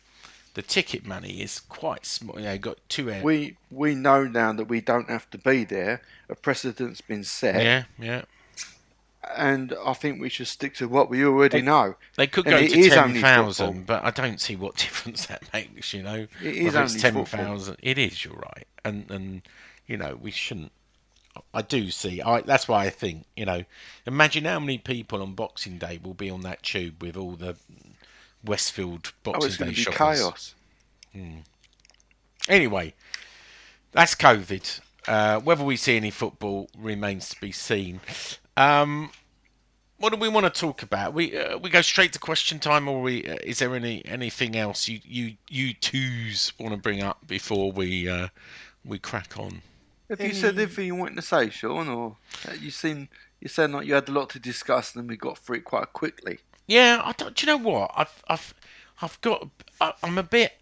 the 0.55 0.61
ticket 0.63 1.05
money 1.05 1.41
is 1.41 1.59
quite 1.59 2.05
small. 2.05 2.39
You 2.39 2.45
know, 2.45 2.57
got 2.57 2.77
two 2.89 3.11
air. 3.11 3.23
We 3.23 3.57
we 3.69 3.93
know 3.95 4.23
now 4.25 4.53
that 4.53 4.65
we 4.65 4.81
don't 4.81 5.09
have 5.09 5.29
to 5.31 5.37
be 5.37 5.63
there. 5.63 6.01
A 6.29 6.35
precedent's 6.35 7.01
been 7.01 7.23
set, 7.23 7.61
yeah, 7.63 7.83
yeah. 7.99 8.23
and 9.35 9.73
I 9.85 9.93
think 9.93 10.19
we 10.21 10.29
should 10.29 10.47
stick 10.47 10.73
to 10.75 10.87
what 10.87 11.09
we 11.09 11.23
already 11.23 11.61
know. 11.61 11.95
They 12.15 12.27
could 12.27 12.47
And 12.47 12.51
go 12.55 12.67
to 12.67 12.89
ten 12.89 13.13
thousand, 13.15 13.85
but 13.85 14.03
I 14.03 14.11
don't 14.11 14.41
see 14.41 14.55
what 14.55 14.75
difference 14.85 15.25
that 15.27 15.43
makes. 15.53 15.93
You 15.93 16.03
know, 16.03 16.27
It 16.41 16.55
is 16.55 16.75
only 16.75 16.99
ten 16.99 17.25
thousand. 17.25 17.77
It 17.83 17.97
is. 17.97 18.23
You're 18.25 18.35
right, 18.35 18.67
and 18.83 19.09
and 19.11 19.41
you 19.85 19.97
know 19.97 20.17
we 20.19 20.31
shouldn't. 20.31 20.71
I 21.53 21.61
do 21.61 21.89
see. 21.91 22.21
I 22.21 22.41
that's 22.41 22.67
why 22.67 22.85
I 22.85 22.89
think 22.89 23.25
you 23.35 23.45
know. 23.45 23.63
Imagine 24.05 24.45
how 24.45 24.59
many 24.59 24.77
people 24.77 25.21
on 25.21 25.33
Boxing 25.33 25.77
Day 25.77 25.99
will 26.01 26.13
be 26.13 26.29
on 26.29 26.41
that 26.41 26.63
tube 26.63 27.01
with 27.01 27.17
all 27.17 27.31
the 27.33 27.55
Westfield 28.43 29.11
Oh, 29.25 29.31
Boxing 29.31 29.47
it's 29.47 29.57
Day 29.57 29.63
going 29.65 29.71
to 29.73 29.77
be 29.77 29.83
shoppers. 29.83 30.19
chaos. 30.19 30.55
Anyway, 32.47 32.93
that's 33.91 34.15
COVID. 34.15 34.79
Uh, 35.07 35.39
whether 35.39 35.63
we 35.63 35.77
see 35.77 35.95
any 35.95 36.11
football 36.11 36.69
remains 36.77 37.29
to 37.29 37.39
be 37.39 37.51
seen. 37.51 38.01
Um, 38.57 39.11
what 39.99 40.11
do 40.11 40.19
we 40.19 40.29
want 40.29 40.45
to 40.45 40.49
talk 40.59 40.83
about? 40.83 41.13
We 41.13 41.35
uh, 41.37 41.57
we 41.57 41.69
go 41.69 41.81
straight 41.81 42.13
to 42.13 42.19
question 42.19 42.59
time, 42.59 42.87
or 42.87 43.01
we 43.01 43.25
uh, 43.27 43.37
is 43.43 43.59
there 43.59 43.75
any 43.75 44.05
anything 44.05 44.55
else 44.55 44.87
you 44.87 44.99
you 45.03 45.33
you 45.49 45.73
twos 45.73 46.53
want 46.59 46.73
to 46.73 46.77
bring 46.77 47.01
up 47.01 47.25
before 47.25 47.71
we 47.71 48.07
uh, 48.09 48.27
we 48.85 48.99
crack 48.99 49.37
on? 49.39 49.61
Have 50.09 50.21
you 50.21 50.33
said 50.33 50.57
everything 50.57 50.85
you 50.87 50.95
wanted 50.95 51.15
to 51.17 51.21
say, 51.21 51.49
Sean, 51.49 51.89
or 51.89 52.15
uh, 52.47 52.53
you 52.53 52.71
seem 52.71 53.09
you 53.41 53.49
sound 53.49 53.73
like 53.73 53.85
you 53.85 53.93
had 53.93 54.07
a 54.09 54.11
lot 54.11 54.29
to 54.31 54.39
discuss, 54.39 54.95
and 54.95 55.07
we 55.09 55.17
got 55.17 55.37
through 55.37 55.57
it 55.57 55.65
quite 55.65 55.91
quickly. 55.93 56.39
Yeah, 56.65 57.01
I 57.03 57.11
don't, 57.13 57.35
do 57.35 57.45
you 57.45 57.51
know 57.57 57.63
what? 57.69 57.91
I've 57.95 58.23
I've 58.27 58.53
I've 59.01 59.19
got 59.21 59.47
I, 59.81 59.93
I'm 60.01 60.17
a 60.17 60.23
bit 60.23 60.53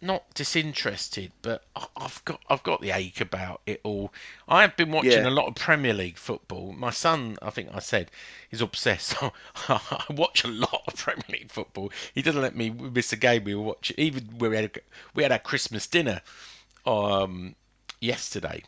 not 0.00 0.34
disinterested, 0.34 1.32
but 1.40 1.64
I- 1.74 1.86
I've 1.96 2.22
got 2.24 2.40
I've 2.50 2.62
got 2.62 2.80
the 2.82 2.90
ache 2.90 3.20
about 3.20 3.62
it 3.66 3.80
all. 3.84 4.12
I 4.46 4.60
have 4.62 4.76
been 4.76 4.90
watching 4.92 5.12
Yeah. 5.12 5.28
a 5.28 5.30
lot 5.30 5.46
of 5.48 5.54
Premier 5.54 5.94
League 5.94 6.18
football. 6.18 6.72
My 6.72 6.90
son, 6.90 7.36
I 7.40 7.50
think 7.50 7.70
I 7.72 7.78
said, 7.78 8.10
is 8.50 8.60
obsessed. 8.60 9.14
I 9.68 10.04
watch 10.10 10.44
a 10.44 10.48
lot 10.48 10.82
of 10.86 10.94
Premier 10.96 11.24
League 11.30 11.50
football. 11.50 11.90
He 12.14 12.20
doesn't 12.22 12.40
let 12.42 12.54
me 12.54 12.70
miss 12.70 13.12
a 13.12 13.16
game. 13.16 13.44
We 13.44 13.54
were 13.54 13.62
watching 13.62 13.96
even 13.98 14.28
we 14.38 14.54
had 14.54 14.64
a, 14.66 14.70
we 15.14 15.22
had 15.22 15.32
our 15.32 15.38
Christmas 15.38 15.86
dinner 15.86 16.20
um 16.86 17.54
yesterday 18.04 18.62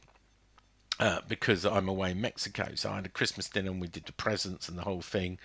uh, 0.99 1.20
because 1.28 1.64
I'm 1.64 1.89
away 1.89 2.12
in 2.12 2.20
Mexico. 2.20 2.70
So 2.74 2.91
I 2.91 2.97
had 2.97 3.07
a 3.07 3.11
Christmas 3.11 3.49
dinner 3.49 3.70
and 3.70 3.80
we 3.80 3.89
did 3.89 4.07
the 4.07 4.12
presents 4.12 4.68
and 4.68 4.78
the 4.78 4.82
whole 4.82 5.03
thing. 5.03 5.39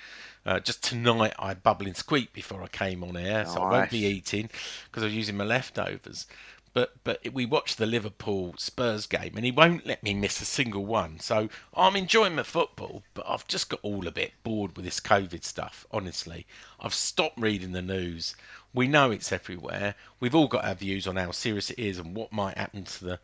Uh, 0.45 0.59
just 0.59 0.83
tonight, 0.83 1.33
I 1.37 1.49
had 1.49 1.63
bubble 1.63 1.87
and 1.87 1.97
squeak 1.97 2.33
before 2.33 2.63
I 2.63 2.67
came 2.67 3.03
on 3.03 3.17
air, 3.17 3.45
so 3.45 3.61
I 3.61 3.71
won't 3.71 3.91
be 3.91 4.05
eating 4.05 4.49
because 4.85 5.03
I 5.03 5.07
was 5.07 5.15
using 5.15 5.37
my 5.37 5.43
leftovers. 5.43 6.25
But 6.73 6.93
but 7.03 7.19
we 7.33 7.45
watched 7.45 7.77
the 7.77 7.85
Liverpool 7.85 8.55
Spurs 8.57 9.05
game, 9.05 9.33
and 9.35 9.43
he 9.43 9.51
won't 9.51 9.85
let 9.85 10.01
me 10.03 10.13
miss 10.13 10.39
a 10.39 10.45
single 10.45 10.85
one. 10.85 11.19
So 11.19 11.49
I'm 11.75 11.97
enjoying 11.97 12.35
my 12.35 12.43
football, 12.43 13.03
but 13.13 13.25
I've 13.27 13.45
just 13.45 13.69
got 13.69 13.81
all 13.83 14.07
a 14.07 14.11
bit 14.11 14.31
bored 14.43 14.77
with 14.77 14.85
this 14.85 15.01
COVID 15.01 15.43
stuff. 15.43 15.85
Honestly, 15.91 16.47
I've 16.79 16.93
stopped 16.93 17.37
reading 17.37 17.73
the 17.73 17.81
news. 17.81 18.37
We 18.73 18.87
know 18.87 19.11
it's 19.11 19.33
everywhere. 19.33 19.95
We've 20.21 20.33
all 20.33 20.47
got 20.47 20.63
our 20.63 20.75
views 20.75 21.07
on 21.07 21.17
how 21.17 21.31
serious 21.31 21.69
it 21.71 21.79
is 21.79 21.99
and 21.99 22.15
what 22.15 22.31
might 22.31 22.57
happen 22.57 22.85
to 22.85 23.03
the 23.03 23.19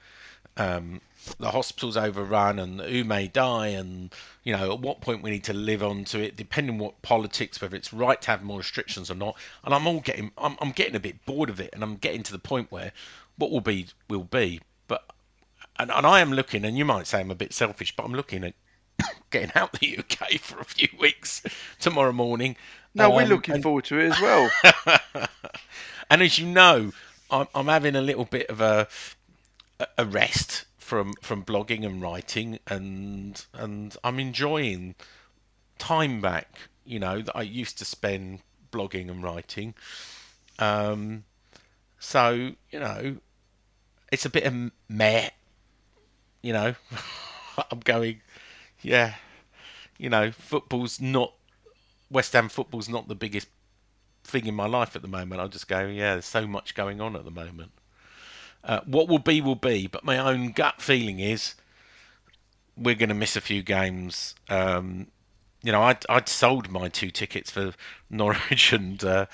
um, 0.57 1.01
the 1.39 1.51
hospital's 1.51 1.97
overrun 1.97 2.57
and 2.59 2.79
who 2.81 3.03
may 3.03 3.27
die 3.27 3.67
and 3.67 4.13
you 4.43 4.55
know 4.55 4.71
at 4.73 4.79
what 4.79 5.01
point 5.01 5.21
we 5.21 5.29
need 5.29 5.43
to 5.43 5.53
live 5.53 5.83
on 5.83 6.03
to 6.05 6.19
it 6.23 6.35
depending 6.37 6.75
on 6.75 6.79
what 6.79 7.01
politics 7.01 7.59
whether 7.61 7.75
it's 7.75 7.91
right 7.91 8.21
to 8.21 8.31
have 8.31 8.43
more 8.43 8.59
restrictions 8.59 9.11
or 9.11 9.15
not. 9.15 9.35
And 9.63 9.73
i'm 9.73 9.85
all 9.87 9.99
getting 9.99 10.31
I'm, 10.37 10.55
I'm 10.61 10.71
getting 10.71 10.95
a 10.95 10.99
bit 11.01 11.25
bored 11.25 11.49
of 11.49 11.59
it 11.59 11.71
and 11.73 11.83
i'm 11.83 11.97
getting 11.97 12.23
to 12.23 12.31
the 12.31 12.39
point 12.39 12.71
where 12.71 12.91
what 13.37 13.51
will 13.51 13.61
be 13.61 13.87
will 14.09 14.23
be. 14.23 14.61
But 14.87 15.03
and, 15.77 15.91
and 15.91 16.05
i 16.07 16.21
am 16.21 16.31
looking 16.31 16.63
and 16.63 16.77
you 16.77 16.85
might 16.85 17.07
say 17.07 17.19
i'm 17.19 17.29
a 17.31 17.35
bit 17.35 17.53
selfish 17.53 17.93
but 17.95 18.03
i'm 18.05 18.13
looking 18.13 18.43
at 18.45 18.53
getting 19.29 19.51
out 19.53 19.73
the 19.73 19.97
uk 19.99 20.31
for 20.39 20.59
a 20.59 20.65
few 20.65 20.87
weeks 20.99 21.43
tomorrow 21.79 22.13
morning. 22.13 22.55
No, 22.95 23.09
we're 23.11 23.23
Um, 23.23 23.29
looking 23.29 23.55
and- 23.55 23.63
forward 23.63 23.83
to 23.85 23.99
it 23.99 24.11
as 24.13 24.21
well. 24.21 24.49
and 26.09 26.21
as 26.21 26.39
you 26.39 26.47
know, 26.47 26.91
I'm, 27.29 27.47
I'm 27.53 27.67
having 27.67 27.95
a 27.95 28.01
little 28.01 28.25
bit 28.25 28.47
of 28.49 28.61
a 28.61 28.87
a 29.97 30.05
rest 30.05 30.65
from 30.77 31.13
from 31.21 31.43
blogging 31.43 31.85
and 31.85 32.01
writing, 32.01 32.59
and 32.67 33.45
and 33.53 33.95
I'm 34.03 34.19
enjoying 34.19 34.95
time 35.77 36.21
back. 36.21 36.59
You 36.85 36.99
know 36.99 37.21
that 37.21 37.35
I 37.35 37.41
used 37.43 37.77
to 37.79 37.85
spend 37.85 38.39
blogging 38.71 39.09
and 39.09 39.23
writing. 39.23 39.73
Um, 40.59 41.25
so 41.99 42.51
you 42.71 42.79
know, 42.79 43.17
it's 44.11 44.25
a 44.25 44.29
bit 44.29 44.43
of 44.45 44.71
meh. 44.89 45.29
You 46.41 46.53
know, 46.53 46.75
I'm 47.71 47.79
going, 47.79 48.21
yeah. 48.81 49.15
You 49.97 50.09
know, 50.09 50.31
football's 50.31 51.01
not 51.01 51.33
West 52.09 52.33
Ham 52.33 52.49
football's 52.49 52.87
not 52.87 53.07
the 53.07 53.15
biggest 53.15 53.47
thing 54.23 54.45
in 54.45 54.55
my 54.55 54.67
life 54.67 54.95
at 54.95 55.01
the 55.01 55.07
moment. 55.07 55.41
I 55.41 55.47
just 55.47 55.67
go, 55.67 55.87
yeah, 55.87 56.13
there's 56.13 56.25
so 56.25 56.45
much 56.47 56.75
going 56.75 57.01
on 57.01 57.15
at 57.15 57.25
the 57.25 57.31
moment. 57.31 57.71
Uh, 58.67 58.81
what 58.85 59.07
will 59.07 59.17
be 59.17 59.41
will 59.41 59.55
be, 59.55 59.87
but 59.87 60.03
my 60.03 60.17
own 60.19 60.51
gut 60.51 60.81
feeling 60.81 61.19
is 61.19 61.55
we're 62.75 62.95
going 62.95 63.09
to 63.09 63.15
miss 63.15 63.35
a 63.37 63.41
few 63.41 63.63
games. 63.63 64.35
Um, 64.49 65.07
you 65.63 65.71
know, 65.71 65.81
I'd, 65.81 66.05
I'd 66.09 66.29
sold 66.29 66.69
my 66.69 66.89
two 66.89 67.09
tickets 67.09 67.49
for 67.49 67.73
Norwich 68.09 68.73
and 68.73 69.01
uh, 69.03 69.25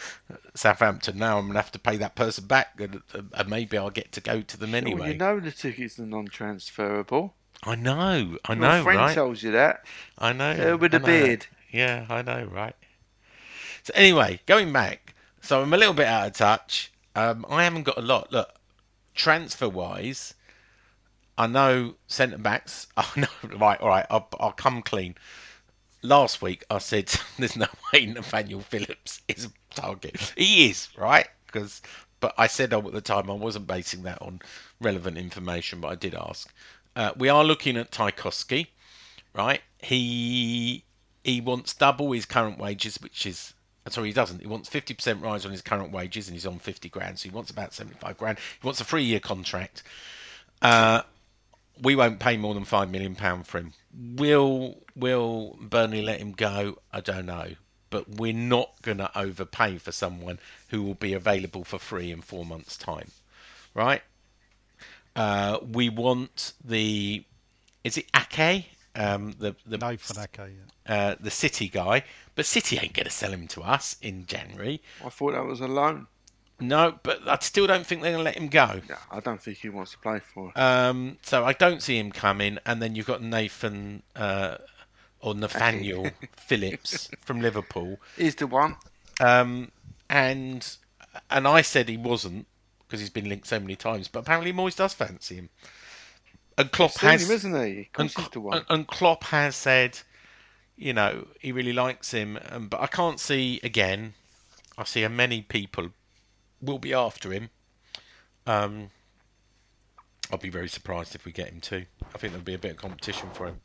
Southampton. 0.53 1.17
Now 1.17 1.37
I'm 1.39 1.45
going 1.45 1.53
to 1.55 1.59
have 1.61 1.71
to 1.71 1.79
pay 1.79 1.97
that 1.97 2.15
person 2.15 2.45
back, 2.45 2.79
and, 2.79 3.01
and 3.33 3.49
maybe 3.49 3.75
I'll 3.77 3.89
get 3.89 4.11
to 4.13 4.21
go 4.21 4.41
to 4.41 4.57
them 4.57 4.71
Well, 4.71 4.81
anyway. 4.81 5.11
you 5.13 5.17
know 5.17 5.39
the 5.39 5.51
tickets 5.51 5.99
are 5.99 6.05
non-transferable. 6.05 7.33
I 7.63 7.75
know, 7.75 8.37
I 8.45 8.53
know, 8.55 8.75
Your 8.75 8.83
friend 8.83 8.99
right? 8.99 9.13
tells 9.13 9.41
you 9.41 9.51
that. 9.51 9.83
I 10.17 10.31
know. 10.33 10.73
Uh, 10.73 10.77
with 10.77 10.93
I 10.93 10.97
a 10.97 10.99
know. 10.99 11.05
beard. 11.05 11.47
Yeah, 11.71 12.05
I 12.09 12.21
know, 12.21 12.45
right? 12.45 12.75
So 13.83 13.93
anyway, 13.95 14.41
going 14.45 14.71
back, 14.71 15.15
so 15.41 15.61
I'm 15.61 15.73
a 15.73 15.77
little 15.77 15.93
bit 15.93 16.05
out 16.07 16.27
of 16.27 16.33
touch. 16.33 16.91
Um, 17.15 17.45
I 17.49 17.63
haven't 17.63 17.83
got 17.83 17.97
a 17.97 18.01
lot. 18.01 18.31
Look, 18.31 18.49
transfer 19.13 19.69
wise, 19.69 20.33
I 21.37 21.47
know 21.47 21.95
centre 22.07 22.37
backs. 22.37 22.87
I 22.97 23.07
know, 23.15 23.57
right? 23.57 23.79
All 23.79 23.89
right, 23.89 24.05
I'll, 24.09 24.27
I'll 24.39 24.51
come 24.51 24.81
clean. 24.81 25.15
Last 26.01 26.41
week 26.41 26.63
I 26.69 26.79
said 26.79 27.13
there's 27.37 27.55
no 27.55 27.67
way 27.91 28.05
Nathaniel 28.05 28.61
Phillips 28.61 29.21
is 29.27 29.45
a 29.45 29.75
target. 29.75 30.33
He 30.37 30.69
is, 30.69 30.89
right? 30.97 31.27
Because, 31.47 31.81
but 32.19 32.33
I 32.37 32.47
said 32.47 32.73
at 32.73 32.91
the 32.91 33.01
time 33.01 33.29
I 33.29 33.35
wasn't 33.35 33.67
basing 33.67 34.03
that 34.03 34.21
on 34.21 34.41
relevant 34.81 35.17
information, 35.17 35.81
but 35.81 35.89
I 35.89 35.95
did 35.95 36.15
ask. 36.15 36.53
Uh, 36.95 37.11
we 37.17 37.29
are 37.29 37.43
looking 37.43 37.77
at 37.77 37.91
Tarkowski 37.91 38.67
right? 39.33 39.61
He 39.79 40.85
he 41.23 41.41
wants 41.41 41.73
double 41.73 42.11
his 42.11 42.25
current 42.25 42.57
wages, 42.57 42.97
which 43.01 43.25
is 43.25 43.53
sorry, 43.89 44.07
he 44.09 44.13
doesn't. 44.13 44.41
He 44.41 44.47
wants 44.47 44.69
fifty 44.69 44.93
percent 44.93 45.21
rise 45.21 45.45
on 45.45 45.51
his 45.51 45.61
current 45.61 45.91
wages, 45.91 46.27
and 46.27 46.35
he's 46.35 46.45
on 46.45 46.59
fifty 46.59 46.89
grand, 46.89 47.19
so 47.19 47.29
he 47.29 47.35
wants 47.35 47.51
about 47.51 47.73
seventy 47.73 47.97
five 47.99 48.17
grand. 48.17 48.37
He 48.61 48.65
wants 48.65 48.81
a 48.81 48.85
three 48.85 49.03
year 49.03 49.19
contract. 49.19 49.83
Uh, 50.61 51.01
we 51.81 51.95
won't 51.95 52.19
pay 52.19 52.37
more 52.37 52.53
than 52.53 52.65
five 52.65 52.89
million 52.89 53.15
pound 53.15 53.47
for 53.47 53.59
him. 53.59 53.73
Will 54.15 54.77
Will 54.95 55.57
Burnley 55.59 56.01
let 56.01 56.19
him 56.19 56.31
go? 56.31 56.79
I 56.91 57.01
don't 57.01 57.25
know, 57.25 57.53
but 57.89 58.09
we're 58.09 58.33
not 58.33 58.81
going 58.81 58.99
to 58.99 59.17
overpay 59.17 59.77
for 59.77 59.91
someone 59.91 60.39
who 60.69 60.83
will 60.83 60.95
be 60.95 61.13
available 61.13 61.63
for 61.63 61.79
free 61.79 62.11
in 62.11 62.21
four 62.21 62.45
months' 62.45 62.77
time, 62.77 63.09
right? 63.73 64.01
Uh, 65.15 65.59
we 65.61 65.89
want 65.89 66.53
the 66.63 67.23
is 67.83 67.97
it 67.97 68.05
Ake? 68.15 68.69
Um, 68.95 69.33
the 69.39 69.55
the 69.65 69.83
Ake, 69.85 69.99
yeah. 70.37 70.95
uh, 70.95 71.15
the 71.19 71.31
City 71.31 71.67
guy, 71.67 72.03
but 72.35 72.45
City 72.45 72.77
ain't 72.79 72.93
going 72.93 73.05
to 73.05 73.11
sell 73.11 73.31
him 73.31 73.47
to 73.49 73.61
us 73.61 73.97
in 74.01 74.25
January. 74.25 74.81
I 75.05 75.09
thought 75.09 75.33
that 75.33 75.45
was 75.45 75.61
a 75.61 75.67
loan. 75.67 76.07
No, 76.59 76.97
but 77.03 77.27
I 77.27 77.37
still 77.41 77.67
don't 77.67 77.85
think 77.85 78.01
they're 78.01 78.11
going 78.11 78.21
to 78.21 78.25
let 78.25 78.37
him 78.37 78.47
go. 78.47 78.79
No, 78.87 78.95
I 79.11 79.19
don't 79.19 79.41
think 79.41 79.57
he 79.57 79.69
wants 79.69 79.91
to 79.91 79.97
play 79.97 80.19
for. 80.33 80.51
Um, 80.55 81.17
so 81.23 81.43
I 81.43 81.53
don't 81.53 81.81
see 81.81 81.97
him 81.99 82.11
coming. 82.11 82.57
And 82.65 82.81
then 82.81 82.95
you've 82.95 83.07
got 83.07 83.21
Nathan 83.21 84.03
uh, 84.15 84.57
or 85.19 85.33
Nathaniel 85.35 86.09
Phillips 86.37 87.09
from 87.21 87.41
Liverpool, 87.41 87.97
He's 88.17 88.35
the 88.35 88.47
one. 88.47 88.75
um, 89.19 89.71
and 90.09 90.75
and 91.29 91.47
I 91.47 91.61
said 91.63 91.89
he 91.89 91.97
wasn't 91.97 92.45
because 92.87 92.99
he's 92.99 93.09
been 93.09 93.27
linked 93.29 93.47
so 93.47 93.59
many 93.59 93.75
times, 93.75 94.07
but 94.07 94.19
apparently 94.19 94.53
Moyes 94.53 94.75
does 94.77 94.93
fancy 94.93 95.35
him. 95.35 95.49
And 96.57 96.71
Klopp 96.71 96.93
has 96.99 97.27
him, 97.27 97.35
isn't 97.35 97.53
he? 97.53 97.57
Of 97.57 97.77
and, 97.77 97.93
course 97.95 98.15
he's 98.15 98.29
the 98.29 98.39
one. 98.39 98.57
and- 98.57 98.65
and 98.69 98.87
Klopp 98.87 99.23
has 99.25 99.55
said, 99.55 99.99
you 100.83 100.91
know, 100.91 101.27
he 101.39 101.53
really 101.53 101.71
likes 101.71 102.11
him, 102.11 102.37
um, 102.49 102.67
but 102.67 102.81
I 102.81 102.87
can't 102.87 103.17
see 103.17 103.57
again. 103.63 104.15
I 104.77 104.83
see 104.83 105.03
how 105.03 105.07
many 105.07 105.41
people 105.41 105.91
will 106.61 106.77
be 106.77 106.93
after 106.93 107.31
him. 107.31 107.51
Um, 108.45 108.89
I'll 110.29 110.39
be 110.39 110.49
very 110.49 110.67
surprised 110.67 111.15
if 111.15 111.23
we 111.23 111.31
get 111.31 111.47
him 111.47 111.61
too. 111.61 111.85
I 112.13 112.17
think 112.17 112.33
there'll 112.33 112.43
be 112.43 112.53
a 112.53 112.59
bit 112.59 112.71
of 112.71 112.77
competition 112.77 113.29
for 113.31 113.47
him. 113.47 113.61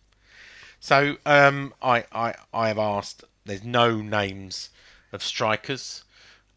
So 0.78 1.16
um, 1.26 1.74
I, 1.82 2.04
I 2.12 2.34
I 2.52 2.68
have 2.68 2.78
asked. 2.78 3.24
There's 3.44 3.64
no 3.64 3.96
names 4.00 4.70
of 5.10 5.20
strikers 5.20 6.04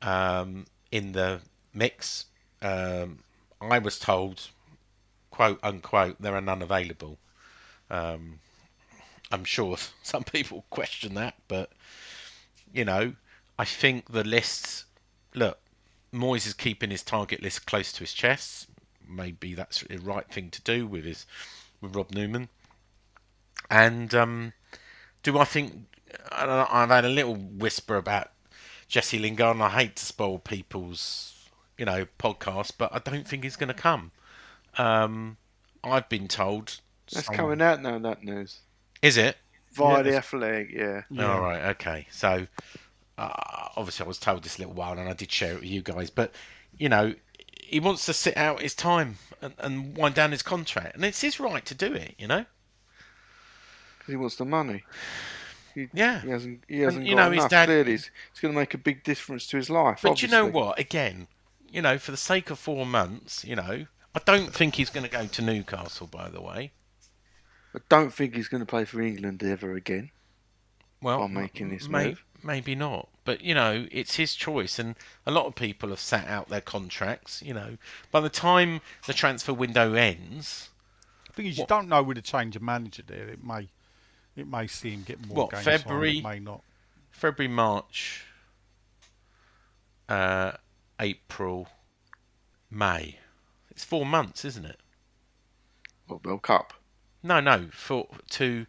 um, 0.04 0.68
in 0.92 1.14
the 1.14 1.40
mix. 1.74 2.26
Um, 2.62 3.24
I 3.60 3.80
was 3.80 3.98
told, 3.98 4.50
quote 5.32 5.60
unquote, 5.64 6.22
there 6.22 6.36
are 6.36 6.42
none 6.42 6.62
available. 6.62 7.18
Um, 7.90 8.42
I'm 9.32 9.44
sure 9.46 9.78
some 10.04 10.24
people 10.24 10.66
question 10.70 11.16
that, 11.16 11.36
but 11.48 11.72
you 12.74 12.86
know, 12.86 13.14
I 13.58 13.66
think 13.66 14.12
the 14.12 14.24
lists. 14.24 14.86
Look, 15.34 15.60
Moyes 16.14 16.46
is 16.46 16.54
keeping 16.54 16.90
his 16.90 17.04
target 17.04 17.42
list 17.42 17.66
close 17.66 17.94
to 17.94 18.02
his 18.02 18.14
chest. 18.14 18.68
Maybe 19.08 19.54
that's 19.54 19.82
the 19.82 19.98
right 19.98 20.28
thing 20.28 20.50
to 20.52 20.62
do 20.62 20.88
with 20.88 21.06
his 21.06 21.26
with 21.80 21.96
Rob 21.96 22.12
Newman. 22.12 22.50
And 23.70 24.14
um, 24.14 24.54
do 25.24 25.38
I 25.38 25.46
think 25.46 25.86
I 26.32 26.46
don't 26.46 26.58
know, 26.58 26.68
I've 26.70 26.90
had 26.90 27.06
a 27.06 27.10
little 27.10 27.36
whisper 27.36 27.96
about 27.96 28.32
Jesse 28.88 29.20
Lingard, 29.20 29.56
and 29.56 29.64
I 29.64 29.70
hate 29.70 29.96
to 29.98 30.06
spoil 30.06 30.40
people's 30.40 31.50
you 31.78 31.86
know 31.86 32.06
podcast, 32.20 32.74
but 32.78 32.94
I 32.94 33.00
don't 33.00 33.28
think 33.28 33.44
he's 33.44 33.56
going 33.56 33.70
to 33.70 33.74
come. 33.74 34.12
Um, 34.78 35.38
I've 35.84 36.10
been 36.10 36.28
told. 36.28 36.80
That's 37.12 37.28
some- 37.28 37.36
coming 37.36 37.62
out 37.62 37.82
now. 37.82 38.00
That 38.00 38.24
news 38.24 38.60
Is 39.02 39.18
it? 39.18 39.38
via 39.74 39.90
Yeah, 39.90 39.98
the 39.98 40.04
that's- 40.04 40.26
athletic. 40.26 40.72
Yeah. 40.72 41.02
All 41.20 41.40
right. 41.42 41.62
Okay. 41.72 42.08
So 42.12 42.48
uh, 43.18 43.30
obviously 43.78 44.04
I 44.04 44.08
was 44.08 44.18
told 44.20 44.44
this 44.44 44.58
a 44.58 44.60
little 44.62 44.74
while, 44.74 44.98
and 44.98 45.08
I 45.10 45.14
did 45.14 45.32
share 45.32 45.54
it 45.54 45.62
with 45.62 45.70
you 45.70 45.82
guys. 45.82 46.10
But 46.10 46.34
you 46.78 46.90
know, 46.90 47.14
he 47.64 47.80
wants 47.80 48.06
to 48.08 48.14
sit 48.14 48.36
out 48.38 48.62
his 48.62 48.76
time 48.76 49.16
and, 49.42 49.54
and 49.60 49.96
wind 49.98 50.16
down 50.16 50.32
his 50.32 50.44
contract, 50.44 50.96
and 50.96 51.06
it's 51.06 51.22
his 51.22 51.40
right 51.40 51.66
to 51.66 51.74
do 51.76 51.94
it. 51.94 52.16
You 52.18 52.28
know. 52.28 52.46
'Cause 54.00 54.08
he 54.08 54.16
wants 54.16 54.36
the 54.36 54.46
money. 54.46 54.84
He, 55.76 55.88
Yeah. 55.94 56.22
He 56.22 56.30
hasn't. 56.30 56.64
He 56.68 56.80
hasn't 56.80 57.06
you 57.06 57.16
got 57.16 57.30
know, 57.30 57.32
his 57.42 57.46
dad- 57.46 57.68
Clearly, 57.68 57.94
it's, 57.94 58.10
it's 58.32 58.40
going 58.40 58.54
to 58.54 58.60
make 58.60 58.74
a 58.74 58.78
big 58.80 59.04
difference 59.04 59.48
to 59.48 59.58
his 59.58 59.70
life. 59.70 60.00
But 60.02 60.22
you 60.22 60.28
know 60.28 60.46
what? 60.48 60.80
Again, 60.80 61.28
you 61.72 61.82
know, 61.82 61.98
for 61.98 62.12
the 62.12 62.18
sake 62.18 62.50
of 62.50 62.60
four 62.60 62.86
months, 62.86 63.46
you 63.46 63.56
know, 63.56 63.86
I 64.14 64.20
don't 64.26 64.54
think 64.54 64.76
he's 64.76 64.90
going 64.90 65.06
to 65.06 65.10
go 65.12 65.28
to 65.28 65.42
Newcastle. 65.42 66.08
By 66.08 66.30
the 66.30 66.42
way, 66.42 66.72
I 67.76 67.80
don't 67.90 68.14
think 68.14 68.36
he's 68.36 68.48
going 68.48 68.62
to 68.62 68.66
play 68.66 68.86
for 68.86 69.02
England 69.02 69.44
ever 69.44 69.74
again. 69.76 70.12
well, 71.02 71.20
By 71.20 71.28
making 71.28 71.70
this 71.70 71.88
may- 71.88 72.10
move. 72.10 72.24
maybe 72.44 72.76
not. 72.76 73.08
But 73.24 73.42
you 73.42 73.54
know, 73.54 73.88
it's 73.92 74.16
his 74.16 74.34
choice, 74.36 74.80
and 74.80 74.96
a 75.26 75.32
lot 75.32 75.46
of 75.46 75.56
people 75.56 75.90
have 75.90 76.00
sat 76.00 76.28
out 76.28 76.50
their 76.50 76.60
contracts. 76.62 77.42
You 77.44 77.54
know, 77.54 77.78
by 78.12 78.20
the 78.20 78.30
time 78.30 78.82
the 79.06 79.14
transfer 79.14 79.54
window 79.54 79.94
ends, 79.94 80.70
The 81.28 81.34
thing 81.34 81.46
is, 81.46 81.58
you 81.60 81.66
don't 81.68 81.88
know 81.88 82.02
with 82.04 82.18
a 82.18 82.22
change 82.22 82.56
of 82.56 82.62
manager 82.64 83.04
there. 83.06 83.28
It 83.30 83.44
may, 83.44 83.70
it 84.36 84.48
may 84.48 84.66
see 84.68 84.90
him 84.90 85.04
get 85.04 85.26
more 85.28 85.38
What, 85.38 85.52
games. 85.52 85.66
time, 85.66 85.80
February? 85.80 86.18
It 86.18 86.24
may 86.24 86.40
not. 86.40 86.64
February, 87.12 87.54
March, 87.54 88.26
uh, 90.10 90.54
April, 91.00 91.68
May. 92.70 93.20
It's 93.70 93.84
four 93.84 94.06
months, 94.06 94.44
isn't 94.46 94.66
it? 94.66 94.80
What 96.08 96.26
World 96.26 96.42
Cup? 96.42 96.74
No, 97.24 97.40
no. 97.40 97.68
For 97.72 98.08
to 98.32 98.66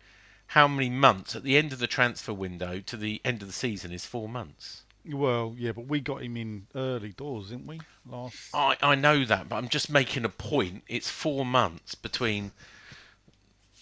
how 0.49 0.69
many 0.69 0.91
months 0.91 1.35
at 1.35 1.43
the 1.43 1.57
end 1.57 1.73
of 1.73 1.79
the 1.79 1.87
transfer 1.87 2.33
window 2.33 2.81
to 2.81 2.97
the 2.97 3.21
end 3.25 3.41
of 3.43 3.49
the 3.49 3.55
season 3.55 3.93
is 3.93 4.05
four 4.05 4.29
months. 4.29 4.83
Well, 5.05 5.57
yeah, 5.59 5.73
but 5.73 5.87
we 5.89 6.01
got 6.01 6.23
him 6.23 6.37
in 6.37 6.67
early 6.75 7.11
doors, 7.11 7.49
didn't 7.51 7.67
we? 7.67 7.81
Last. 8.09 8.51
I 8.55 8.77
I 8.83 8.95
know 8.95 9.25
that, 9.25 9.49
but 9.49 9.57
I'm 9.57 9.69
just 9.69 9.91
making 9.91 10.25
a 10.25 10.29
point. 10.29 10.85
It's 10.89 11.11
four 11.11 11.45
months 11.45 11.95
between 11.95 12.53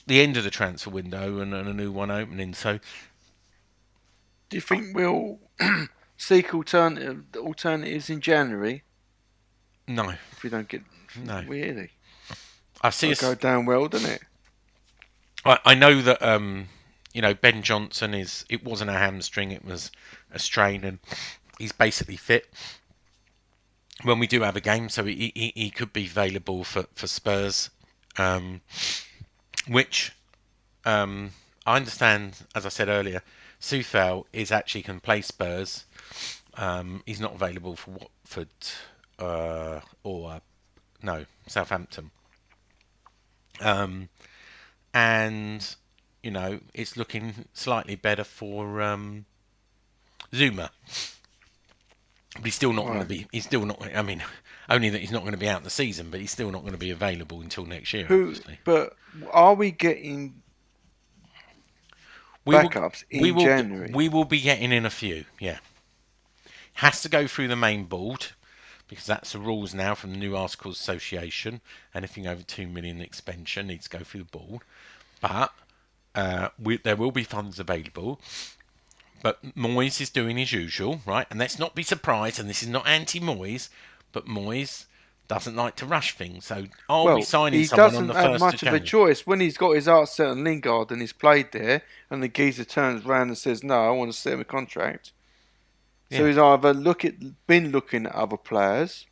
the 0.06 0.20
end 0.22 0.36
of 0.36 0.44
the 0.44 0.50
transfer 0.50 0.90
window 0.90 1.40
and, 1.40 1.52
and 1.52 1.68
a 1.68 1.74
new 1.74 1.92
one 1.92 2.10
opening. 2.10 2.54
So 2.54 2.78
Do 4.48 4.56
you 4.56 4.60
think 4.62 4.96
we'll 4.96 5.38
seek 6.16 6.54
alternative 6.54 7.24
alternatives 7.36 8.08
in 8.08 8.20
January 8.20 8.82
no, 9.86 10.08
if 10.32 10.42
we 10.42 10.50
don't 10.50 10.68
get? 10.68 10.82
No. 11.22 11.42
Really? 11.46 11.90
I 12.80 12.90
see. 12.90 13.10
It'll 13.10 13.28
us- 13.28 13.34
go 13.34 13.40
down 13.40 13.66
well, 13.66 13.88
doesn't 13.88 14.10
it? 14.10 14.22
I, 15.44 15.58
I 15.64 15.74
know 15.74 16.00
that 16.02 16.22
um, 16.22 16.68
you 17.12 17.22
know 17.22 17.34
Ben 17.34 17.62
Johnson 17.62 18.14
is. 18.14 18.44
It 18.48 18.64
wasn't 18.64 18.90
a 18.90 18.94
hamstring; 18.94 19.52
it 19.52 19.64
was 19.64 19.90
a 20.30 20.38
strain, 20.38 20.84
and 20.84 20.98
he's 21.58 21.72
basically 21.72 22.16
fit 22.16 22.48
when 24.02 24.18
we 24.18 24.26
do 24.26 24.42
have 24.42 24.56
a 24.56 24.60
game. 24.60 24.88
So 24.88 25.04
he 25.04 25.32
he, 25.34 25.52
he 25.54 25.70
could 25.70 25.92
be 25.92 26.06
available 26.06 26.64
for 26.64 26.86
for 26.94 27.06
Spurs, 27.06 27.70
um, 28.18 28.60
which 29.66 30.12
um, 30.84 31.30
I 31.66 31.76
understand. 31.76 32.46
As 32.54 32.66
I 32.66 32.70
said 32.70 32.88
earlier, 32.88 33.22
Coufal 33.60 34.24
is 34.32 34.52
actually 34.52 34.82
can 34.82 35.00
play 35.00 35.20
Spurs. 35.22 35.84
Um, 36.54 37.02
he's 37.06 37.20
not 37.20 37.34
available 37.34 37.76
for 37.76 37.92
Watford 37.92 38.48
uh, 39.18 39.80
or 40.02 40.32
uh, 40.32 40.40
no 41.02 41.24
Southampton. 41.46 42.10
Um, 43.60 44.08
and 44.94 45.74
you 46.22 46.30
know 46.30 46.60
it's 46.74 46.96
looking 46.96 47.46
slightly 47.52 47.96
better 47.96 48.24
for 48.24 48.82
um, 48.82 49.24
Zouma. 50.32 50.70
But 52.36 52.44
he's 52.44 52.54
still 52.54 52.72
not 52.72 52.86
going 52.86 53.00
to 53.00 53.06
be. 53.06 53.26
He's 53.32 53.44
still 53.44 53.66
not. 53.66 53.82
I 53.94 54.02
mean, 54.02 54.22
only 54.68 54.88
that 54.90 55.00
he's 55.00 55.10
not 55.10 55.22
going 55.22 55.32
to 55.32 55.38
be 55.38 55.48
out 55.48 55.64
the 55.64 55.70
season, 55.70 56.10
but 56.10 56.20
he's 56.20 56.30
still 56.30 56.52
not 56.52 56.60
going 56.60 56.72
to 56.72 56.78
be 56.78 56.90
available 56.90 57.40
until 57.40 57.66
next 57.66 57.92
year. 57.92 58.04
Who? 58.06 58.28
obviously. 58.28 58.58
But 58.64 58.96
are 59.32 59.54
we 59.54 59.72
getting? 59.72 60.42
we 62.44 62.54
will- 62.54 62.62
backups 62.68 63.04
in 63.10 63.22
we 63.22 63.32
will, 63.32 63.44
January? 63.44 63.90
We 63.92 64.08
will 64.08 64.24
be 64.24 64.40
getting 64.40 64.70
in 64.70 64.86
a 64.86 64.90
few. 64.90 65.24
Yeah, 65.40 65.58
has 66.74 67.02
to 67.02 67.08
go 67.08 67.26
through 67.26 67.48
the 67.48 67.56
main 67.56 67.84
board 67.84 68.28
because 68.90 69.06
that's 69.06 69.32
the 69.32 69.38
rules 69.38 69.72
now 69.72 69.94
from 69.94 70.10
the 70.10 70.18
new 70.18 70.36
Articles 70.36 70.78
Association. 70.78 71.60
Anything 71.94 72.26
over 72.26 72.42
two 72.42 72.66
million 72.66 73.00
expenditure 73.00 73.62
needs 73.62 73.88
to 73.88 73.98
go 73.98 74.04
through 74.04 74.24
the 74.24 74.38
board, 74.38 74.62
but 75.22 75.52
uh, 76.14 76.48
we, 76.62 76.76
there 76.78 76.96
will 76.96 77.12
be 77.12 77.22
funds 77.22 77.60
available. 77.60 78.20
But 79.22 79.42
Moyes 79.54 80.00
is 80.00 80.10
doing 80.10 80.38
his 80.38 80.52
usual, 80.52 81.00
right? 81.06 81.26
And 81.30 81.38
let's 81.38 81.58
not 81.58 81.74
be 81.74 81.82
surprised. 81.82 82.40
And 82.40 82.48
this 82.48 82.62
is 82.62 82.68
not 82.68 82.86
anti-Moyes, 82.86 83.68
but 84.12 84.26
Moyes 84.26 84.86
doesn't 85.28 85.54
like 85.54 85.76
to 85.76 85.86
rush 85.86 86.16
things. 86.16 86.46
So 86.46 86.64
are 86.88 87.04
well, 87.04 87.14
we 87.16 87.22
signing 87.22 87.60
he 87.60 87.66
someone 87.66 87.86
on 87.86 87.92
doesn't 87.92 88.06
the 88.08 88.14
have 88.14 88.24
first 88.32 88.40
much 88.40 88.62
of 88.64 88.74
a 88.74 88.80
choice 88.80 89.26
when 89.26 89.38
he's 89.38 89.56
got 89.56 89.76
his 89.76 89.86
heart 89.86 90.08
set 90.08 90.26
on 90.26 90.42
Lingard 90.42 90.90
and 90.90 91.00
he's 91.00 91.12
played 91.12 91.52
there, 91.52 91.82
and 92.10 92.22
the 92.22 92.28
geezer 92.28 92.64
turns 92.64 93.04
round 93.04 93.30
and 93.30 93.38
says, 93.38 93.62
"No, 93.62 93.86
I 93.86 93.90
want 93.90 94.10
to 94.10 94.18
set 94.18 94.32
him 94.32 94.40
a 94.40 94.44
contract." 94.44 95.12
So 96.10 96.26
he's 96.26 96.38
either 96.38 96.74
look 96.74 97.04
at 97.04 97.14
been 97.46 97.70
looking 97.70 98.06
at 98.06 98.12
other 98.12 98.36
players, 98.36 99.06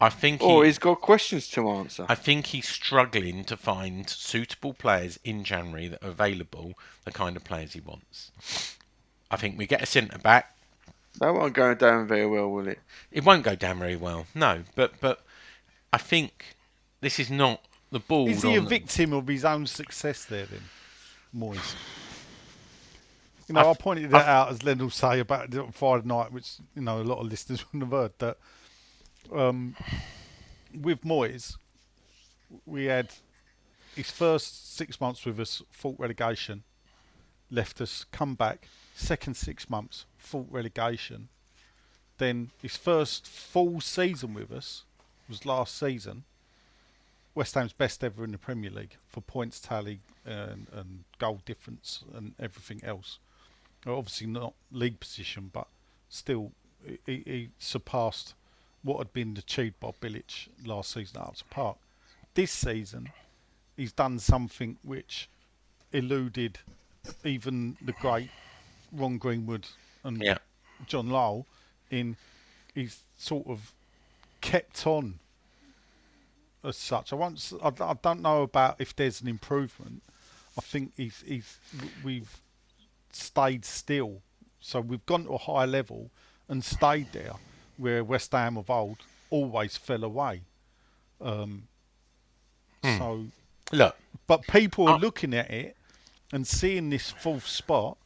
I 0.00 0.08
think 0.08 0.42
or 0.42 0.64
he, 0.64 0.68
he's 0.68 0.78
got 0.78 1.00
questions 1.00 1.48
to 1.50 1.70
answer. 1.70 2.04
I 2.08 2.16
think 2.16 2.46
he's 2.46 2.68
struggling 2.68 3.44
to 3.44 3.56
find 3.56 4.08
suitable 4.10 4.74
players 4.74 5.20
in 5.22 5.44
January 5.44 5.86
that 5.86 6.02
are 6.02 6.10
available, 6.10 6.72
the 7.04 7.12
kind 7.12 7.36
of 7.36 7.44
players 7.44 7.74
he 7.74 7.80
wants. 7.80 8.32
I 9.30 9.36
think 9.36 9.56
we 9.56 9.66
get 9.66 9.80
a 9.80 9.86
centre 9.86 10.18
back. 10.18 10.56
That 11.20 11.32
won't 11.32 11.54
go 11.54 11.74
down 11.74 12.08
very 12.08 12.26
well, 12.26 12.50
will 12.50 12.66
it? 12.66 12.80
It 13.12 13.24
won't 13.24 13.44
go 13.44 13.54
down 13.54 13.78
very 13.78 13.96
well, 13.96 14.26
no. 14.34 14.64
But 14.74 14.94
but 15.00 15.24
I 15.92 15.98
think 15.98 16.56
this 17.00 17.20
is 17.20 17.30
not 17.30 17.64
the 17.92 18.00
ball. 18.00 18.28
Is 18.28 18.42
he 18.42 18.56
a 18.56 18.60
on- 18.60 18.68
victim 18.68 19.12
of 19.12 19.28
his 19.28 19.44
own 19.44 19.66
success 19.68 20.24
there, 20.24 20.46
then? 20.46 20.62
Moyes. 21.36 21.74
You 23.52 23.60
know, 23.62 23.66
I, 23.66 23.70
I've- 23.70 23.82
pointed 23.82 24.10
that 24.10 24.22
I've- 24.22 24.28
out, 24.30 24.48
as 24.50 24.62
Len 24.62 24.78
will 24.78 24.90
say, 24.90 25.20
about 25.20 25.52
Friday 25.74 26.06
night, 26.06 26.32
which, 26.32 26.56
you 26.74 26.82
know, 26.82 27.00
a 27.00 27.04
lot 27.04 27.18
of 27.18 27.26
listeners 27.26 27.64
wouldn't 27.72 27.82
have 27.92 28.00
heard, 28.00 28.12
that 28.18 28.38
um, 29.30 29.76
with 30.80 31.02
Moyes, 31.02 31.56
we 32.66 32.86
had 32.86 33.10
his 33.94 34.10
first 34.10 34.74
six 34.74 35.00
months 35.00 35.24
with 35.26 35.38
us, 35.38 35.62
fought 35.70 35.96
relegation, 35.98 36.62
left 37.50 37.80
us, 37.82 38.04
come 38.10 38.34
back, 38.34 38.68
second 38.94 39.34
six 39.36 39.68
months, 39.68 40.06
fought 40.16 40.46
relegation. 40.50 41.28
Then 42.18 42.50
his 42.62 42.76
first 42.76 43.26
full 43.26 43.80
season 43.82 44.32
with 44.34 44.50
us 44.50 44.84
was 45.28 45.44
last 45.44 45.76
season. 45.78 46.24
West 47.34 47.54
Ham's 47.54 47.72
best 47.72 48.02
ever 48.04 48.24
in 48.24 48.32
the 48.32 48.38
Premier 48.38 48.70
League 48.70 48.96
for 49.08 49.20
points 49.22 49.60
tally 49.60 50.00
and, 50.24 50.66
and 50.72 51.04
goal 51.18 51.40
difference 51.44 52.04
and 52.14 52.34
everything 52.38 52.80
else. 52.84 53.18
Obviously 53.86 54.26
not 54.28 54.54
league 54.70 55.00
position, 55.00 55.50
but 55.52 55.66
still 56.08 56.52
he, 57.06 57.22
he- 57.24 57.48
surpassed 57.58 58.34
what 58.82 58.98
had 58.98 59.12
been 59.12 59.36
achieved 59.36 59.78
by 59.80 59.90
Bilic 60.00 60.48
last 60.64 60.92
season 60.92 61.18
at 61.20 61.28
Upton 61.28 61.46
Park. 61.50 61.76
This 62.34 62.50
season, 62.50 63.10
he's 63.76 63.92
done 63.92 64.18
something 64.18 64.76
which 64.82 65.28
eluded 65.92 66.58
even 67.24 67.76
the 67.82 67.92
great 67.92 68.30
Ron 68.92 69.18
Greenwood 69.18 69.66
and 70.04 70.22
Yeah. 70.22 70.38
John 70.86 71.08
Lyall 71.08 71.44
in 71.90 72.16
he's 72.74 73.00
sort 73.18 73.46
of 73.46 73.72
kept 74.40 74.86
on 74.86 75.18
as 76.64 76.76
such. 76.76 77.12
I 77.12 77.16
s- 77.36 77.54
I, 77.62 77.68
I 77.80 77.94
don't 78.02 78.22
know 78.22 78.42
about 78.42 78.76
if 78.80 78.94
there's 78.96 79.20
an 79.20 79.28
improvement. 79.28 80.02
I 80.56 80.60
think 80.60 80.92
he's 80.96 81.22
he's 81.26 81.58
we've 82.02 82.40
stayed 83.16 83.64
still, 83.64 84.22
so 84.60 84.80
we've 84.80 85.04
gone 85.06 85.24
to 85.24 85.32
a 85.32 85.38
high 85.38 85.64
level 85.64 86.10
and 86.48 86.64
stayed 86.64 87.12
there, 87.12 87.32
where 87.76 88.04
West 88.04 88.32
Ham 88.32 88.56
of 88.56 88.68
old 88.70 88.98
always 89.30 89.76
fell 89.76 90.04
away. 90.04 90.42
Um, 91.20 91.68
So, 92.82 93.26
Look, 93.70 93.96
but 94.26 94.42
people 94.48 94.88
are 94.88 94.96
Uh, 94.96 94.98
looking 94.98 95.32
at 95.34 95.50
it 95.50 95.76
and 96.32 96.46
seeing 96.46 96.90
this 96.90 97.10
fourth 97.10 97.46
spot, 97.46 97.96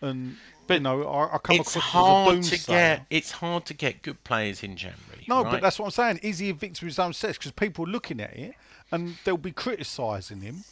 and 0.00 0.36
But 0.66 0.74
you 0.74 0.80
know, 0.80 1.06
I, 1.06 1.34
I 1.34 1.38
come 1.38 1.56
it's 1.56 1.76
across 1.76 1.84
hard 1.92 2.38
as 2.38 2.52
a 2.52 2.58
to 2.58 2.66
get. 2.66 3.06
It's 3.08 3.30
hard 3.30 3.66
to 3.66 3.74
get 3.74 4.02
good 4.02 4.22
players 4.24 4.62
in 4.64 4.76
January. 4.76 5.24
No, 5.28 5.42
right? 5.44 5.52
but 5.52 5.62
that's 5.62 5.78
what 5.78 5.84
I'm 5.86 5.90
saying. 5.92 6.18
Is 6.22 6.38
he 6.40 6.50
a 6.50 6.54
victim 6.54 6.86
of 6.86 6.90
his 6.90 6.98
own 6.98 7.12
sex? 7.12 7.38
Because 7.38 7.52
people 7.52 7.84
are 7.84 7.90
looking 7.90 8.20
at 8.20 8.34
it 8.34 8.54
and 8.90 9.16
they'll 9.24 9.36
be 9.36 9.52
criticising 9.52 10.40
him 10.40 10.64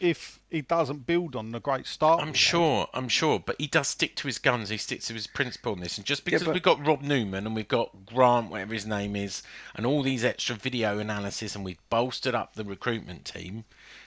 if 0.00 0.40
he 0.50 0.60
doesn't 0.60 1.06
build 1.06 1.36
on 1.36 1.52
the 1.52 1.60
great 1.60 1.86
start. 1.86 2.20
I'm 2.20 2.28
we 2.28 2.32
had. 2.32 2.36
sure, 2.36 2.88
I'm 2.92 3.08
sure, 3.08 3.38
but 3.38 3.56
he 3.58 3.66
does 3.66 3.88
stick 3.88 4.16
to 4.16 4.26
his 4.26 4.38
guns. 4.38 4.68
He 4.68 4.76
sticks 4.76 5.06
to 5.08 5.14
his 5.14 5.26
principle 5.26 5.74
in 5.74 5.80
this, 5.80 5.96
and 5.96 6.06
just 6.06 6.24
because 6.24 6.44
but- 6.44 6.54
we've 6.54 6.62
got 6.62 6.84
Rob 6.84 7.02
Newman 7.02 7.46
and 7.46 7.54
we've 7.54 7.68
got 7.68 8.06
Grant, 8.06 8.50
whatever 8.50 8.74
his 8.74 8.86
name 8.86 9.16
is, 9.16 9.42
and 9.74 9.86
all 9.86 10.02
these 10.02 10.24
extra 10.24 10.56
video 10.56 10.98
analysis, 10.98 11.54
and 11.54 11.64
we've 11.64 11.88
bolstered 11.90 12.34
up 12.34 12.54
the 12.54 12.64
recruitment 12.64 13.24
team. 13.24 13.64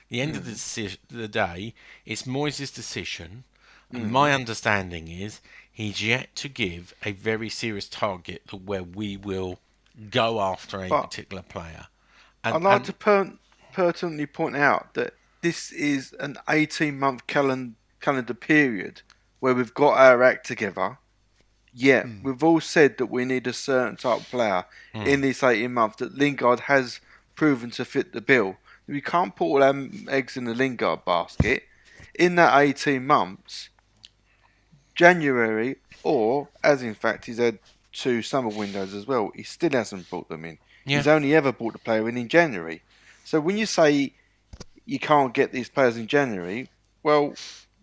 The 0.10 0.22
end 0.22 0.36
of 0.36 0.44
hmm. 0.44 0.50
the, 0.50 0.56
deci- 0.56 0.98
the 1.10 1.28
day, 1.28 1.74
it's 2.06 2.24
Moyes' 2.24 2.74
decision, 2.74 3.44
and 3.92 4.04
hmm. 4.04 4.12
my 4.12 4.34
understanding 4.34 5.08
is 5.08 5.42
he's 5.72 6.04
yet 6.04 6.36
to 6.38 6.50
give 6.50 6.94
a 7.04 7.12
very 7.12 7.50
serious 7.50 7.88
target 7.88 8.48
to 8.50 8.56
where 8.56 8.84
we 8.84 9.18
will 9.18 9.60
go 10.10 10.40
after 10.42 10.82
a 10.84 10.90
But- 10.90 11.04
particular 11.04 11.44
player. 11.44 11.88
And, 12.44 12.56
I'd 12.56 12.62
like 12.62 12.76
and- 12.78 12.86
to 12.86 12.94
per- 12.94 13.34
pertinently 13.74 14.26
point 14.26 14.56
out 14.56 14.94
that 14.94 15.14
this 15.42 15.72
is 15.72 16.14
an 16.20 16.38
18 16.50 16.98
month 17.00 17.28
calen- 17.28 17.74
calendar 18.02 18.34
period 18.34 19.02
where 19.40 19.54
we've 19.54 19.74
got 19.74 19.98
our 19.98 20.24
act 20.24 20.46
together. 20.48 20.98
Yet 21.74 22.06
Hmm. 22.06 22.24
we've 22.24 22.44
all 22.44 22.60
said 22.60 22.98
that 22.98 23.06
we 23.08 23.24
need 23.26 23.46
a 23.48 23.54
certain 23.54 23.98
type 23.98 24.22
of 24.22 24.30
player 24.30 24.66
in 24.94 25.22
this 25.22 25.44
18 25.44 25.72
months 25.74 25.98
that 25.98 26.16
Lingard 26.18 26.62
has 26.62 27.00
proven 27.36 27.70
to 27.72 27.86
fit 27.86 28.14
the 28.14 28.22
bill. 28.22 28.58
We 28.88 29.02
can't 29.02 29.36
put 29.36 29.46
all 29.46 29.64
our 29.64 29.76
eggs 30.10 30.38
in 30.38 30.46
the 30.46 30.56
Lingard 30.56 31.06
basket. 31.06 31.64
In 32.16 32.36
that 32.36 32.58
18 32.60 33.06
months, 33.06 33.70
January, 34.96 35.76
or 36.04 36.48
as 36.64 36.82
in 36.82 36.96
fact 36.96 37.26
he's 37.26 37.38
had 37.38 37.60
two 37.92 38.22
summer 38.22 38.50
windows 38.50 38.94
as 38.94 39.06
well, 39.06 39.32
he 39.36 39.44
still 39.44 39.72
hasn't 39.72 40.10
brought 40.10 40.30
them 40.30 40.46
in. 40.46 40.58
Yeah. 40.86 40.98
He's 40.98 41.08
only 41.08 41.36
ever 41.36 41.52
brought 41.52 41.74
the 41.74 41.80
player 41.80 42.08
in 42.10 42.18
in 42.18 42.28
January. 42.28 42.82
So 43.24 43.40
when 43.40 43.58
you 43.58 43.66
say 43.66 44.14
you 44.88 44.98
can't 45.00 45.34
get 45.34 45.52
these 45.52 45.70
players 45.70 45.98
in 45.98 46.08
January, 46.08 46.70
well, 47.04 47.36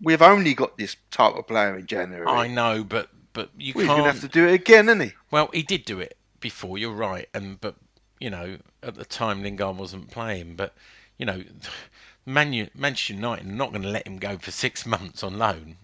we've 0.03 0.23
only 0.23 0.55
got 0.55 0.77
this 0.79 0.97
type 1.13 1.37
of 1.37 1.47
player 1.47 1.79
in 1.79 1.87
January. 1.87 2.27
I 2.27 2.49
know, 2.49 2.83
but 2.83 3.09
but 3.33 3.51
you 3.57 3.73
Well, 3.77 3.87
can't. 3.87 3.99
going 3.99 4.05
to 4.07 4.13
have 4.13 4.21
to 4.23 4.29
do 4.29 4.47
it 4.49 4.55
again, 4.55 4.89
isn't 4.89 5.01
he? 5.01 5.13
Well, 5.31 5.51
he 5.53 5.63
did 5.63 5.85
do 5.85 6.01
it 6.01 6.17
before. 6.41 6.79
You're 6.79 6.93
right, 6.93 7.29
and 7.35 7.61
but 7.61 7.77
you 8.19 8.31
know 8.31 8.59
at 8.83 8.95
the 8.97 9.05
time 9.05 9.43
Lingard 9.43 9.77
wasn't 9.77 10.11
playing, 10.11 10.57
but 10.57 10.75
you 11.19 11.27
know, 11.27 11.43
Man 12.27 12.69
Manchester 12.75 13.13
United 13.15 13.47
are 13.47 13.51
not 13.51 13.71
going 13.71 13.83
to 13.83 13.89
let 13.89 14.07
him 14.07 14.19
go 14.19 14.39
for 14.39 14.51
six 14.51 14.85
months 14.95 15.23
on 15.23 15.39
loan, 15.39 15.77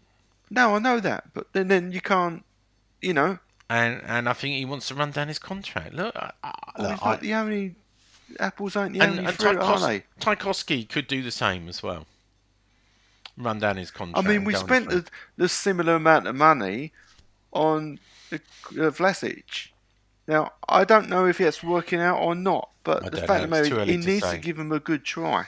No, 0.50 0.74
I 0.74 0.78
know 0.78 1.00
that, 1.00 1.32
but 1.34 1.52
then 1.52 1.68
then 1.68 1.92
you 1.92 2.00
can't, 2.00 2.44
you 3.02 3.12
know. 3.14 3.38
and 3.68 4.00
and 4.06 4.28
I 4.28 4.32
think 4.32 4.54
he 4.56 4.64
wants 4.64 4.88
to 4.88 4.94
run 4.94 5.10
down 5.12 5.28
his 5.28 5.38
contract. 5.38 5.94
Look, 5.94 6.14
I, 6.16 6.30
I, 6.42 6.52
Well, 6.78 6.88
look, 6.88 6.92
he's 6.98 7.04
not 7.04 7.18
I- 7.18 7.20
the 7.20 7.34
only 7.34 7.74
apples 8.39 8.76
ain't 8.76 8.93
the 8.93 9.01
and, 9.01 9.11
only 9.12 9.24
and 9.26 9.37
fruit, 9.37 9.57
are 9.57 9.76
Tarkowski, 9.76 9.87
they? 9.87 10.05
Tarkowski 10.20 10.89
could 10.89 11.07
do 11.07 11.22
the 11.22 11.31
same 11.31 11.68
as 11.68 11.83
well. 11.83 12.07
Run 13.37 13.59
down 13.59 13.76
his 13.76 13.91
contract. 13.91 14.26
I 14.26 14.31
mean, 14.31 14.45
we 14.45 14.53
go 14.53 14.59
on 14.59 14.64
a 14.64 14.68
spent 14.68 14.91
the, 14.91 15.05
the 15.37 15.49
similar 15.49 15.95
amount 15.95 16.26
of 16.26 16.35
money 16.35 16.93
on 17.53 17.99
uh, 18.33 18.37
Vlasic. 18.70 19.68
Now, 20.28 20.53
I 20.68 20.85
don't 20.85 21.09
know 21.09 21.26
if 21.26 21.41
it's 21.41 21.62
working 21.62 22.01
out 22.01 22.20
or 22.20 22.35
not, 22.35 22.70
but 22.85 23.05
I 23.05 23.09
the 23.09 23.16
fact 23.26 23.45
of 23.45 23.51
know, 23.51 23.57
the 23.57 23.61
it's 23.62 23.68
too 23.68 23.74
matter 23.76 23.83
is, 23.83 23.87
to 23.87 23.93
he 23.93 24.12
needs 24.12 24.24
say. 24.24 24.37
to 24.37 24.39
give 24.39 24.59
him 24.59 24.72
a 24.72 24.78
good 24.78 25.05
try. 25.05 25.47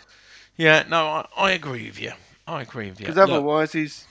Yeah, 0.57 0.85
no, 0.89 1.07
I, 1.07 1.27
I 1.37 1.51
agree 1.53 1.87
with 1.87 2.01
you. 2.01 2.13
I 2.47 2.63
agree 2.63 2.89
with 2.89 3.01
you. 3.01 3.07
Because 3.07 3.17
Look, 3.17 3.31
otherwise, 3.31 3.73
he's 3.73 4.07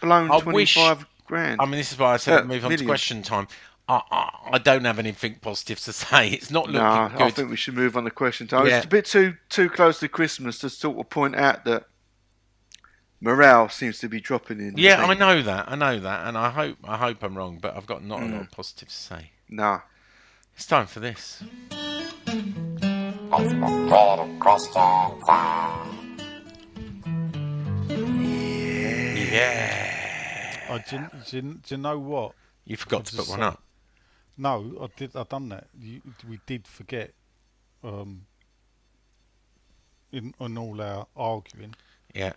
blown 0.00 0.30
I 0.30 0.36
wish- 0.36 0.74
25 0.74 1.06
grand. 1.26 1.60
I 1.60 1.64
mean, 1.64 1.76
this 1.76 1.92
is 1.92 1.98
why 1.98 2.14
I 2.14 2.16
said 2.18 2.40
Uh, 2.40 2.44
move 2.44 2.64
on 2.64 2.76
to 2.76 2.84
question 2.84 3.22
time. 3.22 3.48
I, 3.88 4.00
I, 4.10 4.48
I 4.52 4.58
don't 4.58 4.84
have 4.84 4.98
anything 4.98 5.36
positive 5.40 5.78
to 5.80 5.92
say. 6.04 6.28
It's 6.30 6.50
not 6.50 6.66
looking 6.66 6.80
no, 6.80 7.24
I 7.24 7.30
think 7.30 7.50
we 7.50 7.56
should 7.56 7.74
move 7.74 7.96
on 7.96 8.04
to 8.04 8.10
question 8.10 8.46
time. 8.46 8.66
Yeah. 8.66 8.78
It's 8.78 8.86
a 8.86 8.88
bit 8.88 9.04
too 9.04 9.34
too 9.48 9.68
close 9.68 10.00
to 10.00 10.08
Christmas 10.08 10.58
to 10.60 10.70
sort 10.70 10.98
of 10.98 11.10
point 11.10 11.36
out 11.36 11.64
that 11.66 11.84
morale 13.20 13.68
seems 13.68 13.98
to 14.00 14.08
be 14.08 14.20
dropping 14.20 14.60
in. 14.60 14.74
Yeah. 14.76 15.04
I 15.04 15.14
know 15.14 15.42
that. 15.42 15.68
I 15.70 15.74
know 15.74 15.98
that, 16.00 16.26
and 16.26 16.36
I 16.38 16.50
hope 16.50 16.78
I 16.84 16.96
hope 16.96 17.22
I'm 17.22 17.36
wrong, 17.36 17.58
but 17.60 17.76
I've 17.76 17.86
got 17.86 18.02
not 18.04 18.22
a 18.22 18.26
lot 18.26 18.34
Mm. 18.34 18.40
of 18.42 18.50
positive 18.50 18.88
to 18.88 18.94
say. 18.94 19.30
Nah. 19.48 19.80
It's 20.56 20.66
time 20.66 20.86
for 20.86 21.00
this. 21.00 21.42
Yeah. 29.34 30.66
I 30.70 30.78
didn't, 30.88 31.12
didn't, 31.30 31.62
do 31.64 31.74
you 31.74 31.80
know 31.80 31.98
what? 31.98 32.32
You 32.64 32.76
forgot 32.76 33.00
I 33.02 33.04
to 33.04 33.16
put 33.16 33.28
one 33.28 33.42
up. 33.42 33.62
No, 34.36 34.76
I 34.82 34.86
did. 34.98 35.14
I 35.16 35.22
done 35.24 35.48
that. 35.50 35.68
You, 35.78 36.00
we 36.28 36.40
did 36.46 36.66
forget. 36.66 37.12
Um, 37.82 38.26
in 40.12 40.32
on 40.40 40.56
all 40.58 40.80
our 40.80 41.06
arguing. 41.16 41.74
Yeah. 42.14 42.32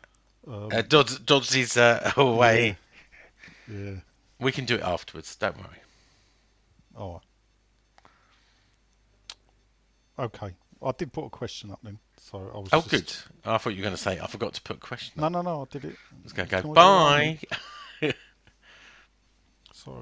Um, 0.47 0.69
Uh, 0.71 0.81
Dodds, 0.81 1.19
Dodds 1.19 1.55
is 1.55 1.77
uh, 1.77 2.11
away. 2.17 2.77
yeah. 3.71 3.95
We 4.39 4.51
can 4.51 4.65
do 4.65 4.75
it 4.75 4.81
afterwards. 4.81 5.35
Don't 5.35 5.57
worry. 5.57 5.81
All 6.95 7.21
right. 10.17 10.25
Okay. 10.25 10.53
I 10.83 10.91
did 10.97 11.11
put 11.13 11.25
a 11.25 11.29
question 11.29 11.71
up 11.71 11.79
then, 11.83 11.97
so 12.19 12.39
I 12.53 12.57
was. 12.59 12.69
Oh, 12.73 12.81
just- 12.81 12.89
good. 12.91 13.13
I 13.45 13.57
thought 13.57 13.71
you 13.71 13.77
were 13.77 13.83
going 13.83 13.95
to 13.95 14.01
say 14.01 14.19
I 14.19 14.27
forgot 14.27 14.53
to 14.55 14.61
put 14.61 14.77
a 14.77 14.79
question. 14.79 15.13
No, 15.21 15.27
no, 15.29 15.41
no. 15.41 15.61
I 15.61 15.65
did 15.71 15.85
it. 15.85 15.95
I 16.11 16.23
was 16.23 16.33
going 16.33 16.49
to 16.49 16.61
go 16.61 16.73
bye. 16.73 17.39
So, 19.73 19.95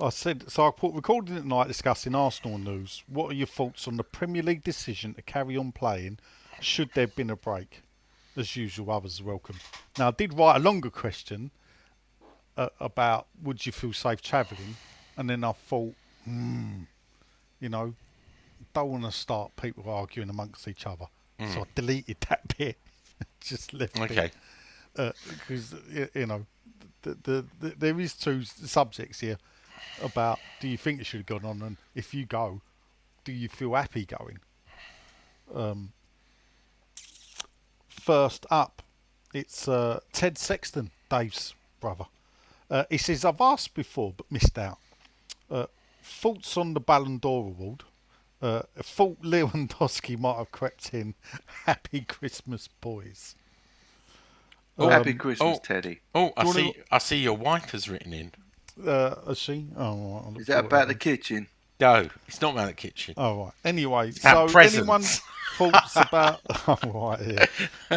I 0.00 0.08
said. 0.10 0.50
So 0.50 0.66
I 0.66 0.70
put 0.70 0.94
recording 0.94 1.36
at 1.36 1.44
night 1.44 1.68
discussing 1.68 2.14
Arsenal 2.14 2.58
news. 2.58 3.02
What 3.06 3.30
are 3.30 3.34
your 3.34 3.46
thoughts 3.46 3.86
on 3.86 3.96
the 3.96 4.04
Premier 4.04 4.42
League 4.42 4.64
decision 4.64 5.14
to 5.14 5.22
carry 5.22 5.56
on 5.56 5.72
playing? 5.72 6.18
Should 6.60 6.90
there 6.94 7.06
have 7.06 7.16
been 7.16 7.30
a 7.30 7.36
break? 7.36 7.82
As 8.36 8.56
usual, 8.56 8.90
others 8.90 9.20
are 9.20 9.24
welcome. 9.24 9.56
Now, 9.98 10.08
I 10.08 10.10
did 10.10 10.34
write 10.36 10.56
a 10.56 10.58
longer 10.58 10.90
question 10.90 11.52
uh, 12.56 12.68
about 12.80 13.26
would 13.42 13.64
you 13.64 13.70
feel 13.72 13.92
safe 13.92 14.20
travelling, 14.22 14.76
and 15.16 15.30
then 15.30 15.44
I 15.44 15.52
thought, 15.52 15.94
hmm, 16.24 16.82
you 17.60 17.68
know, 17.68 17.94
don't 18.72 18.90
want 18.90 19.04
to 19.04 19.12
start 19.12 19.54
people 19.54 19.88
arguing 19.88 20.30
amongst 20.30 20.66
each 20.66 20.86
other. 20.86 21.06
So 21.52 21.60
I 21.60 21.64
deleted 21.74 22.16
that 22.28 22.56
bit, 22.58 22.76
just 23.40 23.72
left 23.72 23.98
it 23.98 24.02
Okay. 24.02 24.30
because 24.94 25.74
you 26.14 26.26
know 26.26 26.46
the, 27.02 27.16
the, 27.22 27.44
the, 27.60 27.74
there 27.76 28.00
is 28.00 28.14
two 28.14 28.44
subjects 28.44 29.20
here 29.20 29.36
about 30.02 30.38
do 30.60 30.68
you 30.68 30.76
think 30.76 31.00
it 31.00 31.06
should 31.06 31.20
have 31.20 31.26
gone 31.26 31.44
on 31.44 31.62
and 31.62 31.76
if 31.94 32.12
you 32.14 32.26
go 32.26 32.60
do 33.24 33.32
you 33.32 33.48
feel 33.48 33.74
happy 33.74 34.04
going 34.04 34.38
um, 35.54 35.92
first 37.88 38.46
up 38.50 38.82
it's 39.32 39.68
uh, 39.68 40.00
ted 40.12 40.36
sexton 40.38 40.90
dave's 41.08 41.54
brother 41.80 42.04
uh, 42.70 42.84
he 42.90 42.98
says 42.98 43.24
i've 43.24 43.40
asked 43.40 43.74
before 43.74 44.12
but 44.16 44.30
missed 44.30 44.58
out 44.58 44.78
uh, 45.50 45.66
thoughts 46.02 46.56
on 46.56 46.74
the 46.74 46.80
ballon 46.80 47.18
d'or 47.18 47.44
award 47.46 47.82
uh, 48.42 48.62
thought 48.76 49.20
lewandowski 49.22 50.18
might 50.18 50.36
have 50.36 50.50
crept 50.52 50.92
in 50.92 51.14
happy 51.66 52.00
christmas 52.00 52.68
boys 52.80 53.34
Happy 54.76 55.12
Um, 55.12 55.18
Christmas, 55.18 55.58
oh. 55.58 55.60
Teddy. 55.62 56.00
Oh, 56.16 56.32
I 56.36 56.50
see. 56.50 56.62
wanna- 56.62 56.72
I 56.90 56.98
see 56.98 57.18
your 57.18 57.36
wife 57.36 57.70
has 57.70 57.88
written 57.88 58.12
in. 58.12 58.32
Uh, 58.84 59.14
is 59.28 59.38
she? 59.38 59.66
Oh, 59.76 60.22
right, 60.32 60.40
Is 60.40 60.46
for 60.46 60.52
that 60.52 60.64
it 60.64 60.66
about 60.66 60.88
the 60.88 60.94
kitchen? 60.94 61.46
No, 61.80 62.08
it's 62.28 62.40
not 62.40 62.52
about 62.54 62.68
the 62.68 62.72
kitchen. 62.74 63.14
Oh, 63.16 63.44
right. 63.44 63.52
Anyway, 63.64 64.10
About 64.20 64.48
so 64.48 64.52
presents. 64.52 64.78
anyone 64.78 65.02
thoughts 65.56 65.96
about 65.96 66.40
oh, 66.68 66.78
right, 67.10 67.20
yeah. 67.26 67.46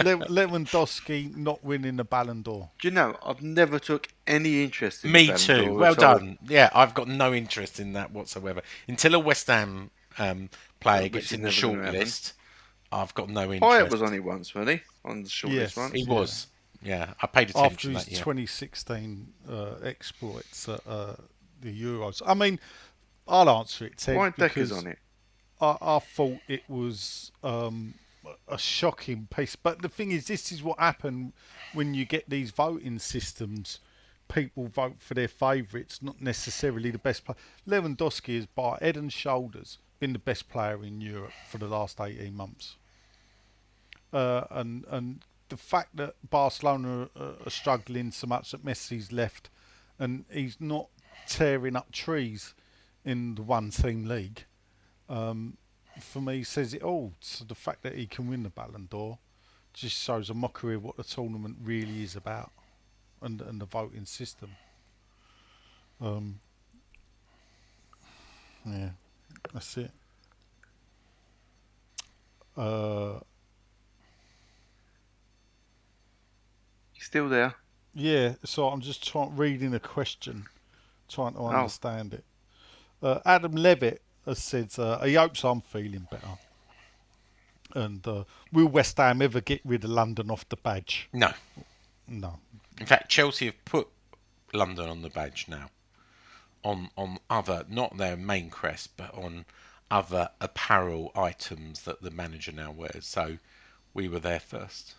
Le- 0.02 0.26
Lewandowski 0.28 1.36
not 1.36 1.64
winning 1.64 1.96
the 1.96 2.04
Ballon 2.04 2.42
d'Or? 2.42 2.70
Do 2.80 2.88
you 2.88 2.94
know, 2.94 3.16
I've 3.26 3.42
never 3.42 3.80
took 3.80 4.08
any 4.26 4.64
interest 4.64 5.06
in 5.06 5.12
Me 5.12 5.28
the 5.28 5.38
too. 5.38 5.66
d'Or 5.66 5.74
Well 5.76 5.92
at 5.94 6.04
all. 6.04 6.20
done. 6.20 6.38
Yeah, 6.48 6.70
I've 6.74 6.94
got 6.94 7.08
no 7.08 7.34
interest 7.34 7.80
in 7.80 7.94
that 7.94 8.12
whatsoever. 8.12 8.62
Until 8.88 9.16
a 9.16 9.20
West 9.20 9.48
Ham 9.48 9.90
um, 10.18 10.50
player 10.80 11.04
Which 11.04 11.14
gets 11.14 11.32
in 11.32 11.42
the 11.42 11.46
never 11.46 11.54
short 11.54 11.80
list, 11.94 12.34
I've 12.92 13.14
got 13.14 13.30
no 13.30 13.52
interest. 13.54 13.62
Payet 13.64 13.90
was 13.92 14.02
on 14.02 14.14
it 14.14 14.24
once, 14.24 14.54
wasn't 14.56 14.80
he? 14.80 14.84
On 15.06 15.24
the 15.24 15.30
shortlist 15.30 15.54
Yes. 15.54 15.78
one. 15.78 15.92
He 15.94 16.02
Yeah. 16.02 16.14
was. 16.14 16.48
Yeah, 16.82 17.14
I 17.22 17.28
paid 17.28 17.50
After 17.50 17.60
attention 17.60 17.94
his 17.94 18.06
that 18.06 18.12
year. 18.12 18.20
2016 18.20 19.34
uh, 19.50 19.76
exploits 19.84 20.70
at 20.70 20.82
uh, 20.88 21.16
the 21.62 21.84
Euros. 21.84 22.22
I 22.26 22.34
mean, 22.34 22.60
I'll 23.28 23.50
answer 23.50 23.86
it, 23.86 23.98
Ted. 23.98 24.16
Why 24.16 24.30
Decker's 24.30 24.70
because 24.70 24.72
on 24.74 24.88
it? 24.88 25.00
I, 25.60 25.78
I 25.82 26.00
thought 26.00 26.40
it 26.48 26.64
was 26.70 27.32
um, 27.44 27.96
a 28.48 28.58
shocking 28.58 29.28
piece. 29.30 29.56
But 29.56 29.82
the 29.82 29.90
thing 29.90 30.12
is, 30.12 30.28
this 30.28 30.52
is 30.52 30.64
what 30.64 30.80
happened 30.80 31.34
when 31.74 31.94
you 31.94 32.06
get 32.06 32.30
these 32.30 32.52
voting 32.52 33.00
systems. 33.00 33.80
People 34.28 34.68
vote 34.68 34.98
for 35.00 35.14
their 35.14 35.28
favourites, 35.30 36.02
not 36.02 36.22
necessarily 36.22 36.92
the 36.92 36.98
best 36.98 37.26
player. 37.26 37.38
Lewandowski 37.68 38.36
is 38.36 38.46
by 38.46 38.78
head 38.82 38.98
and 38.98 39.12
shoulders 39.12 39.78
been 40.00 40.14
the 40.14 40.20
best 40.20 40.50
player 40.50 40.84
in 40.84 41.02
Europe 41.02 41.34
for 41.50 41.58
the 41.58 41.68
last 41.68 42.00
18 42.00 42.36
months. 42.36 42.76
Uh, 44.14 44.46
and 44.52 44.86
and 44.90 45.22
the 45.50 45.58
fact 45.58 45.96
that 45.96 46.16
Barcelona 46.30 47.10
are, 47.16 47.34
are 47.46 47.50
struggling 47.50 48.12
so 48.12 48.28
much 48.28 48.52
that 48.52 48.66
Messi's 48.66 49.12
left, 49.12 49.50
and 50.00 50.26
he's 50.32 50.58
not 50.60 50.88
tearing 51.28 51.76
up 51.76 51.92
trees 51.92 52.54
in 53.06 53.36
the 53.36 53.42
one 53.42 53.70
team 53.72 54.06
league, 54.06 54.46
um, 55.10 55.58
for 56.00 56.22
me 56.22 56.44
says 56.44 56.74
it 56.74 56.84
all. 56.84 57.14
So 57.22 57.46
the 57.46 57.56
fact 57.56 57.84
that 57.84 57.96
he 57.96 58.06
can 58.06 58.30
win 58.30 58.44
the 58.44 58.50
Ballon 58.50 58.88
d'Or 58.90 59.18
just 59.74 59.96
shows 59.96 60.30
a 60.30 60.34
mockery 60.34 60.76
of 60.76 60.84
what 60.84 60.98
the 60.98 61.04
tournament 61.04 61.58
really 61.64 62.04
is 62.04 62.16
about, 62.16 62.52
and 63.22 63.42
and 63.42 63.62
the 63.62 63.66
voting 63.66 64.06
system. 64.06 64.52
Um, 66.02 66.40
yeah, 68.66 68.90
that's 69.54 69.78
it. 69.78 69.92
Uh, 72.56 73.20
still 77.08 77.30
there? 77.30 77.56
Yeah, 77.94 78.36
so 78.44 78.68
I'm 78.68 78.82
just 78.82 79.08
trying 79.08 79.36
reading 79.36 79.74
a 79.74 79.80
question, 79.80 80.46
trying 81.08 81.36
Oh. 81.38 81.50
to 81.50 81.56
understand 81.56 82.14
it. 82.14 82.26
Uh, 83.02 83.20
Adam 83.26 83.54
Levitt 83.54 84.02
has 84.26 84.40
said 84.44 84.78
uh, 84.78 85.00
he 85.04 85.14
hopes 85.16 85.44
I'm 85.44 85.62
feeling 85.62 86.08
better. 86.12 86.28
And 87.74 88.06
uh, 88.08 88.24
will 88.52 88.68
West 88.68 88.98
Ham 88.98 89.22
ever 89.22 89.42
get 89.42 89.62
rid 89.64 89.84
of 89.84 89.90
London 89.90 90.30
off 90.32 90.48
the 90.50 90.58
badge? 90.58 91.10
No. 91.14 91.32
No. 92.08 92.40
In 92.80 92.86
fact, 92.86 93.10
Chelsea 93.10 93.46
have 93.48 93.66
put 93.66 93.88
London 94.54 94.88
on 94.90 95.02
the 95.02 95.10
badge 95.10 95.46
now. 95.48 95.70
On 96.64 96.90
on 96.98 97.20
other, 97.30 97.66
not 97.70 97.98
their 97.98 98.18
main 98.18 98.50
crest, 98.50 98.98
but 98.98 99.14
on 99.14 99.46
other 99.90 100.30
apparel 100.42 101.12
items 101.16 101.84
that 101.84 102.02
the 102.02 102.12
manager 102.12 102.52
now 102.52 102.72
wears. 102.72 103.06
So 103.06 103.38
we 103.94 104.08
were 104.08 104.20
there 104.20 104.40
first. 104.40 104.96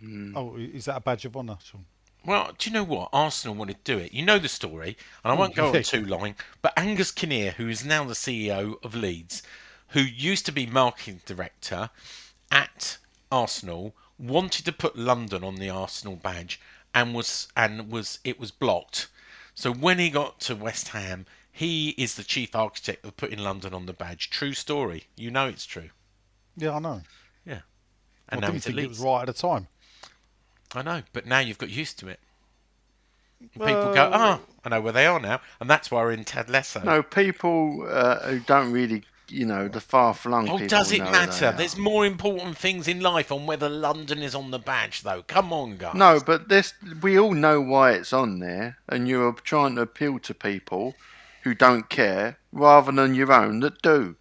Mm. 0.00 0.32
Oh, 0.36 0.56
is 0.56 0.84
that 0.86 0.96
a 0.96 1.00
badge 1.00 1.24
of 1.24 1.36
honour, 1.36 1.58
Sean? 1.62 1.84
Well, 2.24 2.52
do 2.56 2.70
you 2.70 2.74
know 2.74 2.84
what? 2.84 3.10
Arsenal 3.12 3.56
wanted 3.56 3.84
to 3.84 3.96
do 3.96 3.98
it. 3.98 4.12
You 4.12 4.24
know 4.24 4.38
the 4.38 4.48
story, 4.48 4.96
and 5.24 5.32
I 5.32 5.34
mm. 5.34 5.38
won't 5.38 5.54
go 5.54 5.74
on 5.74 5.82
too 5.82 6.06
long. 6.06 6.34
But 6.60 6.72
Angus 6.76 7.10
Kinnear, 7.10 7.52
who 7.52 7.68
is 7.68 7.84
now 7.84 8.04
the 8.04 8.14
CEO 8.14 8.82
of 8.84 8.94
Leeds, 8.94 9.42
who 9.88 10.00
used 10.00 10.46
to 10.46 10.52
be 10.52 10.66
marketing 10.66 11.20
director 11.26 11.90
at 12.50 12.98
Arsenal, 13.30 13.94
wanted 14.18 14.64
to 14.66 14.72
put 14.72 14.96
London 14.96 15.42
on 15.42 15.56
the 15.56 15.70
Arsenal 15.70 16.16
badge, 16.16 16.60
and 16.94 17.14
was 17.14 17.48
and 17.56 17.90
was 17.90 18.20
it 18.24 18.38
was 18.38 18.50
blocked. 18.50 19.08
So 19.54 19.72
when 19.72 19.98
he 19.98 20.08
got 20.08 20.40
to 20.40 20.56
West 20.56 20.88
Ham, 20.88 21.26
he 21.50 21.90
is 21.90 22.14
the 22.14 22.24
chief 22.24 22.54
architect 22.56 23.04
of 23.04 23.16
putting 23.16 23.38
London 23.38 23.74
on 23.74 23.86
the 23.86 23.92
badge. 23.92 24.30
True 24.30 24.54
story. 24.54 25.04
You 25.16 25.30
know 25.30 25.46
it's 25.48 25.66
true. 25.66 25.90
Yeah, 26.56 26.76
I 26.76 26.78
know. 26.78 27.02
Yeah. 27.44 27.60
I 28.28 28.36
And 28.36 28.40
now 28.40 28.50
didn't 28.50 28.62
think 28.62 28.78
it 28.78 28.88
was 28.88 29.00
right 29.00 29.22
at 29.22 29.26
the 29.26 29.32
time. 29.34 29.68
I 30.74 30.82
know, 30.82 31.02
but 31.12 31.26
now 31.26 31.38
you've 31.38 31.58
got 31.58 31.70
used 31.70 31.98
to 32.00 32.08
it. 32.08 32.20
People 33.52 33.92
go, 33.92 34.10
ah, 34.12 34.40
I 34.64 34.68
know 34.68 34.80
where 34.80 34.92
they 34.92 35.06
are 35.06 35.18
now, 35.18 35.40
and 35.60 35.68
that's 35.68 35.90
why 35.90 36.02
we're 36.02 36.12
in 36.12 36.24
Ted 36.24 36.48
Lasso. 36.48 36.80
No, 36.82 37.02
people 37.02 37.86
uh, 37.88 38.20
who 38.20 38.40
don't 38.40 38.70
really, 38.70 39.02
you 39.28 39.44
know, 39.44 39.66
the 39.66 39.80
far 39.80 40.14
flung 40.14 40.48
oh, 40.48 40.58
does 40.66 40.92
it 40.92 41.00
matter? 41.00 41.52
There's 41.56 41.76
more 41.76 42.06
important 42.06 42.56
things 42.56 42.86
in 42.86 43.00
life 43.00 43.32
on 43.32 43.46
whether 43.46 43.68
London 43.68 44.22
is 44.22 44.34
on 44.34 44.52
the 44.52 44.60
badge, 44.60 45.02
though. 45.02 45.22
Come 45.22 45.52
on, 45.52 45.76
guys. 45.76 45.94
No, 45.94 46.20
but 46.24 46.48
this 46.48 46.74
we 47.02 47.18
all 47.18 47.34
know 47.34 47.60
why 47.60 47.92
it's 47.92 48.12
on 48.12 48.38
there, 48.38 48.78
and 48.88 49.08
you're 49.08 49.32
trying 49.32 49.74
to 49.74 49.82
appeal 49.82 50.20
to 50.20 50.34
people 50.34 50.94
who 51.42 51.54
don't 51.54 51.88
care 51.88 52.38
rather 52.52 52.92
than 52.92 53.14
your 53.14 53.32
own 53.32 53.60
that 53.60 53.82
do. 53.82 54.14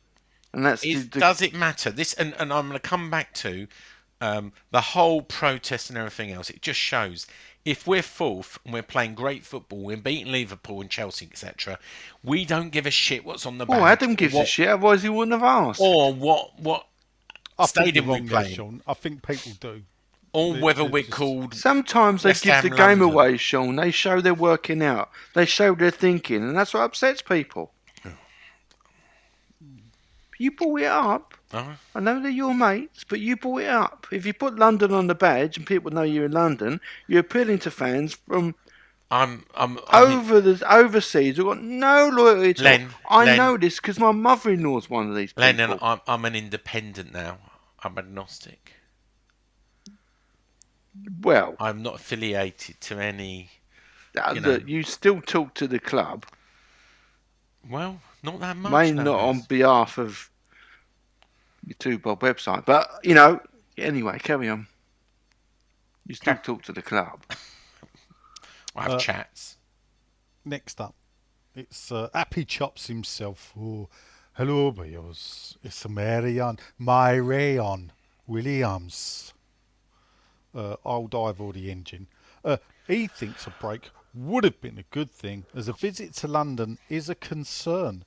And 0.53 0.65
that's 0.65 0.81
the, 0.81 0.95
the, 0.95 1.19
does 1.19 1.41
it 1.41 1.53
matter? 1.53 1.91
This, 1.91 2.13
and, 2.13 2.33
and 2.37 2.51
I'm 2.51 2.67
going 2.67 2.79
to 2.79 2.87
come 2.87 3.09
back 3.09 3.33
to 3.35 3.67
um, 4.21 4.53
the 4.71 4.81
whole 4.81 5.21
protest 5.21 5.89
and 5.89 5.97
everything 5.97 6.31
else. 6.31 6.49
It 6.49 6.61
just 6.61 6.79
shows 6.79 7.27
if 7.65 7.85
we're 7.85 8.01
fourth 8.01 8.57
and 8.63 8.73
we're 8.73 8.81
playing 8.83 9.15
great 9.15 9.43
football, 9.45 9.79
we're 9.79 9.97
beating 9.97 10.31
Liverpool 10.31 10.81
and 10.81 10.89
Chelsea, 10.89 11.27
etc. 11.31 11.77
We 12.23 12.45
don't 12.45 12.69
give 12.69 12.85
a 12.85 12.91
shit 12.91 13.25
what's 13.25 13.45
on 13.45 13.57
the 13.57 13.65
badge. 13.65 13.79
Oh, 13.79 13.85
Adam 13.85 14.15
gives 14.15 14.33
what, 14.33 14.43
a 14.43 14.45
shit, 14.47 14.67
otherwise 14.69 15.03
he 15.03 15.09
wouldn't 15.09 15.33
have 15.33 15.43
asked. 15.43 15.81
Or 15.81 16.13
what? 16.13 16.59
What? 16.59 16.87
I 17.59 17.65
think 17.65 17.85
Stadium 17.87 18.05
you're 18.05 18.13
we 18.13 18.19
wrong 18.21 18.27
there, 18.27 18.41
play. 18.43 18.53
Sean. 18.53 18.81
I 18.87 18.93
think 18.93 19.21
people 19.27 19.51
do. 19.59 19.81
Or 20.33 20.55
It- 20.55 20.61
whether 20.63 20.83
it 20.83 20.91
we're 20.91 21.01
just- 21.03 21.11
called 21.13 21.53
Sometimes 21.53 22.23
they 22.23 22.29
West 22.29 22.43
give 22.43 22.53
Ham 22.55 22.63
the 22.63 22.69
game 22.69 22.79
London. 22.99 23.09
away, 23.09 23.37
Sean. 23.37 23.75
They 23.75 23.91
show 23.91 24.21
they're 24.21 24.33
working 24.33 24.81
out. 24.81 25.11
They 25.35 25.45
show 25.45 25.75
they're 25.75 25.91
thinking, 25.91 26.37
and 26.37 26.55
that's 26.57 26.73
what 26.73 26.81
upsets 26.83 27.21
people. 27.21 27.73
You 30.41 30.49
brought 30.49 30.81
it 30.81 30.85
up. 30.87 31.35
Oh. 31.53 31.77
I 31.93 31.99
know 31.99 32.19
they're 32.19 32.31
your 32.31 32.55
mates, 32.55 33.03
but 33.07 33.19
you 33.19 33.37
brought 33.37 33.61
it 33.61 33.69
up. 33.69 34.07
If 34.11 34.25
you 34.25 34.33
put 34.33 34.57
London 34.57 34.91
on 34.91 35.05
the 35.05 35.13
badge 35.13 35.55
and 35.55 35.67
people 35.67 35.91
know 35.91 36.01
you're 36.01 36.25
in 36.25 36.31
London, 36.31 36.81
you're 37.07 37.19
appealing 37.19 37.59
to 37.59 37.69
fans 37.69 38.15
from 38.27 38.55
I'm, 39.11 39.45
I'm, 39.53 39.77
I'm 39.89 40.11
over 40.13 40.41
the 40.41 40.63
overseas 40.73 41.37
who've 41.37 41.45
got 41.45 41.61
no 41.61 42.09
loyalty 42.11 42.55
to 42.55 42.63
Len, 42.63 42.89
I 43.07 43.25
Len. 43.25 43.37
know 43.37 43.57
this 43.57 43.75
because 43.79 43.99
my 43.99 44.11
mother-in-law's 44.11 44.89
one 44.89 45.09
of 45.09 45.15
these 45.15 45.31
people. 45.33 45.77
I'm, 45.79 46.01
I'm 46.07 46.25
an 46.25 46.35
independent 46.35 47.13
now. 47.13 47.37
I'm 47.83 47.97
agnostic. 47.99 48.73
well, 51.21 51.55
I'm 51.59 51.83
not 51.83 51.95
affiliated 51.95 52.81
to 52.81 52.99
any. 52.99 53.51
uh, 54.17 54.31
you 54.33 54.41
know. 54.41 54.59
you 54.65 54.81
still 54.81 55.21
talk 55.21 55.53
to 55.55 55.67
the 55.67 55.79
club, 55.79 56.25
Well, 57.69 58.01
not 58.23 58.39
that 58.39 58.57
much. 58.57 58.71
may 58.71 58.91
not 58.91 59.19
on 59.19 59.41
behalf 59.41 59.99
of 59.99 60.30
your 61.65 61.75
two 61.79 61.97
Bob 61.97 62.21
website, 62.21 62.65
but 62.65 62.89
you 63.03 63.13
know. 63.13 63.39
Anyway, 63.77 64.19
carry 64.19 64.49
on. 64.49 64.67
You 66.05 66.13
still 66.15 66.35
talk 66.35 66.63
to 66.63 66.73
the 66.73 66.81
club. 66.81 67.23
I 68.75 68.83
have 68.83 68.91
Uh, 68.93 68.99
chats. 68.99 69.57
Next 70.43 70.81
up, 70.81 70.95
it's 71.55 71.91
uh, 71.91 72.09
Happy 72.13 72.45
Chops 72.45 72.87
himself. 72.87 73.53
Oh, 73.57 73.87
hello, 74.33 74.71
boys. 74.71 75.57
It's 75.63 75.85
a 75.85 75.89
Marion, 75.89 76.57
Myrion 76.79 77.91
Williams. 78.27 79.33
Uh, 80.53 80.75
dive 80.83 81.39
all 81.39 81.51
the 81.53 81.71
engine. 81.71 82.07
Uh, 82.43 82.57
he 82.87 83.07
thinks 83.07 83.47
a 83.47 83.51
break 83.51 83.89
would 84.13 84.43
have 84.43 84.59
been 84.59 84.77
a 84.77 84.83
good 84.95 85.09
thing, 85.09 85.45
as 85.55 85.67
a 85.67 85.73
visit 85.73 86.13
to 86.15 86.27
London 86.27 86.77
is 86.89 87.09
a 87.09 87.15
concern. 87.15 88.03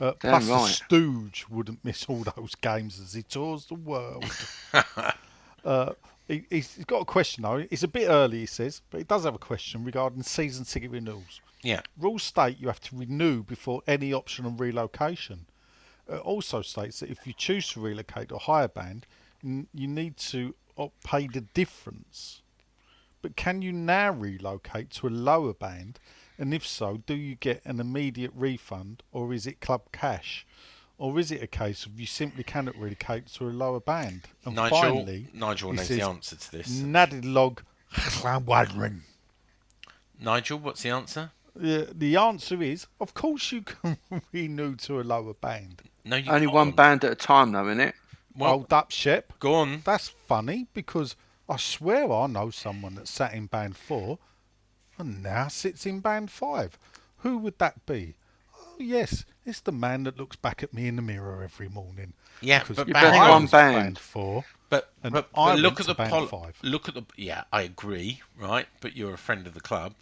Uh, 0.00 0.12
plus, 0.12 0.46
the. 0.46 0.66
Stooge 0.66 1.46
wouldn't 1.50 1.84
miss 1.84 2.06
all 2.06 2.24
those 2.36 2.54
games 2.54 2.98
as 2.98 3.12
he 3.12 3.22
tours 3.22 3.66
the 3.66 3.74
world. 3.74 4.24
Uh, 5.62 5.92
he, 6.26 6.42
he's 6.48 6.82
got 6.86 7.02
a 7.02 7.04
question 7.04 7.42
though. 7.42 7.66
It's 7.70 7.82
a 7.82 7.88
bit 7.88 8.08
early, 8.08 8.38
he 8.38 8.46
says, 8.46 8.80
but 8.90 8.96
he 8.96 9.04
does 9.04 9.24
have 9.24 9.34
a 9.34 9.38
question 9.38 9.84
regarding 9.84 10.22
season 10.22 10.64
ticket 10.64 10.90
renewals. 10.90 11.42
Yeah. 11.62 11.82
Rules 11.98 12.22
state 12.22 12.58
you 12.58 12.68
have 12.68 12.80
to 12.80 12.96
renew 12.96 13.42
before 13.42 13.82
any 13.86 14.14
option 14.14 14.46
on 14.46 14.56
relocation. 14.56 15.44
It 16.08 16.20
also 16.20 16.62
states 16.62 17.00
that 17.00 17.10
if 17.10 17.26
you 17.26 17.34
choose 17.34 17.68
to 17.72 17.80
relocate 17.80 18.32
or 18.32 18.40
hire 18.40 18.68
band, 18.68 19.06
you 19.42 19.86
need 19.86 20.16
to 20.16 20.54
pay 21.04 21.26
the 21.26 21.42
difference. 21.42 22.42
But 23.22 23.36
can 23.36 23.60
you 23.60 23.72
now 23.72 24.12
relocate 24.12 24.90
to 24.92 25.08
a 25.08 25.10
lower 25.10 25.52
band? 25.52 25.98
And 26.40 26.54
if 26.54 26.66
so, 26.66 27.02
do 27.06 27.14
you 27.14 27.34
get 27.34 27.60
an 27.66 27.78
immediate 27.80 28.32
refund 28.34 29.02
or 29.12 29.34
is 29.34 29.46
it 29.46 29.60
club 29.60 29.82
cash? 29.92 30.46
Or 30.96 31.18
is 31.18 31.30
it 31.30 31.42
a 31.42 31.46
case 31.46 31.84
of 31.86 32.00
you 32.00 32.06
simply 32.06 32.42
cannot 32.44 32.76
relocate 32.76 33.26
to 33.34 33.44
a 33.48 33.50
lower 33.50 33.80
band? 33.80 34.22
And 34.44 34.56
Nigel, 34.56 34.78
finally, 34.80 35.28
Nigel 35.34 35.70
he 35.72 35.76
knows 35.76 35.86
says, 35.86 35.96
the 35.98 36.04
answer 36.06 36.36
to 36.36 36.50
this. 36.52 36.80
Nadilog 36.80 37.58
Llawadrin. 37.92 39.00
Nigel, 40.18 40.58
what's 40.58 40.82
the 40.82 40.90
answer? 40.90 41.30
The, 41.54 41.88
the 41.94 42.16
answer 42.16 42.62
is, 42.62 42.86
of 43.00 43.12
course, 43.14 43.52
you 43.52 43.62
can 43.62 43.98
renew 44.32 44.76
to 44.76 45.00
a 45.00 45.02
lower 45.02 45.34
band. 45.34 45.82
No, 46.04 46.16
you 46.16 46.30
Only 46.30 46.46
can't. 46.46 46.54
one 46.54 46.70
band 46.72 47.04
at 47.04 47.12
a 47.12 47.16
time, 47.16 47.52
though, 47.52 47.64
innit? 47.64 47.92
Well, 48.36 48.50
Hold 48.50 48.72
up, 48.72 48.90
Shep. 48.90 49.38
go 49.40 49.54
on. 49.54 49.82
That's 49.84 50.08
funny 50.08 50.66
because 50.72 51.16
I 51.48 51.56
swear 51.56 52.10
I 52.12 52.26
know 52.28 52.50
someone 52.50 52.94
that 52.94 53.08
sat 53.08 53.34
in 53.34 53.46
band 53.46 53.76
four 53.76 54.18
and 55.00 55.22
now 55.22 55.48
sits 55.48 55.86
in 55.86 56.00
band 56.00 56.30
five. 56.30 56.78
Who 57.18 57.38
would 57.38 57.58
that 57.58 57.84
be? 57.86 58.14
Oh, 58.56 58.76
yes, 58.78 59.24
it's 59.44 59.60
the 59.60 59.72
man 59.72 60.04
that 60.04 60.18
looks 60.18 60.36
back 60.36 60.62
at 60.62 60.72
me 60.72 60.86
in 60.88 60.96
the 60.96 61.02
mirror 61.02 61.42
every 61.42 61.68
morning. 61.68 62.12
Yeah, 62.40 62.60
Because 62.60 62.76
but 62.76 62.88
You 62.88 62.94
back 62.94 63.02
better 63.04 63.18
on. 63.22 63.28
one 63.30 63.42
was 63.42 63.50
band. 63.50 63.98
four. 63.98 64.44
But, 64.70 64.92
but, 65.02 65.28
I 65.34 65.52
but 65.54 65.58
look 65.58 65.80
at 65.80 65.86
the 65.86 65.94
band 65.94 66.10
pol- 66.10 66.26
five. 66.26 66.56
look 66.62 66.88
at 66.88 66.94
the 66.94 67.02
yeah, 67.16 67.42
I 67.52 67.62
agree, 67.62 68.22
right? 68.38 68.66
But 68.80 68.96
you're 68.96 69.12
a 69.12 69.18
friend 69.18 69.46
of 69.46 69.54
the 69.54 69.60
club. 69.60 69.94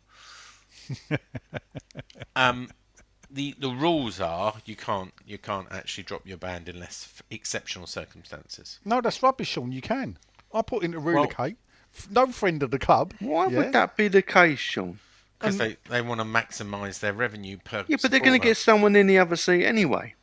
um, 2.36 2.68
the 3.30 3.54
the 3.58 3.70
rules 3.70 4.20
are 4.20 4.54
you 4.64 4.76
can't 4.76 5.12
you 5.26 5.38
can't 5.38 5.66
actually 5.70 6.04
drop 6.04 6.26
your 6.26 6.36
band 6.38 6.68
unless 6.68 7.08
f- 7.16 7.22
exceptional 7.30 7.86
circumstances. 7.86 8.78
No, 8.84 9.00
that's 9.00 9.22
rubbish, 9.22 9.48
Sean. 9.48 9.72
You 9.72 9.80
can. 9.82 10.18
I 10.52 10.62
put 10.62 10.82
in 10.84 10.94
a 10.94 11.00
Well- 11.00 11.14
relocate. 11.14 11.56
F 11.94 12.10
no 12.10 12.26
friend 12.28 12.62
of 12.62 12.70
the 12.70 12.78
club. 12.78 13.14
Why 13.20 13.48
yeah? 13.48 13.58
would 13.58 13.72
that 13.72 13.96
be 13.96 14.08
the 14.08 14.22
case, 14.22 14.58
Sean? 14.58 14.98
Because 15.38 15.56
they, 15.56 15.76
they 15.88 16.02
want 16.02 16.20
to 16.20 16.24
maximise 16.24 16.98
their 16.98 17.12
revenue 17.12 17.58
per. 17.62 17.84
Yeah, 17.86 17.96
but 18.02 18.10
they're 18.10 18.20
going 18.20 18.38
to 18.38 18.44
get 18.44 18.56
someone 18.56 18.96
in 18.96 19.06
the 19.06 19.18
other 19.18 19.36
seat 19.36 19.64
anyway. 19.64 20.14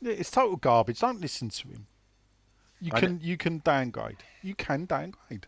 Yeah, 0.00 0.12
it's 0.12 0.30
total 0.30 0.56
garbage. 0.56 1.00
Don't 1.00 1.20
listen 1.20 1.48
to 1.48 1.68
him. 1.68 1.86
You 2.80 2.92
I 2.94 3.00
can 3.00 3.20
you 3.22 3.36
can 3.36 3.60
downgrade. 3.64 4.18
You 4.42 4.54
can 4.54 4.84
downgrade. 4.84 5.46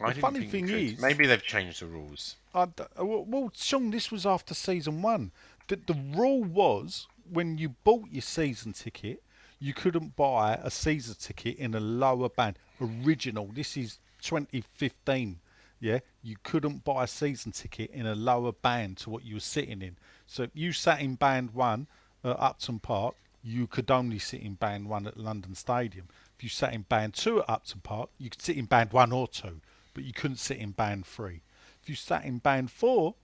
I 0.00 0.12
the 0.12 0.20
funny 0.20 0.46
thing 0.46 0.68
is- 0.68 1.00
maybe 1.00 1.26
they've 1.26 1.42
changed 1.42 1.80
the 1.80 1.86
rules. 1.86 2.36
I 2.54 2.66
d- 2.66 2.84
uh, 2.98 3.04
well, 3.04 3.24
well, 3.24 3.52
Sean, 3.54 3.90
this 3.90 4.10
was 4.10 4.26
after 4.26 4.54
season 4.54 5.02
one. 5.02 5.30
The, 5.68 5.76
the 5.76 5.94
rule 5.94 6.42
was 6.42 7.06
when 7.30 7.58
you 7.58 7.70
bought 7.84 8.08
your 8.10 8.22
season 8.22 8.72
ticket, 8.72 9.22
you 9.58 9.74
couldn't 9.74 10.16
buy 10.16 10.58
a 10.62 10.70
season 10.70 11.16
ticket 11.18 11.56
in 11.56 11.74
a 11.74 11.80
lower 11.80 12.28
band. 12.28 12.58
Original. 12.80 13.50
This 13.52 13.76
is 13.76 13.98
2015. 14.22 15.40
Yeah, 15.78 15.98
you 16.22 16.36
couldn't 16.42 16.84
buy 16.84 17.04
a 17.04 17.06
season 17.06 17.52
ticket 17.52 17.90
in 17.90 18.06
a 18.06 18.14
lower 18.14 18.52
band 18.52 18.96
to 18.98 19.10
what 19.10 19.24
you 19.24 19.34
were 19.34 19.40
sitting 19.40 19.82
in. 19.82 19.96
So 20.26 20.44
if 20.44 20.50
you 20.54 20.72
sat 20.72 21.00
in 21.00 21.16
band 21.16 21.50
one 21.50 21.86
at 22.24 22.40
Upton 22.40 22.78
Park, 22.78 23.14
you 23.42 23.66
could 23.66 23.90
only 23.90 24.18
sit 24.18 24.40
in 24.40 24.54
band 24.54 24.88
one 24.88 25.06
at 25.06 25.18
London 25.18 25.54
Stadium. 25.54 26.08
If 26.36 26.42
you 26.42 26.48
sat 26.48 26.72
in 26.72 26.82
band 26.82 27.14
two 27.14 27.40
at 27.40 27.50
Upton 27.50 27.80
Park, 27.82 28.10
you 28.18 28.30
could 28.30 28.42
sit 28.42 28.56
in 28.56 28.64
band 28.64 28.92
one 28.92 29.12
or 29.12 29.28
two, 29.28 29.60
but 29.94 30.04
you 30.04 30.12
couldn't 30.12 30.38
sit 30.38 30.58
in 30.58 30.70
band 30.70 31.06
three. 31.06 31.42
If 31.82 31.90
you 31.90 31.94
sat 31.94 32.24
in 32.24 32.38
band 32.38 32.70
four 32.70 33.14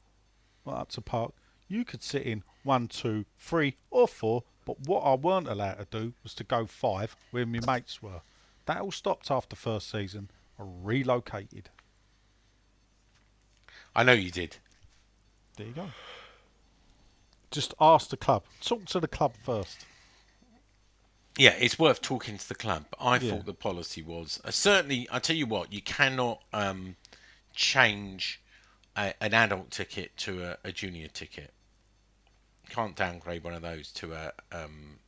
at 0.66 0.74
Upton 0.74 1.03
Park, 1.03 1.32
you 1.68 1.84
could 1.84 2.03
sit 2.03 2.22
in 2.22 2.44
one, 2.64 2.86
two, 2.86 3.24
three, 3.38 3.76
or 3.90 4.07
four. 4.07 4.44
But 4.64 4.80
what 4.86 5.00
I 5.00 5.14
weren't 5.14 5.48
allowed 5.48 5.78
to 5.78 5.86
do 5.90 6.12
was 6.22 6.34
to 6.34 6.44
go 6.44 6.66
five 6.66 7.16
where 7.30 7.46
my 7.46 7.61
mates 7.66 8.03
were. 8.03 8.20
That 8.66 8.80
all 8.80 8.92
stopped 8.92 9.30
after 9.30 9.56
first 9.56 9.90
season. 9.90 10.30
I 10.58 10.62
relocated. 10.66 11.70
I 13.94 14.02
know 14.04 14.12
you 14.12 14.30
did. 14.30 14.56
There 15.56 15.66
you 15.66 15.72
go. 15.72 15.86
Just 17.50 17.74
ask 17.80 18.08
the 18.08 18.16
club. 18.16 18.44
Talk 18.60 18.86
to 18.86 19.00
the 19.00 19.08
club 19.08 19.34
first. 19.42 19.84
Yeah, 21.36 21.54
it's 21.58 21.78
worth 21.78 22.00
talking 22.00 22.38
to 22.38 22.48
the 22.48 22.54
club. 22.54 22.86
But 22.90 22.98
I 23.04 23.16
Yeah. 23.18 23.32
thought 23.32 23.46
the 23.46 23.54
policy 23.54 24.02
was 24.02 24.40
uh, 24.44 24.50
certainly. 24.50 25.06
I 25.10 25.18
tell 25.18 25.36
you 25.36 25.46
what, 25.46 25.72
you 25.72 25.82
cannot 25.82 26.42
um, 26.52 26.96
change 27.54 28.40
a, 28.96 29.14
an 29.22 29.34
adult 29.34 29.70
ticket 29.70 30.16
to 30.18 30.42
a, 30.44 30.58
a 30.64 30.72
junior 30.72 31.08
ticket. 31.08 31.52
You 32.68 32.74
can't 32.74 32.96
downgrade 32.96 33.44
one 33.44 33.54
of 33.54 33.62
those 33.62 33.92
to 33.92 34.12
a 34.14 34.32
um, 34.52 34.98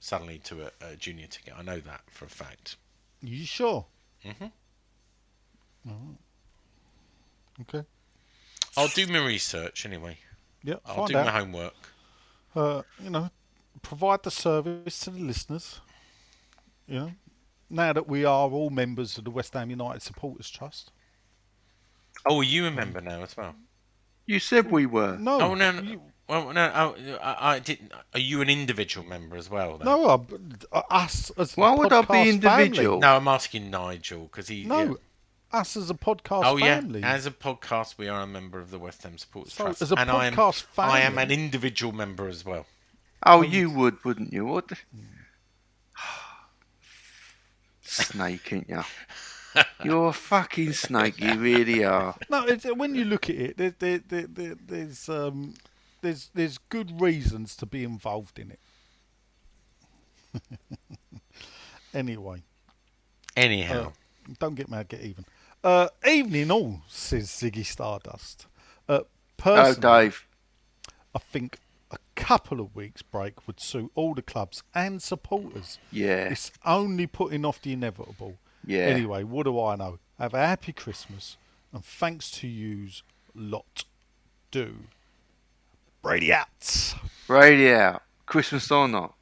suddenly 0.00 0.38
to 0.40 0.66
a, 0.66 0.70
a 0.80 0.96
junior 0.96 1.26
ticket. 1.26 1.54
I 1.56 1.62
know 1.62 1.80
that 1.80 2.02
for 2.10 2.24
a 2.26 2.30
fact. 2.30 2.76
You 3.20 3.44
sure? 3.44 3.86
Mhm. 4.24 4.52
Mhm. 5.86 6.16
Okay. 7.62 7.84
I'll 8.76 8.88
do 8.88 9.06
my 9.08 9.18
research 9.24 9.84
anyway. 9.86 10.18
Yeah. 10.62 10.76
I'll 10.84 10.96
find 10.96 11.08
do 11.08 11.14
my 11.14 11.30
homework. 11.30 11.74
uh, 12.54 12.82
you 13.00 13.10
know, 13.10 13.30
provide 13.82 14.22
the 14.22 14.30
service 14.30 15.00
to 15.00 15.10
the 15.10 15.18
listeners. 15.20 15.80
You 16.86 16.94
know, 16.98 17.12
now 17.70 17.92
that 17.92 18.08
we 18.08 18.24
are 18.24 18.48
all 18.50 18.70
members 18.70 19.18
of 19.18 19.24
the 19.24 19.30
West 19.30 19.54
Ham 19.54 19.70
United 19.70 20.02
Supporters 20.02 20.50
Trust. 20.50 20.90
Oh, 22.26 22.40
are 22.40 22.44
you 22.44 22.66
a 22.66 22.70
member 22.70 23.00
now 23.00 23.22
as 23.22 23.36
well? 23.36 23.54
You 24.26 24.40
said 24.40 24.70
we 24.70 24.86
were. 24.86 25.16
No, 25.18 25.40
Oh 25.40 25.54
no, 25.54 25.70
no. 25.72 25.82
you- 25.82 26.12
Well, 26.28 26.52
no, 26.52 26.72
oh, 26.74 27.18
I, 27.22 27.54
I 27.54 27.58
didn't. 27.58 27.92
Are 28.12 28.20
you 28.20 28.42
an 28.42 28.50
individual 28.50 29.06
member 29.06 29.36
as 29.36 29.48
well? 29.48 29.78
Then? 29.78 29.86
no, 29.86 30.26
uh, 30.72 30.82
us 30.90 31.30
as 31.38 31.56
Why 31.56 31.74
would 31.74 31.92
I 31.92 32.02
be 32.02 32.06
podcast 32.06 32.28
individual? 32.28 33.00
No, 33.00 33.16
I'm 33.16 33.28
asking 33.28 33.70
Nigel 33.70 34.24
because 34.24 34.48
he. 34.48 34.64
Family. 34.64 34.78
yeah. 34.78 34.84
No, 34.90 34.98
us 35.50 35.76
as 35.78 35.88
a 35.88 35.94
podcast 35.94 36.42
Oh 36.44 36.58
family. 36.58 37.00
yeah, 37.00 37.14
as 37.14 37.24
a 37.24 37.30
podcast, 37.30 37.96
we 37.96 38.08
are 38.08 38.20
a 38.20 38.26
member 38.26 38.58
of 38.58 38.70
the 38.70 38.78
West 38.78 39.02
Ham 39.04 39.16
Supporters 39.16 39.54
So, 39.54 39.64
Trust, 39.64 39.80
as 39.80 39.92
a 39.92 39.96
and 39.98 40.10
I 40.10 40.26
am, 40.26 40.34
podcast 40.34 40.66
I 40.76 41.00
am 41.00 41.16
an 41.16 41.30
individual 41.30 41.92
member 41.92 42.28
as 42.28 42.44
well. 42.44 42.66
Oh, 43.24 43.40
you 43.40 43.70
would, 43.70 44.04
wouldn't 44.04 44.30
you? 44.32 44.44
What? 44.44 44.70
Snake, 47.80 48.52
ain't 48.52 48.68
you? 48.68 48.82
You're 49.82 50.08
a 50.08 50.12
fucking 50.12 50.74
snake. 50.74 51.18
You 51.18 51.34
really 51.36 51.84
are. 51.84 52.14
No, 52.28 52.44
it's, 52.44 52.66
uh, 52.66 52.74
when 52.74 52.94
you 52.94 53.06
look 53.06 53.30
at 53.30 53.36
it, 53.36 53.56
there, 53.56 53.74
there, 53.78 53.98
there, 54.06 54.26
there, 54.28 54.54
there's 54.66 55.08
um, 55.08 55.54
there's 56.00 56.30
there's 56.34 56.58
good 56.58 57.00
reasons 57.00 57.56
to 57.56 57.66
be 57.66 57.84
involved 57.84 58.38
in 58.38 58.50
it. 58.52 58.60
anyway. 61.94 62.42
Anyhow, 63.36 63.92
Uh, 64.28 64.34
don't 64.38 64.54
get 64.54 64.68
mad, 64.68 64.88
get 64.88 65.00
even. 65.00 65.24
Uh, 65.62 65.88
evening 66.06 66.50
all, 66.50 66.80
says 66.88 67.28
Ziggy 67.28 67.64
Stardust. 67.64 68.46
Uh, 68.88 69.00
Oh, 69.00 69.06
personally, 69.36 69.80
Dave. 70.08 70.26
I 71.14 71.20
think 71.20 71.58
a 71.92 71.98
couple 72.16 72.58
of 72.60 72.74
weeks 72.74 73.02
break 73.02 73.46
would 73.46 73.60
suit 73.60 73.92
all 73.94 74.12
the 74.14 74.22
clubs 74.22 74.64
and 74.74 75.00
supporters. 75.00 75.78
Yeah. 75.92 76.24
It's 76.30 76.50
only 76.64 77.06
putting 77.06 77.44
off 77.44 77.62
the 77.62 77.72
inevitable. 77.72 78.38
Yeah. 78.66 78.80
Anyway, 78.86 79.22
what 79.22 79.44
do 79.44 79.60
I 79.60 79.76
know? 79.76 80.00
Have 80.18 80.34
a 80.34 80.38
happy 80.44 80.72
Christmas, 80.72 81.36
and 81.72 81.84
thanks 81.84 82.32
to 82.32 82.48
yous 82.48 83.04
lot 83.32 83.84
do. 84.50 84.74
Brady 86.08 86.32
out. 86.32 86.94
Brady 87.26 87.70
out. 87.70 88.02
Christmas 88.24 88.70
or 88.70 88.88
not. 88.88 89.14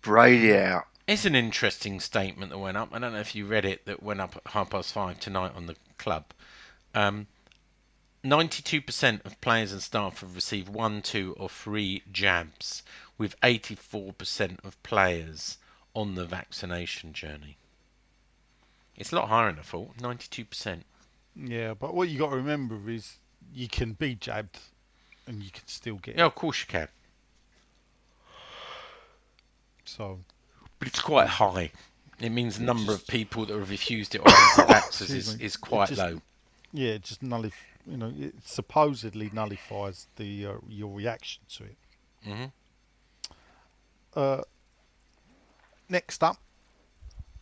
Brady 0.00 0.56
out. 0.56 0.86
it's 1.06 1.26
an 1.26 1.34
interesting 1.34 2.00
statement 2.00 2.50
that 2.50 2.58
went 2.58 2.78
up. 2.78 2.88
I 2.92 2.98
don't 2.98 3.12
know 3.12 3.20
if 3.20 3.34
you 3.34 3.44
read 3.44 3.66
it. 3.66 3.84
That 3.84 4.02
went 4.02 4.22
up 4.22 4.36
at 4.36 4.52
half 4.52 4.70
past 4.70 4.94
five 4.94 5.20
tonight 5.20 5.52
on 5.54 5.66
the 5.66 5.76
club. 5.98 6.24
Um, 6.94 7.26
92% 8.24 9.26
of 9.26 9.38
players 9.42 9.70
and 9.70 9.82
staff 9.82 10.22
have 10.22 10.34
received 10.34 10.70
one, 10.70 11.02
two, 11.02 11.36
or 11.38 11.50
three 11.50 12.04
jabs, 12.10 12.84
with 13.18 13.38
84% 13.42 14.64
of 14.64 14.82
players 14.82 15.58
on 15.94 16.14
the 16.14 16.24
vaccination 16.24 17.12
journey. 17.12 17.58
It's 18.96 19.12
a 19.12 19.16
lot 19.16 19.28
higher 19.28 19.50
than 19.50 19.58
I 19.58 19.62
thought. 19.62 19.98
92%. 19.98 20.84
Yeah, 21.36 21.74
but 21.74 21.94
what 21.94 22.08
you 22.08 22.18
got 22.18 22.30
to 22.30 22.36
remember 22.36 22.88
is 22.88 23.16
you 23.52 23.68
can 23.68 23.92
be 23.92 24.14
jabbed, 24.14 24.58
and 25.26 25.42
you 25.42 25.50
can 25.50 25.66
still 25.66 25.96
get 25.96 26.16
Yeah, 26.16 26.24
it. 26.24 26.26
of 26.28 26.34
course 26.34 26.60
you 26.60 26.66
can. 26.66 26.88
So 29.84 30.20
But 30.78 30.88
it's 30.88 31.00
quite 31.00 31.28
high. 31.28 31.72
It 32.20 32.30
means 32.30 32.58
the 32.58 32.64
number 32.64 32.92
of 32.92 33.06
people 33.06 33.46
that 33.46 33.56
have 33.58 33.70
refused 33.70 34.14
it 34.14 34.18
or 34.20 34.28
anti-vaxxers 34.60 35.10
is, 35.10 35.34
is 35.40 35.56
quite 35.56 35.88
just- 35.88 36.00
low. 36.00 36.20
yeah, 36.72 36.90
it 36.92 37.02
just 37.02 37.22
nullif- 37.22 37.52
You 37.86 37.96
know, 37.96 38.12
it 38.18 38.34
supposedly 38.44 39.30
nullifies 39.32 40.06
the 40.16 40.46
uh, 40.46 40.52
your 40.68 40.94
reaction 40.94 41.42
to 41.56 41.64
it. 41.64 41.76
hmm 42.24 42.44
Uh, 44.14 44.42
next 45.88 46.22
up, 46.22 46.36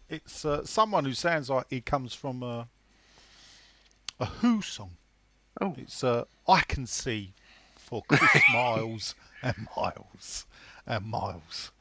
it's 0.08 0.44
uh, 0.44 0.64
someone 0.64 1.04
who 1.04 1.14
sounds 1.14 1.50
like 1.50 1.66
he 1.70 1.80
comes 1.80 2.14
from 2.14 2.42
a 2.42 2.68
a 4.20 4.26
Who 4.26 4.62
song. 4.62 4.96
Oh. 5.60 5.74
It's 5.76 6.02
uh, 6.04 6.24
I 6.48 6.60
can 6.62 6.86
see 6.86 7.32
for 7.88 8.02
Chris 8.06 8.42
Miles 8.52 9.14
and 9.42 9.66
Miles 9.74 10.46
and 10.86 11.06
Miles. 11.06 11.72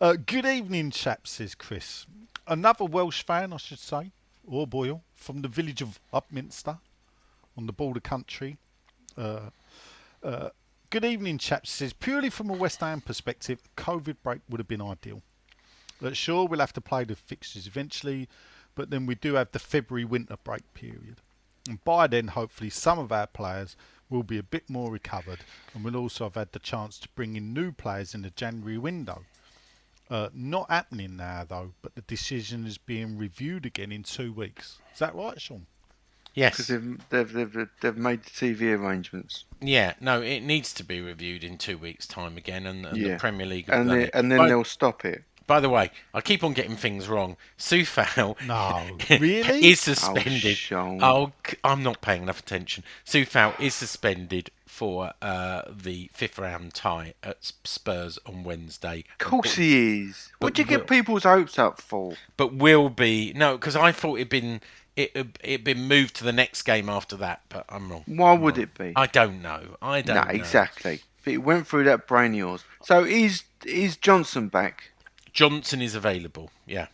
Uh, 0.00 0.14
good 0.24 0.46
evening, 0.46 0.92
chaps, 0.92 1.32
says 1.32 1.56
Chris. 1.56 2.06
Another 2.46 2.84
Welsh 2.84 3.24
fan, 3.24 3.52
I 3.52 3.56
should 3.56 3.80
say, 3.80 4.12
or 4.46 4.68
Boyle, 4.68 5.02
from 5.16 5.42
the 5.42 5.48
village 5.48 5.82
of 5.82 5.98
Upminster 6.14 6.78
on 7.56 7.66
the 7.66 7.72
border 7.72 7.98
country. 7.98 8.56
Uh, 9.16 9.50
uh, 10.22 10.50
good 10.90 11.04
evening, 11.04 11.38
chaps, 11.38 11.70
says 11.70 11.92
purely 11.92 12.30
from 12.30 12.50
a 12.50 12.54
West 12.54 12.78
Ham 12.78 13.00
perspective, 13.00 13.60
COVID 13.76 14.16
break 14.22 14.40
would 14.48 14.60
have 14.60 14.68
been 14.68 14.80
ideal. 14.80 15.22
Uh, 16.00 16.12
sure, 16.12 16.46
we'll 16.46 16.60
have 16.60 16.72
to 16.74 16.80
play 16.80 17.02
the 17.02 17.16
fixtures 17.16 17.66
eventually, 17.66 18.28
but 18.76 18.90
then 18.90 19.06
we 19.06 19.16
do 19.16 19.34
have 19.34 19.50
the 19.50 19.58
February 19.58 20.04
winter 20.04 20.36
break 20.44 20.72
period. 20.72 21.16
And 21.68 21.82
by 21.84 22.06
then, 22.06 22.28
hopefully, 22.28 22.70
some 22.70 23.00
of 23.00 23.10
our 23.10 23.26
players 23.26 23.76
will 24.10 24.22
be 24.22 24.38
a 24.38 24.42
bit 24.42 24.68
more 24.68 24.90
recovered, 24.90 25.40
and 25.74 25.84
we'll 25.84 25.96
also 25.96 26.24
have 26.24 26.34
had 26.34 26.52
the 26.52 26.58
chance 26.58 26.98
to 27.00 27.08
bring 27.14 27.36
in 27.36 27.52
new 27.52 27.72
players 27.72 28.14
in 28.14 28.22
the 28.22 28.30
January 28.30 28.78
window. 28.78 29.24
Uh, 30.10 30.28
not 30.32 30.70
happening 30.70 31.16
now, 31.16 31.44
though, 31.46 31.72
but 31.82 31.94
the 31.94 32.00
decision 32.02 32.66
is 32.66 32.78
being 32.78 33.18
reviewed 33.18 33.66
again 33.66 33.92
in 33.92 34.02
two 34.02 34.32
weeks. 34.32 34.78
Is 34.92 35.00
that 35.00 35.14
right, 35.14 35.38
Sean? 35.40 35.66
Yes. 36.34 36.56
Because 36.56 36.66
they've, 36.68 37.08
they've, 37.10 37.52
they've, 37.52 37.68
they've 37.80 37.96
made 37.96 38.22
the 38.22 38.30
TV 38.30 38.78
arrangements. 38.78 39.44
Yeah, 39.60 39.94
no, 40.00 40.22
it 40.22 40.40
needs 40.40 40.72
to 40.74 40.84
be 40.84 41.00
reviewed 41.00 41.44
in 41.44 41.58
two 41.58 41.76
weeks' 41.76 42.06
time 42.06 42.36
again, 42.36 42.64
and, 42.66 42.86
and 42.86 42.96
Yeah. 42.96 43.14
the 43.14 43.18
Premier 43.18 43.44
League. 43.46 43.68
And, 43.68 43.90
they, 43.90 44.10
and 44.12 44.30
then 44.30 44.38
by, 44.38 44.48
they'll 44.48 44.64
stop 44.64 45.04
it. 45.04 45.24
By 45.48 45.58
the 45.60 45.68
way, 45.68 45.90
I 46.14 46.20
keep 46.20 46.44
on 46.44 46.52
getting 46.52 46.76
things 46.76 47.08
wrong. 47.08 47.36
Coufal 47.58 48.36
No, 48.46 48.96
really? 49.18 49.66
is 49.66 49.80
suspended. 49.80 50.56
Sean. 50.56 51.00
Oh, 51.02 51.32
c- 51.46 51.56
I'm 51.64 51.82
not 51.82 52.00
paying 52.00 52.22
enough 52.22 52.38
attention. 52.38 52.84
Coufal 53.04 53.58
is 53.60 53.74
suspended 53.74 54.50
for 54.66 55.12
uh, 55.22 55.62
the 55.70 56.10
fifth 56.12 56.38
round 56.38 56.74
tie 56.74 57.14
at 57.24 57.52
Spurs 57.64 58.18
on 58.26 58.44
Wednesday. 58.44 59.04
Of 59.20 59.26
course 59.26 59.54
he 59.56 60.02
is. 60.02 60.30
but 60.38 60.46
What 60.46 60.54
do 60.54 60.62
you 60.62 60.68
get 60.68 60.80
will- 60.80 60.86
people's 60.86 61.24
hopes 61.24 61.58
up 61.58 61.80
for? 61.80 62.12
But 62.36 62.54
will 62.54 62.88
be 62.90 63.32
no, 63.34 63.56
because 63.56 63.74
I 63.74 63.90
thought 63.90 64.16
it'd 64.16 64.28
been 64.28 64.60
it 64.96 65.16
it'd 65.42 65.64
been 65.64 65.88
moved 65.88 66.14
to 66.16 66.24
the 66.24 66.32
next 66.32 66.62
game 66.62 66.88
after 66.88 67.16
that, 67.16 67.40
but 67.48 67.64
I'm 67.68 67.90
wrong. 67.90 68.02
Why 68.06 68.34
would 68.34 68.58
it 68.58 68.76
be? 68.76 68.92
I 68.96 69.06
don't 69.06 69.40
know. 69.42 69.76
I 69.80 70.02
don't 70.02 70.16
No, 70.16 70.22
know. 70.24 70.30
exactly. 70.30 71.00
But 71.24 71.32
it 71.32 71.38
went 71.38 71.66
through 71.66 71.84
that 71.84 72.06
brain 72.06 72.32
of 72.32 72.38
yours. 72.38 72.64
So 72.82 73.04
is 73.04 73.44
is 73.64 73.96
Johnson 73.96 74.48
back? 74.48 74.90
Johnson 75.32 75.82
is 75.82 75.94
available. 75.94 76.50
Yeah. 76.66 76.86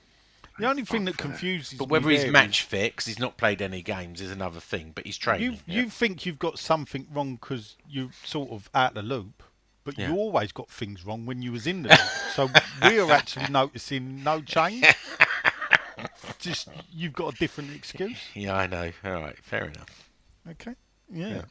The 0.59 0.66
only 0.68 0.85
thing 0.85 1.05
that 1.07 1.16
confuses 1.16 1.78
But 1.78 1.89
me 1.89 1.93
whether 1.93 2.11
he's 2.11 2.22
there 2.22 2.30
match 2.30 2.61
is 2.61 2.66
fit, 2.66 2.93
because 2.93 3.07
he's 3.07 3.18
not 3.18 3.37
played 3.37 3.61
any 3.61 3.82
games, 3.82 4.20
is 4.20 4.30
another 4.30 4.61
thing. 4.61 4.93
But 4.95 5.05
he's 5.05 5.18
training. 5.18 5.43
You 5.53 5.59
yeah. 5.66 5.82
you 5.82 5.91
think 5.91 6.24
you've 6.24 6.39
got 6.39 6.59
something 6.59 7.07
wrong 7.12 7.35
because 7.37 7.76
you 7.89 8.11
sort 8.24 8.51
of 8.51 8.70
out 8.72 8.91
of 8.91 8.95
the 8.95 9.03
loop, 9.03 9.43
but 9.82 9.99
Yeah. 9.99 10.11
you 10.11 10.16
always 10.16 10.53
got 10.53 10.70
things 10.70 11.05
wrong 11.05 11.26
when 11.26 11.43
you 11.43 11.51
was 11.51 11.66
in 11.66 11.82
the 11.82 11.89
loop. 11.89 11.99
so 12.35 12.49
we're 12.82 13.11
actually 13.11 13.49
noticing 13.51 14.22
no 14.22 14.41
change. 14.41 14.85
Just 16.39 16.68
you've 16.93 17.14
got 17.14 17.35
a 17.35 17.37
different 17.39 17.74
excuse. 17.74 18.18
Yeah, 18.35 18.55
I 18.55 18.66
know. 18.66 18.93
All 19.05 19.12
right, 19.12 19.37
fair 19.43 19.64
enough. 19.64 20.11
Okay. 20.51 20.74
Yeah. 21.11 21.43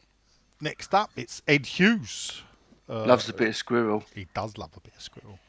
Next 0.62 0.94
up, 0.94 1.12
it's 1.18 1.42
Ed 1.48 1.66
Hughes. 1.66 2.42
Uh, 2.90 3.06
Loves 3.06 3.28
a 3.28 3.34
bit 3.34 3.50
of 3.50 3.56
squirrel. 3.56 4.04
He 4.14 4.28
does 4.34 4.58
love 4.58 4.72
a 4.78 4.80
bit 4.80 4.94
of 4.96 5.02
squirrel. 5.02 5.40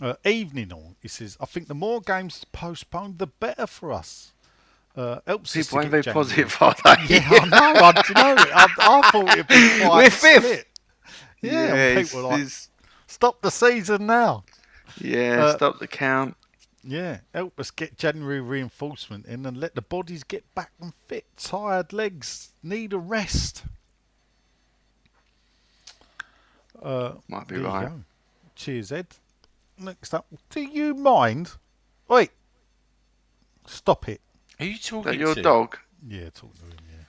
Uh, 0.00 0.14
evening 0.24 0.72
on, 0.72 0.94
he 1.02 1.08
says, 1.08 1.36
I 1.40 1.46
think 1.46 1.66
the 1.66 1.74
more 1.74 2.00
games 2.00 2.44
postponed, 2.52 3.18
the 3.18 3.26
better 3.26 3.66
for 3.66 3.92
us. 3.92 4.32
Uh, 4.96 5.18
helps 5.26 5.56
us 5.56 5.66
People 5.66 5.80
ain't 5.80 5.90
very 5.90 6.02
January. 6.02 6.24
positive, 6.24 6.56
are 6.60 6.74
they? 6.84 7.14
Yeah, 7.16 7.28
I 7.30 7.44
know. 7.46 7.80
I, 7.80 8.02
you 8.08 8.14
know, 8.14 8.42
I, 8.54 8.66
I 8.78 9.10
thought 9.10 9.28
it'd 9.32 9.46
be 9.48 9.80
quite 9.84 10.04
We're 10.04 10.10
fifth. 10.10 10.64
Yeah, 11.40 11.74
it's- 11.74 12.08
people 12.12 12.28
like, 12.28 12.46
stop 13.06 13.40
the 13.42 13.50
season 13.50 14.06
now. 14.06 14.44
yeah. 15.00 15.44
Uh, 15.44 15.56
stop 15.56 15.78
the 15.78 15.86
count. 15.88 16.36
Yeah, 16.84 17.18
help 17.34 17.58
us 17.60 17.70
get 17.72 17.98
January 17.98 18.40
reinforcement 18.40 19.26
in 19.26 19.44
and 19.46 19.56
let 19.56 19.74
the 19.74 19.82
bodies 19.82 20.22
get 20.24 20.44
back 20.54 20.70
and 20.80 20.92
fit. 21.08 21.24
Tired 21.36 21.92
legs 21.92 22.50
need 22.62 22.92
a 22.92 22.98
rest. 22.98 23.64
Uh, 26.80 27.14
Might 27.28 27.48
be 27.48 27.56
right. 27.58 27.90
Cheers, 28.54 28.92
Ed. 28.92 29.06
Next 29.78 30.12
up, 30.14 30.26
do 30.50 30.60
you 30.60 30.94
mind? 30.94 31.52
Wait, 32.08 32.30
stop 33.66 34.08
it. 34.08 34.20
Are 34.58 34.64
you 34.66 34.78
talking 34.78 35.12
that 35.12 35.18
your 35.18 35.34
to? 35.34 35.42
dog? 35.42 35.78
Yeah, 36.06 36.30
talk 36.30 36.52
to 36.54 36.62
him. 36.64 36.72
Yeah. 36.90 37.04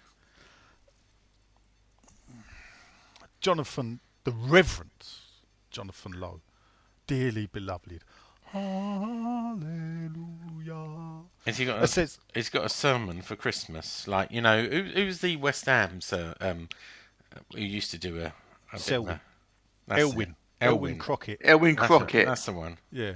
Jonathan, 3.41 3.99
the 4.23 4.31
Reverend 4.31 4.91
Jonathan 5.71 6.19
Lowe, 6.19 6.41
dearly 7.07 7.47
beloved. 7.47 8.03
Hallelujah. 8.45 9.55
Has 11.45 11.57
he 11.57 11.65
got? 11.65 11.77
It 11.79 11.83
A, 11.83 11.87
says 11.87 12.19
he's 12.33 12.49
got 12.49 12.65
a 12.65 12.69
sermon 12.69 13.21
for 13.21 13.35
Christmas. 13.35 14.07
Like 14.07 14.31
you 14.31 14.41
know, 14.41 14.63
who, 14.63 14.83
who's 14.83 15.19
the 15.21 15.35
West 15.37 15.65
Ham 15.65 16.01
sir? 16.01 16.35
Um, 16.41 16.67
who 17.53 17.61
used 17.61 17.91
to 17.91 17.97
do 17.97 18.17
a, 18.17 18.25
a 18.25 18.33
bit 18.73 18.73
of 18.73 18.79
Selwyn. 18.81 19.19
a- 19.89 19.93
that's 20.59 20.69
Elwyn. 20.71 20.91
it. 20.91 20.93
Elwyn 20.93 20.99
Crockett. 20.99 21.41
Elwin 21.43 21.75
That's, 21.75 21.87
Crockett. 21.87 22.21
it. 22.21 22.25
that's 22.25 22.45
the 22.45 22.53
one. 22.53 22.77
Yeah. 22.91 23.13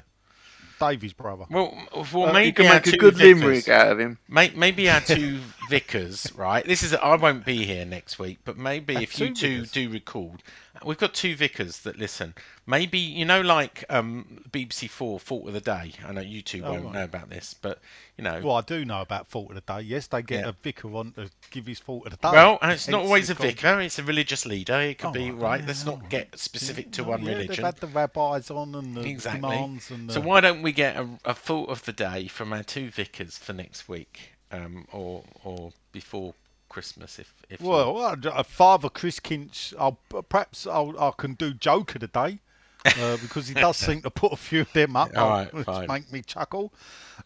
Davy's 0.79 1.13
brother. 1.13 1.45
Well, 1.49 1.77
well, 2.11 2.23
Uh, 2.25 2.27
you 2.27 2.33
maybe 2.33 2.51
can 2.53 2.65
our 2.65 2.73
make 2.73 2.87
a 2.87 2.91
two 2.91 2.97
good 2.97 3.13
vicars- 3.15 3.39
limerick 3.41 3.69
out 3.69 3.91
of 3.93 3.99
him. 3.99 4.17
May, 4.27 4.49
maybe 4.55 4.89
our 4.89 4.99
two 4.99 5.39
vicars, 5.69 6.29
right? 6.35 6.65
This 6.65 6.83
is 6.83 6.93
I 6.93 7.15
won't 7.15 7.45
be 7.45 7.63
here 7.63 7.85
next 7.85 8.19
week, 8.19 8.39
but 8.43 8.57
maybe 8.57 8.95
Our 8.97 9.01
if 9.03 9.17
you 9.19 9.27
two 9.29 9.33
two 9.35 9.51
vicars? 9.61 9.71
do 9.71 9.89
record, 9.89 10.43
we've 10.85 10.97
got 10.97 11.13
two 11.13 11.35
vicars 11.35 11.79
that 11.81 11.97
listen. 11.97 12.33
Maybe 12.65 12.97
you 12.99 13.25
know, 13.25 13.41
like 13.41 13.83
um, 13.89 14.43
BBC 14.49 14.89
Four, 14.89 15.19
Fault 15.19 15.47
of 15.47 15.53
the 15.53 15.59
Day. 15.61 15.93
I 16.05 16.11
know 16.13 16.21
you 16.21 16.41
two 16.41 16.61
Oh, 16.63 16.71
won't 16.71 16.85
right. 16.85 16.93
know 16.93 17.03
about 17.03 17.29
this, 17.29 17.53
but 17.53 17.79
you 18.17 18.23
know, 18.23 18.39
Well, 18.43 18.55
I 18.55 18.61
do 18.61 18.85
know 18.85 19.01
about 19.01 19.27
Fault 19.27 19.49
of 19.49 19.55
the 19.55 19.61
Day. 19.73 19.81
Yes, 19.81 20.07
they 20.07 20.21
get 20.21 20.43
Yeah. 20.45 20.49
a 20.49 20.53
vicar 20.53 20.93
on 20.95 21.11
to 21.13 21.29
give 21.51 21.65
his 21.65 21.79
Fault 21.79 22.05
of 22.05 22.11
the 22.11 22.17
Day. 22.17 22.31
Well, 22.31 22.57
and 22.61 22.71
it's 22.71 22.87
not 22.87 23.01
always 23.03 23.29
a 23.29 23.33
it's 23.33 23.41
called- 23.41 23.53
vicar; 23.55 23.81
it's 23.81 23.99
a 23.99 24.03
religious 24.03 24.45
leader. 24.45 24.79
It 24.81 24.99
could 24.99 25.07
Oh, 25.07 25.11
be 25.11 25.31
right, 25.31 25.59
yeah, 25.61 25.67
Let's 25.67 25.85
not 25.85 26.01
right. 26.01 26.09
get 26.09 26.39
specific 26.39 26.91
to 26.93 27.03
Oh, 27.03 27.09
one 27.09 27.23
yeah, 27.23 27.31
religion. 27.31 27.55
They've 27.55 27.65
had 27.65 27.77
the 27.77 27.87
rabbis 27.87 28.49
on 28.51 28.75
and 28.75 28.95
the 28.95 29.01
Exactly. 29.01 29.49
imams 29.57 29.91
and 29.91 30.09
the... 30.09 30.13
So 30.13 30.21
why 30.21 30.41
don't 30.41 30.61
we 30.61 30.71
get 30.71 30.95
a, 30.95 31.07
a 31.25 31.33
thought 31.33 31.69
of 31.69 31.83
the 31.85 31.93
day 31.93 32.27
from 32.27 32.53
our 32.53 32.63
two 32.63 32.89
vicars 32.91 33.37
for 33.37 33.53
next 33.53 33.89
week, 33.89 34.33
um, 34.51 34.87
or 34.91 35.23
or 35.43 35.71
before 35.91 36.33
Christmas, 36.73 37.19
if 37.19 37.33
if 37.49 37.61
you- 37.61 37.67
Well, 37.69 37.97
uh, 37.97 38.15
uh, 38.29 38.43
Father 38.43 38.89
Chris 38.89 39.19
Kinch, 39.19 39.73
I'll, 39.79 39.99
perhaps 40.29 40.65
I'll, 40.65 40.99
I 40.99 41.11
can 41.17 41.35
do 41.35 41.53
Joker 41.53 41.99
today. 41.99 42.39
uh, 42.85 43.17
because 43.21 43.47
he 43.47 43.53
does 43.53 43.77
seem 43.77 44.01
to 44.01 44.09
put 44.09 44.33
a 44.33 44.35
few 44.35 44.61
of 44.61 44.73
them 44.73 44.95
up, 44.95 45.11
All 45.15 45.31
uh, 45.37 45.45
which 45.51 45.65
fine. 45.65 45.87
make 45.87 46.11
me 46.11 46.21
chuckle. 46.21 46.73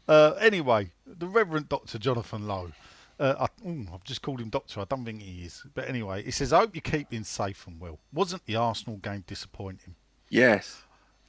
Uh, 0.07 0.33
anyway, 0.39 0.91
the 1.05 1.27
Reverend 1.27 1.69
Doctor 1.69 1.97
Jonathan 1.97 2.45
Lowe. 2.47 2.71
Uh, 3.19 3.47
I, 3.47 3.67
ooh, 3.67 3.87
I've 3.91 4.03
just 4.03 4.21
called 4.21 4.39
him 4.41 4.49
Doctor. 4.49 4.79
I 4.81 4.83
don't 4.83 5.03
think 5.03 5.21
he 5.23 5.43
is. 5.45 5.63
But 5.73 5.87
anyway, 5.89 6.21
he 6.23 6.29
says, 6.29 6.53
"I 6.53 6.59
hope 6.59 6.75
you're 6.75 6.81
keeping 6.83 7.23
safe 7.23 7.65
and 7.65 7.79
well." 7.79 7.97
Wasn't 8.13 8.45
the 8.45 8.55
Arsenal 8.57 8.97
game 8.97 9.23
disappointing? 9.25 9.95
Yes. 10.29 10.83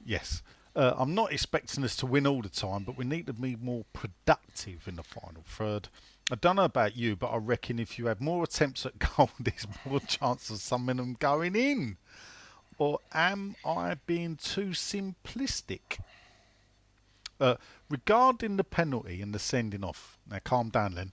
Yes. 0.05 0.43
Uh, 0.75 0.93
I'm 0.95 1.15
not 1.15 1.31
expecting 1.33 1.83
us 1.83 1.95
to 1.95 2.05
win 2.05 2.27
all 2.27 2.43
the 2.43 2.49
time, 2.49 2.83
but 2.83 2.95
we 2.95 3.05
need 3.05 3.25
to 3.25 3.33
be 3.33 3.55
more 3.55 3.85
productive 3.93 4.87
in 4.87 4.97
the 4.97 5.03
final 5.03 5.41
third. 5.47 5.89
I 6.31 6.35
don't 6.35 6.57
know 6.57 6.65
about 6.65 6.95
you, 6.95 7.15
but 7.15 7.27
I 7.27 7.37
reckon 7.37 7.79
if 7.79 7.97
you 7.97 8.05
have 8.05 8.21
more 8.21 8.43
attempts 8.43 8.85
at 8.85 8.99
goal, 9.17 9.31
there's 9.39 9.67
more 9.85 9.99
chance 9.99 10.49
of 10.49 10.59
some 10.59 10.87
of 10.89 10.97
them 10.97 11.17
going 11.19 11.55
in. 11.55 11.97
Or 12.77 12.99
am 13.13 13.55
I 13.65 13.95
being 14.05 14.37
too 14.37 14.69
simplistic? 14.69 15.99
Uh, 17.39 17.55
regarding 17.89 18.57
the 18.57 18.63
penalty 18.63 19.21
and 19.21 19.33
the 19.33 19.39
sending 19.39 19.83
off, 19.83 20.17
now 20.29 20.39
calm 20.43 20.69
down, 20.69 20.95
Len. 20.95 21.11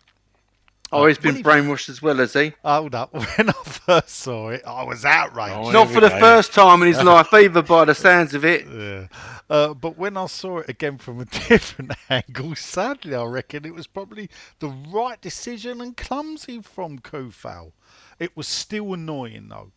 Oh, 0.92 1.06
he's 1.06 1.18
been 1.18 1.36
he- 1.36 1.42
brainwashed 1.42 1.88
as 1.88 2.00
well, 2.00 2.16
has 2.16 2.32
he? 2.34 2.52
Hold 2.64 2.94
up. 2.94 3.12
When 3.12 3.48
I 3.50 3.52
first 3.64 4.10
saw 4.10 4.50
it, 4.50 4.62
I 4.66 4.84
was 4.84 5.04
outraged. 5.04 5.54
Oh, 5.56 5.70
Not 5.70 5.90
for 5.90 6.00
the 6.00 6.08
go. 6.10 6.20
first 6.20 6.52
time 6.54 6.80
in 6.82 6.88
his 6.88 7.02
life 7.02 7.32
either, 7.34 7.62
by 7.62 7.84
the 7.86 7.94
sounds 7.94 8.34
of 8.34 8.44
it. 8.44 8.66
Yeah. 8.68 9.08
Uh, 9.50 9.74
but 9.74 9.96
when 9.98 10.16
I 10.16 10.26
saw 10.26 10.58
it 10.58 10.68
again 10.68 10.98
from 10.98 11.20
a 11.20 11.24
different 11.48 11.92
angle, 12.08 12.54
sadly, 12.54 13.14
I 13.14 13.24
reckon 13.24 13.64
it 13.64 13.74
was 13.74 13.86
probably 13.86 14.30
the 14.60 14.68
right 14.68 15.20
decision 15.20 15.80
and 15.80 15.96
clumsy 15.96 16.60
from 16.62 16.98
Coufal. 17.00 17.72
It 18.18 18.36
was 18.36 18.46
still 18.48 18.94
annoying, 18.94 19.48
though. 19.48 19.72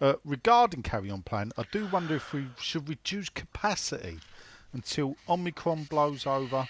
Uh, 0.00 0.14
regarding 0.24 0.82
carry 0.82 1.10
on 1.10 1.20
plan, 1.22 1.52
I 1.58 1.64
do 1.70 1.86
wonder 1.92 2.16
if 2.16 2.32
we 2.32 2.46
should 2.58 2.88
reduce 2.88 3.28
capacity 3.28 4.18
until 4.72 5.16
Omicron 5.28 5.84
blows 5.84 6.26
over. 6.26 6.66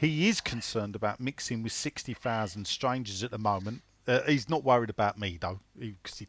He 0.00 0.28
is 0.28 0.40
concerned 0.40 0.96
about 0.96 1.20
mixing 1.20 1.62
with 1.62 1.72
60,000 1.72 2.66
strangers 2.66 3.22
at 3.22 3.30
the 3.30 3.38
moment. 3.38 3.82
Uh, 4.06 4.22
he's 4.22 4.48
not 4.48 4.64
worried 4.64 4.90
about 4.90 5.18
me, 5.18 5.38
though, 5.40 5.60
because 5.78 6.18
he 6.18 6.28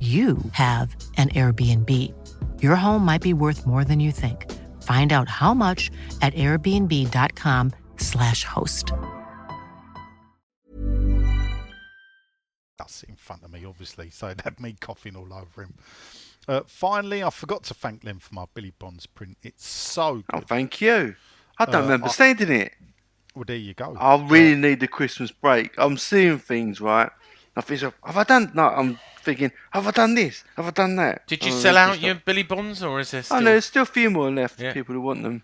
you 0.00 0.36
have 0.52 0.94
an 1.16 1.30
Airbnb. 1.30 2.12
Your 2.62 2.76
home 2.76 3.02
might 3.04 3.22
be 3.22 3.32
worth 3.32 3.66
more 3.66 3.82
than 3.84 3.98
you 4.00 4.12
think. 4.12 4.52
Find 4.82 5.12
out 5.12 5.28
how 5.28 5.54
much 5.54 5.90
at 6.20 6.34
airbnb.com/slash 6.34 8.44
host. 8.44 8.92
That's 12.78 13.02
in 13.04 13.16
front 13.16 13.42
of 13.42 13.50
me, 13.52 13.64
obviously, 13.64 14.10
so 14.10 14.28
it 14.28 14.42
had 14.42 14.60
me 14.60 14.76
coughing 14.80 15.16
all 15.16 15.32
over 15.32 15.62
him. 15.62 15.74
Uh, 16.46 16.60
finally, 16.66 17.22
I 17.24 17.30
forgot 17.30 17.64
to 17.64 17.74
thank 17.74 18.02
them 18.04 18.18
for 18.18 18.34
my 18.34 18.44
Billy 18.54 18.72
Bonds 18.78 19.06
print. 19.06 19.36
It's 19.42 19.66
so 19.66 20.16
good. 20.16 20.24
Oh, 20.32 20.38
good. 20.40 20.48
thank 20.48 20.80
you. 20.80 21.16
I 21.58 21.64
don't 21.64 21.74
Uh, 21.76 21.80
remember 21.82 22.06
I- 22.06 22.10
sending 22.10 22.50
it. 22.52 22.72
Well, 23.34 23.44
there 23.46 23.56
you 23.56 23.74
go. 23.74 23.96
I 23.98 24.16
really 24.28 24.54
need 24.54 24.80
the 24.80 24.88
Christmas 24.88 25.30
break. 25.30 25.72
I'm 25.78 25.96
seeing 25.98 26.38
things, 26.38 26.80
right? 26.80 27.10
I 27.56 27.62
think, 27.62 27.80
so, 27.80 27.92
have 28.04 28.16
I 28.18 28.24
done? 28.24 28.50
No, 28.54 28.68
I'm 28.68 28.98
thinking, 29.22 29.50
have 29.70 29.86
I 29.86 29.90
done 29.90 30.14
this? 30.14 30.44
Have 30.56 30.66
I 30.66 30.70
done 30.70 30.96
that? 30.96 31.26
Did 31.26 31.44
you 31.44 31.52
Oh, 31.52 31.56
sell 31.58 31.76
out 31.76 32.00
your 32.00 32.14
Billy 32.16 32.42
Bonds, 32.42 32.82
or 32.82 33.00
is 33.00 33.10
there 33.12 33.22
still? 33.22 33.38
Oh, 33.38 33.40
no, 33.40 33.50
there's 33.52 33.64
still 33.64 33.82
a 33.84 33.86
few 33.86 34.10
more 34.10 34.30
left. 34.30 34.60
Yeah. 34.60 34.72
People 34.74 34.94
who 34.94 35.00
want 35.00 35.22
them. 35.22 35.42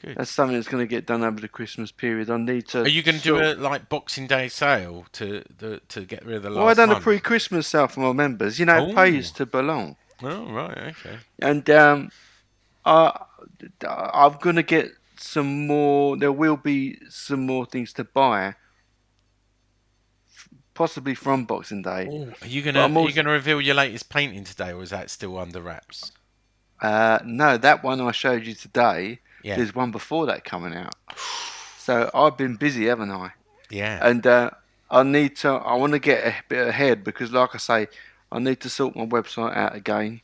Good. 0.00 0.16
That's 0.16 0.30
something 0.32 0.56
that's 0.56 0.66
going 0.68 0.82
to 0.82 0.88
get 0.88 1.06
done 1.06 1.22
over 1.22 1.38
the 1.40 1.48
Christmas 1.48 1.92
period. 1.92 2.28
I 2.30 2.36
need 2.38 2.66
to. 2.68 2.80
Are 2.82 2.88
you 2.88 3.02
going 3.04 3.18
to 3.18 3.22
do 3.22 3.36
a 3.40 3.54
like 3.54 3.88
Boxing 3.88 4.26
Day 4.26 4.48
sale 4.48 5.06
to 5.12 5.44
the 5.58 5.80
to 5.90 6.00
get 6.04 6.24
rid 6.26 6.36
of 6.36 6.42
the 6.42 6.50
last 6.50 6.58
Well, 6.58 6.68
I 6.68 6.74
done 6.74 6.90
a 6.90 6.94
one? 6.94 7.02
pre-Christmas 7.02 7.68
sale 7.68 7.86
for 7.86 8.00
my 8.00 8.12
members. 8.12 8.58
You 8.58 8.66
know, 8.66 8.84
it 8.88 8.90
Oh. 8.90 8.94
pays 8.94 9.30
to 9.32 9.46
belong. 9.46 9.96
Oh 10.22 10.50
right, 10.50 10.76
okay. 10.78 11.18
and 11.40 11.68
um, 11.70 12.10
I, 12.84 13.20
I'm 13.86 14.38
going 14.40 14.56
to 14.56 14.62
get 14.62 14.90
some 15.16 15.66
more. 15.66 16.16
There 16.16 16.32
will 16.32 16.56
be 16.56 16.98
some 17.08 17.46
more 17.46 17.66
things 17.66 17.92
to 17.94 18.04
buy, 18.04 18.54
possibly 20.74 21.14
from 21.14 21.44
Boxing 21.44 21.82
Day. 21.82 22.06
Ooh, 22.06 22.32
are 22.42 22.46
you 22.46 22.62
gonna 22.62 22.80
I'm 22.82 22.96
are 22.96 23.06
you 23.08 23.12
gonna 23.12 23.30
reveal 23.30 23.60
your 23.60 23.74
latest 23.74 24.08
painting 24.08 24.44
today, 24.44 24.72
or 24.72 24.82
is 24.82 24.90
that 24.90 25.10
still 25.10 25.38
under 25.38 25.60
wraps? 25.60 26.12
Uh, 26.80 27.18
no, 27.24 27.56
that 27.58 27.84
one 27.84 28.00
I 28.00 28.12
showed 28.12 28.44
you 28.46 28.54
today. 28.54 29.20
Yeah. 29.44 29.56
There's 29.56 29.74
one 29.74 29.90
before 29.90 30.26
that 30.26 30.44
coming 30.44 30.74
out. 30.74 30.94
So 31.78 32.10
I've 32.14 32.36
been 32.36 32.56
busy, 32.56 32.86
haven't 32.86 33.10
I? 33.10 33.30
Yeah. 33.70 34.06
And 34.06 34.26
uh, 34.26 34.50
I 34.90 35.02
need 35.02 35.36
to. 35.38 35.48
I 35.50 35.74
want 35.74 35.92
to 35.92 35.98
get 35.98 36.24
a 36.26 36.34
bit 36.48 36.68
ahead 36.68 37.02
because, 37.04 37.32
like 37.32 37.54
I 37.54 37.58
say, 37.58 37.88
I 38.30 38.38
need 38.38 38.60
to 38.60 38.68
sort 38.68 38.94
my 38.96 39.06
website 39.06 39.56
out 39.56 39.74
again 39.74 40.20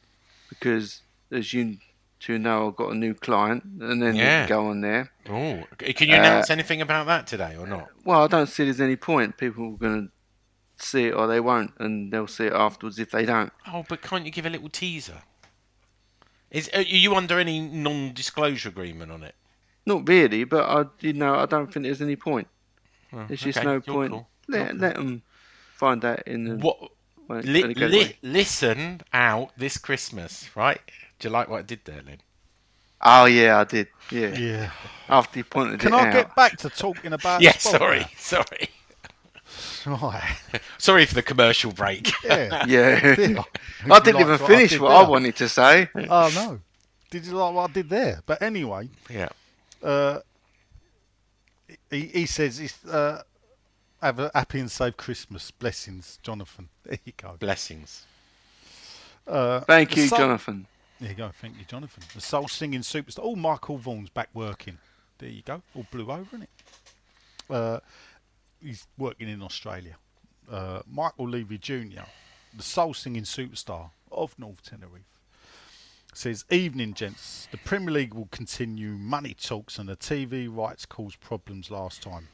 because, 0.49 1.03
as 1.33 1.53
you 1.53 1.79
two 2.21 2.39
know, 2.39 2.69
I've 2.69 2.77
got 2.77 2.91
a 2.93 2.97
new 2.97 3.15
client, 3.15 3.63
and 3.81 4.03
then 4.03 4.17
Yeah. 4.17 4.47
go 4.49 4.67
on 4.69 4.81
there. 4.81 5.11
Oh, 5.29 5.63
can 5.79 6.09
you 6.09 6.17
Uh, 6.17 6.19
announce 6.19 6.51
anything 6.51 6.81
about 6.81 7.07
that 7.07 7.27
today 7.29 7.57
or 7.57 7.67
not? 7.67 7.89
Well, 8.05 8.25
I 8.25 8.27
don't 8.27 8.49
see 8.49 8.65
there's 8.65 8.81
any 8.81 8.97
point. 8.97 9.37
People 9.37 9.75
are 9.75 9.77
going 9.77 10.07
to 10.09 10.13
see 10.79 11.07
it 11.07 11.13
or 11.15 11.27
they 11.27 11.41
won't, 11.41 11.73
and 11.79 12.13
they'll 12.13 12.27
see 12.27 12.47
it 12.47 12.53
afterwards 12.53 12.99
if 12.99 13.11
they 13.11 13.25
don't. 13.25 13.53
Oh, 13.73 13.85
but 13.89 14.03
can't 14.03 14.25
you 14.25 14.31
give 14.33 14.47
a 14.47 14.51
little 14.51 14.69
teaser? 14.69 15.23
Is 16.51 16.71
are 16.73 16.83
you 16.83 17.15
under 17.15 17.39
any 17.39 17.61
non-disclosure 17.61 18.69
agreement 18.71 19.13
on 19.13 19.23
it? 19.23 19.35
Not 19.85 20.09
really, 20.09 20.45
but 20.45 20.65
I, 20.65 20.85
you 21.01 21.13
know, 21.13 21.35
I 21.35 21.47
don't 21.47 21.73
think 21.73 21.85
there's 21.85 22.03
any 22.03 22.17
point. 22.17 22.49
Oh, 23.13 23.25
There's 23.27 23.41
just 23.41 23.59
okay, 23.59 23.67
no 23.67 23.73
you're 23.75 23.81
point. 23.83 24.13
cool. 24.13 24.29
Let, 24.49 24.77
let 24.79 24.95
them 24.97 25.23
find 25.75 26.05
out 26.05 26.27
in 26.27 26.45
the. 26.45 26.57
What? 26.57 26.79
when- 27.27 27.51
Li- 27.53 27.63
when 27.63 27.75
li- 27.91 28.17
listen 28.23 29.01
out 29.13 29.53
this 29.57 29.77
Christmas, 29.79 30.49
right? 30.57 30.81
Do 31.19 31.29
you 31.29 31.33
like 31.33 31.49
what 31.49 31.59
I 31.59 31.63
did 31.63 31.81
there, 31.85 32.03
Lynn? 32.03 32.21
Oh 33.03 33.27
yeah, 33.27 33.59
I 33.61 33.65
did. 33.65 33.89
Yeah. 34.11 34.35
Yeah. 34.37 34.71
After 35.09 35.39
you 35.39 35.45
pointed 35.45 35.81
Can 35.81 35.93
it 35.93 35.97
I 35.97 36.07
out. 36.09 36.13
get 36.13 36.35
back 36.35 36.57
to 36.59 36.71
talking 36.71 37.13
about 37.13 37.41
Yeah, 37.43 37.53
sorry, 37.59 38.07
sorry, 38.17 38.69
Right. 39.87 40.37
sorry 40.79 41.07
for 41.07 41.15
the 41.15 41.23
commercial 41.23 41.73
break. 41.73 42.13
Yeah. 42.25 42.65
Yeah. 42.67 43.15
Did 43.15 43.39
I 43.39 44.01
didn't 44.01 44.15
like 44.15 44.15
even 44.21 44.29
what 44.29 44.43
I 44.43 44.47
finish 44.47 44.71
did 44.73 44.81
what 44.81 44.93
I 44.93 45.09
wanted 45.09 45.37
to 45.37 45.49
say. 45.49 45.89
Oh 45.95 46.31
no. 46.35 46.61
Did 47.11 47.27
you 47.27 47.33
like 47.33 47.55
what 47.55 47.71
I 47.71 47.73
did 47.73 47.89
there? 47.89 48.23
But 48.27 48.43
anyway, 48.43 48.89
yeah. 49.09 49.29
uh, 49.83 50.21
he, 51.91 52.01
he 52.07 52.27
says 52.27 52.59
he's, 52.59 52.85
uh, 52.85 53.23
have 54.03 54.19
a 54.19 54.31
happy 54.35 54.61
and 54.61 54.71
safe 54.71 54.97
Christmas. 54.97 55.51
Blessings, 55.51 56.19
Jonathan. 56.23 56.69
There 56.85 56.99
you 57.05 57.13
go. 57.17 57.37
Blessings. 57.39 58.05
Uh, 59.27 59.61
Thank 59.61 59.97
you, 59.97 60.07
soul- 60.09 60.19
Jonathan. 60.19 60.67
There 61.01 61.11
you 61.11 61.15
go. 61.17 61.31
Thank 61.41 61.59
you, 61.59 61.65
Jonathan. 61.65 62.03
The 62.15 62.21
soul 62.21 62.49
singing 62.49 62.81
superstar. 62.81 63.21
Oh, 63.23 63.37
Michael 63.37 63.79
Vaughan's 63.79 64.11
back 64.11 64.29
working. 64.35 64.79
There 65.19 65.29
you 65.29 65.43
go. 65.43 65.63
All 65.75 65.87
blew 65.91 66.11
over, 66.11 66.27
isn't 66.29 66.43
it? 66.43 66.51
Uh, 67.49 67.81
he's 68.63 68.87
working 68.97 69.29
in 69.29 69.43
Australia. 69.43 69.97
Uh, 70.51 70.81
Michael 70.91 71.29
Levy 71.29 71.59
Jr., 71.59 72.07
the 72.57 72.63
soul 72.63 72.95
singing 72.95 73.25
superstar 73.25 73.91
of 74.11 74.39
North 74.39 74.63
Tenerife, 74.63 75.03
says, 76.15 76.45
Evening, 76.51 76.95
gents. 76.95 77.49
The 77.51 77.59
Premier 77.59 77.93
League 77.93 78.15
will 78.15 78.29
continue 78.31 78.91
money 78.93 79.35
talks 79.35 79.79
and 79.79 79.89
the 79.89 79.97
TV 79.97 80.49
rights 80.55 80.87
caused 80.87 81.21
problems 81.21 81.71
last 81.71 82.03
time. 82.03 82.29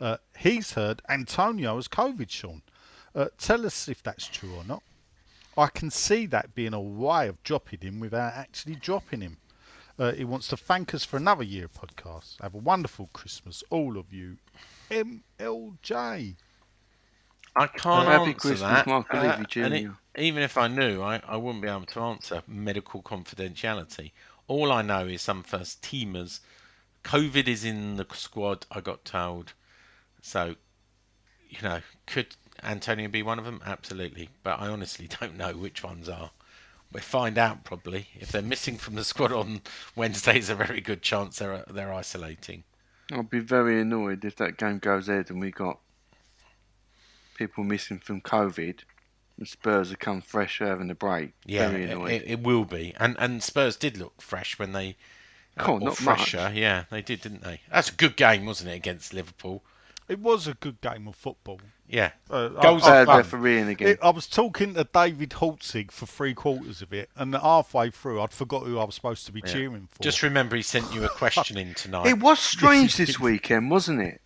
Uh, 0.00 0.18
he's 0.38 0.72
heard 0.72 1.02
Antonio 1.08 1.76
has 1.76 1.88
COVID, 1.88 2.30
Sean. 2.30 2.62
Uh, 3.14 3.26
tell 3.38 3.66
us 3.66 3.88
if 3.88 4.02
that's 4.02 4.28
true 4.28 4.54
or 4.54 4.64
not. 4.64 4.82
I 5.56 5.66
can 5.66 5.90
see 5.90 6.26
that 6.26 6.54
being 6.54 6.74
a 6.74 6.80
way 6.80 7.26
of 7.26 7.42
dropping 7.42 7.80
him 7.80 7.98
without 7.98 8.34
actually 8.34 8.76
dropping 8.76 9.22
him. 9.22 9.38
Uh, 9.98 10.12
he 10.12 10.24
wants 10.24 10.46
to 10.48 10.56
thank 10.56 10.94
us 10.94 11.04
for 11.04 11.16
another 11.16 11.42
year 11.42 11.64
of 11.64 11.72
podcasts. 11.72 12.40
Have 12.40 12.54
a 12.54 12.58
wonderful 12.58 13.10
Christmas, 13.12 13.64
all 13.70 13.98
of 13.98 14.12
you. 14.12 14.36
MLJ. 14.90 16.36
I 17.56 17.66
can't 17.66 18.06
Happy 18.06 18.30
answer 18.30 18.38
Christmas, 18.38 18.60
that. 18.60 18.86
Michael 18.86 19.20
Levy 19.20 19.42
uh, 19.42 19.46
Jr.. 19.46 19.60
and 19.62 19.74
it- 19.74 19.90
even 20.16 20.42
if 20.42 20.56
I 20.58 20.68
knew, 20.68 21.02
I, 21.02 21.20
I 21.26 21.36
wouldn't 21.36 21.62
be 21.62 21.68
able 21.68 21.86
to 21.86 22.00
answer 22.00 22.42
medical 22.46 23.02
confidentiality. 23.02 24.12
All 24.48 24.72
I 24.72 24.82
know 24.82 25.06
is 25.06 25.22
some 25.22 25.42
first 25.42 25.82
teamers. 25.82 26.40
COVID 27.04 27.46
is 27.46 27.64
in 27.64 27.96
the 27.96 28.06
squad. 28.14 28.66
I 28.70 28.80
got 28.80 29.04
told. 29.04 29.52
So, 30.20 30.56
you 31.48 31.58
know, 31.62 31.80
could 32.06 32.36
Antonio 32.62 33.08
be 33.08 33.22
one 33.22 33.38
of 33.38 33.44
them? 33.44 33.60
Absolutely, 33.64 34.30
but 34.42 34.60
I 34.60 34.68
honestly 34.68 35.08
don't 35.20 35.36
know 35.36 35.56
which 35.56 35.82
ones 35.84 36.08
are. 36.08 36.30
We'll 36.92 37.02
find 37.02 37.36
out 37.38 37.64
probably. 37.64 38.08
If 38.18 38.32
they're 38.32 38.42
missing 38.42 38.76
from 38.78 38.94
the 38.94 39.04
squad 39.04 39.32
on 39.32 39.60
Wednesday, 39.94 40.32
there's 40.32 40.48
a 40.48 40.54
very 40.54 40.80
good 40.80 41.02
chance 41.02 41.38
they're 41.38 41.64
they're 41.68 41.92
isolating. 41.92 42.64
I'll 43.12 43.22
be 43.22 43.38
very 43.40 43.80
annoyed 43.80 44.24
if 44.24 44.36
that 44.36 44.56
game 44.58 44.78
goes 44.78 45.08
ahead 45.08 45.30
and 45.30 45.40
we 45.40 45.50
got 45.50 45.78
people 47.36 47.64
missing 47.64 47.98
from 47.98 48.20
COVID 48.20 48.80
and 49.38 49.48
Spurs 49.48 49.90
have 49.90 49.98
come 49.98 50.20
fresh 50.20 50.58
having 50.58 50.90
a 50.90 50.94
break. 50.94 51.30
Yeah, 51.46 51.68
very 51.70 51.84
it, 51.84 51.90
annoyed. 51.90 52.10
it, 52.12 52.24
it 52.26 52.40
will 52.40 52.64
be. 52.64 52.94
And 52.98 53.16
and 53.18 53.42
Spurs 53.42 53.76
did 53.76 53.96
look 53.96 54.20
fresh 54.20 54.58
when 54.58 54.72
they. 54.72 54.96
uh, 55.56 55.64
Oh, 55.66 55.78
not 55.78 55.96
fresher. 55.96 56.36
much. 56.38 56.54
Yeah, 56.54 56.84
they 56.90 57.02
did, 57.02 57.20
didn't 57.20 57.42
they? 57.42 57.60
That's 57.70 57.88
a 57.90 57.94
good 57.94 58.16
game, 58.16 58.44
wasn't 58.46 58.70
it, 58.70 58.74
against 58.76 59.14
Liverpool? 59.14 59.62
It 60.08 60.20
was 60.20 60.46
a 60.46 60.54
good 60.54 60.80
game 60.80 61.06
of 61.06 61.14
football. 61.16 61.60
Yeah. 61.86 62.10
Uh, 62.30 62.48
Goals 62.48 62.84
I, 62.84 63.02
are 63.02 63.06
Bad 63.06 63.06
fun. 63.06 63.16
refereeing 63.18 63.68
again. 63.68 63.88
it- 63.88 63.98
I 64.02 64.10
was 64.10 64.26
talking 64.26 64.74
to 64.74 64.84
David 64.84 65.30
Holtzig 65.30 65.90
for 65.90 66.06
three 66.06 66.34
quarters 66.34 66.80
of 66.82 66.92
it, 66.92 67.10
and 67.16 67.34
halfway 67.34 67.90
through, 67.90 68.20
I'd 68.22 68.32
forgot 68.32 68.64
who 68.64 68.78
I 68.78 68.84
was 68.84 68.94
supposed 68.94 69.26
to 69.26 69.32
be 69.32 69.40
Yeah. 69.44 69.52
cheering 69.52 69.88
for. 69.90 70.02
Just 70.02 70.22
remember, 70.22 70.56
he 70.56 70.62
sent 70.62 70.92
you 70.94 71.04
a 71.04 71.08
question 71.08 71.56
in 71.58 71.74
tonight. 71.82 72.06
It 72.06 72.20
was 72.20 72.38
strange 72.38 72.96
this 72.96 73.18
weekend, 73.20 73.70
wasn't 73.70 74.00
it? 74.02 74.20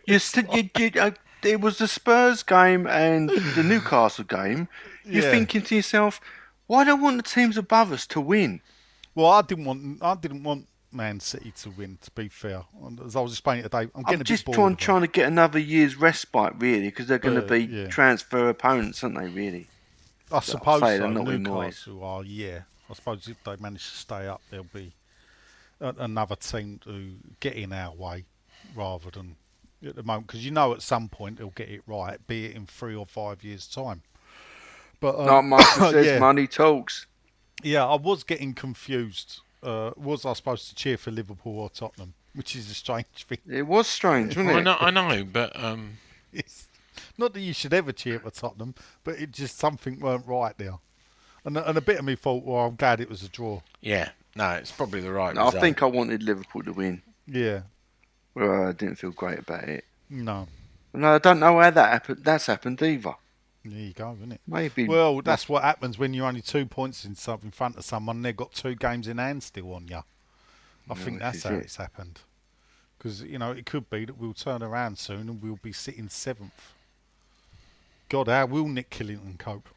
you, 0.06 0.18
st- 0.18 0.52
you, 0.52 0.70
you, 0.78 0.90
uh, 1.00 1.10
it 1.42 1.60
was 1.60 1.78
the 1.78 1.88
Spurs 1.88 2.42
game 2.42 2.86
and 2.86 3.28
the 3.30 3.62
Newcastle 3.62 4.24
game. 4.24 4.68
You're 5.04 5.24
Yeah. 5.24 5.30
thinking 5.30 5.62
to 5.62 5.76
yourself, 5.76 6.20
why 6.66 6.84
don't 6.84 7.00
want 7.00 7.16
the 7.18 7.22
teams 7.22 7.56
above 7.56 7.92
us 7.92 8.06
to 8.08 8.20
win? 8.20 8.60
Well, 9.14 9.26
I 9.30 9.42
didn't 9.42 9.64
want 9.64 10.02
I 10.02 10.14
didn't 10.14 10.42
want 10.42 10.68
Man 10.92 11.20
City 11.20 11.52
to 11.62 11.70
win. 11.70 11.98
To 12.02 12.10
be 12.12 12.28
fair, 12.28 12.62
as 13.04 13.14
I 13.16 13.20
was 13.20 13.32
explaining 13.32 13.62
today, 13.64 13.88
I'm 13.94 14.02
getting 14.02 14.14
I'm 14.14 14.20
a 14.20 14.24
just 14.24 14.46
trying, 14.52 14.76
trying 14.76 15.02
to 15.02 15.06
get 15.08 15.26
another 15.26 15.58
year's 15.58 15.96
respite, 15.96 16.54
really, 16.58 16.88
because 16.88 17.06
they're 17.06 17.18
going 17.18 17.36
to 17.36 17.44
Uh, 17.44 17.48
be 17.48 17.64
yeah. 17.64 17.86
transfer 17.88 18.48
opponents, 18.48 19.02
aren't 19.04 19.18
they? 19.18 19.28
Really? 19.28 19.68
I 20.32 20.40
suppose 20.40 20.80
say 20.80 20.96
so. 20.96 21.02
they're 21.04 21.10
not 21.10 21.24
with 21.24 21.40
Moyes. 21.40 21.42
Newcastle 21.44 22.04
are, 22.04 22.24
yeah. 22.24 22.60
I 22.90 22.94
suppose 22.94 23.28
if 23.28 23.42
they 23.44 23.56
manage 23.56 23.82
to 23.90 23.96
stay 23.96 24.26
up, 24.26 24.40
there'll 24.50 24.66
be 24.72 24.92
a, 25.80 25.94
another 25.98 26.36
team 26.36 26.80
to 26.84 27.16
get 27.40 27.54
in 27.54 27.72
our 27.72 27.94
way 27.94 28.24
rather 28.74 29.10
than 29.10 29.36
at 29.86 29.94
the 29.96 30.02
moment. 30.02 30.26
Because 30.26 30.44
you 30.44 30.50
know 30.50 30.72
at 30.72 30.82
some 30.82 31.08
point 31.08 31.38
they'll 31.38 31.50
get 31.50 31.68
it 31.68 31.82
right, 31.86 32.24
be 32.26 32.46
it 32.46 32.56
in 32.56 32.66
three 32.66 32.94
or 32.94 33.06
five 33.06 33.42
years' 33.44 33.66
time. 33.66 34.02
But 35.00 35.14
uh, 35.16 35.24
Like 35.24 35.44
Michael 35.44 35.90
says, 35.92 36.06
yeah. 36.06 36.18
money 36.18 36.46
talks. 36.46 37.06
Yeah, 37.62 37.86
I 37.86 37.96
was 37.96 38.24
getting 38.24 38.54
confused. 38.54 39.40
Uh, 39.62 39.90
was 39.96 40.24
I 40.24 40.32
supposed 40.34 40.68
to 40.68 40.74
cheer 40.74 40.96
for 40.96 41.10
Liverpool 41.10 41.58
or 41.58 41.70
Tottenham? 41.70 42.14
Which 42.34 42.54
is 42.54 42.70
a 42.70 42.74
strange 42.74 43.06
thing. 43.28 43.38
It 43.48 43.66
was 43.66 43.86
strange, 43.86 44.36
wasn't 44.36 44.54
I 44.54 44.58
it? 44.60 44.62
know, 44.62 44.76
I 44.78 44.90
know, 44.90 45.24
but 45.24 45.58
um, 45.62 45.98
It's 46.32 46.66
not 47.16 47.32
that 47.34 47.40
you 47.40 47.52
should 47.52 47.74
ever 47.74 47.90
cheer 47.92 48.20
for 48.20 48.30
Tottenham, 48.30 48.74
but 49.04 49.18
it 49.18 49.32
just 49.32 49.58
something 49.58 49.98
weren't 50.00 50.26
right 50.26 50.56
there. 50.58 50.74
And, 51.44 51.56
and 51.56 51.78
a 51.78 51.80
bit 51.80 51.98
of 51.98 52.04
me 52.04 52.14
thought, 52.16 52.44
well, 52.44 52.66
I'm 52.66 52.76
glad 52.76 53.00
it 53.00 53.08
was 53.08 53.22
a 53.22 53.28
draw. 53.28 53.60
yeah, 53.80 54.10
no, 54.36 54.50
it's 54.52 54.70
probably 54.70 55.00
the 55.00 55.10
right 55.12 55.34
No, 55.34 55.46
I 55.48 55.50
think 55.50 55.82
I 55.82 55.86
wanted 55.86 56.22
Liverpool 56.22 56.62
to 56.64 56.72
win. 56.72 57.02
Yeah, 57.26 57.62
Well, 58.34 58.68
I 58.68 58.72
didn't 58.72 58.96
feel 58.96 59.10
great 59.10 59.38
about 59.40 59.64
it. 59.64 59.84
no, 60.10 60.46
No, 60.92 61.14
I 61.14 61.18
don't 61.18 61.40
know 61.40 61.58
how 61.60 61.70
that 61.70 61.92
happened. 61.92 62.24
That's 62.24 62.46
happened 62.46 62.80
either. 62.82 63.14
There 63.70 63.80
you 63.80 63.92
go, 63.92 64.14
isn't 64.18 64.32
it? 64.32 64.40
Maybe. 64.46 64.86
Well, 64.86 65.20
that's 65.22 65.48
what 65.48 65.62
happens 65.62 65.98
when 65.98 66.14
you're 66.14 66.26
only 66.26 66.40
two 66.42 66.66
points 66.66 67.04
in 67.04 67.16
in 67.42 67.50
front 67.50 67.76
of 67.76 67.84
someone. 67.84 68.22
They've 68.22 68.36
got 68.36 68.52
two 68.52 68.74
games 68.74 69.08
in 69.08 69.18
hand 69.18 69.42
still 69.42 69.72
on 69.74 69.88
you. 69.88 70.02
I 70.90 70.94
think 70.94 71.18
that's 71.18 71.42
how 71.42 71.54
it. 71.54 71.64
it's 71.64 71.76
happened. 71.76 72.20
Because 72.96 73.22
you 73.22 73.38
know 73.38 73.52
it 73.52 73.66
could 73.66 73.88
be 73.90 74.04
that 74.04 74.18
we'll 74.18 74.34
turn 74.34 74.62
around 74.62 74.98
soon 74.98 75.28
and 75.28 75.42
we'll 75.42 75.60
be 75.62 75.72
sitting 75.72 76.08
seventh. 76.08 76.72
God, 78.08 78.28
how 78.28 78.46
will 78.46 78.68
Nick 78.68 78.90
Killington 78.90 79.38
cope? 79.38 79.68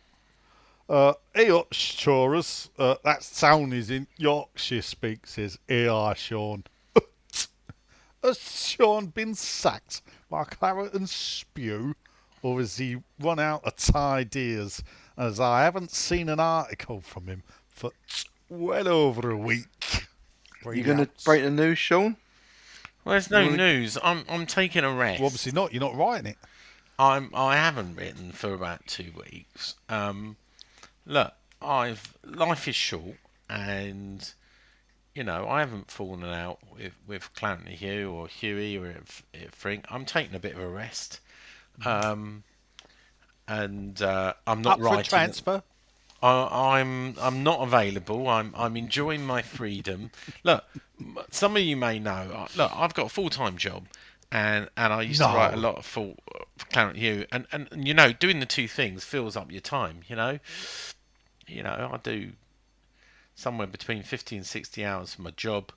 Uh, 0.90 1.14
Eochorus, 1.36 2.70
uh, 2.78 2.96
that 3.04 3.24
sound 3.24 3.74
is 3.74 3.90
in 3.90 4.08
Yorkshire 4.18 4.82
speak, 4.82 5.26
says 5.26 5.58
AI 5.70 6.14
Sean. 6.16 6.64
Has 8.24 8.38
Sean 8.38 9.08
been 9.08 9.34
sacked 9.34 10.02
by 10.30 10.44
Claret 10.44 10.94
and 10.94 11.10
Spew, 11.10 11.96
or 12.42 12.60
has 12.60 12.78
he 12.78 12.98
run 13.20 13.40
out 13.40 13.64
of 13.64 13.96
ideas? 13.96 14.84
As 15.18 15.40
I 15.40 15.64
haven't 15.64 15.92
seen 15.92 16.30
an 16.30 16.40
article 16.40 17.02
from 17.02 17.28
him 17.28 17.44
for 17.68 17.92
well 18.50 18.88
over 18.88 19.30
a 19.30 19.38
week. 19.38 19.68
you 20.74 20.84
going 20.84 20.98
to 20.98 21.10
break 21.26 21.44
the 21.44 21.52
news, 21.52 21.78
Sean? 21.78 22.18
Well, 23.04 23.14
there's 23.14 23.32
no 23.32 23.42
Really? 23.42 23.58
news. 23.58 23.98
I'm 24.04 24.24
I'm 24.30 24.46
taking 24.46 24.84
a 24.84 24.94
rest. 24.94 25.20
Well, 25.20 25.28
obviously 25.28 25.52
not. 25.52 25.74
You're 25.74 25.82
not 25.82 25.96
writing 25.96 26.28
it. 26.32 26.38
I'm 27.00 27.32
I 27.34 27.56
haven't 27.56 27.96
written 27.96 28.32
for 28.32 28.54
about 28.54 28.86
two 28.86 29.12
weeks. 29.18 29.76
Um, 29.90 30.38
look, 31.06 31.34
I've 31.62 32.16
life 32.24 32.68
is 32.68 32.76
short, 32.76 33.18
and 33.50 34.32
you 35.16 35.24
know 35.24 35.48
I 35.48 35.62
haven't 35.62 35.90
fallen 35.90 36.24
out 36.24 36.60
with 36.72 36.94
with 37.08 37.34
Claret 37.34 37.62
and 37.62 37.70
Hugh 37.70 38.12
or 38.12 38.28
Huey 38.28 38.78
or 38.78 38.88
if, 38.88 39.24
if 39.34 39.52
Frink. 39.52 39.86
I'm 39.90 40.06
taking 40.06 40.36
a 40.36 40.40
bit 40.40 40.54
of 40.54 40.60
a 40.62 40.68
rest, 40.68 41.22
um, 41.86 42.44
and 43.48 44.02
uh, 44.02 44.34
I'm 44.48 44.62
not 44.62 44.74
Up 44.74 44.80
for 44.82 44.98
writing. 44.98 45.10
transfer. 45.10 45.64
I, 46.22 46.80
I'm 46.80 47.16
I'm 47.20 47.44
not 47.44 47.62
available. 47.62 48.28
I'm 48.30 48.54
I'm 48.56 48.78
enjoying 48.78 49.26
my 49.26 49.42
freedom. 49.42 50.12
Look, 50.44 50.64
some 51.32 51.58
of 51.58 51.64
you 51.64 51.76
may 51.76 52.00
know. 52.00 52.12
uh, 52.34 52.48
Look, 52.56 52.72
I've 52.76 52.94
got 52.94 53.08
a 53.08 53.10
full 53.10 53.30
time 53.30 53.58
job, 53.58 53.88
and 54.32 54.70
and 54.78 54.94
I 54.94 55.02
used 55.02 55.24
to 55.24 55.30
write 55.30 55.54
a 55.54 55.58
lot 55.58 55.84
full 55.84 56.18
for 56.58 56.66
Claret 56.68 56.92
and 56.96 57.00
Hugh, 57.00 57.26
and, 57.32 57.48
and 57.52 57.68
and 57.72 57.88
you 57.88 57.94
know 57.94 58.14
doing 58.14 58.40
the 58.40 58.46
two 58.46 58.68
things 58.68 59.04
fills 59.04 59.36
up 59.36 59.52
your 59.52 59.62
time. 59.62 60.02
You 60.08 60.16
know, 60.16 60.40
you 61.48 61.64
know 61.64 61.90
I 61.94 61.98
do 61.98 62.34
somewhere 63.36 63.68
between 63.68 64.04
fifty 64.04 64.38
and 64.38 64.46
sixty 64.46 64.86
hours 64.86 65.16
for 65.16 65.24
my 65.24 65.32
job, 65.32 65.72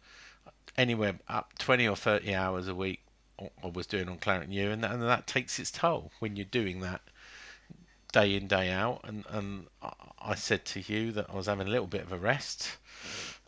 anywhere 0.76 1.18
up 1.28 1.58
twenty 1.58 1.88
or 1.88 1.96
thirty 1.96 2.34
hours 2.34 2.68
a 2.68 2.74
week. 2.74 3.03
I 3.40 3.66
was 3.66 3.86
doing 3.86 4.08
on 4.08 4.18
Hugh, 4.50 4.70
and 4.70 4.82
that, 4.84 4.92
and 4.92 5.02
that 5.02 5.26
takes 5.26 5.58
its 5.58 5.70
toll 5.70 6.12
when 6.20 6.36
you're 6.36 6.44
doing 6.44 6.80
that 6.80 7.00
day 8.12 8.36
in 8.36 8.46
day 8.46 8.70
out 8.70 9.00
and 9.02 9.24
and 9.28 9.66
I- 10.20 10.36
said 10.36 10.64
to 10.66 10.80
you 10.80 11.10
that 11.12 11.26
I 11.28 11.34
was 11.34 11.46
having 11.46 11.66
a 11.66 11.70
little 11.70 11.88
bit 11.88 12.02
of 12.02 12.12
a 12.12 12.16
rest 12.18 12.76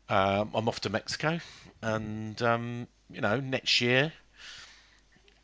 um, 0.08 0.50
I'm 0.54 0.66
off 0.68 0.80
to 0.80 0.90
Mexico 0.90 1.38
and 1.80 2.42
um, 2.42 2.88
you 3.08 3.20
know 3.20 3.38
next 3.38 3.80
year 3.80 4.12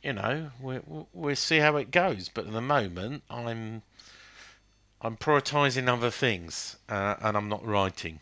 you 0.02 0.12
know 0.12 0.50
we, 0.60 0.80
we- 0.86 1.04
we'll 1.12 1.36
see 1.36 1.58
how 1.58 1.76
it 1.76 1.92
goes 1.92 2.28
but 2.28 2.46
at 2.48 2.52
the 2.52 2.60
moment 2.60 3.22
I'm 3.30 3.82
I'm 5.00 5.16
prioritizing 5.16 5.88
other 5.88 6.10
things 6.10 6.76
uh, 6.88 7.14
and 7.20 7.36
I'm 7.36 7.48
not 7.48 7.64
writing 7.64 8.18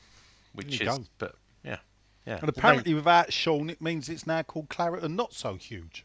which 0.53 0.81
is 0.83 0.89
go. 0.89 1.05
but 1.19 1.35
yeah 1.65 1.79
yeah 2.27 2.39
And 2.41 2.49
apparently, 2.51 2.93
without 2.95 3.33
Sean, 3.33 3.71
it 3.71 3.81
means 3.81 4.09
it's 4.11 4.27
now 4.27 4.43
called 4.43 4.69
Claret 4.69 5.03
and 5.03 5.17
not 5.17 5.33
so 5.33 5.55
huge. 5.55 6.05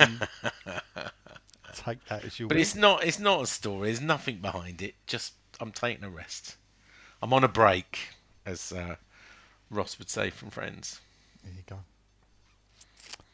Um, 0.00 0.20
take 1.74 2.04
that 2.06 2.24
as 2.24 2.38
you 2.38 2.48
But 2.48 2.56
will. 2.56 2.60
it's 2.62 2.74
not. 2.74 3.04
It's 3.04 3.18
not 3.18 3.42
a 3.42 3.46
story. 3.46 3.88
There's 3.88 4.00
nothing 4.00 4.38
behind 4.38 4.82
it. 4.82 4.94
Just 5.06 5.34
I'm 5.60 5.72
taking 5.72 6.04
a 6.04 6.10
rest. 6.10 6.56
I'm 7.22 7.32
on 7.32 7.44
a 7.44 7.48
break, 7.48 7.98
as 8.46 8.72
uh, 8.72 8.96
Ross 9.70 9.98
would 9.98 10.10
say 10.10 10.30
from 10.30 10.50
Friends. 10.50 11.00
There 11.44 11.52
you 11.54 11.62
go. 11.68 11.78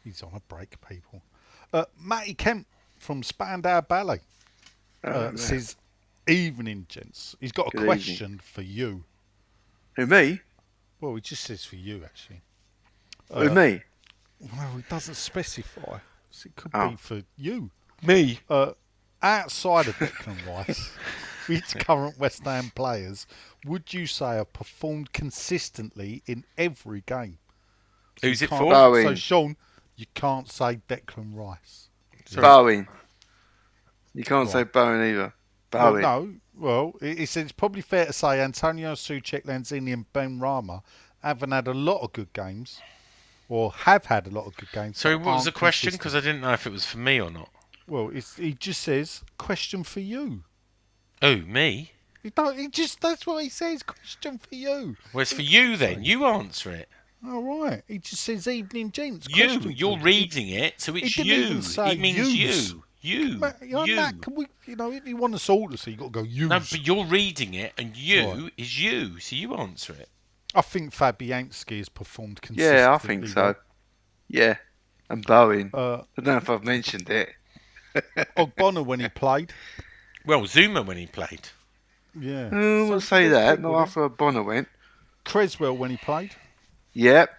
He's 0.05 0.23
on 0.23 0.31
a 0.35 0.41
break, 0.55 0.77
people. 0.87 1.23
Uh, 1.73 1.85
Matty 2.01 2.35
Kemp 2.35 2.67
from 2.99 3.23
Spandau 3.23 3.81
Ballet 3.83 4.21
uh, 5.05 5.35
says, 5.37 5.77
"Evening, 6.27 6.87
gents. 6.89 7.37
He's 7.41 7.53
got 7.53 7.69
a 7.69 7.77
Good 7.77 7.87
question 7.87 8.41
for 8.43 8.63
you. 8.63 9.05
Who, 9.97 10.07
me? 10.07 10.41
Well, 11.01 11.15
he 11.15 11.21
just 11.21 11.45
says 11.45 11.65
for 11.65 11.77
you, 11.77 12.03
actually. 12.05 12.41
Who, 13.33 13.51
me? 13.51 13.83
Well, 14.57 14.77
he 14.77 14.83
doesn't 14.89 15.15
specify. 15.17 15.99
So 16.31 16.49
it 16.49 16.57
could 16.57 16.71
Oh. 16.75 16.91
be 16.91 16.97
for 16.97 17.23
you. 17.37 17.71
Me. 18.03 18.41
Uh, 18.49 18.73
outside 19.23 19.89
of 19.89 19.95
Declan 19.97 20.47
Rice, 20.47 20.91
which 21.47 21.75
current 21.77 22.19
West 22.19 22.45
Ham 22.45 22.71
players 22.75 23.27
would 23.65 23.93
you 23.93 24.07
say 24.07 24.37
have 24.37 24.53
performed 24.53 25.13
consistently 25.13 26.23
in 26.27 26.45
every 26.57 27.01
game? 27.03 27.39
Who's 28.23 28.43
it 28.43 28.51
for? 28.51 28.59
Bowen. 28.71 29.05
So, 29.05 29.15
Sean, 29.15 29.57
you 29.97 30.07
can't 30.15 30.51
say 30.51 30.81
Declan 30.89 31.35
Rice. 31.35 31.89
Bowen. 32.37 32.87
You 34.15 34.25
can't 34.25 34.49
say 34.49 34.65
Bowen 34.65 35.01
either. 35.11 35.33
Well, 35.73 35.93
Bowen. 35.93 36.03
no, 36.03 36.35
well, 36.55 36.93
he 37.01 37.15
he 37.17 37.23
it's 37.23 37.53
probably 37.53 37.83
fair 37.83 38.07
to 38.07 38.13
say 38.13 38.41
Antonio 38.41 38.95
Soucek, 38.95 39.45
Lanzini, 39.45 39.93
and 39.93 40.11
Benrahma 40.13 40.83
haven't 41.23 41.51
had 41.53 41.67
a 41.69 41.75
lot 41.75 42.01
of 42.03 42.13
good 42.13 42.33
games, 42.33 42.81
or 43.49 43.73
have 43.73 44.07
had 44.07 44.27
a 44.27 44.31
lot 44.31 44.47
of 44.47 44.57
good 44.57 44.71
games. 44.73 44.99
Sorry, 44.99 45.17
what 45.17 45.27
was 45.35 45.45
the 45.45 45.53
question? 45.53 45.93
Because 45.93 46.15
I 46.15 46.21
didn't 46.21 46.41
know 46.43 46.53
if 46.53 46.67
it 46.67 46.73
was 46.73 46.85
for 46.85 46.99
me 46.99 47.21
or 47.21 47.31
not. 47.31 47.49
well, 47.87 48.11
it's, 48.13 48.37
he 48.37 48.53
just 48.55 48.83
says 48.83 49.23
question 49.39 49.83
for 49.85 50.01
you. 50.01 50.45
Oh, 51.23 51.37
me? 51.37 51.93
He 52.23 52.31
don't. 52.31 52.59
He 52.59 52.69
just 52.69 53.01
that's 53.01 53.27
what 53.27 53.43
he 53.43 53.49
says. 53.49 53.83
Question 53.83 54.39
for 54.39 54.55
you. 54.55 54.97
Well, 55.13 55.23
it's 55.23 55.33
for 55.33 55.43
you 55.43 55.77
then. 55.77 56.05
You 56.05 56.27
answer 56.27 56.71
it. 56.73 56.89
All 57.27 57.43
right. 57.63 57.83
He 57.89 57.99
just 57.99 58.23
says 58.23 58.47
evening, 58.47 58.91
gents. 58.93 59.27
You. 59.29 59.61
You're 59.71 59.99
reading 59.99 60.49
it, 60.51 60.81
so 60.81 60.95
it's 60.95 61.17
didn't 61.17 61.27
you. 61.27 61.35
even 61.35 61.63
say 61.63 61.93
It 61.93 62.01
means 62.01 62.35
yous. 62.35 62.71
you. 62.71 62.83
You. 63.01 63.39
Ma- 63.39 63.53
you 63.63 63.69
know, 63.73 63.85
you. 63.85 63.97
Matt, 63.97 64.21
can 64.21 64.35
we? 64.35 64.47
You 64.67 64.77
know, 64.77 64.93
if 64.93 65.07
you 65.07 65.17
want 65.17 65.35
us 65.35 65.49
all 65.49 65.69
to 65.69 65.77
see, 65.79 65.93
you 65.93 65.97
got 65.97 66.07
to 66.07 66.11
go 66.11 66.23
use. 66.23 66.49
No, 66.49 66.59
but 66.59 66.87
you're 66.87 67.07
reading 67.07 67.55
it, 67.55 67.73
and 67.79 67.97
you 67.97 68.27
Right. 68.29 68.53
is 68.57 68.81
you, 68.83 69.19
so 69.21 69.35
you 69.37 69.55
answer 69.55 69.93
it. 69.95 70.09
I 70.59 70.63
think 70.63 70.93
Fabianski 70.93 71.79
has 71.79 71.89
performed 71.89 72.43
consistently. 72.43 72.81
Yeah, 72.81 72.93
I 72.93 72.99
think 72.99 73.29
so. 73.29 73.55
Yeah. 74.27 74.57
And 75.09 75.25
Bowen. 75.25 75.71
Uh, 75.73 75.99
I 75.99 76.21
don't 76.21 76.25
know 76.27 76.37
if 76.39 76.51
I've 76.51 76.65
mentioned 76.65 77.09
it. 77.09 77.29
Ogbonna 78.37 78.85
when 78.85 78.99
he 79.01 79.09
played. 79.09 79.53
Well, 80.27 80.43
Zouma 80.43 80.85
when 80.85 80.97
he 80.97 81.07
played. 81.07 81.49
Yeah. 82.19 82.51
Mm, 82.51 82.89
we'll 82.89 83.01
So 83.01 83.07
say 83.07 83.29
that. 83.29 83.61
Not 83.61 83.75
after 83.83 84.09
Bonner 84.09 84.43
went. 84.43 84.67
Cresswell 85.25 85.77
when 85.77 85.91
he 85.91 85.97
played. 85.97 86.35
Yep. 86.95 87.31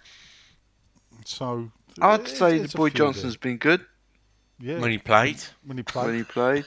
So 1.26 1.72
I'd 2.02 2.22
there's- 2.22 2.38
say 2.38 2.60
the 2.60 2.78
Boy 2.78 2.90
few 2.90 2.98
Johnson's 3.00 3.36
been 3.38 3.58
good 3.58 3.82
there. 3.82 3.89
Yeah 4.60 4.80
When 4.80 4.92
he 4.92 4.98
played. 4.98 5.42
when 5.66 5.78
he 5.78 5.84
played. 5.84 6.06
when 6.06 6.16
he 6.18 6.24
played. 6.24 6.66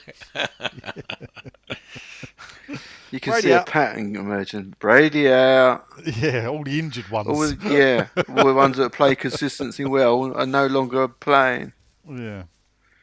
you 3.11 3.19
can 3.19 3.31
Brady 3.33 3.47
see 3.47 3.51
a 3.53 3.63
pattern 3.63 4.15
emerging. 4.15 4.75
Brady 4.79 5.29
out. 5.31 5.85
yeah, 6.17 6.47
all 6.47 6.63
the 6.63 6.79
injured 6.79 7.09
ones. 7.09 7.27
All 7.27 7.39
the, 7.47 7.57
yeah, 7.69 8.23
all 8.35 8.45
the 8.47 8.53
ones 8.53 8.77
that 8.77 8.91
play 8.93 9.15
consistency 9.15 9.85
well 9.85 10.35
are 10.35 10.45
no 10.45 10.67
longer 10.67 11.07
playing. 11.07 11.73
yeah. 12.09 12.43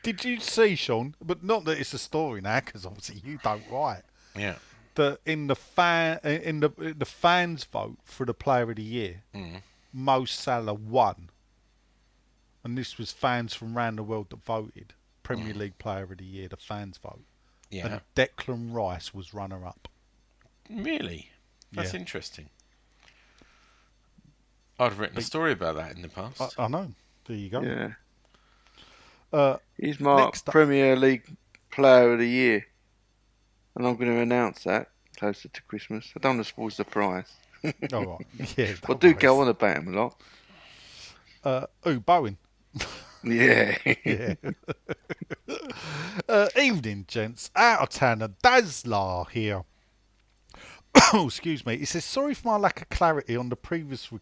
Did 0.03 0.25
you 0.25 0.41
see 0.41 0.77
Sean? 0.77 1.15
But 1.23 1.45
not 1.45 1.65
that 1.67 1.79
it's 1.79 1.93
a 1.93 1.99
story 1.99 2.41
now, 2.41 2.61
because 2.61 2.87
obviously 2.87 3.21
you 3.23 3.39
don't 3.45 3.63
write. 3.71 4.03
Yeah. 4.35 4.55
That 4.95 5.19
in 5.27 5.47
the 5.47 5.55
fan 5.55 6.19
in 6.25 6.61
the 6.61 6.71
in 6.81 6.99
the 6.99 7.05
fans 7.05 7.65
vote 7.65 7.99
for 8.05 8.25
the 8.25 8.33
Player 8.35 8.71
of 8.71 8.77
the 8.77 8.83
Year, 8.83 9.23
Mm. 9.35 9.61
Mo 9.93 10.25
Salah 10.25 10.73
won, 10.75 11.29
and 12.65 12.77
this 12.77 12.99
was 12.99 13.13
fans 13.13 13.55
from 13.55 13.77
around 13.77 13.97
the 13.97 14.03
world 14.03 14.31
that 14.31 14.45
voted. 14.45 14.95
Premier 15.23 15.55
League 15.55 15.79
Player 15.79 16.05
of 16.05 16.19
the 16.19 16.25
Year, 16.25 16.49
the 16.49 16.57
fans 16.57 16.99
vote. 16.99 17.23
Yeah. 17.71 17.87
And 17.87 18.01
Declan 18.17 18.75
Rice 18.75 19.15
was 19.15 19.33
runner 19.33 19.65
up. 19.67 19.89
Really? 20.69 21.31
That's 21.73 21.95
Yeah. 21.95 22.01
interesting. 22.01 22.51
I'd 24.79 24.85
have 24.91 24.99
written 24.99 25.19
a 25.19 25.23
story 25.23 25.53
about 25.53 25.77
that 25.77 25.95
in 25.95 26.03
the 26.03 26.09
past. 26.09 26.41
I, 26.59 26.65
I 26.65 26.69
know. 26.69 26.93
There 27.27 27.37
you 27.37 27.51
go. 27.51 27.61
Yeah, 27.63 27.93
Uh, 29.33 29.57
he's 29.79 30.01
my 30.01 30.25
Next 30.25 30.49
up- 30.49 30.53
Premier 30.53 30.97
League 30.97 31.37
Player 31.71 32.13
of 32.15 32.19
the 32.19 32.29
Year. 32.29 32.67
and 33.77 33.87
I'm 33.87 33.95
going 33.97 34.11
to 34.11 34.19
announce 34.19 34.65
that 34.65 34.89
closer 35.17 35.49
to 35.49 35.63
Christmas. 35.63 36.13
I 36.17 36.19
don't 36.21 36.37
want 36.37 36.47
to 36.47 36.49
spoil 36.49 36.71
the 36.71 36.85
prize. 36.85 37.31
All 37.93 38.05
right. 38.19 38.27
Yeah. 38.59 38.75
I 38.89 38.95
do 38.95 39.15
go 39.15 39.41
on 39.41 39.49
about 39.49 39.77
him 39.77 39.95
a 39.95 40.01
lot. 40.01 40.21
Uh, 41.45 41.67
oh, 41.85 41.99
Bowen. 42.01 42.37
Yeah. 43.23 43.77
Yeah. 44.05 44.35
uh, 46.29 46.49
evening, 46.59 47.05
gents. 47.07 47.51
Out 47.55 47.81
of 47.83 47.89
town, 47.91 48.23
a 48.23 48.29
Dazzler 48.29 49.25
here. 49.31 49.65
oh, 51.13 51.27
excuse 51.27 51.67
me. 51.67 51.77
He 51.77 51.85
says, 51.85 52.05
sorry 52.05 52.35
for 52.35 52.49
my 52.49 52.57
lack 52.57 52.81
of 52.81 52.89
clarity 52.89 53.37
on 53.37 53.51
the 53.51 53.57
previous 53.57 54.11
re- 54.11 54.21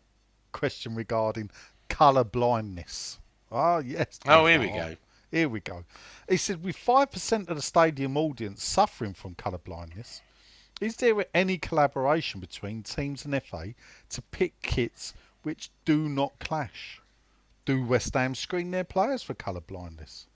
question 0.50 0.96
regarding 0.96 1.50
colour 1.88 2.24
blindness. 2.24 3.20
Ah, 3.52 3.78
yes. 3.78 4.18
Oh, 4.26 4.46
here 4.46 4.58
we 4.58 4.66
go. 4.66 4.96
Here 5.30 5.48
we 5.48 5.60
go. 5.60 5.84
He 6.28 6.36
said, 6.36 6.64
with 6.64 6.76
5% 6.76 7.48
of 7.48 7.56
the 7.56 7.62
stadium 7.62 8.16
audience 8.16 8.64
suffering 8.64 9.14
from 9.14 9.34
colour 9.34 9.58
blindness, 9.58 10.22
is 10.80 10.96
there 10.96 11.24
any 11.34 11.58
collaboration 11.58 12.40
between 12.40 12.82
teams 12.82 13.24
and 13.24 13.40
FA 13.42 13.74
to 14.10 14.22
pick 14.22 14.60
kits 14.62 15.14
which 15.42 15.70
do 15.84 16.08
not 16.08 16.38
clash? 16.38 17.00
Do 17.68 17.84
West 17.84 18.14
Ham 18.14 18.34
screen 18.34 18.70
their 18.70 18.82
players 18.82 19.22
for 19.22 19.34
colour 19.34 19.60
blindness? 19.60 20.26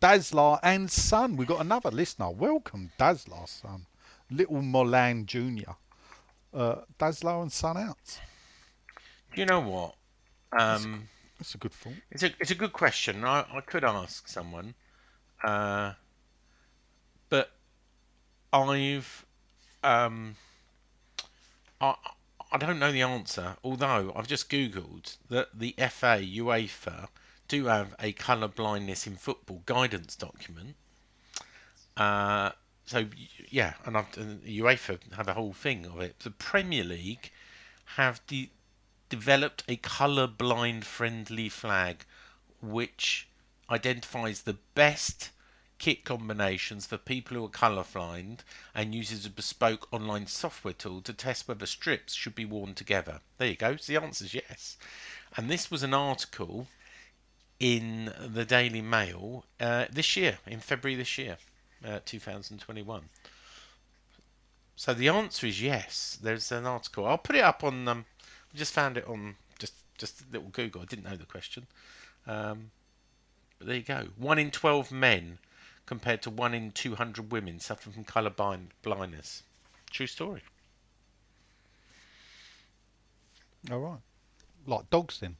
Dazzler 0.00 0.58
and 0.62 0.90
Son. 0.90 1.36
We've 1.36 1.46
got 1.46 1.60
another 1.60 1.90
listener. 1.90 2.30
Welcome, 2.30 2.92
Dazzler 2.96 3.46
Son. 3.46 3.84
Little 4.30 4.62
Molan 4.62 5.26
Jr. 5.26 5.72
Uh, 6.54 6.76
Dazzler 6.96 7.42
and 7.42 7.52
Son 7.52 7.76
out. 7.76 8.18
You 9.34 9.44
know 9.44 9.60
what? 9.60 9.96
Um, 10.58 11.10
That's 11.38 11.54
a 11.54 11.58
good 11.58 11.72
thought. 11.74 11.92
it's 12.10 12.22
a 12.22 12.30
it's 12.40 12.52
a 12.52 12.54
good 12.54 12.72
question. 12.72 13.22
I, 13.22 13.44
I 13.52 13.60
could 13.60 13.84
ask 13.84 14.26
someone, 14.26 14.72
uh, 15.44 15.92
but 17.28 17.50
I've 18.50 19.26
um, 19.84 20.36
I 21.82 21.96
I 22.50 22.56
don't 22.58 22.78
know 22.78 22.92
the 22.92 23.02
answer. 23.02 23.56
Although 23.62 24.12
I've 24.16 24.26
just 24.26 24.48
googled 24.48 25.16
that 25.28 25.58
the 25.58 25.74
FA 25.78 26.20
UEFA 26.22 27.08
do 27.46 27.66
have 27.66 27.94
a 27.98 28.12
colour 28.12 28.48
blindness 28.48 29.06
in 29.06 29.16
football 29.16 29.62
guidance 29.66 30.16
document. 30.16 30.76
Uh, 31.96 32.50
so 32.86 33.06
yeah, 33.50 33.74
and, 33.84 33.96
I've, 33.96 34.16
and 34.16 34.42
UEFA 34.44 34.98
have 35.14 35.28
a 35.28 35.34
whole 35.34 35.52
thing 35.52 35.84
of 35.86 36.00
it. 36.00 36.20
The 36.20 36.30
Premier 36.30 36.84
League 36.84 37.30
have 37.96 38.26
de- 38.26 38.50
developed 39.08 39.64
a 39.68 39.76
colour 39.76 40.26
blind 40.26 40.86
friendly 40.86 41.48
flag, 41.48 42.04
which 42.62 43.28
identifies 43.70 44.42
the 44.42 44.56
best 44.74 45.30
kit 45.78 46.04
combinations 46.04 46.86
for 46.86 46.98
people 46.98 47.36
who 47.36 47.44
are 47.44 47.48
colourblind 47.48 48.40
and 48.74 48.94
uses 48.94 49.24
a 49.24 49.30
bespoke 49.30 49.86
online 49.92 50.26
software 50.26 50.74
tool 50.74 51.00
to 51.02 51.12
test 51.12 51.46
whether 51.46 51.66
strips 51.66 52.14
should 52.14 52.34
be 52.34 52.44
worn 52.44 52.74
together. 52.74 53.20
There 53.38 53.48
you 53.48 53.56
go. 53.56 53.76
So 53.76 53.92
the 53.92 54.02
answer 54.02 54.24
is 54.24 54.34
yes. 54.34 54.76
And 55.36 55.48
this 55.48 55.70
was 55.70 55.82
an 55.82 55.94
article 55.94 56.66
in 57.60 58.12
the 58.24 58.44
Daily 58.44 58.82
Mail 58.82 59.44
uh, 59.60 59.86
this 59.90 60.16
year, 60.16 60.38
in 60.46 60.60
February 60.60 60.96
this 60.96 61.18
year, 61.18 61.38
uh, 61.84 62.00
2021. 62.04 63.08
So 64.76 64.94
the 64.94 65.08
answer 65.08 65.46
is 65.46 65.60
yes. 65.60 66.18
There's 66.22 66.52
an 66.52 66.66
article. 66.66 67.06
I'll 67.06 67.18
put 67.18 67.36
it 67.36 67.42
up 67.42 67.64
on. 67.64 67.88
Um, 67.88 68.04
I 68.54 68.56
just 68.56 68.72
found 68.72 68.96
it 68.96 69.06
on 69.08 69.34
just 69.58 69.74
just 69.98 70.20
a 70.20 70.24
little 70.32 70.50
Google. 70.50 70.82
I 70.82 70.84
didn't 70.84 71.04
know 71.04 71.16
the 71.16 71.26
question. 71.26 71.66
Um, 72.26 72.70
but 73.58 73.66
there 73.66 73.76
you 73.76 73.82
go. 73.82 74.06
One 74.16 74.38
in 74.38 74.52
twelve 74.52 74.92
men, 74.92 75.38
compared 75.88 76.20
to 76.20 76.28
one 76.28 76.52
in 76.52 76.70
two 76.70 76.96
hundred 76.96 77.32
women, 77.32 77.58
suffering 77.58 77.94
from 77.94 78.04
colour 78.04 78.28
blind 78.28 78.68
blindness. 78.82 79.42
True 79.90 80.06
story. 80.06 80.42
All 83.70 83.78
right. 83.78 84.00
Like 84.66 84.90
dogs 84.90 85.18
then. 85.20 85.36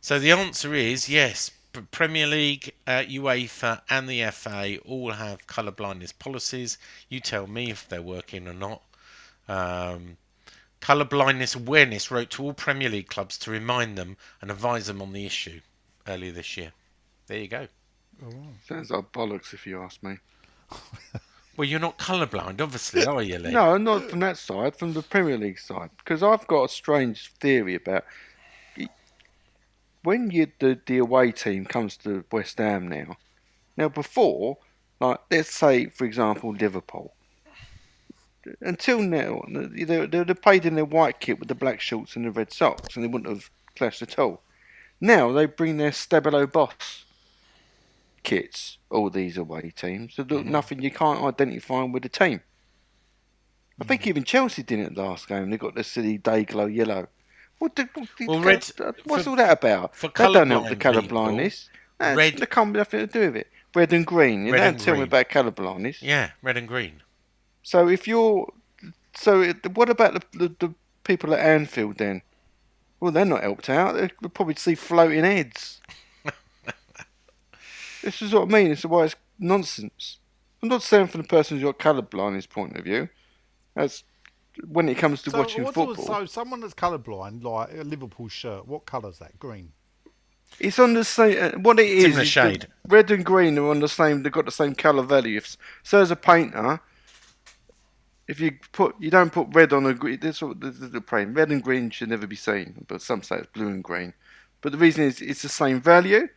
So 0.00 0.18
the 0.18 0.32
answer 0.32 0.74
is 0.74 1.08
yes. 1.08 1.52
Premier 1.92 2.26
League, 2.26 2.74
uh, 2.88 3.04
UEFA, 3.04 3.82
and 3.88 4.08
the 4.08 4.28
FA 4.32 4.78
all 4.78 5.12
have 5.12 5.46
colour 5.46 5.70
blindness 5.70 6.10
policies. 6.10 6.76
You 7.08 7.20
tell 7.20 7.46
me 7.46 7.70
if 7.70 7.88
they're 7.88 8.02
working 8.02 8.48
or 8.48 8.54
not. 8.54 8.82
Um, 9.48 10.16
colour 10.80 11.04
blindness 11.04 11.54
awareness 11.54 12.10
wrote 12.10 12.30
to 12.30 12.42
all 12.42 12.52
Premier 12.52 12.88
League 12.90 13.08
clubs 13.08 13.38
to 13.38 13.52
remind 13.52 13.96
them 13.96 14.16
and 14.40 14.50
advise 14.50 14.88
them 14.88 15.00
on 15.00 15.12
the 15.12 15.24
issue 15.24 15.60
earlier 16.08 16.32
this 16.32 16.56
year. 16.56 16.72
There 17.28 17.38
you 17.38 17.48
go. 17.48 17.68
Oh, 18.24 18.32
Sounds 18.66 18.90
like 18.90 19.12
bollocks 19.12 19.52
if 19.52 19.66
you 19.66 19.80
ask 19.82 20.02
me. 20.02 20.18
Well, 21.56 21.68
you're 21.68 21.80
not 21.80 21.98
colourblind, 21.98 22.62
obviously, 22.62 23.04
are 23.04 23.22
you, 23.22 23.38
Lee? 23.38 23.50
No, 23.50 23.76
not 23.76 24.08
from 24.08 24.20
that 24.20 24.38
side, 24.38 24.74
from 24.74 24.94
the 24.94 25.02
Premier 25.02 25.36
League 25.36 25.58
side. 25.58 25.90
Because 25.98 26.22
I've 26.22 26.46
got 26.46 26.64
a 26.64 26.68
strange 26.68 27.30
theory 27.40 27.74
about 27.74 28.04
when 30.02 30.30
you 30.30 30.50
the, 30.58 30.80
the 30.86 30.98
away 30.98 31.30
team 31.32 31.66
comes 31.66 31.96
to 31.98 32.24
West 32.32 32.58
Ham 32.58 32.88
now. 32.88 33.16
Now, 33.76 33.88
before, 33.90 34.58
like 34.98 35.20
let's 35.30 35.52
say, 35.52 35.86
for 35.86 36.06
example, 36.06 36.54
Liverpool. 36.54 37.12
Until 38.60 39.00
now, 39.00 39.42
they 39.48 39.84
they 39.84 40.06
they 40.06 40.34
played 40.34 40.64
in 40.64 40.74
their 40.74 40.84
white 40.84 41.20
kit 41.20 41.38
with 41.38 41.48
the 41.48 41.54
black 41.54 41.80
shorts 41.80 42.16
and 42.16 42.24
the 42.24 42.30
red 42.30 42.52
socks, 42.52 42.96
and 42.96 43.04
they 43.04 43.08
wouldn't 43.08 43.32
have 43.32 43.50
clashed 43.76 44.02
at 44.02 44.18
all. 44.18 44.42
Now 45.00 45.30
they 45.32 45.44
bring 45.44 45.76
their 45.76 45.90
Stabilo 45.90 46.50
Boss 46.50 47.04
kits, 48.22 48.78
all 48.90 49.10
these 49.10 49.36
away 49.36 49.72
teams. 49.74 50.14
So 50.14 50.22
look, 50.22 50.42
mm-hmm. 50.42 50.50
nothing 50.50 50.82
you 50.82 50.90
can't 50.90 51.22
identify 51.22 51.82
with 51.82 52.02
the 52.02 52.08
team. 52.08 52.40
I 53.80 53.84
think 53.84 54.02
mm-hmm. 54.02 54.10
even 54.10 54.24
Chelsea 54.24 54.62
did 54.62 54.80
it 54.80 54.96
last 54.96 55.28
game. 55.28 55.50
They 55.50 55.56
got 55.56 55.74
the 55.74 55.84
silly 55.84 56.18
day 56.18 56.44
glow 56.44 56.66
yellow. 56.66 57.08
What 57.58 57.76
the, 57.76 57.88
what 57.94 58.08
the- 58.18 58.26
Well, 58.26 58.40
red- 58.40 58.70
uh, 58.80 58.92
what's 59.04 59.24
for- 59.24 59.30
all 59.30 59.36
that 59.36 59.58
about? 59.58 59.94
for 59.96 60.08
that 60.08 60.32
don't 60.32 60.50
help 60.50 60.68
the 60.68 60.76
colour 60.76 61.02
blindness. 61.02 61.68
Red, 62.00 62.16
red- 62.16 62.38
they 62.38 62.46
can't 62.46 62.72
be 62.72 62.78
nothing 62.78 63.00
to 63.00 63.06
do 63.06 63.20
with 63.26 63.36
it. 63.36 63.48
Red 63.74 63.92
and 63.92 64.06
green. 64.06 64.46
You 64.46 64.52
don't 64.52 64.78
tell 64.78 64.96
me 64.96 65.02
about 65.02 65.28
colour 65.30 65.50
blindness. 65.50 66.02
Yeah, 66.02 66.30
red 66.42 66.56
and 66.56 66.68
green. 66.68 67.02
So 67.62 67.88
if 67.88 68.06
you're, 68.06 68.52
so 69.14 69.40
it, 69.40 69.74
what 69.76 69.88
about 69.88 70.14
the, 70.14 70.38
the 70.38 70.54
the 70.58 70.74
people 71.04 71.32
at 71.32 71.40
Anfield 71.40 71.98
then? 71.98 72.22
Well, 73.00 73.12
they're 73.12 73.24
not 73.24 73.42
helped 73.42 73.70
out. 73.70 73.94
They'll 73.94 74.30
probably 74.30 74.56
see 74.56 74.74
floating 74.74 75.24
heads. 75.24 75.80
This 78.02 78.22
is 78.22 78.32
what 78.34 78.42
I 78.42 78.52
mean. 78.52 78.68
This 78.68 78.80
is 78.80 78.86
why 78.86 79.04
it's 79.04 79.16
nonsense. 79.38 80.18
I'm 80.62 80.68
not 80.68 80.82
saying 80.82 81.08
from 81.08 81.22
the 81.22 81.28
person 81.28 81.56
who's 81.56 81.64
got 81.64 81.78
colour 81.78 82.02
blindness 82.02 82.46
point 82.46 82.76
of 82.76 82.84
view. 82.84 83.08
That's 83.74 84.04
when 84.68 84.88
it 84.88 84.96
comes 84.98 85.22
to 85.22 85.30
So, 85.30 85.38
watching 85.38 85.64
what- 85.64 85.74
football. 85.74 86.04
so 86.04 86.26
someone 86.26 86.60
that's 86.60 86.74
colourblind, 86.74 87.42
like 87.42 87.70
a 87.72 87.82
Liverpool 87.82 88.28
shirt, 88.28 88.66
what 88.68 88.86
colour's 88.86 89.18
that? 89.18 89.38
Green. 89.38 89.72
It's 90.60 90.78
on 90.78 90.92
the 90.92 91.04
same. 91.04 91.42
Uh, 91.42 91.58
what 91.58 91.80
it 91.80 91.88
is, 91.88 92.02
Similar 92.04 92.22
is 92.22 92.28
shade. 92.28 92.60
that 92.62 92.70
red 92.86 93.10
and 93.10 93.24
green 93.24 93.58
are 93.58 93.70
on 93.70 93.80
the 93.80 93.88
same. 93.88 94.22
They've 94.22 94.30
got 94.30 94.44
the 94.44 94.50
same 94.52 94.74
colour 94.74 95.02
value. 95.02 95.40
So, 95.82 96.00
as 96.02 96.10
a 96.10 96.16
painter, 96.16 96.78
if 98.28 98.38
you 98.38 98.52
put 98.72 98.94
you 99.00 99.10
don't 99.10 99.32
put 99.32 99.48
red 99.52 99.72
on 99.72 99.86
a 99.86 99.94
green. 99.94 100.20
This 100.20 100.36
is 100.36 100.42
what 100.42 100.60
this 100.60 100.76
is 100.76 100.90
the 100.90 101.00
point. 101.00 101.34
Red 101.34 101.50
and 101.50 101.62
green 101.62 101.90
should 101.90 102.10
never 102.10 102.26
be 102.26 102.36
seen, 102.36 102.84
but 102.88 103.00
some 103.02 103.22
say 103.22 103.36
it's 103.38 103.46
blue 103.52 103.68
and 103.68 103.82
green. 103.82 104.12
But 104.60 104.72
the 104.72 104.78
reason 104.78 105.04
is 105.04 105.20
it's 105.20 105.42
the 105.42 105.48
same 105.48 105.80
value, 105.80 106.28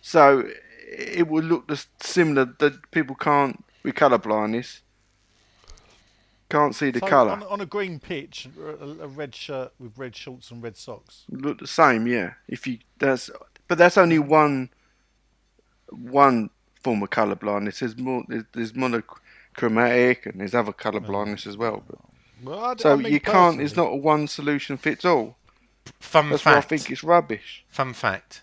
so 0.00 0.48
it 0.86 1.28
would 1.28 1.44
look 1.44 1.68
the 1.68 1.84
similar. 2.00 2.46
That 2.58 2.90
people 2.90 3.16
can't 3.16 3.64
with 3.82 3.94
colour 3.94 4.18
blindness 4.18 4.82
can't 6.54 6.74
see 6.74 6.90
the 6.90 7.00
so 7.00 7.06
colour. 7.06 7.32
On, 7.32 7.42
on 7.44 7.60
a 7.60 7.66
green 7.66 7.98
pitch, 7.98 8.48
a, 8.60 8.84
a 8.84 9.08
red 9.08 9.34
shirt 9.34 9.72
with 9.80 9.96
red 9.98 10.14
shorts 10.14 10.50
and 10.50 10.62
red 10.62 10.76
socks. 10.76 11.24
look 11.28 11.58
the 11.58 11.66
same, 11.66 12.06
yeah. 12.06 12.34
If 12.46 12.66
you 12.66 12.78
that's, 12.98 13.28
but 13.66 13.76
that's 13.78 13.98
only 13.98 14.20
one 14.20 14.70
one 15.90 16.50
form 16.82 17.02
of 17.02 17.10
colour 17.10 17.34
blindness. 17.34 17.80
There's 17.80 17.96
more. 17.98 18.22
There's, 18.28 18.44
there's 18.52 18.74
monochromatic 18.74 20.26
and 20.26 20.40
there's 20.40 20.54
other 20.54 20.72
colour 20.72 21.00
mm. 21.00 21.06
blindness 21.06 21.46
as 21.46 21.56
well. 21.56 21.82
But, 21.86 21.98
Well, 22.44 22.78
so 22.78 22.92
I 22.92 22.96
mean 22.96 23.12
you 23.12 23.20
can't. 23.20 23.60
It's 23.60 23.76
not 23.76 23.88
a 23.88 23.96
one 23.96 24.28
solution 24.28 24.76
fits 24.76 25.04
all. 25.04 25.36
Fun 25.98 26.30
That's 26.30 26.44
why 26.44 26.56
I 26.56 26.60
think 26.60 26.88
it's 26.90 27.02
rubbish. 27.02 27.64
Fun 27.68 27.94
fact: 27.94 28.42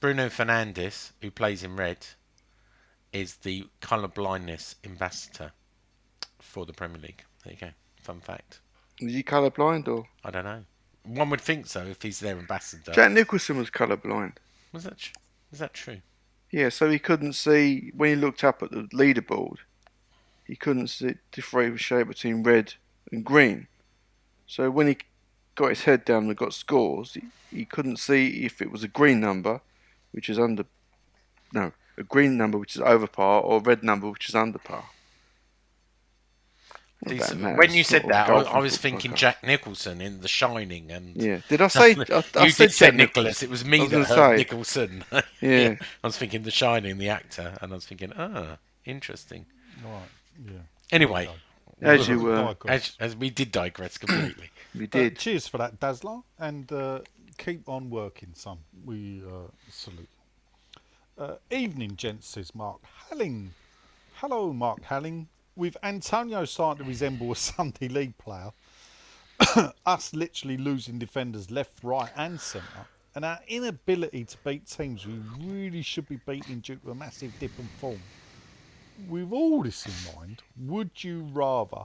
Bruno 0.00 0.30
Fernandes, 0.30 1.12
who 1.20 1.30
plays 1.30 1.62
in 1.62 1.76
red, 1.76 2.06
is 3.12 3.36
the 3.36 3.68
colour 3.80 4.08
blindness 4.08 4.76
ambassador 4.82 5.52
for 6.38 6.64
the 6.64 6.72
Premier 6.72 6.98
League. 6.98 7.22
There 7.44 7.52
you 7.52 7.58
go. 7.60 7.68
Fun 7.96 8.20
fact. 8.20 8.60
Is 9.00 9.12
he 9.12 9.22
colour 9.22 9.50
blind 9.50 9.88
or 9.88 10.06
I 10.24 10.30
don't 10.30 10.44
know. 10.44 10.64
One 11.04 11.30
would 11.30 11.40
think 11.40 11.66
so 11.66 11.82
if 11.82 12.02
he's 12.02 12.20
their 12.20 12.38
ambassador. 12.38 12.92
Jack 12.92 13.12
Nicholson 13.12 13.58
was 13.58 13.68
colour 13.70 13.96
blind? 13.96 14.40
Was 14.72 14.84
that 14.84 14.98
tr- 14.98 15.12
is 15.52 15.58
that 15.58 15.74
true? 15.74 16.00
Yeah, 16.50 16.68
so 16.70 16.88
he 16.88 16.98
couldn't 16.98 17.34
see 17.34 17.92
when 17.94 18.10
he 18.10 18.16
looked 18.16 18.42
up 18.42 18.62
at 18.62 18.70
the 18.70 18.82
leaderboard. 18.92 19.58
He 20.46 20.56
couldn't 20.56 20.88
see 20.88 21.14
differentiate 21.30 22.08
between 22.08 22.42
red 22.42 22.74
and 23.12 23.24
green. 23.24 23.68
So 24.46 24.70
when 24.70 24.88
he 24.88 24.98
got 25.54 25.68
his 25.68 25.84
head 25.84 26.04
down 26.04 26.24
and 26.24 26.36
got 26.36 26.54
scores, 26.54 27.14
he, 27.14 27.22
he 27.50 27.64
couldn't 27.64 27.98
see 27.98 28.44
if 28.44 28.60
it 28.60 28.70
was 28.70 28.82
a 28.82 28.88
green 28.88 29.20
number, 29.20 29.60
which 30.12 30.28
is 30.28 30.38
under, 30.38 30.64
no, 31.52 31.72
a 31.98 32.02
green 32.02 32.36
number 32.36 32.58
which 32.58 32.76
is 32.76 32.82
over 32.82 33.06
par, 33.06 33.42
or 33.42 33.58
a 33.58 33.60
red 33.60 33.82
number 33.82 34.08
which 34.10 34.28
is 34.28 34.34
under 34.34 34.58
par. 34.58 34.84
Decent. 37.06 37.28
that 37.28 37.34
it 37.36 37.40
matters, 37.40 37.58
When 37.58 37.72
you 37.74 37.82
said 37.82 38.04
that, 38.08 38.28
I, 38.28 38.34
I 38.42 38.58
was 38.58 38.76
thinking 38.76 39.12
podcast. 39.12 39.16
Jack 39.16 39.42
Nicholson 39.42 40.00
in 40.02 40.20
The 40.20 40.28
Shining, 40.28 40.92
and 40.92 41.16
Yeah. 41.16 41.40
Did 41.48 41.62
I 41.62 41.68
say? 41.68 41.94
I, 41.96 42.24
I 42.36 42.44
you 42.44 42.50
said 42.50 42.66
did 42.68 42.72
say 42.74 42.86
Jack 42.88 42.94
Nicklaus. 42.96 43.42
It 43.42 43.48
was 43.48 43.64
me 43.64 43.80
I 43.80 43.82
was 43.84 43.90
that 43.90 44.04
heard 44.08 44.32
say. 44.32 44.36
Nicholson. 44.36 45.04
Yeah. 45.40 45.76
I 46.04 46.06
was 46.06 46.18
thinking 46.18 46.42
The 46.42 46.50
Shining, 46.50 46.98
the 46.98 47.08
actor, 47.08 47.56
and 47.62 47.72
I 47.72 47.74
was 47.74 47.86
thinking, 47.86 48.12
ah, 48.18 48.58
interesting. 48.84 49.46
Right. 49.82 50.02
Yeah. 50.44 50.52
Anyway, 50.92 51.30
As 51.80 52.06
you 52.06 52.20
were, 52.20 52.54
as, 52.68 52.94
as 53.00 53.16
we 53.16 53.30
did 53.30 53.50
digress 53.50 53.96
completely. 53.96 54.50
we 54.78 54.84
Uh, 54.84 54.88
did. 54.90 55.18
cheers 55.18 55.46
for 55.48 55.56
that, 55.56 55.80
Dazzler, 55.80 56.20
and 56.38 56.70
uh, 56.70 57.00
keep 57.40 57.68
on 57.68 57.88
working, 57.88 58.30
son. 58.34 58.58
We 58.84 59.22
uh, 59.26 59.48
salute. 59.70 60.08
Uh, 61.18 61.36
evening, 61.50 61.96
gents, 61.96 62.28
says 62.28 62.54
Mark 62.54 62.80
Halling. 63.10 63.48
Hello, 64.16 64.52
Mark 64.52 64.82
Halling. 64.82 65.26
With 65.56 65.76
Antonio 65.82 66.44
starting 66.44 66.84
to 66.84 66.88
resemble 66.88 67.32
a 67.32 67.36
Sunday 67.50 67.88
League 67.88 68.16
player, 68.18 68.52
us 69.86 70.12
literally 70.14 70.58
losing 70.58 70.98
defenders 70.98 71.50
left, 71.50 71.82
right, 71.82 72.10
and 72.16 72.38
centre, 72.38 72.86
and 73.14 73.24
our 73.24 73.40
inability 73.48 74.24
to 74.24 74.36
beat 74.44 74.66
teams 74.66 75.06
we 75.06 75.20
really 75.40 75.82
should 75.82 76.08
be 76.08 76.20
beating 76.26 76.60
due 76.60 76.76
to 76.76 76.90
a 76.90 76.94
massive 76.94 77.32
dip 77.40 77.58
in 77.58 77.68
form. 77.80 78.00
With 79.08 79.32
all 79.32 79.62
this 79.62 79.86
in 79.86 80.14
mind, 80.14 80.42
would 80.58 80.90
you 81.02 81.26
rather 81.32 81.84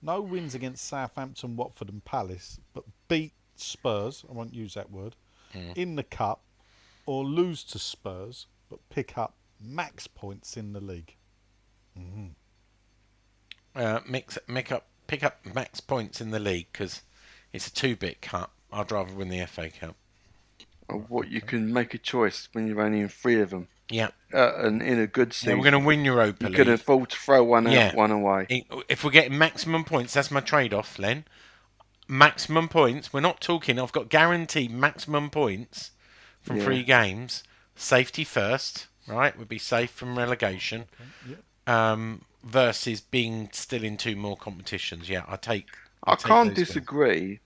no 0.00 0.20
wins 0.22 0.54
against 0.54 0.86
Southampton, 0.86 1.56
Watford, 1.56 1.90
and 1.90 2.04
Palace, 2.04 2.58
but 2.72 2.84
beat 3.08 3.32
Spurs? 3.60 4.24
I 4.28 4.32
won't 4.32 4.54
use 4.54 4.74
that 4.74 4.90
word 4.90 5.16
in 5.76 5.94
the 5.96 6.02
cup, 6.02 6.42
or 7.06 7.24
lose 7.24 7.62
to 7.64 7.78
Spurs 7.78 8.46
but 8.68 8.78
pick 8.90 9.16
up 9.16 9.34
max 9.60 10.06
points 10.06 10.56
in 10.56 10.72
the 10.72 10.80
league. 10.80 11.14
Uh, 13.76 14.00
mix, 14.08 14.38
make 14.48 14.70
up, 14.70 14.86
pick 15.06 15.22
up 15.24 15.38
max 15.54 15.80
points 15.80 16.20
in 16.20 16.30
the 16.30 16.38
league 16.38 16.66
because 16.72 17.02
it's 17.52 17.66
a 17.66 17.72
two-bit 17.72 18.22
cup. 18.22 18.52
I'd 18.72 18.90
rather 18.92 19.12
win 19.12 19.28
the 19.28 19.44
FA 19.46 19.70
Cup. 19.70 19.96
Or 20.88 20.98
what 20.98 21.28
you 21.28 21.40
can 21.40 21.72
make 21.72 21.94
a 21.94 21.98
choice 21.98 22.48
when 22.52 22.66
you're 22.66 22.80
only 22.80 23.00
in 23.00 23.08
three 23.08 23.40
of 23.40 23.50
them, 23.50 23.68
Yeah, 23.88 24.08
uh, 24.32 24.52
and 24.66 24.82
in 24.82 24.98
a 24.98 25.06
good 25.06 25.28
yeah 25.28 25.32
season, 25.32 25.58
we're 25.58 25.70
going 25.70 25.80
to 25.82 25.86
win 25.86 26.04
Europa 26.04 26.44
you 26.44 26.48
League. 26.48 26.56
could 26.56 26.68
afford 26.68 27.10
to 27.10 27.16
throw 27.16 27.42
one 27.42 27.66
out, 27.66 27.72
Yeah. 27.72 27.94
one 27.94 28.10
away. 28.10 28.64
If 28.88 29.02
we're 29.04 29.10
getting 29.10 29.38
maximum 29.38 29.84
points, 29.84 30.12
that's 30.14 30.30
my 30.30 30.40
trade-off, 30.40 30.98
Len. 30.98 31.24
Maximum 32.08 32.68
points. 32.68 33.12
We're 33.12 33.20
not 33.20 33.40
talking. 33.40 33.78
I've 33.78 33.92
got 33.92 34.08
guaranteed 34.08 34.70
maximum 34.70 35.30
points 35.30 35.92
from 36.42 36.58
Yeah. 36.58 36.64
three 36.64 36.82
games. 36.82 37.44
Safety 37.76 38.24
first, 38.24 38.86
right? 39.06 39.36
Would 39.38 39.48
be 39.48 39.58
safe 39.58 39.90
from 39.90 40.16
relegation. 40.18 40.86
Um, 41.66 42.24
versus 42.42 43.00
being 43.00 43.48
still 43.52 43.82
in 43.84 43.96
two 43.96 44.16
more 44.16 44.36
competitions. 44.36 45.08
Yeah, 45.08 45.24
I 45.26 45.36
take. 45.36 45.68
I 46.04 46.10
I'll 46.10 46.16
take 46.16 46.26
can't 46.26 46.54
those 46.54 46.56
wins. 46.56 46.68
disagree, 46.68 47.40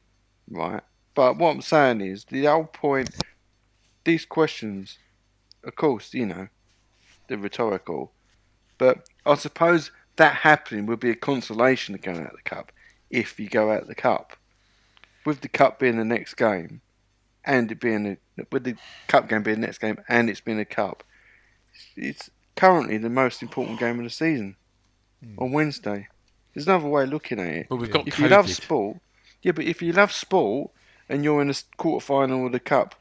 right? 0.51 0.82
But 1.14 1.36
what 1.39 1.51
I'm 1.51 1.62
saying 1.62 2.01
is 2.01 2.24
the 2.24 2.47
whole 2.47 2.64
point. 2.66 3.10
These 4.05 4.24
questions, 4.24 4.98
of 5.64 5.76
course, 5.76 6.14
you 6.14 6.26
know, 6.26 6.48
they're 7.28 7.36
rhetorical, 7.39 8.12
but 8.78 9.06
I 9.26 9.35
suppose 9.35 9.90
that 10.16 10.35
happening 10.36 10.86
would 10.86 11.01
be 11.01 11.10
a 11.10 11.14
consolation 11.16 11.94
to 11.94 12.01
going 12.01 12.20
out 12.20 12.30
of 12.30 12.36
the 12.43 12.48
cup 12.48 12.72
if 13.10 13.39
you 13.39 13.48
go 13.51 13.70
out 13.70 13.82
of 13.82 13.89
the 13.89 13.94
cup. 13.94 14.38
With 15.29 15.43
the 15.43 15.49
cup 15.49 15.79
being 15.79 15.99
the 15.99 16.05
next 16.05 16.35
game, 16.35 16.81
and 17.45 17.71
it 17.71 17.81
being 17.81 18.19
a, 18.39 18.47
with 18.51 18.65
the 18.65 18.77
cup 19.09 19.29
game 19.29 19.43
being 19.43 19.61
the 19.61 19.67
next 19.67 19.79
game, 19.79 19.99
and 20.09 20.31
it's 20.31 20.41
been 20.41 20.59
a 20.59 20.65
cup, 20.65 21.05
it's 21.97 22.31
currently 22.57 22.97
the 22.97 23.11
most 23.11 23.43
important 23.43 23.79
game 23.79 23.99
of 23.99 24.05
the 24.05 24.11
season 24.11 24.57
hmm. 25.23 25.35
on 25.39 25.53
Wednesday. 25.53 26.09
There's 26.55 26.67
another 26.67 26.89
way 26.89 27.03
of 27.03 27.11
looking 27.11 27.39
at 27.39 27.47
it 27.47 27.67
But 27.69 27.77
we've 27.77 27.91
got 27.91 28.09
if 28.09 28.19
you 28.19 28.29
love 28.29 28.49
sport, 28.49 28.97
yeah, 29.43 29.53
but 29.53 29.67
if 29.67 29.83
you 29.83 29.93
love 29.93 30.13
sport 30.13 30.71
and 31.11 31.23
you're 31.23 31.43
in 31.43 31.51
a 31.51 31.55
quarter 31.77 32.05
final 32.05 32.47
of 32.47 32.53
the 32.53 32.61
cup 32.61 32.95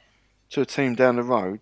to 0.49 0.61
a 0.61 0.65
team 0.65 0.95
down 0.95 1.15
the 1.15 1.23
road 1.23 1.61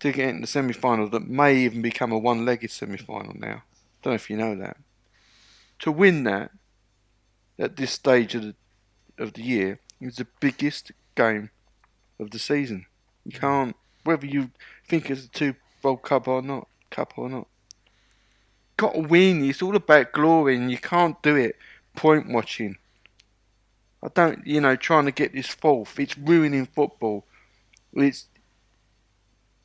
to 0.00 0.12
get 0.12 0.28
into 0.28 0.42
the 0.42 0.46
semi 0.46 0.72
final 0.72 1.08
that 1.08 1.28
may 1.28 1.56
even 1.56 1.82
become 1.82 2.12
a 2.12 2.18
one 2.18 2.44
legged 2.44 2.70
semi 2.70 2.98
final 2.98 3.34
now. 3.34 3.64
Don't 4.02 4.12
know 4.12 4.14
if 4.14 4.30
you 4.30 4.36
know 4.36 4.54
that. 4.54 4.76
To 5.80 5.90
win 5.90 6.22
that 6.24 6.52
at 7.58 7.76
this 7.76 7.90
stage 7.90 8.34
of 8.34 8.42
the, 8.42 8.54
of 9.18 9.32
the 9.34 9.42
year 9.42 9.80
is 10.00 10.16
the 10.16 10.26
biggest 10.40 10.92
game 11.14 11.50
of 12.18 12.30
the 12.30 12.38
season. 12.38 12.86
You 13.24 13.32
mm. 13.32 13.40
can't, 13.40 13.76
whether 14.04 14.26
you 14.26 14.50
think 14.88 15.10
it's 15.10 15.24
a 15.24 15.28
two 15.28 15.54
World 15.82 16.02
Cup 16.02 16.26
or 16.26 16.42
not, 16.42 16.68
cup 16.90 17.12
or 17.16 17.28
not. 17.28 17.46
Got 18.76 18.94
to 18.94 19.00
win. 19.00 19.44
It's 19.44 19.62
all 19.62 19.76
about 19.76 20.12
glory, 20.12 20.56
and 20.56 20.70
you 20.70 20.78
can't 20.78 21.20
do 21.22 21.36
it 21.36 21.56
point 21.94 22.28
watching. 22.28 22.76
I 24.02 24.08
don't, 24.08 24.46
you 24.46 24.60
know, 24.60 24.76
trying 24.76 25.06
to 25.06 25.12
get 25.12 25.32
this 25.32 25.46
fourth. 25.46 25.98
It's 25.98 26.18
ruining 26.18 26.66
football. 26.66 27.24
It's 27.94 28.26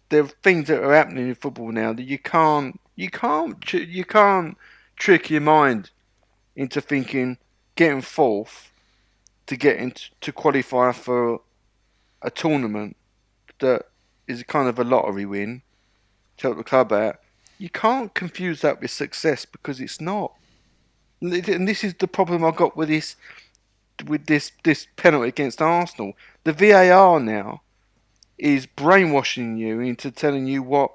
there 0.09 0.23
are 0.23 0.27
things 0.27 0.67
that 0.67 0.83
are 0.83 0.93
happening 0.93 1.29
in 1.29 1.35
football 1.35 1.71
now 1.71 1.93
that 1.93 2.03
you 2.03 2.19
can't, 2.19 2.79
you 2.95 3.09
can't, 3.09 3.73
you 3.73 4.05
can't 4.05 4.57
trick 4.95 5.29
your 5.29 5.41
mind 5.41 5.89
into 6.55 6.81
thinking 6.81 7.37
getting 7.75 8.01
fourth 8.01 8.70
to 9.51 9.57
get 9.57 9.75
into 9.75 10.03
to 10.21 10.31
qualify 10.31 10.93
for 10.93 11.41
a 12.21 12.31
tournament 12.31 12.95
that 13.59 13.81
is 14.25 14.41
kind 14.43 14.69
of 14.69 14.79
a 14.79 14.83
lottery 14.85 15.25
win 15.25 15.61
to 16.37 16.47
help 16.47 16.57
the 16.57 16.63
club 16.63 16.93
out. 16.93 17.17
You 17.57 17.69
can't 17.69 18.13
confuse 18.13 18.61
that 18.61 18.79
with 18.79 18.91
success 18.91 19.43
because 19.43 19.81
it's 19.81 19.99
not. 19.99 20.31
And 21.19 21.67
this 21.67 21.83
is 21.83 21.95
the 21.95 22.07
problem 22.07 22.45
I 22.45 22.51
got 22.51 22.77
with 22.77 22.87
this 22.87 23.17
with 24.07 24.25
this 24.27 24.53
this 24.63 24.87
penalty 24.95 25.27
against 25.27 25.61
Arsenal. 25.61 26.13
The 26.45 26.53
VAR 26.53 27.19
now 27.19 27.61
is 28.37 28.65
brainwashing 28.65 29.57
you 29.57 29.81
into 29.81 30.11
telling 30.11 30.47
you 30.47 30.63
what 30.63 30.91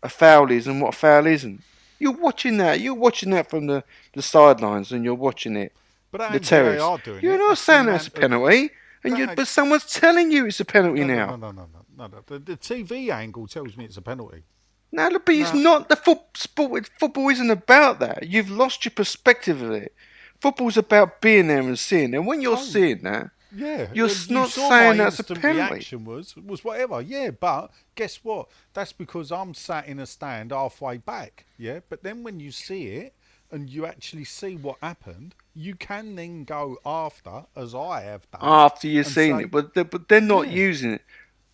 a 0.00 0.08
foul 0.08 0.52
is 0.52 0.68
and 0.68 0.80
what 0.80 0.94
a 0.94 0.96
foul 0.96 1.26
isn't. 1.26 1.60
You're 1.98 2.12
watching 2.12 2.58
that. 2.58 2.78
You're 2.78 2.94
watching 2.94 3.30
that 3.30 3.50
from 3.50 3.66
the, 3.66 3.82
the 4.12 4.22
sidelines, 4.22 4.92
and 4.92 5.04
you're 5.04 5.14
watching 5.14 5.56
it. 5.56 5.72
But 6.14 6.20
that 6.20 6.28
The 6.30 6.36
ain't 6.36 6.44
terrace. 6.44 6.80
VAR 6.80 6.98
doing 6.98 7.24
You're 7.24 7.34
it. 7.34 7.38
not 7.38 7.58
saying 7.58 7.86
that's 7.86 8.06
a 8.06 8.10
penalty, 8.12 8.70
and 9.02 9.18
you 9.18 9.26
but 9.34 9.48
someone's 9.48 9.84
telling 9.92 10.30
you 10.30 10.46
it's 10.46 10.60
a 10.60 10.64
penalty 10.64 11.00
No, 11.02 11.12
now. 11.12 11.26
no, 11.34 11.36
no, 11.36 11.50
no, 11.50 11.66
no, 11.74 11.80
no, 11.98 12.06
no. 12.06 12.22
The, 12.24 12.38
the 12.38 12.56
TV 12.56 13.10
angle 13.10 13.48
tells 13.48 13.76
me 13.76 13.84
it's 13.84 13.96
a 13.96 14.00
penalty. 14.02 14.44
No, 14.92 15.08
look, 15.08 15.26
but 15.26 15.34
it's 15.34 15.52
not 15.52 15.88
the 15.88 15.96
foot, 15.96 16.20
sport. 16.34 16.88
Football 17.00 17.30
isn't 17.30 17.50
about 17.50 17.98
that. 17.98 18.28
You've 18.28 18.48
lost 18.48 18.84
your 18.84 18.92
perspective 18.92 19.60
of 19.60 19.72
it. 19.72 19.92
Football's 20.40 20.76
about 20.76 21.20
being 21.20 21.48
there 21.48 21.58
and 21.58 21.76
seeing. 21.76 22.14
And 22.14 22.28
when 22.28 22.40
you're 22.40 22.58
Oh. 22.58 22.62
seeing 22.62 23.02
that, 23.02 23.30
Yeah, 23.52 23.88
You're 23.92 24.06
you 24.08 24.34
not 24.34 24.50
saying 24.50 24.98
that's 24.98 25.18
a 25.18 25.24
penalty. 25.24 25.48
Reaction 25.72 26.04
was 26.04 26.36
was 26.36 26.62
whatever. 26.62 27.00
Yeah, 27.00 27.30
but 27.30 27.72
guess 27.96 28.20
what? 28.22 28.48
That's 28.72 28.92
because 28.92 29.32
I'm 29.32 29.52
sat 29.54 29.88
in 29.88 29.98
a 29.98 30.06
stand 30.06 30.52
halfway 30.52 30.98
back. 30.98 31.44
Yeah, 31.58 31.80
but 31.88 32.04
then 32.04 32.22
when 32.22 32.38
you 32.38 32.52
see 32.52 32.86
it 32.86 33.14
and 33.54 33.70
you 33.70 33.86
actually 33.86 34.24
see 34.24 34.56
what 34.56 34.76
happened, 34.82 35.34
you 35.54 35.76
can 35.76 36.16
then 36.16 36.42
go 36.42 36.76
after, 36.84 37.44
as 37.54 37.72
I 37.74 38.00
have 38.02 38.28
done. 38.32 38.40
after 38.42 38.88
you've 38.88 39.06
seen 39.06 39.38
say- 39.38 39.44
it, 39.44 39.50
but 39.52 39.74
they're, 39.74 39.84
but 39.84 40.08
they're 40.08 40.20
not 40.20 40.48
Yeah. 40.48 40.54
using 40.54 40.90
it, 40.94 41.02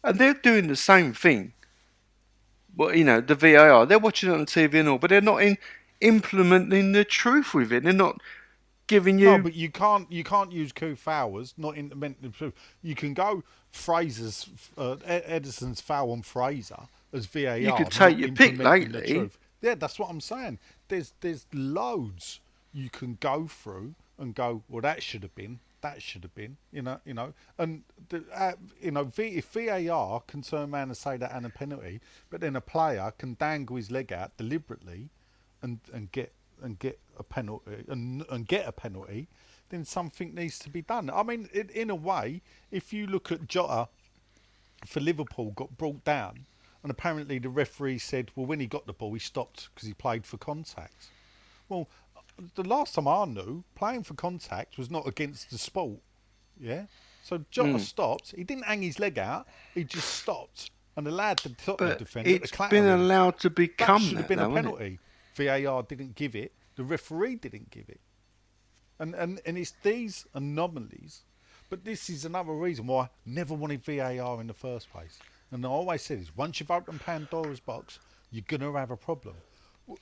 and 0.03 0.19
they're 0.19 0.35
doing 0.35 0.69
the 0.69 0.77
same 0.77 1.13
thing. 1.13 1.53
Well, 2.75 2.97
you 2.97 3.05
know, 3.05 3.21
the 3.21 3.35
VAR, 3.35 3.85
they're 3.85 3.99
watching 3.99 4.31
it 4.31 4.33
on 4.35 4.47
TV 4.47 4.81
and 4.81 4.89
all, 4.89 4.99
but 4.99 5.11
they're 5.11 5.21
not 5.21 5.43
in 5.43 5.59
implementing 6.01 6.93
the 6.93 7.05
truth 7.05 7.53
with 7.53 7.71
it. 7.73 7.83
They're 7.83 7.93
not 7.93 8.19
giving 8.87 9.19
you. 9.19 9.27
No, 9.27 9.39
but 9.39 9.55
you 9.55 9.71
can't 9.71 10.11
you 10.11 10.25
can't 10.25 10.51
use 10.53 10.73
Coufal's, 10.73 11.53
not 11.59 11.77
implementing 11.77 12.31
the 12.31 12.35
truth. 12.35 12.55
You 12.83 12.95
can 12.95 13.13
go 13.13 13.45
Fraser's 13.71 14.49
uh, 14.79 14.97
Edison's 15.05 15.83
foul 15.83 16.13
on 16.13 16.23
Fraser 16.23 16.89
as 17.13 17.27
VAR. 17.27 17.59
You 17.59 17.75
could 17.75 17.91
take 17.91 18.17
your 18.17 18.33
pick 18.33 18.59
lately. 18.59 19.31
Yeah, 19.61 19.75
that's 19.75 19.99
what 19.99 20.11
I'm 20.11 20.21
saying. 20.21 20.59
There's 20.89 21.13
there's 21.21 21.47
loads 21.53 22.41
you 22.73 22.91
can 22.91 23.19
go 23.21 23.47
through 23.47 23.95
and 24.19 24.35
go. 24.35 24.63
Well, 24.69 24.83
that 24.83 25.03
should 25.03 25.23
have 25.23 25.35
been. 25.35 25.61
That 25.83 26.03
should 26.03 26.23
have 26.23 26.35
been. 26.35 26.57
You 26.73 26.83
know. 26.83 27.01
You 27.05 27.15
know. 27.15 27.33
And 27.59 27.83
the, 28.09 28.25
uh, 28.35 28.53
you 28.81 28.91
know, 28.91 29.05
v, 29.05 29.23
if 29.37 29.47
VAR 29.47 30.21
can 30.27 30.43
turn 30.43 30.73
around 30.73 30.89
and 30.89 30.97
say 30.97 31.17
that 31.17 31.33
and 31.33 31.47
a 31.47 31.51
penalty, 31.51 32.01
but 32.31 32.41
then 32.41 32.57
a 32.57 32.61
player 32.61 33.13
can 33.19 33.37
dangle 33.39 33.77
his 33.77 33.91
leg 33.91 34.13
out 34.13 34.37
deliberately 34.37 35.09
and 35.63 35.81
and 35.93 36.11
get 36.13 36.33
and 36.63 36.79
get 36.79 36.99
a 37.19 37.23
penalty 37.23 37.85
and 37.89 38.25
and 38.31 38.47
get 38.47 38.67
a 38.67 38.73
penalty, 38.73 39.29
then 39.71 39.85
something 39.85 40.35
needs 40.35 40.59
to 40.61 40.71
be 40.71 40.83
done. 40.83 41.11
I 41.11 41.23
mean, 41.23 41.49
in, 41.53 41.69
in 41.71 41.91
a 41.91 41.95
way, 41.95 42.43
if 42.71 42.93
you 42.93 43.07
look 43.07 43.33
at 43.33 43.49
Jota 43.49 43.89
for 44.87 45.01
Liverpool, 45.01 45.53
got 45.53 45.77
brought 45.77 46.05
down, 46.05 46.47
and 46.83 46.91
apparently 46.91 47.39
the 47.39 47.49
referee 47.51 47.99
said, 47.99 48.31
well, 48.35 48.47
when 48.47 48.61
he 48.61 48.67
got 48.67 48.87
the 48.87 48.93
ball, 48.93 49.13
he 49.13 49.19
stopped 49.21 49.69
because 49.75 49.87
he 49.87 49.95
played 49.95 50.27
for 50.27 50.39
contact. 50.39 51.11
Well, 51.69 51.89
the 52.55 52.63
last 52.63 52.95
time 52.95 53.07
I 53.09 53.25
knew, 53.27 53.65
playing 53.75 54.05
for 54.05 54.15
contact 54.15 54.79
was 54.79 54.91
not 54.91 55.07
against 55.07 55.51
the 55.51 55.59
sport. 55.59 56.01
Yeah. 56.59 56.87
So 57.23 57.45
Jota 57.51 57.73
Hmm. 57.73 57.79
stopped. 57.79 58.35
He 58.35 58.45
didn't 58.45 58.65
hang 58.65 58.83
his 58.83 58.99
leg 58.99 59.19
out. 59.19 59.47
He 59.75 59.85
just 59.85 60.09
stopped 60.09 60.71
and 60.97 61.07
allowed 61.07 61.39
the 61.39 61.51
Tottenham 61.51 61.91
but 61.91 61.99
defender 61.99 62.31
it's 62.31 62.51
to 62.51 62.69
been 62.69 62.87
allowed 62.87 63.39
to 63.41 63.51
become 63.51 64.03
That 64.03 64.09
should 64.09 64.17
that, 64.17 64.21
have 64.23 64.29
been 64.29 64.39
though, 64.39 64.51
a 64.51 64.55
penalty. 64.55 64.99
VAR 65.35 65.83
didn't 65.83 66.15
give 66.15 66.35
it. 66.35 66.53
The 66.77 66.85
referee 66.85 67.37
didn't 67.37 67.71
give 67.71 67.89
it. 67.89 68.01
And, 68.99 69.15
and 69.15 69.41
and 69.47 69.57
it's 69.57 69.73
these 69.83 70.27
anomalies, 70.35 71.23
but 71.71 71.85
this 71.85 72.11
is 72.11 72.25
another 72.25 72.53
reason 72.53 72.87
why 72.87 73.05
I 73.05 73.09
never 73.25 73.55
wanted 73.55 73.83
VAR 73.83 74.41
in 74.41 74.47
the 74.47 74.55
first 74.55 74.91
place. 74.91 75.19
And 75.53 75.65
I 75.65 75.69
always 75.69 76.03
said 76.03 76.19
is 76.19 76.37
once 76.37 76.61
you've 76.61 76.71
opened 76.71 77.01
Pandora's 77.01 77.61
box, 77.61 77.99
you're 78.31 78.45
gonna 78.47 78.73
have 78.73 78.91
a 78.91 78.97
problem 78.97 79.35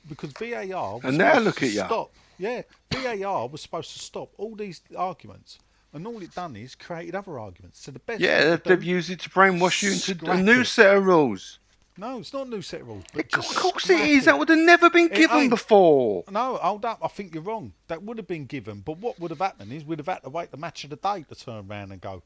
because 0.09 0.33
VAR. 0.33 0.95
Was 0.95 1.05
And 1.05 1.19
now 1.19 1.39
look 1.39 1.63
at 1.63 1.71
you. 1.71 1.85
Stop. 1.85 2.13
Yeah, 2.39 2.63
VAR 2.91 3.49
was 3.49 3.63
supposed 3.63 3.93
to 3.93 3.99
stop 3.99 4.31
all 4.37 4.55
these 4.55 4.83
arguments, 4.97 5.59
and 5.93 6.07
all 6.07 6.23
it 6.23 6.35
done 6.35 6.57
is 6.57 6.75
created 6.75 7.15
other 7.15 7.39
arguments. 7.39 7.81
So 7.81 7.91
the 7.91 7.99
best. 7.99 8.21
Yeah, 8.21 8.57
they've, 8.57 8.83
used 8.83 9.11
it 9.11 9.21
to 9.21 9.31
brainwash 9.31 9.83
you 9.83 9.93
into 9.93 10.31
a 10.31 10.41
new 10.41 10.61
it. 10.61 10.67
set 10.67 10.97
of 10.97 11.05
rules. 11.05 11.59
No, 11.97 12.21
it's 12.21 12.33
not 12.33 12.47
a 12.47 12.51
new 12.51 12.63
set 12.63 12.83
of 12.83 12.89
rules. 12.89 13.05
But 13.13 13.37
Of 13.37 13.45
course 13.57 13.91
it 13.91 13.99
is. 14.01 14.27
That 14.27 14.39
would 14.39 14.49
have 14.51 14.59
never 14.59 14.89
been 14.89 15.09
given 15.09 15.49
before. 15.49 16.23
No, 16.31 16.55
hold 16.57 16.85
up. 16.85 17.01
I 17.03 17.09
think 17.09 17.35
you're 17.35 17.43
wrong. 17.43 17.73
That 17.89 18.05
would 18.05 18.19
have 18.19 18.29
been 18.29 18.47
given, 18.47 18.81
but 18.81 18.99
what 18.99 19.19
would 19.19 19.33
have 19.33 19.41
happened 19.41 19.73
is 19.73 19.85
we'd 19.85 19.99
have 19.99 20.07
had 20.07 20.23
to 20.23 20.29
wait 20.29 20.53
the 20.53 20.57
match 20.57 20.85
of 20.85 20.91
the 20.91 20.97
day 20.97 21.25
to 21.29 21.35
turn 21.35 21.67
around 21.69 21.91
and 21.91 22.01
go. 22.01 22.23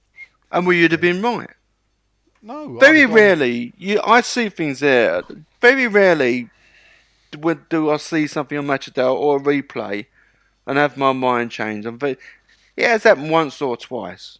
And 0.50 0.66
we 0.66 0.82
would 0.82 0.92
have 0.92 1.00
been 1.00 1.22
right. 1.22 1.48
No, 2.44 2.77
Very 2.78 3.06
rarely, 3.06 3.73
you, 3.78 4.01
I 4.05 4.20
see 4.20 4.48
things 4.48 4.81
there. 4.81 5.23
Very 5.60 5.86
rarely 5.86 6.51
do, 7.31 7.55
do 7.69 7.90
I 7.90 7.97
see 7.98 8.27
something 8.27 8.59
on 8.59 8.66
Match 8.66 8.86
Day 8.86 9.02
or 9.02 9.36
a 9.36 9.40
replay 9.40 10.06
and 10.66 10.77
have 10.77 10.97
my 10.97 11.12
mind 11.12 11.52
change. 11.52 11.86
I'm 11.86 11.98
very, 11.98 12.16
it 12.77 12.86
has 12.86 13.05
happened 13.05 13.31
once 13.31 13.62
or 13.62 13.77
twice. 13.77 14.39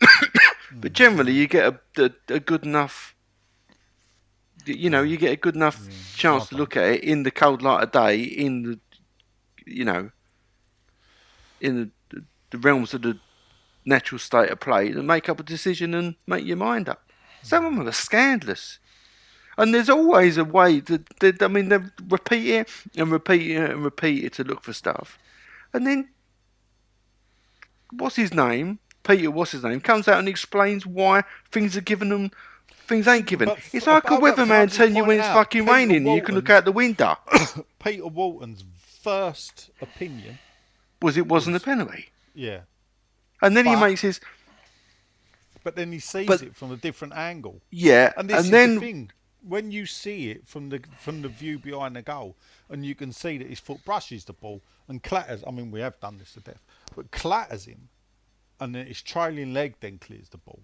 but 0.72 0.92
generally, 0.92 1.32
you 1.32 1.46
get 1.46 1.80
a, 1.96 2.04
a, 2.04 2.34
a 2.34 2.40
good 2.40 2.64
enough, 2.64 3.14
you 4.66 4.90
know, 4.90 5.02
you 5.02 5.16
get 5.16 5.32
a 5.32 5.36
good 5.36 5.54
enough 5.54 5.80
chance 6.14 6.48
to 6.48 6.56
look 6.56 6.76
at 6.76 6.84
it 6.84 7.04
in 7.04 7.22
the 7.22 7.30
cold 7.30 7.62
light 7.62 7.82
of 7.82 7.92
day, 7.92 8.20
in 8.20 8.62
the, 8.62 8.80
you 9.64 9.86
know, 9.86 10.10
in 11.62 11.92
the, 12.10 12.24
the 12.50 12.58
realms 12.58 12.92
of 12.92 13.00
the 13.00 13.18
natural 13.86 14.18
state 14.18 14.50
of 14.50 14.60
play, 14.60 14.88
and 14.88 15.06
make 15.06 15.28
up 15.28 15.40
a 15.40 15.42
decision 15.42 15.94
and 15.94 16.16
make 16.26 16.44
your 16.44 16.56
mind 16.56 16.88
up. 16.88 17.10
Some 17.42 17.64
of 17.64 17.74
them 17.76 17.88
are 17.88 17.92
scandalous. 17.92 18.78
And 19.56 19.72
there's 19.72 19.88
always 19.88 20.36
a 20.36 20.44
way 20.44 20.80
to, 20.82 20.98
to 21.20 21.34
I 21.40 21.48
mean, 21.48 21.70
they 21.70 21.78
repeat 22.08 22.48
it 22.48 22.68
and 22.96 23.10
repeat 23.10 23.50
it 23.50 23.70
and 23.70 23.84
repeat 23.84 24.24
it 24.24 24.32
to 24.34 24.44
look 24.44 24.62
for 24.62 24.72
stuff. 24.72 25.18
And 25.72 25.86
then, 25.86 26.08
what's 27.90 28.16
his 28.16 28.34
name? 28.34 28.80
Peter, 29.02 29.30
what's 29.30 29.52
his 29.52 29.62
name? 29.62 29.80
Comes 29.80 30.08
out 30.08 30.18
and 30.18 30.28
explains 30.28 30.84
why 30.84 31.22
things 31.50 31.76
are 31.76 31.80
given 31.80 32.08
them, 32.08 32.32
things 32.86 33.06
ain't 33.06 33.26
given. 33.26 33.48
But 33.48 33.60
it's 33.72 33.86
like 33.86 34.04
a 34.10 34.16
weatherman 34.16 34.74
telling 34.74 34.96
you 34.96 35.04
when 35.04 35.18
it's 35.18 35.28
fucking 35.28 35.62
Peter 35.62 35.72
raining 35.72 36.06
and 36.06 36.16
you 36.16 36.22
can 36.22 36.34
look 36.34 36.50
out 36.50 36.64
the 36.64 36.72
window. 36.72 37.16
Peter 37.82 38.06
Walton's 38.06 38.64
first 39.00 39.70
opinion. 39.80 40.38
Was 41.00 41.16
it 41.16 41.28
wasn't 41.28 41.56
a 41.56 41.60
penalty? 41.60 42.06
Yeah, 42.34 42.60
And 43.42 43.56
then 43.56 43.66
he 43.66 43.76
makes 43.76 44.00
his 44.00 44.20
but 45.62 45.74
then 45.74 45.90
he 45.90 45.98
sees 45.98 46.28
But- 46.28 46.42
it 46.42 46.54
from 46.54 46.70
a 46.70 46.76
different 46.76 47.14
angle. 47.14 47.60
yeah, 47.70 48.12
And 48.16 48.30
this 48.30 48.44
is 48.44 48.50
then 48.50 48.74
the 48.76 48.80
thing. 48.80 49.10
When 49.42 49.70
you 49.72 49.84
see 49.86 50.30
it 50.30 50.46
from 50.46 50.68
the 50.70 50.80
from 50.98 51.22
the 51.22 51.28
view 51.28 51.58
behind 51.58 51.94
the 51.96 52.02
goal, 52.02 52.36
and 52.68 52.84
you 52.84 52.94
can 52.96 53.12
see 53.12 53.38
that 53.38 53.48
his 53.48 53.60
foot 53.60 53.84
brushes 53.84 54.24
the 54.24 54.32
ball 54.32 54.60
and 54.88 55.02
clatters. 55.02 55.42
I 55.46 55.50
mean, 55.52 55.70
we 55.70 55.80
have 55.80 55.98
done 56.00 56.18
this 56.18 56.32
to 56.32 56.40
death, 56.40 56.62
but 56.96 57.10
clatters 57.12 57.64
him, 57.66 57.88
and 58.60 58.74
then 58.74 58.86
his 58.86 59.02
trailing 59.02 59.52
leg 59.52 59.76
then 59.80 59.98
clears 59.98 60.28
the 60.30 60.38
ball. 60.38 60.60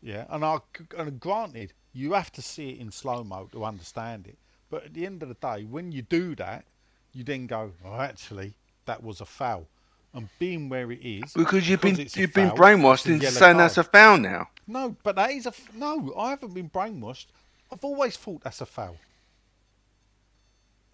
Yeah, 0.00 0.26
and 0.30 0.44
I 0.44 0.58
and 0.96 1.18
granted, 1.20 1.72
you 1.92 2.12
have 2.12 2.30
to 2.32 2.42
see 2.42 2.70
it 2.70 2.78
in 2.80 2.90
slow 2.92 3.24
mo 3.24 3.48
to 3.52 3.64
understand 3.64 4.26
it. 4.28 4.38
But 4.68 4.84
at 4.84 4.94
the 4.94 5.04
end 5.06 5.22
of 5.22 5.28
the 5.28 5.34
day, 5.34 5.64
when 5.64 5.90
you 5.92 6.02
do 6.02 6.34
that, 6.36 6.64
you 7.12 7.24
then 7.24 7.46
go, 7.48 7.72
"Oh, 7.84 8.00
actually, 8.00 8.54
that 8.84 9.02
was 9.02 9.20
a 9.20 9.26
foul." 9.26 9.68
And 10.14 10.28
being 10.38 10.68
where 10.68 10.92
it 10.92 11.00
is, 11.02 11.32
because 11.32 11.66
you've 11.68 11.80
been 11.80 11.96
you've 12.14 12.34
been 12.34 12.50
foul, 12.50 12.58
brainwashed 12.58 13.06
into 13.06 13.26
saying 13.28 13.56
that's 13.56 13.78
a 13.78 13.84
foul 13.84 14.18
now. 14.18 14.48
No, 14.66 14.94
but 15.02 15.16
that 15.16 15.30
is 15.30 15.46
a 15.46 15.50
f- 15.50 15.74
no. 15.74 16.12
I 16.18 16.30
haven't 16.30 16.52
been 16.52 16.68
brainwashed. 16.68 17.26
I've 17.72 17.82
always 17.82 18.16
thought 18.18 18.42
that's 18.42 18.60
a 18.60 18.66
foul. 18.66 18.96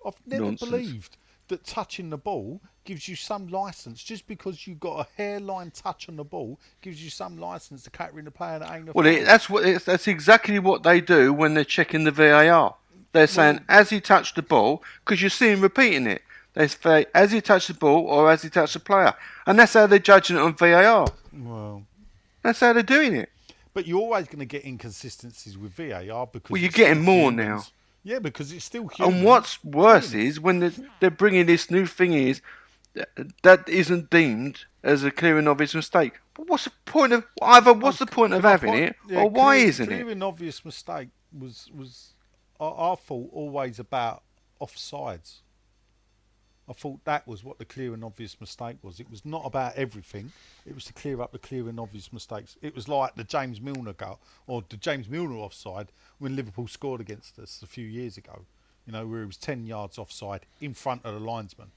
I've 0.06 0.14
never 0.24 0.44
Nonsense. 0.44 0.70
believed 0.70 1.16
that 1.48 1.64
touching 1.64 2.10
the 2.10 2.16
ball 2.16 2.60
gives 2.84 3.08
you 3.08 3.16
some 3.16 3.48
license. 3.48 4.02
Just 4.02 4.26
because 4.26 4.66
you 4.66 4.74
got 4.76 5.00
a 5.00 5.08
hairline 5.16 5.70
touch 5.72 6.08
on 6.08 6.16
the 6.16 6.24
ball 6.24 6.58
gives 6.80 7.02
you 7.02 7.10
some 7.10 7.38
license 7.38 7.82
to 7.84 7.90
cater 7.90 8.18
in 8.18 8.24
the 8.24 8.30
player 8.30 8.58
that 8.58 8.72
ain't 8.72 8.88
a 8.88 8.92
Well, 8.92 9.06
it, 9.06 9.24
that's 9.24 9.50
what 9.50 9.66
it's, 9.66 9.84
that's 9.84 10.06
exactly 10.06 10.58
what 10.58 10.82
they 10.82 11.00
do 11.00 11.32
when 11.32 11.54
they're 11.54 11.64
checking 11.64 12.04
the 12.04 12.10
VAR. 12.10 12.76
They're 13.12 13.26
saying 13.26 13.64
as 13.68 13.90
he 13.90 14.00
touched 14.00 14.36
the 14.36 14.42
ball 14.42 14.82
because 15.04 15.22
you 15.22 15.28
see 15.28 15.48
him 15.48 15.60
repeating 15.60 16.06
it. 16.06 16.22
They 16.54 16.66
say 16.68 17.06
as 17.14 17.30
he 17.32 17.40
touched 17.40 17.68
the 17.68 17.74
ball 17.74 18.06
or 18.06 18.30
as 18.30 18.42
he 18.42 18.48
touched 18.50 18.74
the 18.74 18.80
player, 18.80 19.14
and 19.46 19.58
that's 19.58 19.74
how 19.74 19.86
they're 19.86 19.98
judging 19.98 20.36
it 20.36 20.40
on 20.40 20.54
VAR. 20.54 21.06
well, 21.32 21.84
That's 22.42 22.60
how 22.60 22.72
they're 22.72 22.82
doing 22.82 23.14
it. 23.14 23.28
but 23.74 23.86
you're 23.86 24.00
always 24.00 24.26
going 24.26 24.40
to 24.40 24.44
get 24.44 24.64
inconsistencies 24.64 25.56
with 25.56 25.72
VAR 25.72 26.26
because 26.26 26.50
Well, 26.50 26.60
you're 26.60 26.70
getting 26.70 27.04
more 27.04 27.30
humans. 27.30 27.70
Yeah, 28.02 28.18
because 28.20 28.52
it's 28.52 28.64
still 28.64 28.88
human. 28.88 29.16
And 29.16 29.24
what's 29.24 29.62
worse 29.62 30.14
is 30.14 30.40
when 30.40 30.60
they're, 30.60 30.72
they're 31.00 31.10
bringing 31.10 31.46
this 31.46 31.70
new 31.70 31.84
thing 31.86 32.12
is 32.14 32.40
that, 33.42 33.68
isn't 33.68 34.10
deemed 34.10 34.64
as 34.82 35.04
a 35.04 35.10
clear 35.10 35.38
and 35.38 35.48
obvious 35.48 35.74
mistake. 35.74 36.14
But 36.34 36.48
what's 36.48 36.64
the 36.64 36.72
point 36.86 37.12
of 37.12 37.24
either? 37.42 37.72
What's 37.72 37.98
the 37.98 38.06
point 38.06 38.32
of 38.32 38.42
having 38.42 38.70
point- 38.70 38.82
it, 38.84 38.96
yeah, 39.08 39.18
or 39.20 39.28
why 39.30 39.56
clear, 39.58 39.68
isn't 39.68 39.86
clear 39.86 40.08
it? 40.08 40.12
and 40.12 40.24
obvious 40.24 40.64
mistake 40.64 41.08
was 41.36 41.68
was 41.76 42.14
I, 42.58 42.64
I 42.66 42.94
thought 42.94 43.28
always 43.32 43.78
about 43.78 44.22
offsides. 44.60 45.40
I 46.68 46.74
thought 46.74 47.02
that 47.04 47.26
was 47.26 47.42
what 47.42 47.58
the 47.58 47.64
clear 47.64 47.94
and 47.94 48.04
obvious 48.04 48.40
mistake 48.40 48.76
was. 48.82 49.00
It 49.00 49.10
was 49.10 49.24
not 49.24 49.42
about 49.46 49.74
everything. 49.76 50.32
It 50.66 50.74
was 50.74 50.84
to 50.86 50.92
clear 50.92 51.20
up 51.22 51.32
the 51.32 51.38
clear 51.38 51.68
and 51.68 51.80
obvious 51.80 52.12
mistakes. 52.12 52.56
It 52.60 52.74
was 52.74 52.88
like 52.88 53.14
the 53.14 53.24
James 53.24 53.60
Milner 53.60 53.94
goal 53.94 54.20
or 54.46 54.62
the 54.68 54.76
James 54.76 55.08
Milner 55.08 55.36
offside 55.36 55.88
when 56.18 56.36
Liverpool 56.36 56.68
scored 56.68 57.00
against 57.00 57.38
us 57.38 57.62
a 57.62 57.66
few 57.66 57.86
years 57.86 58.16
ago. 58.18 58.44
You 58.86 58.92
know, 58.92 59.06
where 59.06 59.20
he 59.20 59.26
was 59.26 59.36
ten 59.36 59.66
yards 59.66 59.98
offside 59.98 60.46
in 60.60 60.74
front 60.74 61.04
of 61.04 61.14
the 61.14 61.20
linesman. 61.20 61.70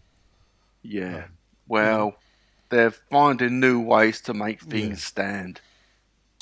Yeah. 0.82 1.16
Um, 1.26 1.32
well, 1.68 2.16
they're 2.70 2.92
finding 2.92 3.60
new 3.60 3.80
ways 3.80 4.22
to 4.22 4.34
make 4.34 4.62
things 4.62 4.90
Yeah. 4.90 4.96
stand. 4.96 5.62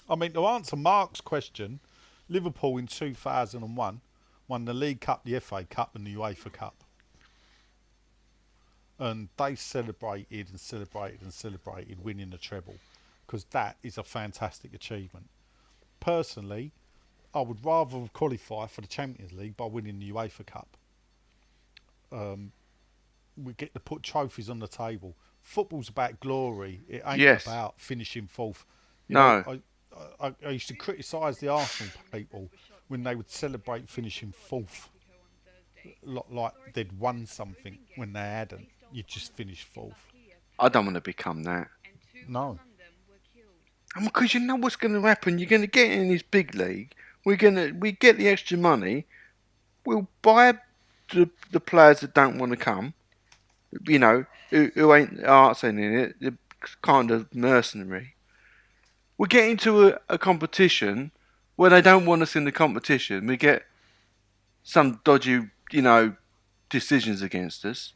I 0.09 0.15
mean, 0.15 0.31
to 0.33 0.45
answer 0.47 0.75
Mark's 0.75 1.21
question, 1.21 1.79
Liverpool 2.29 2.77
in 2.77 2.87
2001 2.87 4.01
won 4.47 4.65
the 4.65 4.73
League 4.73 5.01
Cup, 5.01 5.23
the 5.23 5.35
FA 5.39 5.63
Cup, 5.65 5.95
and 5.95 6.05
the 6.05 6.15
UEFA 6.15 6.51
Cup. 6.51 6.83
And 8.99 9.29
they 9.37 9.55
celebrated 9.55 10.49
and 10.49 10.59
celebrated 10.59 11.21
and 11.21 11.33
celebrated 11.33 12.03
winning 12.03 12.31
the 12.31 12.37
treble 12.37 12.75
because 13.25 13.45
that 13.45 13.77
is 13.81 13.97
a 13.97 14.03
fantastic 14.03 14.73
achievement. 14.73 15.29
Personally, 15.99 16.71
I 17.33 17.41
would 17.41 17.63
rather 17.63 18.07
qualify 18.13 18.67
for 18.67 18.81
the 18.81 18.87
Champions 18.87 19.31
League 19.33 19.55
by 19.55 19.65
winning 19.65 19.99
the 19.99 20.11
UEFA 20.11 20.45
Cup. 20.45 20.75
Um, 22.11 22.51
we 23.37 23.53
get 23.53 23.73
to 23.73 23.79
put 23.79 24.03
trophies 24.03 24.49
on 24.49 24.59
the 24.59 24.67
table. 24.67 25.15
Football's 25.41 25.89
about 25.89 26.19
glory. 26.19 26.81
It 26.89 27.01
ain't 27.05 27.19
Yes. 27.19 27.45
about 27.45 27.79
finishing 27.79 28.27
fourth. 28.27 28.65
You 29.07 29.15
No. 29.15 29.43
know, 29.45 29.61
I, 30.19 30.27
I, 30.27 30.35
I 30.45 30.49
used 30.49 30.67
to 30.69 30.75
criticise 30.75 31.37
the 31.39 31.47
Arsenal 31.47 31.91
people 32.11 32.49
when 32.87 33.03
they 33.03 33.15
would 33.15 33.29
celebrate 33.29 33.87
finishing 33.87 34.31
fourth, 34.31 34.89
like 36.03 36.53
they'd 36.73 36.91
won 36.99 37.25
something 37.25 37.77
when 37.95 38.13
they 38.13 38.19
hadn't. 38.19 38.67
You 38.91 39.03
just 39.03 39.33
finished 39.33 39.67
fourth. 39.67 39.93
I 40.57 40.69
don't 40.69 40.85
want 40.85 40.95
to 40.95 41.01
become 41.01 41.43
that. 41.43 41.67
No. 42.27 42.59
Because 44.03 44.33
you 44.33 44.39
know 44.39 44.55
what's 44.55 44.75
going 44.75 44.93
to 44.93 45.01
happen. 45.01 45.39
You're 45.39 45.49
going 45.49 45.61
to 45.61 45.67
get 45.67 45.91
in 45.91 46.09
this 46.09 46.21
big 46.21 46.53
league. 46.55 46.93
We're 47.25 47.37
going 47.37 47.55
to 47.55 47.71
we 47.71 47.91
get 47.91 48.17
the 48.17 48.27
extra 48.29 48.57
money. 48.57 49.05
We'll 49.85 50.07
buy 50.21 50.53
the 51.11 51.29
the 51.51 51.59
players 51.59 52.01
that 52.01 52.13
don't 52.13 52.37
want 52.37 52.51
to 52.51 52.57
come. 52.57 52.93
You 53.87 53.99
know, 53.99 54.25
who, 54.49 54.71
who 54.73 54.93
ain't 54.93 55.23
arts 55.23 55.63
in 55.63 55.79
it. 55.79 56.15
They're 56.19 56.37
kind 56.81 57.11
of 57.11 57.33
mercenary. 57.33 58.15
We 59.17 59.27
get 59.27 59.49
into 59.49 59.89
a, 59.89 59.99
a 60.07 60.17
competition 60.17 61.11
where 61.55 61.69
they 61.69 61.81
don't 61.81 62.05
want 62.05 62.21
us 62.21 62.35
in 62.35 62.45
the 62.45 62.51
competition. 62.51 63.27
We 63.27 63.37
get 63.37 63.65
some 64.63 65.01
dodgy, 65.03 65.49
you 65.71 65.81
know, 65.81 66.15
decisions 66.69 67.21
against 67.21 67.65
us. 67.65 67.93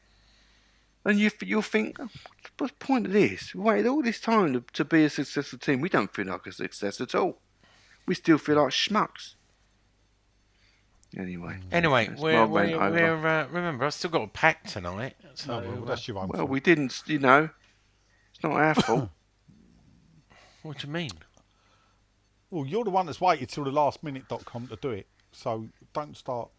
And 1.05 1.19
you 1.19 1.29
you'll 1.41 1.61
think, 1.61 1.97
"Oh, 1.99 2.07
what's 2.57 2.73
the 2.73 2.85
point 2.85 3.05
of 3.07 3.11
this? 3.11 3.53
We 3.53 3.61
waited 3.61 3.87
all 3.87 4.01
this 4.01 4.19
time 4.21 4.53
to, 4.53 4.63
to 4.73 4.85
be 4.85 5.03
a 5.03 5.09
successful 5.09 5.59
team. 5.59 5.81
We 5.81 5.89
don't 5.89 6.13
feel 6.13 6.27
like 6.27 6.47
a 6.47 6.51
success 6.51 7.01
at 7.01 7.13
all. 7.13 7.39
We 8.05 8.15
still 8.15 8.37
feel 8.37 8.55
like 8.55 8.71
schmucks. 8.71 9.35
Anyway. 11.17 11.57
Anyway, 11.71 12.09
we're, 12.17 12.45
we're, 12.47 12.77
we're 12.77 13.27
uh, 13.27 13.47
remember 13.47 13.85
I've 13.85 13.93
still 13.93 14.09
got 14.09 14.23
a 14.23 14.27
pack 14.27 14.63
tonight. 14.67 15.15
So 15.35 15.59
No, 15.59 15.69
well, 15.69 15.81
that's 15.85 16.07
your 16.07 16.17
own 16.17 16.29
Well, 16.29 16.39
fault. 16.39 16.49
we 16.49 16.59
didn't, 16.59 17.03
you 17.05 17.19
know. 17.19 17.49
It's 18.33 18.43
not 18.43 18.53
our 18.53 18.73
fault. 18.81 19.09
what 20.63 20.79
do 20.79 20.87
you 20.87 20.93
mean? 20.93 21.11
Well, 22.49 22.65
you're 22.65 22.83
the 22.83 22.89
one 22.89 23.05
that's 23.05 23.21
waited 23.21 23.49
till 23.49 23.63
the 23.63 23.71
last 23.71 24.03
minute.com 24.03 24.67
to 24.67 24.75
do 24.77 24.89
it. 24.91 25.07
So 25.31 25.67
don't 25.93 26.17
start 26.17 26.49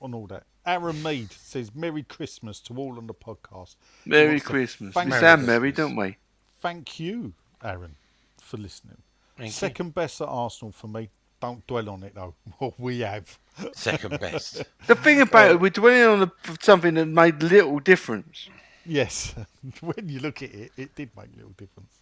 on 0.00 0.12
all 0.14 0.26
that. 0.28 0.44
Aaron 0.66 1.02
Mead 1.02 1.30
says 1.32 1.74
Merry 1.74 2.02
Christmas 2.02 2.60
to 2.60 2.76
all 2.78 2.96
on 2.96 3.06
the 3.06 3.14
podcast. 3.14 3.76
Merry 4.06 4.40
Christmas. 4.40 4.94
thank 4.94 5.12
We 5.12 5.18
sound 5.18 5.46
merry, 5.46 5.72
don't 5.72 5.96
we? 5.96 6.16
Thank 6.60 6.98
you, 6.98 7.34
Aaron, 7.62 7.96
for 8.40 8.56
listening. 8.56 8.96
Thank 9.36 9.48
you. 9.48 9.52
Second 9.52 9.94
best 9.94 10.20
at 10.20 10.28
Arsenal 10.28 10.72
for 10.72 10.88
me. 10.88 11.10
Don't 11.40 11.66
dwell 11.66 11.90
on 11.90 12.02
it 12.02 12.14
though. 12.14 12.34
What 12.58 12.80
we 12.80 13.00
have. 13.00 13.38
Second 13.74 14.18
best. 14.20 14.64
The 14.86 14.94
thing 14.94 15.20
about 15.20 15.50
it, 15.50 15.60
we're 15.60 15.70
dwelling 15.70 16.02
on 16.02 16.20
the, 16.20 16.58
something 16.60 16.94
that 16.94 17.06
made 17.06 17.42
little 17.42 17.80
difference. 17.80 18.48
Yes, 18.86 19.34
when 19.80 20.08
you 20.08 20.20
look 20.20 20.42
at 20.42 20.54
it, 20.54 20.72
it 20.76 20.94
did 20.94 21.10
make 21.16 21.28
little 21.36 21.54
difference. 21.56 21.98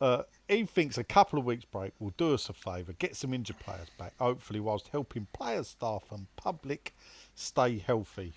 Uh, 0.00 0.22
he 0.48 0.64
thinks 0.64 0.98
a 0.98 1.04
couple 1.04 1.38
of 1.38 1.44
weeks 1.44 1.64
break 1.64 1.92
will 2.00 2.12
do 2.16 2.34
us 2.34 2.48
a 2.48 2.52
favour, 2.52 2.92
get 2.94 3.14
some 3.14 3.32
injured 3.32 3.58
players 3.60 3.86
back, 3.98 4.12
hopefully 4.18 4.58
whilst 4.58 4.88
helping 4.88 5.28
players, 5.32 5.68
staff 5.68 6.02
and 6.10 6.26
public 6.36 6.92
stay 7.34 7.78
healthy. 7.78 8.32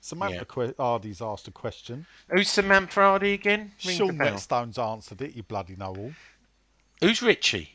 Samantha 0.00 0.36
Yeah. 0.36 0.44
que- 0.46 0.74
Hardy's 0.78 1.22
asked 1.22 1.48
a 1.48 1.50
question. 1.50 2.06
Who's 2.28 2.48
Samantha 2.50 3.00
Hardy 3.00 3.32
again? 3.32 3.72
Ring 3.86 3.96
Sean 3.96 4.06
the 4.08 4.12
bell. 4.24 4.32
Whetstone's 4.34 4.78
answered 4.78 5.22
it, 5.22 5.34
you 5.34 5.42
bloody 5.42 5.76
know 5.76 5.94
all. 5.96 6.12
Who's 7.00 7.22
Richie? 7.22 7.70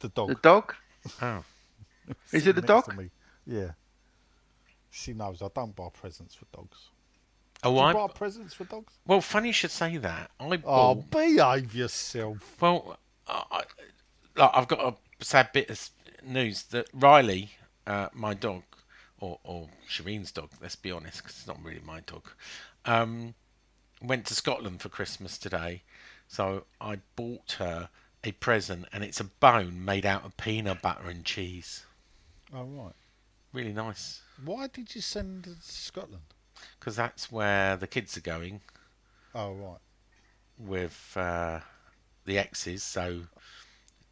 The 0.00 0.08
dog. 0.10 0.28
The 0.28 0.34
dog? 0.36 0.74
Oh. 1.22 1.42
Is 2.32 2.46
it 2.46 2.54
the 2.56 2.62
dog? 2.62 2.84
to 2.84 2.92
me. 2.92 3.10
Yeah. 3.46 3.70
She 4.90 5.12
knows 5.14 5.40
I 5.42 5.48
don't 5.54 5.74
buy 5.74 5.88
presents 5.92 6.34
for 6.34 6.44
dogs. 6.54 6.78
Oh, 7.62 7.70
Do 7.70 7.76
you 7.76 7.82
I. 7.82 7.92
buy 7.92 8.06
presents 8.08 8.54
for 8.54 8.64
dogs? 8.64 8.92
Well, 9.06 9.20
funny 9.20 9.48
you 9.48 9.52
should 9.52 9.70
say 9.70 9.96
that. 9.98 10.30
I 10.40 10.60
Oh, 10.64 10.94
behave 10.96 11.74
yourself. 11.74 12.38
Well, 12.60 12.98
I, 13.26 13.44
I- 13.50 13.64
like, 14.36 14.50
I've 14.54 14.68
got 14.68 14.80
a 14.80 15.24
sad 15.24 15.52
bit 15.52 15.70
of 15.70 15.90
news 16.22 16.64
that 16.64 16.86
Riley, 16.92 17.50
uh, 17.86 18.08
my 18.12 18.34
dog, 18.34 18.62
or, 19.20 19.38
or 19.44 19.68
Shireen's 19.88 20.32
dog, 20.32 20.50
let's 20.60 20.76
be 20.76 20.90
honest, 20.90 21.18
because 21.18 21.36
it's 21.36 21.46
not 21.46 21.62
really 21.62 21.80
my 21.84 22.00
dog, 22.00 22.24
um, 22.84 23.34
went 24.02 24.26
to 24.26 24.34
Scotland 24.34 24.80
for 24.80 24.88
Christmas 24.88 25.38
today. 25.38 25.82
So 26.28 26.64
I 26.80 26.98
bought 27.16 27.52
her 27.58 27.88
a 28.24 28.32
present, 28.32 28.86
and 28.92 29.02
it's 29.04 29.20
a 29.20 29.24
bone 29.24 29.84
made 29.84 30.04
out 30.06 30.24
of 30.24 30.36
peanut 30.36 30.82
butter 30.82 31.08
and 31.08 31.24
cheese. 31.24 31.84
Oh, 32.54 32.64
right. 32.64 32.92
Really 33.52 33.72
nice, 33.72 34.20
Why 34.44 34.68
did 34.68 34.94
you 34.94 35.00
send 35.00 35.46
it 35.46 35.60
to 35.62 35.72
Scotland? 35.72 36.22
because 36.78 36.94
that's 36.94 37.32
where 37.32 37.74
the 37.76 37.86
kids 37.86 38.16
are 38.16 38.20
going 38.22 38.60
Oh, 39.34 39.52
right. 39.54 39.78
with 40.58 41.12
uh, 41.16 41.60
the 42.26 42.38
exes. 42.38 42.82
So 42.82 43.22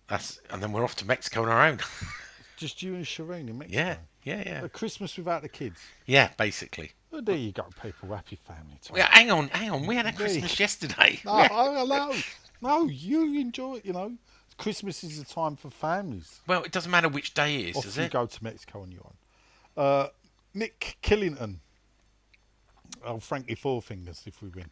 that's, 0.09 0.41
and 0.51 0.63
then 0.63 0.73
we're 0.73 0.83
off 0.85 0.97
to 0.97 1.07
Mexico 1.07 1.43
on 1.43 1.49
our 1.51 1.67
own. 1.67 1.79
Just 2.57 2.83
you 2.83 2.95
and 2.95 3.05
Shireen 3.05 3.49
in 3.49 3.59
Mexico? 3.59 3.79
yeah, 3.81 3.97
yeah, 4.29 4.43
yeah. 4.47 4.65
A 4.65 4.69
Christmas 4.69 5.17
without 5.17 5.43
the 5.43 5.49
kids. 5.49 5.81
Yeah, 6.07 6.31
basically. 6.37 6.93
Well, 7.11 7.23
there 7.23 7.37
you 7.37 7.53
go, 7.53 7.65
people. 7.83 8.15
Happy 8.15 8.37
family 8.37 8.79
time. 8.83 8.97
Yeah, 8.97 9.09
hang 9.11 9.31
on, 9.31 9.49
hang 9.49 9.71
on. 9.71 9.87
We 9.87 9.97
had 9.97 10.07
a 10.07 10.13
Christmas 10.13 10.59
yesterday. 10.61 11.21
No, 11.25 11.33
I 11.33 11.85
know. 11.85 12.15
No, 12.61 12.87
you 12.87 13.41
enjoy 13.41 13.77
it, 13.77 13.87
you 13.87 13.93
know. 13.93 14.13
Christmas 14.59 15.05
is 15.05 15.21
a 15.21 15.25
time 15.25 15.57
for 15.57 15.71
families. 15.71 16.41
Well, 16.47 16.65
it 16.65 16.73
doesn't 16.73 16.91
matter 16.91 17.09
which 17.09 17.33
day 17.33 17.57
it 17.57 17.69
is, 17.71 17.77
Off 17.77 17.85
does 17.85 17.97
you 17.97 18.05
it? 18.05 18.13
go 18.13 18.27
to 18.27 18.45
Mexico 18.45 18.83
on 18.83 18.91
your 18.91 19.03
own. 19.05 19.85
Uh, 19.85 20.09
Nick 20.53 20.99
Killington. 21.03 21.61
Oh, 23.05 23.21
Frankie 23.21 23.55
Four 23.55 23.81
Fingers 23.81 24.25
if 24.27 24.43
we 24.43 24.49
win. 24.49 24.67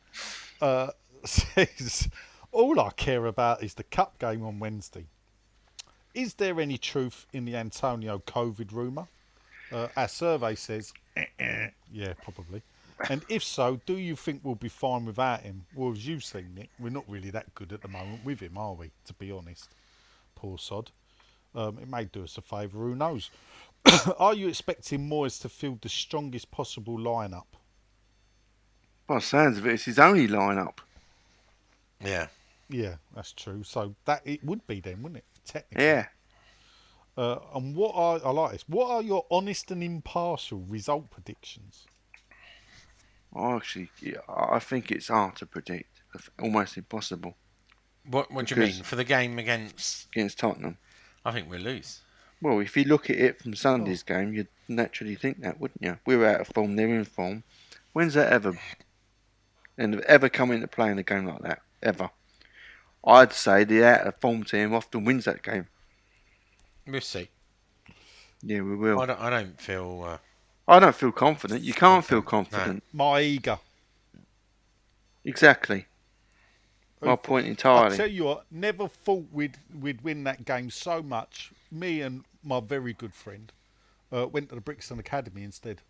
Uh, 0.61 0.91
says, 1.25 2.09
All 2.51 2.81
I 2.81 2.91
care 2.91 3.27
about 3.27 3.63
is 3.63 3.75
the 3.75 3.85
cup 3.85 4.19
game 4.19 4.45
on 4.45 4.59
Wednesday. 4.59 5.07
Is 6.15 6.35
there 6.35 6.61
any 6.61 6.79
truth 6.79 7.27
in 7.33 7.45
the 7.45 7.57
Antonio 7.57 8.19
COVID 8.19 8.73
rumour? 8.73 9.07
Uh, 9.73 9.89
our 9.97 10.09
survey 10.09 10.55
says, 10.55 10.93
yeah, 11.93 12.13
probably. 12.23 12.63
And 13.11 13.23
if 13.29 13.43
so, 13.43 13.81
do 13.85 13.99
you 13.99 14.17
think 14.17 14.41
we'll 14.43 14.55
be 14.55 14.69
fine 14.69 15.05
without 15.05 15.43
him? 15.43 15.67
Well, 15.75 15.93
as 15.93 16.07
you've 16.07 16.25
seen, 16.25 16.55
Nick, 16.55 16.71
we're 16.79 16.91
not 16.91 17.05
really 17.09 17.31
that 17.31 17.55
good 17.55 17.73
at 17.73 17.83
the 17.83 17.89
moment 17.89 18.25
with 18.25 18.41
him, 18.41 18.57
are 18.57 18.75
we? 18.75 18.91
To 19.07 19.15
be 19.15 19.31
honest. 19.31 19.69
Poor 20.35 20.59
sod. 20.59 20.91
Um, 21.55 21.79
it 21.81 21.89
may 21.89 22.05
do 22.05 22.25
us 22.25 22.39
a 22.39 22.43
favour, 22.43 22.79
who 22.79 22.95
knows? 22.95 23.31
Are 24.19 24.35
you 24.35 24.49
expecting 24.49 25.09
Moyes 25.09 25.41
to 25.41 25.49
field 25.49 25.81
the 25.81 25.89
strongest 25.89 26.51
possible 26.51 26.99
lineup? 26.99 27.47
By 29.07 29.17
the 29.17 29.21
sounds 29.23 29.59
of 29.59 29.67
it, 29.67 29.75
it's 29.75 29.85
his 29.85 29.99
only 29.99 30.29
lineup. 30.29 30.79
Yeah. 32.05 32.27
Yeah, 32.69 32.97
that's 33.15 33.33
true. 33.33 33.63
So 33.63 33.95
that 34.05 34.23
it 34.25 34.45
would 34.45 34.67
be 34.67 34.81
then, 34.81 35.03
wouldn't 35.03 35.19
it? 35.19 35.25
Technically. 35.47 35.85
Yeah. 35.85 36.07
Uh, 37.17 37.39
and 37.55 37.75
what 37.75 37.93
are 37.95 38.21
I 38.25 38.31
like 38.31 38.53
this? 38.53 38.65
What 38.69 38.91
are 38.91 39.03
your 39.03 39.25
honest 39.31 39.71
and 39.71 39.83
impartial 39.83 40.59
result 40.69 41.11
predictions? 41.11 41.87
I 43.35 43.53
actually, 43.53 43.91
yeah, 44.01 44.19
I 44.29 44.59
think 44.59 44.91
it's 44.91 45.09
hard 45.09 45.37
to 45.37 45.47
predict. 45.47 46.03
Almost 46.41 46.79
impossible 46.79 47.37
What 48.09 48.31
What 48.33 48.47
do 48.47 48.55
you 48.55 48.63
mean 48.63 48.83
for 48.83 48.97
the 48.97 49.05
game 49.05 49.39
against? 49.39 50.07
against 50.07 50.39
Tottenham. 50.39 50.79
I 51.27 51.33
think 51.33 51.51
we'll 51.51 51.61
lose. 51.61 52.01
Well, 52.41 52.61
if 52.61 52.77
you 52.77 52.85
look 52.85 53.11
at 53.11 53.17
it 53.17 53.43
from 53.43 53.55
Sunday's 53.55 54.03
game, 54.03 54.33
you'd 54.33 54.49
naturally 54.69 55.15
think 55.15 55.41
that, 55.41 55.61
wouldn't 55.61 55.83
you? 55.83 55.99
We're 56.07 56.27
out 56.27 56.41
of 56.43 56.49
form, 56.49 56.77
they're 56.77 56.89
in 56.89 57.05
form. 57.05 57.45
When's 57.93 58.15
that 58.15 58.33
ever 58.33 58.59
and 59.79 60.01
ever 60.03 60.29
come 60.29 60.51
into 60.53 60.69
play 60.69 60.91
in 60.91 60.99
a 60.99 61.03
game 61.03 61.27
like 61.27 61.43
that? 61.43 61.61
Ever. 61.83 62.11
I'd 63.05 63.33
say 63.33 63.65
the 63.65 63.85
out 63.85 64.07
of 64.07 64.17
form 64.21 64.45
team 64.45 64.75
often 64.75 65.05
wins 65.05 65.25
that 65.25 65.43
game. 65.43 65.69
We'll 66.87 67.01
see. 67.01 67.29
Yeah, 68.43 68.61
we 68.61 68.77
will. 68.77 69.01
I 69.01 69.07
don't. 69.07 69.21
I 69.21 69.31
don't 69.31 69.61
feel. 69.61 70.05
Uh, 70.07 70.19
I 70.69 70.79
don't 70.79 70.95
feel 70.95 71.13
confident. 71.13 71.63
You 71.63 71.75
can't 71.75 72.05
feel 72.05 72.23
confident. 72.23 72.83
My 72.93 73.21
eager. 73.21 73.59
Exactly. 75.25 75.87
My 77.01 77.17
point 77.17 77.47
entirely. 77.47 77.79
I 77.79 77.83
entirely. 77.83 77.97
tell 77.97 78.11
you 78.11 78.25
what, 78.25 78.47
never 78.51 78.89
thought 78.89 79.27
we'd 79.33 79.57
we'd 79.81 80.03
win 80.03 80.25
that 80.25 80.45
game 80.45 80.71
so 80.71 81.03
much. 81.03 81.53
Me 81.71 82.01
and 82.01 82.25
my 82.43 82.61
very 82.61 82.93
good 82.93 83.15
friend 83.15 83.53
uh, 84.13 84.27
went 84.27 84.49
to 84.49 84.55
the 84.55 84.61
Brixton 84.61 84.99
Academy 84.99 85.43
instead. 85.43 85.83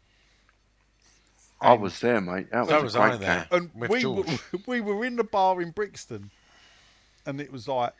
I 1.60 1.72
was 1.72 2.00
there, 2.00 2.20
mate. 2.20 2.50
That 2.50 2.60
was, 2.60 2.68
So 2.68 2.78
a 2.78 2.82
was 2.82 2.94
great 2.94 3.12
I 3.12 3.16
there. 3.16 3.48
And 3.50 3.70
With 3.74 3.90
we 3.90 4.04
were, 4.04 4.24
we 4.66 4.80
were 4.80 5.04
in 5.04 5.16
the 5.16 5.24
bar 5.24 5.62
in 5.62 5.70
Brixton, 5.70 6.30
and 7.24 7.40
it 7.40 7.50
was 7.50 7.66
like, 7.66 7.94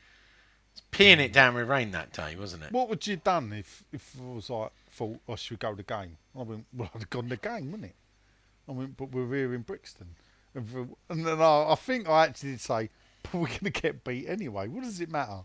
peeing 0.92 1.18
it 1.18 1.32
down 1.32 1.54
with 1.54 1.68
rain 1.68 1.90
that 1.92 2.12
day, 2.12 2.36
wasn't 2.36 2.64
it? 2.64 2.72
what 2.72 2.88
would 2.88 3.06
you 3.06 3.14
have 3.14 3.24
done 3.24 3.52
if 3.52 3.84
if 3.92 4.14
it 4.14 4.34
was 4.34 4.50
like 4.50 4.72
thought 4.90 5.18
I 5.28 5.34
should 5.34 5.58
go 5.58 5.70
to 5.70 5.76
the 5.76 5.82
game? 5.82 6.16
I 6.38 6.42
went, 6.42 6.66
well, 6.76 6.90
I'd 6.94 7.02
have 7.02 7.10
gone 7.10 7.24
to 7.24 7.30
the 7.30 7.36
game, 7.36 7.70
wouldn't 7.70 7.90
it? 7.90 7.96
I 8.68 8.72
went, 8.72 8.96
but 8.96 9.12
we're 9.12 9.32
here 9.34 9.54
in 9.54 9.62
Brixton, 9.62 10.08
and, 10.54 10.68
for, 10.68 10.88
and 11.08 11.24
then 11.26 11.40
I, 11.40 11.70
I 11.70 11.74
think 11.74 12.08
I 12.08 12.24
actually 12.24 12.52
did 12.52 12.60
say, 12.60 12.90
but 13.22 13.34
we're 13.34 13.48
going 13.48 13.58
to 13.60 13.70
get 13.70 14.04
beat 14.04 14.28
anyway. 14.28 14.68
What 14.68 14.84
does 14.84 15.00
it 15.00 15.10
matter? 15.10 15.42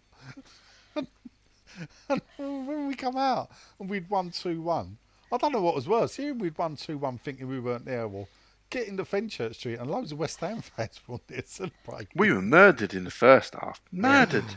and 0.95 2.21
when 2.37 2.87
we 2.87 2.95
come 2.95 3.17
out 3.17 3.51
and 3.79 3.89
we'd 3.89 4.09
won 4.09 4.31
two 4.31 4.61
one, 4.61 4.97
I 5.31 5.37
don't 5.37 5.53
know 5.53 5.61
what 5.61 5.75
was 5.75 5.87
worse. 5.87 6.15
Hearing 6.15 6.39
we'd 6.39 6.57
won 6.57 6.75
two 6.75 6.97
one, 6.97 7.17
thinking 7.17 7.47
we 7.47 7.59
weren't 7.59 7.85
there, 7.85 8.05
or 8.05 8.27
getting 8.69 8.97
to 8.97 9.03
Fenchurch 9.03 9.55
Street 9.55 9.79
and 9.79 9.91
loads 9.91 10.11
of 10.11 10.17
West 10.17 10.39
Ham 10.39 10.61
fans 10.61 10.99
wanted 11.07 11.45
to 11.45 11.47
celebrate. 11.47 12.07
We 12.15 12.33
were 12.33 12.41
murdered 12.41 12.93
in 12.93 13.03
the 13.03 13.11
first 13.11 13.53
half. 13.53 13.79
Murdered. 13.91 14.45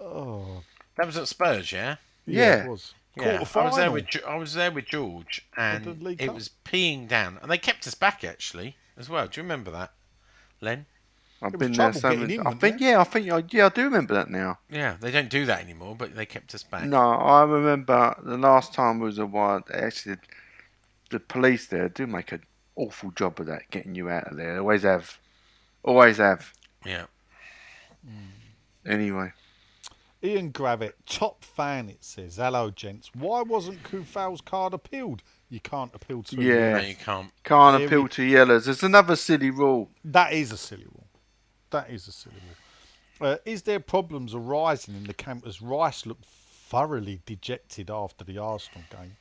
oh, 0.00 0.62
That 0.96 1.06
was 1.06 1.16
at 1.16 1.28
Spurs, 1.28 1.72
yeah. 1.72 1.96
Yeah. 2.26 2.64
it 2.64 2.70
was. 2.70 2.94
Yeah, 3.16 3.42
I 3.54 3.64
was 3.64 3.76
there 3.76 3.90
with 3.90 4.06
I 4.26 4.36
was 4.36 4.54
there 4.54 4.70
with 4.70 4.86
George, 4.86 5.44
and 5.56 5.84
the 5.84 6.10
it 6.10 6.26
Cup? 6.26 6.34
was 6.34 6.48
peeing 6.64 7.08
down, 7.08 7.38
and 7.42 7.50
they 7.50 7.58
kept 7.58 7.86
us 7.86 7.94
back 7.94 8.22
actually 8.24 8.76
as 8.96 9.10
well. 9.10 9.26
Do 9.26 9.40
you 9.40 9.42
remember 9.42 9.70
that, 9.72 9.92
Len? 10.60 10.86
I've 11.42 11.52
been 11.58 11.72
there 11.72 11.92
so 11.92 12.00
getting 12.10 12.20
many. 12.20 12.34
in, 12.36 12.46
I 12.46 12.52
think, 12.54 12.78
there? 12.78 12.90
yeah, 12.92 13.00
I 13.00 13.04
think, 13.04 13.30
I- 13.30 13.42
yeah, 13.50 13.66
I 13.66 13.68
do 13.70 13.82
remember 13.84 14.14
that 14.14 14.30
now. 14.30 14.58
Yeah, 14.70 14.96
they 15.00 15.10
don't 15.10 15.28
do 15.28 15.44
that 15.46 15.60
anymore, 15.60 15.96
but 15.96 16.14
they 16.14 16.24
kept 16.24 16.54
us 16.54 16.62
back. 16.62 16.84
No, 16.84 16.98
I 16.98 17.42
remember 17.42 18.14
the 18.22 18.38
last 18.38 18.72
time 18.74 19.00
was 19.00 19.18
a 19.18 19.26
while. 19.26 19.62
Actually, 19.74 20.16
the 21.10 21.18
police 21.18 21.66
there 21.66 21.88
do 21.88 22.06
make 22.06 22.30
an 22.32 22.44
awful 22.76 23.10
job 23.10 23.40
of 23.40 23.46
that, 23.46 23.68
getting 23.70 23.94
you 23.96 24.08
out 24.08 24.28
of 24.30 24.36
there. 24.36 24.52
They 24.54 24.58
always 24.60 24.82
have. 24.82 25.18
Always 25.82 26.18
have. 26.18 26.52
Yeah. 26.86 27.06
Anyway, 28.86 29.32
Ian 30.22 30.52
Gravett, 30.52 30.92
top 31.06 31.42
fan, 31.44 31.88
it 31.88 32.04
says. 32.04 32.36
Hello, 32.36 32.70
gents. 32.70 33.10
Why 33.14 33.42
wasn't 33.42 33.82
Coufal's 33.82 34.40
card 34.42 34.74
appealed? 34.74 35.22
You 35.48 35.60
can't 35.60 35.94
appeal 35.94 36.22
to. 36.24 36.42
Yeah. 36.42 36.72
No, 36.72 36.80
you 36.80 36.94
can't. 36.94 37.30
can't 37.42 37.78
Here 37.78 37.86
appeal 37.86 38.02
we- 38.02 38.08
to 38.10 38.22
yellows. 38.24 38.66
There's 38.66 38.82
another 38.82 39.16
silly 39.16 39.50
rule. 39.50 39.88
That 40.04 40.32
is 40.32 40.52
a 40.52 40.56
silly 40.58 40.84
rule. 40.84 41.06
That 41.70 41.88
is 41.90 42.06
a 42.06 42.12
silly 42.12 42.36
rule. 43.20 43.28
Uh, 43.32 43.36
is 43.44 43.62
there 43.62 43.80
problems 43.80 44.34
arising 44.34 44.94
in 44.94 45.04
the 45.04 45.14
camp 45.14 45.46
as 45.46 45.60
Rice 45.62 46.04
looked 46.06 46.24
thoroughly 46.24 47.20
dejected 47.26 47.90
after 47.90 48.24
the 48.24 48.38
Arsenal 48.38 48.82
game? 48.90 49.16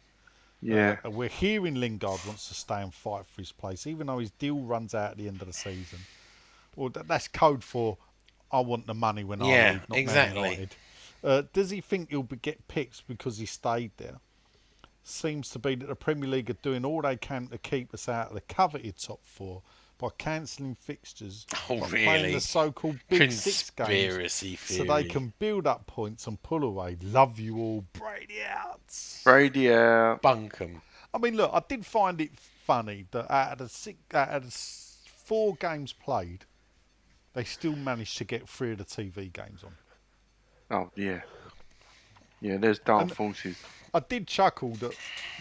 Yeah. 0.61 0.97
Uh, 1.05 1.09
we're 1.11 1.29
hearing 1.29 1.75
Lingard 1.75 2.19
wants 2.25 2.47
to 2.49 2.53
stay 2.53 2.81
and 2.81 2.93
fight 2.93 3.25
for 3.25 3.41
his 3.41 3.51
place, 3.53 3.87
even 3.87 4.07
though 4.07 4.19
his 4.19 4.31
deal 4.31 4.59
runs 4.59 4.93
out 4.93 5.11
at 5.11 5.17
the 5.17 5.27
end 5.27 5.41
of 5.41 5.47
the 5.47 5.53
season. 5.53 5.99
Well, 6.75 6.89
that, 6.89 7.07
that's 7.07 7.27
code 7.29 7.63
for 7.63 7.97
I 8.51 8.59
want 8.61 8.87
the 8.87 8.93
money 8.93 9.23
when 9.23 9.41
I 9.41 9.45
Yeah, 9.49 9.71
leave, 9.71 9.79
not 9.81 9.89
Man 9.91 9.99
exactly. 9.99 10.41
United. 10.41 10.75
Uh, 11.23 11.43
does 11.53 11.69
he 11.69 11.81
think 11.81 12.09
he'll 12.09 12.23
be, 12.23 12.37
get 12.37 12.67
picked 12.67 13.07
because 13.07 13.37
he 13.37 13.45
stayed 13.45 13.91
there? 13.97 14.19
seems 15.03 15.49
to 15.49 15.59
be 15.59 15.75
that 15.75 15.87
the 15.87 15.95
Premier 15.95 16.29
League 16.29 16.49
are 16.49 16.57
doing 16.61 16.85
all 16.85 17.01
they 17.01 17.15
can 17.15 17.47
to 17.47 17.57
keep 17.57 17.93
us 17.93 18.07
out 18.07 18.27
of 18.27 18.35
the 18.35 18.41
coveted 18.41 18.97
top 18.97 19.19
four 19.23 19.61
by 19.97 20.09
cancelling 20.17 20.75
fixtures, 20.75 21.45
Oh, 21.69 21.79
by 21.81 21.87
playing 21.87 22.33
the 22.33 22.39
so-called 22.39 22.99
Big 23.09 23.31
Six 23.31 23.69
games, 23.71 23.89
Conspiracy 23.89 24.55
so 24.55 24.83
they 24.85 25.03
can 25.03 25.33
build 25.39 25.67
up 25.67 25.87
points 25.87 26.25
and 26.27 26.41
pull 26.41 26.63
away. 26.63 26.97
Love 27.03 27.39
you 27.39 27.57
all, 27.57 27.85
Brady 27.93 28.41
out. 28.47 28.79
Brady 29.23 29.73
out. 29.73 30.21
Bunkum. 30.21 30.81
I 31.13 31.17
mean, 31.17 31.35
look, 31.35 31.51
I 31.53 31.61
did 31.67 31.85
find 31.85 32.21
it 32.21 32.31
funny 32.37 33.05
that 33.11 33.29
out 33.31 33.53
of 33.53 33.57
the 33.57 33.69
six, 33.69 33.97
out 34.13 34.29
of 34.29 34.43
the 34.45 34.57
four 35.25 35.55
games 35.55 35.91
played, 35.91 36.45
they 37.33 37.43
still 37.43 37.75
managed 37.75 38.17
to 38.19 38.23
get 38.23 38.47
three 38.47 38.71
of 38.71 38.77
the 38.77 38.85
TV 38.85 39.31
games 39.33 39.63
on. 39.63 39.73
Oh 40.71 40.89
yeah. 40.95 41.21
Yeah, 42.41 42.57
there's 42.57 42.79
dark 42.79 43.03
And- 43.03 43.15
forces. 43.15 43.57
I 43.93 43.99
did 43.99 44.27
chuckle 44.27 44.73
that 44.75 44.95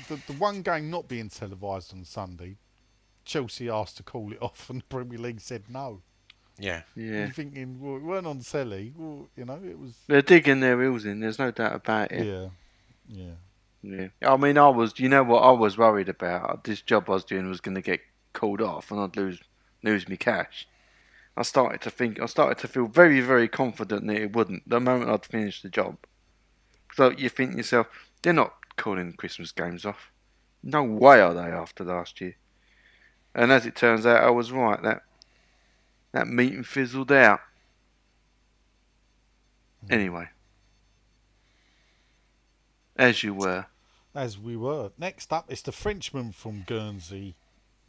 the, 0.08 0.16
the 0.26 0.32
one 0.38 0.62
game 0.62 0.88
not 0.90 1.06
being 1.06 1.28
televised 1.28 1.92
on 1.92 2.02
Sunday, 2.04 2.56
Chelsea 3.26 3.68
asked 3.68 3.98
to 3.98 4.02
call 4.02 4.32
it 4.32 4.38
off, 4.42 4.70
and 4.70 4.80
the 4.80 4.84
Premier 4.86 5.18
League 5.18 5.40
said 5.40 5.64
no. 5.68 6.00
Yeah. 6.58 6.82
Yeah. 6.96 7.18
You're 7.26 7.28
thinking, 7.28 7.78
well, 7.78 7.96
it 7.96 8.02
weren't 8.02 8.26
on 8.26 8.40
telly. 8.40 8.92
Well, 8.96 9.28
you 9.36 9.44
know, 9.44 9.60
it 9.64 9.78
was. 9.78 9.94
They're 10.08 10.22
digging 10.22 10.60
their 10.60 10.80
heels 10.82 11.04
in. 11.04 11.20
There's 11.20 11.38
no 11.38 11.50
doubt 11.50 11.74
about 11.76 12.10
it. 12.10 12.26
Yeah, 12.26 12.48
yeah. 13.08 13.34
Yeah. 13.82 14.08
I 14.32 14.36
mean, 14.38 14.56
I 14.58 14.68
was. 14.68 14.98
You 14.98 15.08
know 15.10 15.22
what 15.22 15.40
I 15.42 15.50
was 15.52 15.76
worried 15.78 16.08
about? 16.08 16.64
This 16.64 16.80
job 16.82 17.08
I 17.08 17.12
was 17.12 17.24
doing 17.24 17.48
was 17.48 17.60
going 17.60 17.76
to 17.76 17.80
get 17.82 18.00
called 18.32 18.60
off, 18.62 18.90
and 18.90 18.98
I'd 18.98 19.14
lose 19.16 19.40
lose 19.84 20.08
me 20.08 20.16
cash. 20.16 20.66
I 21.38 21.42
started 21.42 21.80
to 21.82 21.90
think. 21.90 22.20
I 22.20 22.26
started 22.26 22.58
to 22.58 22.68
feel 22.68 22.88
very, 22.88 23.20
very 23.20 23.46
confident 23.46 24.08
that 24.08 24.16
it 24.16 24.32
wouldn't. 24.34 24.68
The 24.68 24.80
moment 24.80 25.08
I'd 25.08 25.24
finished 25.24 25.62
the 25.62 25.68
job. 25.68 25.96
So 26.94 27.10
you 27.10 27.28
think 27.28 27.52
to 27.52 27.58
yourself, 27.58 27.86
they're 28.22 28.32
not 28.32 28.54
calling 28.76 29.12
Christmas 29.12 29.52
games 29.52 29.84
off. 29.84 30.10
No 30.64 30.82
way 30.82 31.20
are 31.20 31.32
they 31.32 31.42
after 31.42 31.84
last 31.84 32.20
year. 32.20 32.34
And 33.36 33.52
as 33.52 33.66
it 33.66 33.76
turns 33.76 34.04
out, 34.04 34.24
I 34.24 34.30
was 34.30 34.50
right. 34.50 34.82
That 34.82 35.02
that 36.10 36.26
meeting 36.26 36.64
fizzled 36.64 37.12
out. 37.12 37.38
Hmm. 39.86 39.92
Anyway, 39.92 40.28
as 42.96 43.22
you 43.22 43.32
were. 43.32 43.66
As 44.12 44.36
we 44.36 44.56
were. 44.56 44.90
Next 44.98 45.32
up, 45.32 45.52
is 45.52 45.62
the 45.62 45.70
Frenchman 45.70 46.32
from 46.32 46.64
Guernsey, 46.66 47.36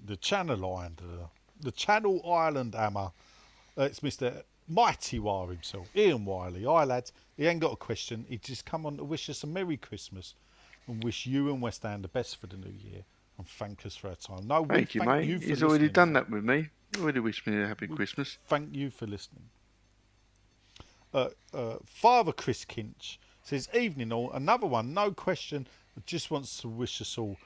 the 0.05 0.17
Channel 0.17 0.63
Islander, 0.63 1.29
the 1.59 1.71
Channel 1.71 2.21
Island 2.31 2.75
Hammer. 2.75 3.09
Uh, 3.79 3.83
it's 3.83 4.01
Mr. 4.01 4.43
Mighty 4.67 5.19
Wire 5.19 5.47
himself, 5.47 5.87
Ian 5.95 6.25
Wiley. 6.25 6.65
Hi, 6.65 6.83
lads. 6.83 7.13
He 7.37 7.47
ain't 7.47 7.61
got 7.61 7.71
a 7.71 7.77
question. 7.77 8.25
He 8.27 8.37
just 8.37 8.65
come 8.65 8.85
on 8.85 8.97
to 8.97 9.05
wish 9.05 9.29
us 9.29 9.41
a 9.43 9.47
Merry 9.47 9.77
Christmas 9.77 10.35
and 10.85 11.01
wish 11.01 11.25
you 11.25 11.49
and 11.49 11.61
West 11.61 11.83
Ham 11.83 12.01
the 12.01 12.09
best 12.09 12.41
for 12.41 12.47
the 12.47 12.57
new 12.57 12.73
year 12.73 13.05
and 13.37 13.47
thank 13.47 13.85
us 13.85 13.95
for 13.95 14.09
our 14.09 14.15
time. 14.15 14.45
No, 14.47 14.63
we 14.63 14.75
Thank 14.75 14.95
you, 14.95 15.03
mate. 15.03 15.25
You 15.25 15.39
He's 15.39 15.63
already 15.63 15.87
done 15.87 16.11
that 16.13 16.29
with 16.29 16.43
me. 16.43 16.67
He 16.93 17.01
already 17.01 17.21
wished 17.21 17.47
me 17.47 17.61
a 17.61 17.67
happy 17.67 17.87
Christmas. 17.87 18.37
Thank 18.47 18.75
you 18.75 18.89
for 18.89 19.07
listening. 19.07 19.43
Uh, 21.13 21.29
uh, 21.53 21.75
Father 21.85 22.33
Chris 22.33 22.65
Kinch 22.65 23.17
says, 23.43 23.69
Evening 23.73 24.11
all. 24.11 24.29
Another 24.33 24.67
one, 24.67 24.93
no 24.93 25.11
question. 25.11 25.67
Just 26.05 26.31
wants 26.31 26.59
to 26.61 26.67
wish 26.67 26.99
us 26.99 27.17
all 27.17 27.37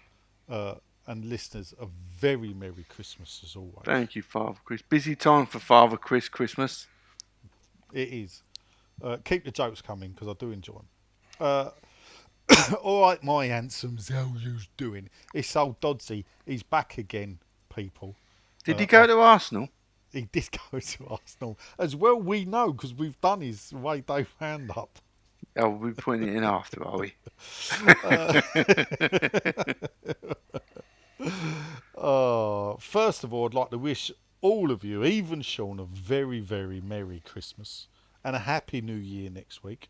uh, 0.49 0.75
and 1.07 1.25
listeners 1.25 1.73
a 1.79 1.87
very 2.17 2.53
Merry 2.53 2.85
Christmas 2.89 3.41
as 3.43 3.55
always. 3.55 3.85
Thank 3.85 4.15
you, 4.15 4.21
Father 4.21 4.57
Chris. 4.63 4.81
Busy 4.81 5.15
time 5.15 5.45
for 5.45 5.59
Father 5.59 5.97
Chris 5.97 6.29
Christmas. 6.29 6.87
It 7.91 8.09
is. 8.09 8.43
Uh, 9.03 9.17
keep 9.23 9.43
the 9.43 9.51
jokes 9.51 9.81
coming 9.81 10.11
because 10.11 10.27
I 10.27 10.33
do 10.33 10.51
enjoy 10.51 10.73
them. 10.73 10.87
Uh, 11.39 11.69
all 12.81 13.01
right, 13.01 13.21
my 13.23 13.47
handsomes, 13.47 14.09
how 14.09 14.31
you's 14.39 14.67
doing? 14.77 15.09
It's 15.33 15.55
old 15.55 15.79
Dodsey. 15.81 16.23
He's 16.45 16.63
back 16.63 16.97
again, 16.97 17.39
people. 17.73 18.15
Did 18.63 18.75
Uh, 18.75 18.79
he 18.79 18.85
go 18.85 19.07
to 19.07 19.19
Arsenal? 19.19 19.69
He 20.11 20.27
did 20.31 20.49
go 20.71 20.79
to 20.79 21.07
Arsenal. 21.07 21.59
As 21.77 21.95
well 21.95 22.15
we 22.15 22.45
know 22.45 22.71
because 22.71 22.93
we've 22.93 23.19
done 23.19 23.41
his 23.41 23.73
way 23.73 24.01
day 24.01 24.25
roundup. 24.39 24.99
Oh, 25.57 25.69
we're 25.69 25.93
putting 25.93 26.27
it 26.27 26.35
in 26.35 26.43
after, 26.43 26.83
are 26.83 26.97
we? 26.97 27.13
Uh, 31.95 32.75
first 32.77 33.23
of 33.23 33.33
all, 33.33 33.45
I'd 33.45 33.53
like 33.53 33.69
to 33.69 33.77
wish 33.77 34.11
all 34.41 34.71
of 34.71 34.83
you, 34.83 35.05
even 35.05 35.41
Sean, 35.41 35.79
a 35.79 35.85
very, 35.85 36.39
very 36.39 36.81
Merry 36.81 37.21
Christmas 37.23 37.87
and 38.23 38.35
a 38.35 38.39
Happy 38.39 38.81
New 38.81 38.95
Year 38.95 39.29
next 39.29 39.63
week. 39.63 39.89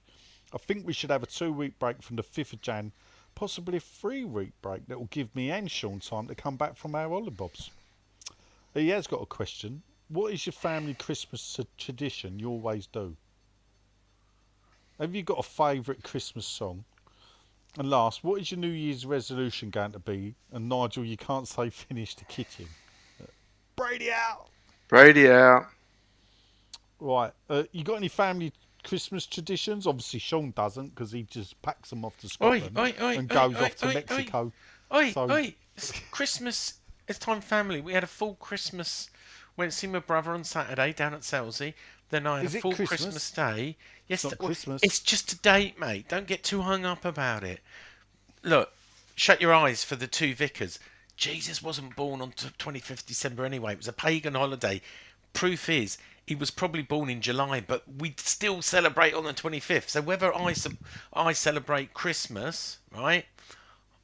I 0.54 0.58
think 0.58 0.86
we 0.86 0.94
should 0.94 1.10
have 1.10 1.24
a 1.24 1.28
two 1.28 1.52
week 1.52 1.80
break 1.80 2.04
from 2.04 2.18
the 2.18 2.24
5th 2.24 2.54
of 2.54 2.62
Jan, 2.62 2.92
possibly 3.34 3.78
a 3.78 3.80
three 3.80 4.24
week 4.24 4.52
break 4.62 4.88
that 4.88 5.00
will 5.00 5.08
give 5.08 5.36
me 5.36 5.50
and 5.50 5.72
Sean 5.72 6.00
time 6.00 6.28
to 6.28 6.36
come 6.36 6.56
back 6.56 6.76
from 6.76 6.94
our 6.94 7.10
hollybobs. 7.10 7.72
He 8.74 8.90
has 8.90 9.08
got 9.08 9.22
a 9.22 9.26
question. 9.26 9.82
What 10.10 10.34
is 10.34 10.46
your 10.46 10.54
family 10.54 10.94
Christmas 10.94 11.60
tradition 11.78 12.38
you 12.38 12.50
always 12.50 12.86
do? 12.86 13.16
Have 15.00 15.16
you 15.16 15.24
got 15.24 15.40
a 15.40 15.44
favourite 15.44 16.04
Christmas 16.04 16.46
song? 16.46 16.86
And 17.78 17.90
last, 17.90 18.24
what 18.24 18.40
is 18.40 18.52
your 18.52 18.60
New 18.60 18.68
Year's 18.68 19.06
resolution 19.06 19.70
going 19.72 19.94
to 19.94 20.00
be? 20.00 20.36
And 20.52 20.70
Nigel, 20.70 21.04
you 21.04 21.18
can't 21.18 21.48
say 21.48 21.70
finish 21.72 22.16
the 22.16 22.26
kitchen. 22.26 22.68
Brady 23.76 24.12
out. 24.12 24.48
Brady 24.88 25.30
out. 25.32 25.68
Right. 27.00 27.32
Uh, 27.50 27.64
you 27.72 27.84
got 27.84 27.96
any 27.96 28.08
family 28.08 28.54
Christmas 28.84 29.26
traditions? 29.26 29.88
Obviously, 29.88 30.20
Sean 30.20 30.52
doesn't 30.52 30.94
because 30.94 31.12
he 31.12 31.24
just 31.24 31.60
packs 31.64 31.90
them 31.90 32.06
off 32.06 32.16
to 32.18 32.28
Oi, 32.28 32.60
Scotland 32.60 32.78
oi, 32.78 32.94
oi, 33.02 33.18
and 33.18 33.32
oi, 33.32 33.36
goes 33.36 33.56
oi, 33.56 33.66
off 33.66 33.76
to 33.78 33.86
oi, 33.86 33.90
oi. 33.90 33.94
Mexico. 33.94 34.52
Oi, 34.94 35.12
So- 35.12 35.32
oi, 35.32 35.56
it's 35.76 35.92
Christmas, 36.12 36.76
it's 37.08 37.18
time 37.18 37.42
family. 37.42 37.82
We 37.82 37.94
had 37.94 38.04
a 38.04 38.08
full 38.08 38.36
Christmas. 38.36 39.10
Went 39.58 39.72
to 39.72 39.78
see 39.78 39.88
my 39.88 40.00
brother 40.00 40.32
on 40.32 40.44
Saturday 40.44 40.94
down 40.94 41.14
at 41.14 41.22
Selsey. 41.22 41.74
Then 42.14 42.28
I 42.28 42.38
had 42.38 42.46
Is 42.46 42.54
a 42.54 42.60
full 42.60 42.74
Christmas? 42.74 43.02
Christmas 43.02 43.32
day. 43.32 43.76
Yes, 44.08 44.24
not 44.24 44.38
Christmas. 44.38 44.84
It's 44.84 45.00
just 45.00 45.34
a 45.34 45.36
date, 45.38 45.80
mate. 45.80 46.08
Don't 46.08 46.28
get 46.28 46.44
too 46.44 46.62
hung 46.62 46.86
up 46.86 47.06
about 47.06 47.44
it. 47.44 47.60
Look, 48.44 48.72
shut 49.16 49.42
your 49.42 49.52
eyes 49.52 49.84
for 49.84 49.96
the 49.96 50.06
two 50.06 50.36
vicars. 50.36 50.78
Jesus 51.18 51.64
wasn't 51.64 51.96
born 51.96 52.22
on 52.22 52.34
t- 52.34 52.50
25th 52.60 53.08
December 53.08 53.46
anyway. 53.46 53.74
It 53.74 53.80
was 53.80 53.88
a 53.88 53.94
pagan 53.94 54.36
holiday. 54.36 54.84
Proof 55.34 55.68
is, 55.68 55.98
he 56.24 56.36
was 56.36 56.52
probably 56.52 56.84
born 56.84 57.10
in 57.10 57.20
July, 57.20 57.62
but 57.62 57.84
we'd 57.98 58.20
still 58.20 58.62
celebrate 58.62 59.16
on 59.16 59.24
the 59.24 59.34
25th. 59.34 59.90
So 59.90 60.02
whether 60.02 60.32
I, 60.36 60.54
I 61.14 61.34
celebrate 61.34 61.96
Christmas, 61.96 62.78
right, 62.96 63.26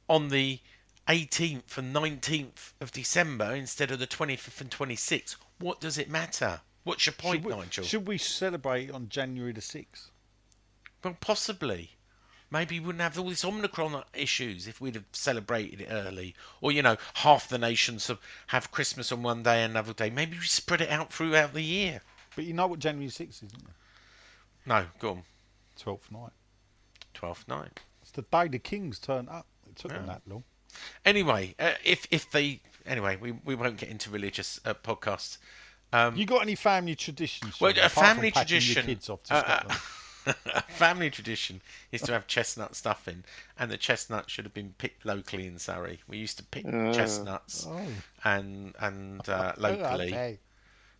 on 0.08 0.30
the 0.30 0.58
18th 1.06 1.78
and 1.78 1.94
19th 1.94 2.72
of 2.80 2.90
December 2.90 3.54
instead 3.54 3.92
of 3.92 4.00
the 4.00 4.08
25th 4.08 4.60
and 4.60 4.70
26th, 4.72 5.36
what 5.60 5.80
does 5.80 5.96
it 5.96 6.10
matter? 6.10 6.62
What's 6.90 7.06
your 7.06 7.12
point, 7.12 7.42
should, 7.42 7.44
we, 7.44 7.54
Nigel? 7.54 7.84
should 7.84 8.08
we 8.08 8.18
celebrate 8.18 8.90
on 8.90 9.08
January 9.08 9.52
the 9.52 9.60
6th? 9.60 10.10
Well, 11.04 11.16
possibly. 11.20 11.92
Maybe 12.50 12.80
we 12.80 12.86
wouldn't 12.86 13.02
have 13.02 13.16
all 13.16 13.28
these 13.28 13.44
Omicron 13.44 14.02
issues 14.12 14.66
if 14.66 14.80
we'd 14.80 14.96
have 14.96 15.04
celebrated 15.12 15.82
it 15.82 15.88
early. 15.88 16.34
Or, 16.60 16.72
you 16.72 16.82
know, 16.82 16.96
half 17.14 17.48
the 17.48 17.58
nations 17.58 18.08
have, 18.08 18.18
have 18.48 18.72
Christmas 18.72 19.12
on 19.12 19.22
one 19.22 19.44
day 19.44 19.62
and 19.62 19.70
another 19.70 19.92
day. 19.92 20.10
Maybe 20.10 20.36
we 20.36 20.46
spread 20.46 20.80
it 20.80 20.90
out 20.90 21.12
throughout 21.12 21.54
the 21.54 21.62
year. 21.62 22.00
But 22.34 22.44
you 22.44 22.54
know 22.54 22.66
what 22.66 22.80
January 22.80 23.08
6th 23.08 23.20
is, 23.20 23.36
isn't 23.36 23.54
it? 23.54 24.66
No, 24.66 24.86
go 24.98 25.10
on. 25.10 25.22
12th 25.80 26.10
night. 26.10 26.32
12th 27.14 27.46
night. 27.46 27.80
It's 28.02 28.10
the 28.10 28.22
day 28.22 28.48
the 28.48 28.58
kings 28.58 28.98
turn 28.98 29.28
up. 29.28 29.46
It 29.68 29.76
took 29.76 29.92
them 29.92 30.08
that 30.08 30.22
long. 30.26 30.42
Anyway, 31.04 31.54
uh, 31.60 31.74
if 31.84 32.06
if 32.10 32.30
they. 32.30 32.60
Anyway, 32.86 33.16
we, 33.16 33.32
we 33.32 33.54
won't 33.54 33.76
get 33.76 33.90
into 33.90 34.10
religious 34.10 34.60
uh, 34.64 34.74
podcasts. 34.74 35.38
Um, 35.92 36.16
you 36.16 36.24
got 36.26 36.42
any 36.42 36.54
family 36.54 36.94
traditions? 36.94 37.60
well, 37.60 37.72
Sean, 37.72 37.84
a 37.84 37.88
family 37.88 38.30
packing 38.30 38.52
your 38.54 38.60
tradition. 38.60 38.86
kids 38.86 39.10
off 39.10 39.22
to 39.24 39.34
uh, 39.34 39.62
uh, 40.26 40.32
a 40.54 40.62
family 40.62 41.10
tradition 41.10 41.60
is 41.92 42.00
to 42.02 42.12
have 42.12 42.26
chestnut 42.26 42.76
stuffing, 42.76 43.24
and 43.58 43.70
the 43.70 43.76
chestnuts 43.76 44.30
should 44.32 44.44
have 44.44 44.54
been 44.54 44.74
picked 44.78 45.04
locally 45.04 45.46
in 45.46 45.58
Surrey. 45.58 46.00
We 46.06 46.18
used 46.18 46.36
to 46.38 46.44
pick 46.44 46.64
chestnuts 46.64 47.66
Oh. 47.68 47.80
and 48.24 48.74
and 48.78 49.28
uh, 49.28 49.52
locally. 49.58 50.08
Okay. 50.12 50.38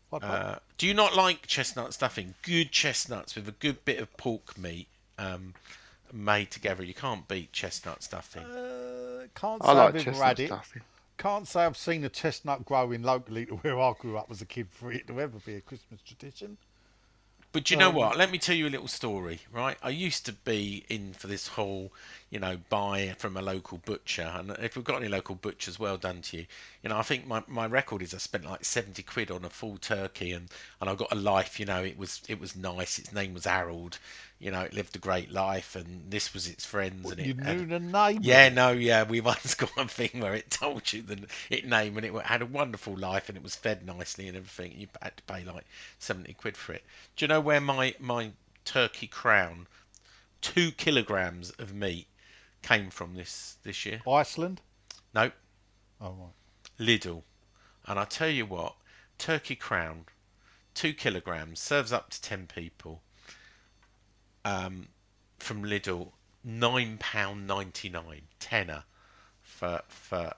What, 0.08 0.22
what? 0.22 0.30
Uh, 0.30 0.58
do 0.76 0.88
you 0.88 0.94
not 0.94 1.14
like 1.14 1.46
chestnut 1.46 1.94
stuffing? 1.94 2.34
Good 2.42 2.72
chestnuts 2.72 3.36
with 3.36 3.46
a 3.46 3.52
good 3.52 3.84
bit 3.84 4.00
of 4.00 4.16
pork 4.16 4.58
meat 4.58 4.88
um, 5.18 5.54
made 6.12 6.50
together. 6.50 6.82
You 6.82 6.94
can't 6.94 7.28
beat 7.28 7.52
chestnut 7.52 8.02
stuffing. 8.02 8.42
Uh, 8.42 9.26
can't 9.36 9.62
I 9.62 9.66
say 9.66 9.72
like 9.74 9.88
I've 9.90 9.94
ever 9.94 10.04
chestnut 10.04 10.26
had 10.26 10.40
it. 10.40 10.46
stuffing. 10.48 10.82
Can't 11.20 11.46
say 11.46 11.66
I've 11.66 11.76
seen 11.76 12.02
a 12.02 12.08
chestnut 12.08 12.64
growing 12.64 13.02
locally 13.02 13.44
to 13.44 13.56
where 13.56 13.78
I 13.78 13.92
grew 13.92 14.16
up 14.16 14.30
as 14.30 14.40
a 14.40 14.46
kid 14.46 14.68
for 14.70 14.90
it 14.90 15.06
to 15.06 15.20
ever 15.20 15.38
be 15.38 15.54
a 15.54 15.60
Christmas 15.60 16.00
tradition. 16.00 16.56
But 17.52 17.70
you 17.70 17.76
know 17.76 17.90
Um, 17.90 17.96
what? 17.96 18.16
Let 18.16 18.30
me 18.30 18.38
tell 18.38 18.54
you 18.54 18.66
a 18.66 18.70
little 18.70 18.88
story, 18.88 19.40
right? 19.52 19.76
I 19.82 19.90
used 19.90 20.24
to 20.26 20.32
be 20.32 20.86
in 20.88 21.12
for 21.12 21.26
this 21.26 21.48
whole, 21.48 21.92
you 22.30 22.38
know, 22.38 22.58
buy 22.70 23.14
from 23.18 23.36
a 23.36 23.42
local 23.42 23.78
butcher. 23.78 24.32
And 24.34 24.52
if 24.60 24.76
we've 24.76 24.84
got 24.84 24.96
any 25.02 25.08
local 25.08 25.34
butchers, 25.34 25.78
well 25.78 25.98
done 25.98 26.22
to 26.22 26.38
you. 26.38 26.46
You 26.82 26.88
know, 26.88 26.96
I 26.96 27.02
think 27.02 27.26
my, 27.26 27.42
my 27.46 27.66
record 27.66 28.00
is 28.00 28.14
I 28.14 28.18
spent 28.18 28.46
like 28.46 28.64
70 28.64 29.02
quid 29.02 29.30
on 29.30 29.44
a 29.44 29.50
full 29.50 29.76
turkey 29.76 30.32
and, 30.32 30.48
and 30.80 30.88
I 30.88 30.94
got 30.94 31.12
a 31.12 31.14
life, 31.14 31.60
you 31.60 31.66
know, 31.66 31.82
it 31.82 31.98
was 31.98 32.22
it 32.26 32.40
was 32.40 32.56
nice. 32.56 32.98
Its 32.98 33.12
name 33.12 33.34
was 33.34 33.44
Harold. 33.44 33.98
you 34.38 34.50
know, 34.50 34.62
it 34.62 34.72
lived 34.72 34.96
a 34.96 34.98
great 34.98 35.30
life, 35.30 35.76
and 35.76 36.10
this 36.10 36.32
was 36.32 36.48
its 36.48 36.64
friends, 36.64 37.10
and 37.10 37.20
You 37.20 37.32
it. 37.32 37.36
knew 37.36 37.44
and- 37.44 37.70
the 37.70 37.80
name. 37.80 38.20
yeah, 38.22 38.48
no, 38.48 38.70
yeah. 38.72 39.02
We 39.02 39.20
once 39.32 39.54
got 39.54 39.70
a 39.76 39.86
thing 39.88 40.20
where 40.20 40.34
it 40.34 40.50
told 40.50 40.90
you 40.94 41.02
the 41.02 41.26
it 41.50 41.66
name 41.68 41.98
and 41.98 42.06
it 42.06 42.14
had 42.24 42.40
a 42.40 42.46
wonderful 42.46 42.96
life 42.96 43.28
and 43.28 43.36
it 43.36 43.44
was 43.44 43.54
fed 43.54 43.84
nicely 43.84 44.26
and 44.28 44.36
everything. 44.38 44.72
You 44.74 44.88
had 45.02 45.18
to 45.18 45.22
pay 45.24 45.44
like 45.44 45.66
seventy 45.98 46.32
quid 46.32 46.56
for 46.56 46.72
it. 46.72 46.84
Do 47.16 47.24
you 47.24 47.28
know 47.28 47.40
where 47.42 47.60
my 47.60 47.94
my 48.00 48.30
turkey 48.64 49.06
crown, 49.06 49.66
two 50.40 50.70
kilograms 50.72 51.50
of 51.58 51.74
meat, 51.74 52.06
came 52.62 52.88
from 52.88 53.16
this 53.16 53.58
this 53.64 53.84
year? 53.84 54.00
Iceland. 54.08 54.62
Nope, 55.14 55.34
Oh 56.00 56.12
right. 56.12 56.30
Lidl. 56.80 57.22
And 57.86 57.98
I 57.98 58.04
tell 58.04 58.28
you 58.28 58.46
what, 58.46 58.74
turkey 59.18 59.54
crown, 59.54 60.06
two 60.74 60.94
kilograms, 60.94 61.60
serves 61.60 61.92
up 61.92 62.10
to 62.10 62.20
ten 62.20 62.46
people. 62.46 63.02
Um, 64.44 64.88
from 65.38 65.62
Lidl, 65.64 66.12
nine 66.42 66.96
pound 66.98 67.46
ninety 67.46 67.90
nine, 67.90 68.22
tenner, 68.38 68.84
for 69.42 69.82
for, 69.88 70.32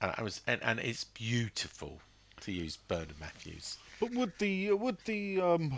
and 0.00 0.12
I 0.16 0.22
was 0.22 0.42
and, 0.46 0.62
and 0.62 0.78
it's 0.78 1.04
beautiful 1.04 2.00
to 2.42 2.52
use 2.52 2.76
Bernard 2.76 3.18
Matthews. 3.18 3.78
But 4.00 4.12
would 4.12 4.32
the 4.38 4.72
would 4.72 4.98
the 5.06 5.40
um, 5.40 5.76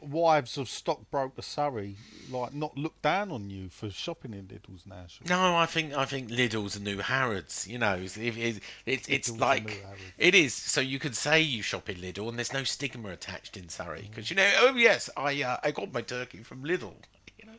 wives 0.00 0.56
of 0.58 0.68
stockbroker 0.68 1.42
Surrey 1.42 1.96
like 2.30 2.54
not 2.54 2.76
look 2.78 3.00
down 3.02 3.32
on 3.32 3.50
you 3.50 3.68
for 3.68 3.90
shopping 3.90 4.32
in 4.32 4.46
Lidl's 4.46 4.86
now? 4.86 5.06
No, 5.28 5.56
I 5.56 5.66
think 5.66 5.92
I 5.92 6.04
think 6.04 6.30
Lidl's 6.30 6.76
a 6.76 6.80
new 6.80 6.98
Harrods. 6.98 7.66
You 7.68 7.78
know, 7.78 7.94
it's 7.94 8.16
it's, 8.16 8.60
it's, 8.86 9.08
it's 9.08 9.28
Lidl's 9.28 9.28
a 9.28 9.32
new 9.32 9.38
like 9.40 9.70
Harrods. 9.70 10.02
it 10.18 10.34
is. 10.36 10.54
So 10.54 10.80
you 10.80 11.00
could 11.00 11.16
say 11.16 11.40
you 11.40 11.62
shop 11.62 11.88
in 11.90 11.96
Lidl, 11.96 12.28
and 12.28 12.38
there's 12.38 12.52
no 12.52 12.62
stigma 12.64 13.10
attached 13.10 13.56
in 13.56 13.68
Surrey 13.68 14.06
because 14.08 14.30
you 14.30 14.36
know, 14.36 14.50
oh 14.58 14.74
yes, 14.76 15.10
I 15.16 15.42
uh, 15.42 15.56
I 15.64 15.72
got 15.72 15.92
my 15.92 16.02
turkey 16.02 16.44
from 16.44 16.62
Lidl. 16.62 16.94
You 17.38 17.46
know, 17.46 17.58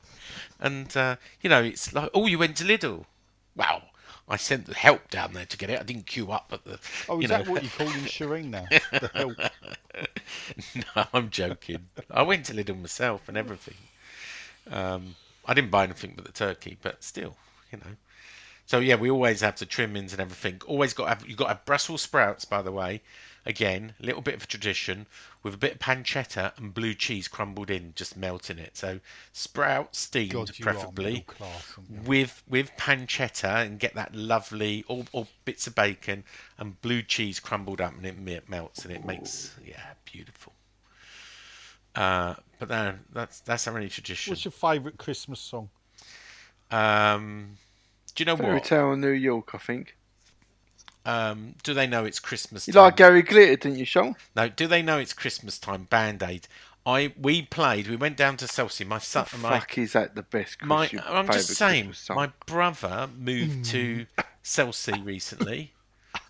and 0.61 0.95
uh, 0.95 1.15
you 1.41 1.49
know, 1.49 1.61
it's 1.63 1.91
like, 1.93 2.09
oh, 2.13 2.25
you 2.25 2.39
went 2.39 2.55
to 2.57 2.63
Lidl. 2.63 3.05
Wow, 3.55 3.83
I 4.29 4.37
sent 4.37 4.67
the 4.67 4.75
help 4.75 5.09
down 5.09 5.33
there 5.33 5.45
to 5.45 5.57
get 5.57 5.69
it. 5.69 5.79
I 5.79 5.83
didn't 5.83 6.05
queue 6.05 6.31
up 6.31 6.51
at 6.53 6.63
the. 6.63 6.79
Oh, 7.09 7.17
is 7.17 7.23
you 7.23 7.27
that 7.29 7.45
know. 7.45 7.51
what 7.51 7.63
you 7.63 7.69
call 7.69 7.87
in 7.87 7.93
Shireen 8.05 8.45
now? 8.49 8.67
The 8.91 9.09
help. 9.13 9.37
no, 10.75 11.05
I'm 11.13 11.29
joking. 11.29 11.87
I 12.09 12.21
went 12.23 12.45
to 12.45 12.53
Lidl 12.53 12.79
myself 12.79 13.27
and 13.27 13.37
everything. 13.37 13.75
Um, 14.71 15.15
I 15.45 15.53
didn't 15.53 15.71
buy 15.71 15.83
anything 15.83 16.13
but 16.15 16.25
the 16.25 16.31
turkey, 16.31 16.77
but 16.81 17.03
still, 17.03 17.37
you 17.71 17.79
know. 17.79 17.95
So 18.65 18.79
yeah, 18.79 18.95
we 18.95 19.09
always 19.11 19.41
have 19.41 19.57
the 19.59 19.65
trimmings 19.65 20.13
and 20.13 20.21
everything. 20.21 20.61
Always 20.67 20.93
got 20.93 21.09
have, 21.09 21.27
you 21.29 21.35
got 21.35 21.45
to 21.45 21.49
have 21.55 21.65
Brussels 21.65 22.01
sprouts, 22.01 22.45
by 22.45 22.61
the 22.61 22.71
way. 22.71 23.01
Again, 23.45 23.93
a 24.01 24.05
little 24.05 24.21
bit 24.21 24.35
of 24.35 24.47
tradition 24.47 25.07
with 25.43 25.53
a 25.53 25.57
bit 25.57 25.73
of 25.73 25.79
pancetta 25.79 26.57
and 26.57 26.73
blue 26.73 26.93
cheese 26.93 27.27
crumbled 27.27 27.69
in, 27.69 27.93
just 27.95 28.17
melting 28.17 28.59
it. 28.59 28.75
So 28.77 28.99
sprout 29.31 29.95
steamed, 29.95 30.31
God, 30.31 30.51
preferably 30.59 31.21
class, 31.21 31.75
with 32.05 32.43
with 32.47 32.71
pancetta 32.77 33.65
and 33.65 33.79
get 33.79 33.95
that 33.95 34.13
lovely 34.13 34.83
or, 34.87 35.05
or 35.11 35.27
bits 35.45 35.67
of 35.67 35.75
bacon 35.75 36.23
and 36.57 36.79
blue 36.81 37.01
cheese 37.01 37.39
crumbled 37.39 37.81
up 37.81 37.93
and 37.95 38.05
it 38.05 38.49
melts 38.49 38.83
and 38.83 38.93
it 38.93 39.05
makes 39.05 39.55
yeah 39.65 39.93
beautiful. 40.05 40.53
Uh, 41.95 42.35
but 42.59 42.67
then 42.67 42.99
that's 43.11 43.39
that's 43.41 43.67
our 43.67 43.75
only 43.75 43.89
tradition. 43.89 44.31
What's 44.31 44.45
your 44.45 44.51
favourite 44.51 44.97
Christmas 44.97 45.39
song? 45.39 45.69
Um, 46.71 47.57
do 48.15 48.21
you 48.21 48.25
know 48.25 48.37
Fairy 48.37 48.55
what? 48.55 48.63
Tale 48.63 48.93
in 48.93 49.01
New 49.01 49.09
York, 49.09 49.55
I 49.55 49.57
think. 49.57 49.95
Um, 51.05 51.55
do 51.63 51.73
they 51.73 51.87
know 51.87 52.05
it's 52.05 52.19
Christmas? 52.19 52.67
You 52.67 52.73
time? 52.73 52.83
like 52.83 52.97
Gary 52.97 53.21
Glitter, 53.21 53.55
didn't 53.55 53.77
you, 53.77 53.85
Sean? 53.85 54.15
No, 54.35 54.49
do 54.49 54.67
they 54.67 54.81
know 54.81 54.97
it's 54.99 55.13
Christmas 55.13 55.57
time? 55.57 55.83
Band 55.83 56.21
Aid. 56.21 56.47
I 56.85 57.13
we 57.19 57.41
played. 57.43 57.87
We 57.87 57.95
went 57.95 58.17
down 58.17 58.37
to 58.37 58.45
Selsey. 58.45 58.85
My 58.85 58.99
son, 58.99 59.25
my 59.41 59.59
Fuck, 59.59 59.77
is 59.77 59.93
that 59.93 60.15
the 60.15 60.23
best 60.23 60.61
my 60.63 60.87
Christmas? 60.87 61.05
I'm 61.09 61.27
just 61.27 61.49
saying. 61.55 61.93
Song? 61.93 62.15
My 62.15 62.31
brother 62.45 63.09
moved 63.17 63.65
to 63.65 64.05
Selsey 64.43 65.03
recently, 65.05 65.73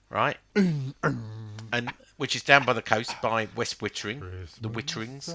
right? 0.10 0.38
and 0.56 1.94
which 2.18 2.36
is 2.36 2.44
down 2.44 2.66
by 2.66 2.74
the 2.74 2.82
coast 2.82 3.16
by 3.22 3.48
West 3.56 3.80
Wittering, 3.80 4.20
the 4.62 4.70
Witterings, 4.70 5.34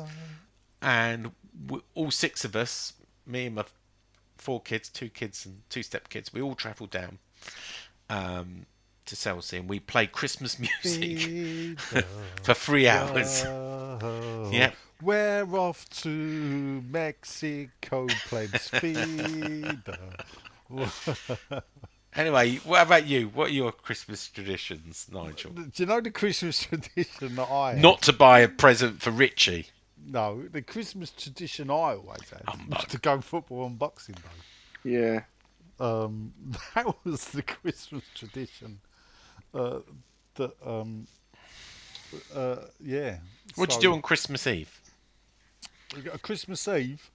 and 0.83 1.31
w- 1.67 1.83
all 1.95 2.11
six 2.11 2.45
of 2.45 2.55
us, 2.55 2.93
me 3.27 3.47
and 3.47 3.55
my 3.55 3.65
four 4.37 4.61
kids, 4.61 4.89
two 4.89 5.09
kids 5.09 5.47
and 5.47 5.63
two 5.71 5.83
step 5.83 6.09
kids, 6.09 6.33
we 6.33 6.43
all 6.43 6.55
travelled 6.55 6.91
down 6.91 7.19
um, 8.11 8.67
to 9.07 9.17
Selsey 9.17 9.59
and 9.59 9.69
we 9.69 9.81
played 9.81 10.13
Christmas 10.13 10.59
music 10.85 11.79
for 12.43 12.55
three 12.55 12.89
hours. 12.89 13.45
Yeah. 14.53 14.73
We're 15.03 15.45
off 15.57 15.89
to 16.03 16.83
Mexico, 16.89 18.07
plains 18.29 18.69
feeder. 18.69 19.99
Anyway, 22.17 22.57
what 22.59 22.83
about 22.83 23.07
you? 23.07 23.29
What 23.29 23.49
are 23.49 23.53
your 23.53 23.73
Christmas 23.73 24.29
traditions, 24.29 25.09
Nigel? 25.13 25.51
Do 25.51 25.71
you 25.75 25.87
know 25.87 26.01
the 26.01 26.13
Christmas 26.13 26.61
tradition 26.63 27.35
that 27.35 27.51
I 27.51 27.73
have? 27.73 27.83
Not 27.83 28.03
to 28.03 28.13
buy 28.13 28.41
a 28.41 28.49
present 28.49 29.03
for 29.03 29.11
Richie. 29.11 29.67
No, 30.07 30.43
the 30.43 30.63
Christmas 30.63 31.11
tradition 31.11 31.71
I 31.71 31.97
always 31.97 32.31
had 32.31 32.43
was 32.69 32.85
to 32.87 32.99
go 32.99 33.21
football 33.21 33.65
on 33.65 33.75
Boxing 33.77 34.15
Day. 34.15 34.91
Yeah. 34.91 35.21
Um, 35.81 36.33
that 36.75 36.95
was 37.05 37.25
the 37.27 37.43
Christmas 37.43 38.05
tradition. 38.15 38.79
Uh, 39.55 39.79
that 40.35 40.53
um, 40.67 41.07
uh, 42.35 42.57
yeah. 42.81 43.19
What'd 43.55 43.73
So, 43.73 43.79
you 43.79 43.83
do 43.83 43.93
on 43.93 44.03
Christmas 44.03 44.47
Eve? 44.47 44.81
Christmas 46.23 46.67
Eve. 46.67 47.11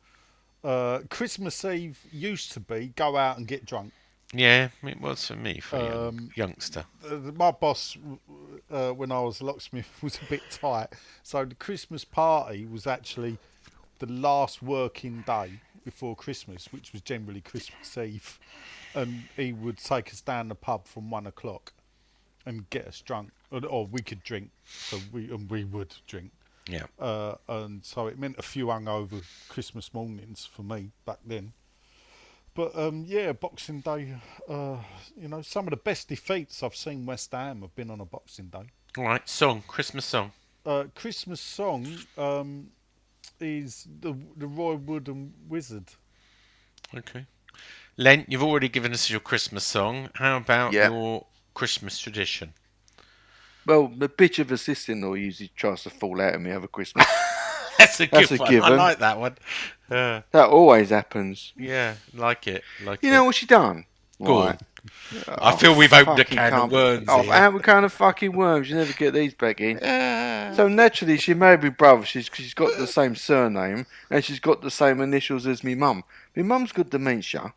Uh, 0.63 0.99
Christmas 1.09 1.63
Eve 1.65 1.99
used 2.11 2.51
to 2.53 2.59
be 2.59 2.87
go 2.95 3.17
out 3.17 3.37
and 3.37 3.47
get 3.47 3.65
drunk. 3.65 3.91
Yeah, 4.31 4.69
it 4.83 5.01
was 5.01 5.25
for 5.25 5.35
me, 5.35 5.59
for 5.59 5.77
a 5.77 5.83
young, 5.83 6.07
Um, 6.07 6.29
youngster. 6.35 6.85
my 7.35 7.49
boss, 7.51 7.97
uh, 8.69 8.91
when 8.91 9.11
I 9.11 9.19
was 9.21 9.41
a 9.41 9.45
locksmith, 9.45 9.89
was 10.03 10.19
a 10.21 10.25
bit 10.29 10.43
tight. 10.51 10.87
So 11.23 11.43
the 11.45 11.55
Christmas 11.55 12.05
party 12.05 12.65
was 12.65 12.85
actually 12.85 13.37
the 13.97 14.05
last 14.05 14.61
working 14.61 15.23
day 15.25 15.59
before 15.83 16.15
Christmas, 16.15 16.71
which 16.71 16.93
was 16.93 17.01
generally 17.01 17.41
Christmas 17.41 17.97
Eve. 17.97 18.39
And 18.93 19.23
he 19.35 19.51
would 19.51 19.77
take 19.77 20.09
us 20.13 20.21
down 20.21 20.49
the 20.49 20.55
pub 20.55 20.85
from 20.85 21.09
one 21.09 21.25
o'clock 21.25 21.73
and 22.45 22.69
get 22.69 22.87
us 22.87 23.01
drunk, 23.01 23.31
or, 23.51 23.65
or 23.65 23.85
we 23.87 24.01
could 24.01 24.23
drink. 24.23 24.49
So 24.65 24.97
we 25.11 25.31
and 25.31 25.49
we 25.49 25.63
would 25.63 25.95
drink. 26.07 26.31
Yeah. 26.67 26.85
Uh, 26.99 27.35
and 27.47 27.83
so 27.83 28.07
it 28.07 28.19
meant 28.19 28.35
a 28.37 28.43
few 28.43 28.67
hungover 28.67 29.23
Christmas 29.49 29.93
mornings 29.93 30.45
for 30.45 30.61
me 30.63 30.91
back 31.05 31.17
then. 31.25 31.53
But 32.53 32.77
um, 32.77 33.05
yeah, 33.07 33.31
Boxing 33.33 33.79
Day, 33.81 34.15
uh, 34.47 34.77
you 35.19 35.27
know, 35.27 35.41
some 35.41 35.65
of 35.65 35.71
the 35.71 35.77
best 35.77 36.09
defeats 36.09 36.61
I've 36.61 36.75
seen 36.75 37.05
West 37.05 37.31
Ham 37.31 37.61
have 37.61 37.75
been 37.75 37.89
on 37.89 38.01
a 38.01 38.05
Boxing 38.05 38.47
Day. 38.47 38.63
All 38.97 39.03
right, 39.05 39.27
song, 39.29 39.63
Christmas 39.67 40.05
song. 40.05 40.31
Uh, 40.65 40.85
Christmas 40.93 41.39
song 41.39 41.87
um, 42.17 42.67
is 43.39 43.87
the 44.01 44.15
the 44.35 44.47
Roy 44.47 44.75
Wood 44.75 45.07
and 45.07 45.33
Wizzard. 45.47 45.85
Okay. 46.95 47.25
Len, 47.97 48.25
you've 48.27 48.43
already 48.43 48.69
given 48.69 48.93
us 48.93 49.09
your 49.09 49.19
Christmas 49.19 49.63
song. 49.63 50.09
How 50.15 50.37
about 50.37 50.73
Yeah. 50.73 50.89
your 50.89 51.25
Christmas 51.59 51.99
tradition? 51.99 52.53
Well, 53.65 53.89
the 53.89 54.07
bitch 54.07 54.39
of 54.39 54.49
a 54.49 54.57
sister-in-law 54.57 55.15
usually 55.15 55.51
tries 55.57 55.83
to 55.83 55.89
fall 55.89 56.21
out 56.21 56.35
of 56.35 56.39
me 56.41 56.51
over 56.51 56.67
Christmas. 56.67 57.05
That's 57.77 57.99
a 57.99 58.07
good 58.07 58.29
That's 58.29 58.31
a 58.31 58.37
one. 58.37 58.63
I 58.63 58.69
like 58.69 58.99
that 58.99 59.19
one. 59.19 59.35
Uh, 59.91 60.21
that 60.31 60.49
always 60.49 60.89
happens. 60.89 61.51
yeah, 61.57 61.95
like 62.13 62.47
it. 62.47 62.63
Like 62.85 63.03
You 63.03 63.09
it. 63.09 63.11
know 63.11 63.25
what 63.25 63.35
she 63.35 63.45
done? 63.45 63.85
Go 64.23 64.37
on. 64.37 64.47
Right. 64.47 64.61
I 65.27 65.53
feel 65.57 65.75
we've 65.75 65.91
opened 65.91 66.19
a 66.19 66.23
can 66.25 66.53
of 66.53 66.71
worms 66.71 67.05
Oh, 67.09 67.23
here. 67.23 67.33
how 67.33 67.59
kind 67.59 67.83
of 67.83 67.91
fucking 67.91 68.31
worms? 68.31 68.69
You 68.69 68.77
never 68.77 68.93
get 68.93 69.13
these 69.13 69.33
back 69.33 69.59
in. 69.59 69.79
So 70.55 70.69
naturally, 70.69 71.17
she 71.17 71.33
married 71.33 71.61
my 71.63 71.69
brother. 71.69 72.05
She's 72.05 72.29
she's 72.33 72.53
got 72.53 72.77
the 72.77 72.87
same 72.87 73.15
surname 73.17 73.85
and 74.09 74.23
she's 74.23 74.39
got 74.39 74.61
the 74.61 74.71
same 74.71 75.01
initials 75.01 75.45
as 75.45 75.63
me 75.65 75.75
mum. 75.75 76.05
My 76.37 76.43
mum's 76.43 76.71
got 76.71 76.89
dementia, 76.89 77.53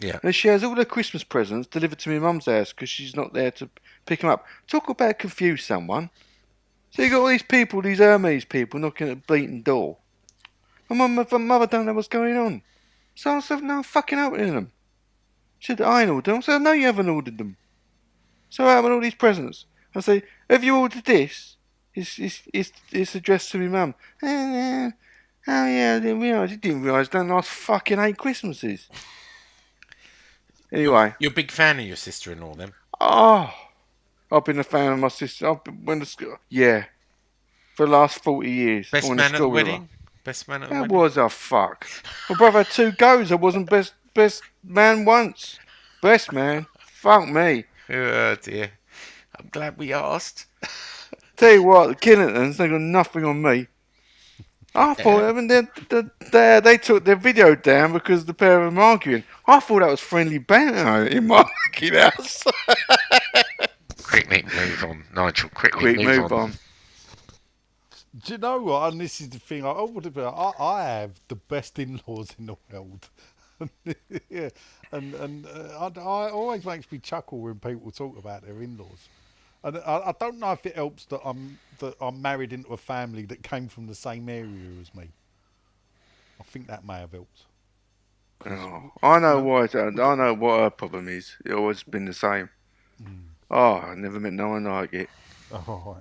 Yeah. 0.00 0.18
and 0.22 0.34
she 0.34 0.48
has 0.48 0.62
all 0.62 0.74
her 0.76 0.84
Christmas 0.84 1.24
presents 1.24 1.68
delivered 1.68 1.98
to 2.00 2.10
my 2.10 2.18
mum's 2.18 2.44
house 2.46 2.72
because 2.72 2.90
she's 2.90 3.16
not 3.16 3.32
there 3.32 3.50
to 3.52 3.70
pick 4.04 4.20
them 4.20 4.30
up. 4.30 4.44
Talk 4.66 4.88
about 4.90 5.18
confuse 5.18 5.64
someone. 5.64 6.10
So 6.90 7.02
you 7.02 7.10
got 7.10 7.20
all 7.20 7.28
these 7.28 7.42
people, 7.42 7.80
these 7.82 7.98
Hermes 7.98 8.44
people, 8.44 8.78
knocking 8.80 9.08
at 9.08 9.18
the 9.18 9.22
bleating 9.26 9.62
door. 9.62 9.96
My 10.88 10.96
mum, 10.96 11.14
my 11.14 11.38
mother 11.38 11.66
don't 11.66 11.86
know 11.86 11.94
what's 11.94 12.08
going 12.08 12.36
on. 12.36 12.62
So 13.14 13.32
I 13.32 13.40
said, 13.40 13.62
no, 13.62 13.78
I'm 13.78 13.82
fucking 13.82 14.18
opening 14.18 14.54
them. 14.54 14.72
She 15.58 15.72
said, 15.72 15.80
I 15.80 16.02
ain't 16.02 16.10
ordered 16.10 16.30
them. 16.30 16.38
I 16.38 16.40
said, 16.42 16.58
no, 16.62 16.72
you 16.72 16.86
haven't 16.86 17.08
ordered 17.08 17.38
them. 17.38 17.56
So 18.50 18.66
I 18.66 18.72
have 18.72 18.84
all 18.84 19.00
these 19.00 19.14
presents. 19.14 19.64
I 19.94 20.00
say, 20.00 20.22
have 20.50 20.62
you 20.62 20.76
ordered 20.76 21.04
this? 21.04 21.56
It's, 21.94 22.18
it's, 22.18 22.42
it's, 22.52 22.72
it's 22.92 23.14
addressed 23.14 23.50
to 23.52 23.58
me 23.58 23.68
mum. 23.68 23.94
"Eh. 24.22 24.90
Oh 25.48 25.66
yeah, 25.66 25.94
I 25.96 26.00
didn't 26.00 26.20
realise. 26.20 26.50
You 26.50 26.56
didn't 26.58 26.82
realise 26.82 27.08
done 27.08 27.28
last 27.28 27.48
fucking 27.48 27.98
eight 27.98 28.18
Christmases. 28.18 28.88
Anyway, 30.72 31.14
You're 31.18 31.30
a 31.30 31.34
big 31.34 31.50
fan 31.50 31.78
of 31.80 31.86
your 31.86 31.96
sister-in-law, 31.96 32.54
then? 32.54 32.72
oh, 33.00 33.52
I've 34.32 34.44
been 34.44 34.58
a 34.58 34.64
fan 34.64 34.92
of 34.92 34.98
my 34.98 35.08
sister. 35.08 35.48
I've 35.48 35.62
been 35.62 35.84
when 35.84 35.98
the 36.00 36.06
school, 36.06 36.36
yeah, 36.48 36.84
for 37.74 37.86
the 37.86 37.92
last 37.92 38.22
forty 38.24 38.50
years. 38.50 38.90
Best 38.90 39.08
man 39.08 39.18
to 39.18 39.24
at 39.24 39.30
the 39.32 39.36
school 39.38 39.50
with 39.50 39.66
her. 39.66 39.72
wedding? 39.72 39.88
Best 40.24 40.48
man 40.48 40.62
at 40.64 40.68
the 40.68 40.74
That 40.74 40.80
wedding. 40.82 40.96
was 40.96 41.16
a 41.16 41.28
fuck. 41.28 41.86
My 42.28 42.36
brother 42.36 42.58
had 42.64 42.70
two 42.72 42.90
goes. 42.92 43.30
I 43.30 43.36
wasn't 43.36 43.70
best 43.70 43.94
best 44.14 44.42
man 44.64 45.04
once. 45.04 45.58
Best 46.02 46.32
man. 46.32 46.66
Fuck 46.80 47.28
me. 47.28 47.64
Oh 47.88 48.34
dear. 48.42 48.72
I'm 49.38 49.48
glad 49.52 49.78
we 49.78 49.92
asked. 49.92 50.46
Tell 51.36 51.52
you 51.52 51.62
what, 51.62 51.88
the 51.88 51.94
Killingtons, 51.94 52.56
they 52.56 52.66
got 52.68 52.80
nothing 52.80 53.24
on 53.24 53.42
me. 53.42 53.68
I 54.76 54.94
thought, 54.94 55.24
I 55.24 55.32
mean, 55.32 55.48
they, 55.48 55.62
they, 55.88 56.02
they, 56.32 56.60
they 56.62 56.78
took 56.78 57.04
their 57.04 57.16
video 57.16 57.54
down 57.54 57.94
because 57.94 58.26
the 58.26 58.34
pair 58.34 58.62
of 58.62 58.74
them 58.74 58.78
arguing. 58.78 59.24
I 59.46 59.60
thought 59.60 59.80
that 59.80 59.90
was 59.90 60.00
friendly 60.00 60.38
banter 60.38 61.06
in 61.06 61.26
my 61.28 61.48
fucking 61.72 61.94
house. 61.94 62.44
Quickly 64.02 64.44
move 64.44 64.84
on, 64.84 65.04
Nigel. 65.14 65.50
Quickly 65.50 65.94
Quick 65.94 65.96
move, 65.96 66.22
move 66.22 66.32
on. 66.32 66.40
on. 66.40 66.52
Do 68.24 68.32
you 68.34 68.38
know 68.38 68.60
what? 68.60 68.92
And 68.92 69.00
this 69.00 69.20
is 69.20 69.30
the 69.30 69.38
thing. 69.38 69.64
I, 69.64 69.70
I 69.70 69.82
would 69.82 70.04
have. 70.04 70.18
I, 70.18 70.52
I 70.58 70.84
have 70.84 71.20
the 71.28 71.36
best 71.36 71.78
in-laws 71.78 72.34
in 72.38 72.46
the 72.46 72.56
world. 72.72 73.08
yeah, 74.30 74.50
and 74.92 75.14
and 75.14 75.46
uh, 75.46 75.90
I, 75.96 76.00
I 76.00 76.30
always 76.30 76.64
makes 76.64 76.90
me 76.92 76.98
chuckle 76.98 77.40
when 77.40 77.58
people 77.58 77.90
talk 77.90 78.18
about 78.18 78.42
their 78.42 78.62
in-laws. 78.62 79.08
And 79.66 79.78
I, 79.78 79.96
I 79.96 80.14
don't 80.20 80.38
know 80.38 80.52
if 80.52 80.64
it 80.64 80.76
helps 80.76 81.06
that 81.06 81.20
I'm 81.24 81.58
that 81.80 81.96
I'm 82.00 82.22
married 82.22 82.52
into 82.52 82.72
a 82.72 82.76
family 82.76 83.24
that 83.26 83.42
came 83.42 83.66
from 83.66 83.88
the 83.88 83.96
same 83.96 84.28
area 84.28 84.70
as 84.80 84.94
me. 84.94 85.08
I 86.40 86.44
think 86.44 86.68
that 86.68 86.86
may 86.86 87.00
have 87.00 87.10
helped. 87.10 87.42
Oh, 88.46 88.92
I 89.02 89.18
know 89.18 89.42
why. 89.42 89.64
It, 89.64 89.74
I 89.74 89.90
know 89.90 90.34
what 90.34 90.60
her 90.60 90.70
problem 90.70 91.08
is. 91.08 91.34
It's 91.44 91.52
always 91.52 91.82
been 91.82 92.04
the 92.04 92.12
same. 92.12 92.48
Hmm. 93.02 93.14
Oh, 93.50 93.78
I 93.78 93.96
never 93.96 94.20
met 94.20 94.34
no 94.34 94.50
one 94.50 94.64
like 94.64 94.92
it. 94.92 95.08
Oh, 95.50 95.98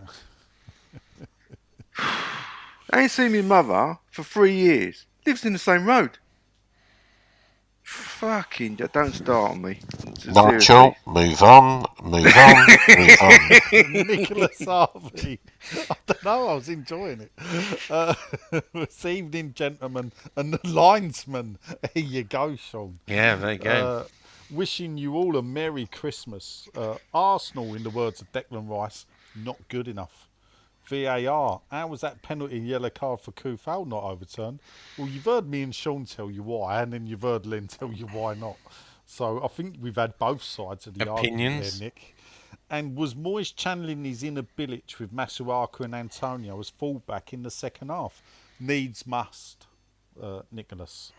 I 2.91 2.99
ain't 3.01 3.11
seen 3.11 3.31
my 3.31 3.41
mother 3.41 3.97
for 4.11 4.23
three 4.23 4.55
years. 4.55 5.07
Lives 5.25 5.43
in 5.43 5.53
the 5.53 5.59
same 5.59 5.87
road. 5.87 6.19
Fucking, 7.85 8.77
don't 8.77 9.13
start 9.13 9.51
on 9.51 9.61
me. 9.61 9.79
Nigel, 10.25 10.59
Seriously. 10.63 10.95
move 11.05 11.43
on, 11.43 11.85
move 12.03 12.35
on, 12.35 12.67
move 12.89 13.17
on. 13.21 13.91
Nicholas 14.07 14.65
Harvey. 14.65 15.39
I 15.91 15.95
don't 16.07 16.23
know. 16.25 16.47
I 16.47 16.53
was 16.55 16.67
enjoying 16.67 17.21
it. 17.21 17.31
Uh, 17.87 18.15
this 18.73 19.05
evening, 19.05 19.53
gentlemen, 19.53 20.11
and 20.35 20.51
the 20.51 20.67
linesman. 20.67 21.59
Here 21.93 22.03
you 22.03 22.23
go, 22.23 22.55
Sean. 22.55 22.97
Yeah, 23.05 23.35
there 23.35 23.53
you 23.53 23.59
go. 23.59 23.69
Uh, 23.69 24.03
wishing 24.49 24.97
you 24.97 25.13
all 25.13 25.37
a 25.37 25.43
Merry 25.43 25.85
Christmas. 25.85 26.67
Uh, 26.75 26.95
Arsenal, 27.13 27.75
in 27.75 27.83
the 27.83 27.91
words 27.91 28.19
of 28.19 28.31
Declan 28.31 28.67
Rice, 28.67 29.05
not 29.35 29.57
good 29.69 29.87
enough. 29.87 30.27
VAR, 30.87 31.61
how 31.71 31.87
was 31.87 32.01
that 32.01 32.21
penalty 32.21 32.59
yellow 32.59 32.89
card 32.89 33.21
for 33.21 33.31
Coufal 33.31 33.87
not 33.87 34.03
overturned? 34.03 34.59
Well, 34.97 35.07
you've 35.07 35.25
heard 35.25 35.49
me 35.49 35.63
and 35.63 35.73
Sean 35.73 36.05
tell 36.05 36.29
you 36.29 36.43
why, 36.43 36.81
and 36.81 36.93
then 36.93 37.07
you've 37.07 37.21
heard 37.23 37.45
Len 37.45 37.67
tell 37.67 37.91
you 37.91 38.05
why 38.07 38.35
not. 38.35 38.57
So 39.05 39.43
I 39.43 39.47
think 39.47 39.77
we've 39.79 39.95
had 39.95 40.17
both 40.17 40.41
sides 40.41 40.87
of 40.87 40.97
the 40.97 41.09
argument 41.09 41.41
Opinions. 41.41 41.79
there, 41.79 41.87
Nick. 41.87 42.15
And 42.69 42.95
was 42.95 43.13
Moyes 43.13 43.55
channeling 43.55 44.03
his 44.03 44.23
inner 44.23 44.43
Bilic 44.57 44.97
with 44.99 45.13
Masuaku 45.13 45.81
and 45.81 45.93
Antonio 45.93 46.59
as 46.59 46.69
fullback 46.69 47.31
in 47.33 47.43
the 47.43 47.51
second 47.51 47.89
half? 47.89 48.23
Needs 48.59 49.05
must, 49.05 49.67
uh, 50.21 50.41
Nicholas. 50.51 51.11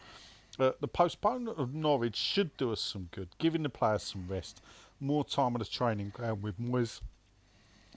Uh, 0.58 0.72
the 0.80 0.88
postponement 0.88 1.58
of 1.58 1.74
Norwich 1.74 2.16
should 2.16 2.56
do 2.56 2.72
us 2.72 2.80
some 2.80 3.08
good, 3.12 3.28
giving 3.38 3.62
the 3.62 3.68
players 3.68 4.02
some 4.02 4.26
rest, 4.26 4.62
more 4.98 5.24
time 5.24 5.54
on 5.54 5.58
the 5.58 5.64
training 5.64 6.10
ground 6.10 6.42
with 6.42 6.58
Moyes. 6.58 7.00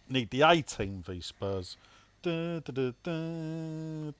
Need 0.10 0.32
the 0.32 0.42
A 0.42 0.62
team 0.62 1.04
v 1.06 1.22
Spurs. 1.22 1.78
Da, 2.22 2.60
da, 2.60 2.92
da. 3.04 4.12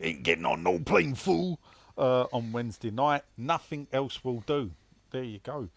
Ain't 0.00 0.22
getting 0.22 0.44
on 0.44 0.62
no 0.62 0.78
plane 0.80 1.14
fool 1.14 1.58
uh, 1.96 2.24
on 2.32 2.52
Wednesday 2.52 2.90
night. 2.90 3.22
Nothing 3.38 3.86
else 3.92 4.22
will 4.22 4.42
do. 4.46 4.72
There 5.10 5.22
you 5.22 5.38
go. 5.42 5.68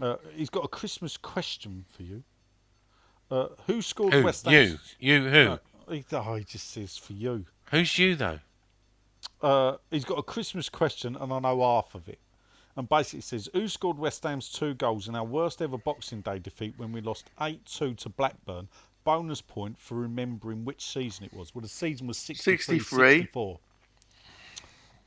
Uh, 0.00 0.16
he's 0.34 0.48
got 0.48 0.64
a 0.64 0.68
Christmas 0.68 1.16
question 1.16 1.84
for 1.94 2.02
you. 2.04 2.22
Uh, 3.30 3.48
who 3.66 3.82
scored 3.82 4.14
Who? 4.14 4.22
West 4.22 4.46
You? 4.46 4.78
You 5.00 5.28
who? 5.28 5.44
No, 5.44 5.58
he, 5.90 6.04
oh, 6.12 6.34
he 6.36 6.44
just 6.44 6.70
says 6.70 6.96
for 6.96 7.12
you. 7.12 7.44
Who's 7.70 7.98
you 7.98 8.14
though? 8.14 8.38
Uh, 9.42 9.76
he's 9.90 10.04
got 10.04 10.18
a 10.18 10.22
Christmas 10.22 10.68
question, 10.68 11.16
and 11.16 11.32
I 11.32 11.40
know 11.40 11.60
half 11.60 11.94
of 11.94 12.08
it. 12.08 12.20
And 12.76 12.88
basically 12.88 13.22
says, 13.22 13.48
Who 13.54 13.68
scored 13.68 13.98
West 13.98 14.22
Ham's 14.22 14.50
two 14.50 14.74
goals 14.74 15.08
in 15.08 15.14
our 15.14 15.24
worst 15.24 15.62
ever 15.62 15.78
Boxing 15.78 16.20
Day 16.20 16.38
defeat 16.38 16.74
when 16.76 16.92
we 16.92 17.00
lost 17.00 17.30
8 17.40 17.64
2 17.64 17.94
to 17.94 18.08
Blackburn? 18.10 18.68
Bonus 19.04 19.40
point 19.40 19.78
for 19.78 19.94
remembering 19.94 20.64
which 20.64 20.84
season 20.84 21.24
it 21.24 21.32
was. 21.32 21.54
Well, 21.54 21.62
the 21.62 21.68
season 21.68 22.06
was 22.06 22.18
63 22.18 22.78
63. 22.78 23.18
64. 23.20 23.58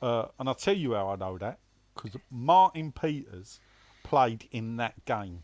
Uh, 0.02 0.26
and 0.38 0.48
I'll 0.48 0.54
tell 0.54 0.76
you 0.76 0.94
how 0.94 1.10
I 1.10 1.16
know 1.16 1.36
that 1.38 1.58
because 1.94 2.18
Martin 2.30 2.92
Peters 2.92 3.60
played 4.02 4.48
in 4.52 4.76
that 4.78 5.04
game. 5.04 5.42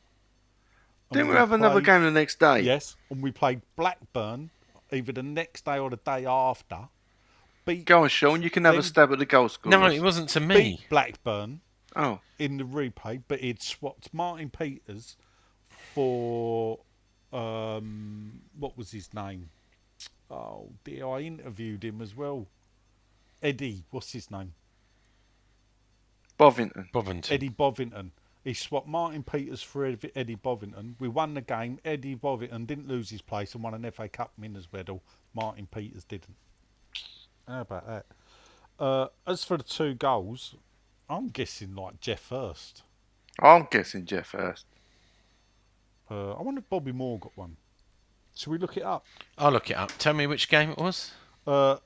And 1.11 1.19
Didn't 1.19 1.29
we 1.29 1.37
have 1.37 1.53
another 1.53 1.81
game 1.81 2.03
the 2.03 2.11
next 2.11 2.41
day? 2.41 2.61
Yes, 2.61 2.97
and 3.11 3.23
we 3.23 3.31
played 3.31 3.61
Blackburn 3.77 4.51
either 4.91 5.13
the 5.13 5.23
next 5.23 5.65
day 5.65 5.79
or 5.79 5.91
the 5.91 5.99
day 5.99 6.27
after. 6.27 6.89
Beat, 7.65 7.85
Go 7.85 8.05
on, 8.05 8.09
Sean. 8.09 8.43
You 8.43 8.51
can 8.51 8.65
have 8.65 8.77
a 8.77 8.83
stab 8.83 9.13
at 9.13 9.19
the 9.19 9.27
goal 9.27 9.49
scorers. 9.49 9.73
No, 9.73 9.87
it 9.87 10.03
wasn't 10.03 10.29
to 10.31 10.41
me. 10.41 10.57
beat 10.57 10.89
Blackburn 10.89 11.61
Oh, 11.97 12.21
in 12.39 12.59
the 12.59 12.65
replay, 12.65 13.23
but 13.27 13.41
he'd 13.41 13.63
swapped 13.63 14.13
Martin 14.13 14.51
Peters 14.51 15.17
for 15.95 16.79
um, 17.33 18.43
what 18.59 18.77
was 18.77 18.91
his 18.91 19.15
name? 19.15 19.49
Oh 20.31 20.69
dear, 20.85 21.07
I 21.07 21.21
interviewed 21.21 21.83
him 21.83 22.03
as 22.03 22.15
well. 22.15 22.47
Eddie, 23.43 23.85
what's 23.91 24.13
his 24.13 24.31
name? 24.31 24.53
Bovington. 26.37 26.89
Bovington. 26.93 27.33
Eddie 27.33 27.49
Bovington. 27.49 28.13
He 28.45 28.53
swapped 28.53 28.87
Martin 28.87 29.23
Peters 29.23 29.63
for 29.63 29.87
Eddie 29.87 30.35
Bovington. 30.35 30.97
We 31.01 31.09
won 31.09 31.35
the 31.35 31.41
game. 31.41 31.81
Eddie 31.85 32.15
Bovington 32.15 32.67
didn't 32.67 32.89
lose 32.89 33.11
his 33.11 33.23
place 33.23 33.55
and 33.55 33.65
won 33.65 33.75
an 33.75 33.91
FA 33.91 34.09
Cup 34.09 34.33
winners 34.39 34.69
medal. 34.71 35.03
Martin 35.35 35.67
Peters 35.67 36.05
didn't. 36.05 36.37
How 37.49 37.63
about 37.63 37.87
that? 37.87 38.07
Uh, 38.79 39.07
as 39.27 39.43
for 39.43 39.57
the 39.57 39.65
two 39.65 39.95
goals, 39.95 40.55
I'm 41.09 41.29
guessing 41.29 41.75
like 41.75 42.01
Geoff 42.01 42.29
Hurst. 42.31 42.83
I'm 43.41 43.69
guessing 43.71 44.07
Geoff 44.07 44.33
Hurst. 44.33 44.67
Uh, 46.11 46.33
I 46.33 46.43
wonder 46.43 46.61
if 46.61 46.69
Bobby 46.69 46.93
Moore 46.93 47.19
got 47.19 47.37
one. 47.37 47.57
Should 48.35 48.51
we 48.51 48.59
look 48.59 48.77
it 48.77 48.83
up? 48.83 49.07
I'll 49.39 49.53
look 49.53 49.71
it 49.71 49.77
up. 49.77 49.93
Tell 49.99 50.15
me 50.15 50.27
which 50.27 50.49
game 50.49 50.71
it 50.71 50.79
was. 50.79 51.13
Uh, 51.47 51.77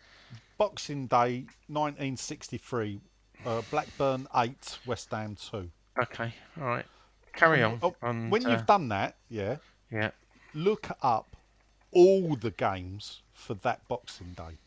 Boxing 0.59 1.07
Day, 1.07 1.47
1963. 1.69 3.01
Uh, 3.47 3.63
Blackburn 3.71 4.27
8, 4.35 4.79
West 4.87 5.11
Ham 5.13 5.37
2. 5.51 5.71
Okay, 6.03 6.35
all 6.61 6.67
right. 6.67 6.85
Carry 7.35 7.63
on. 7.63 7.79
Oh, 7.83 7.95
And, 8.03 8.31
when 8.31 8.45
uh, 8.45 8.51
you've 8.51 8.67
done 8.67 8.89
that, 8.89 9.17
yeah, 9.29 9.57
yeah, 9.91 10.11
look 10.55 10.89
up 11.03 11.37
all 11.93 12.37
the 12.37 12.51
games 12.51 13.23
for 13.33 13.55
that 13.55 13.87
Boxing 13.89 14.35
Day. 14.37 14.59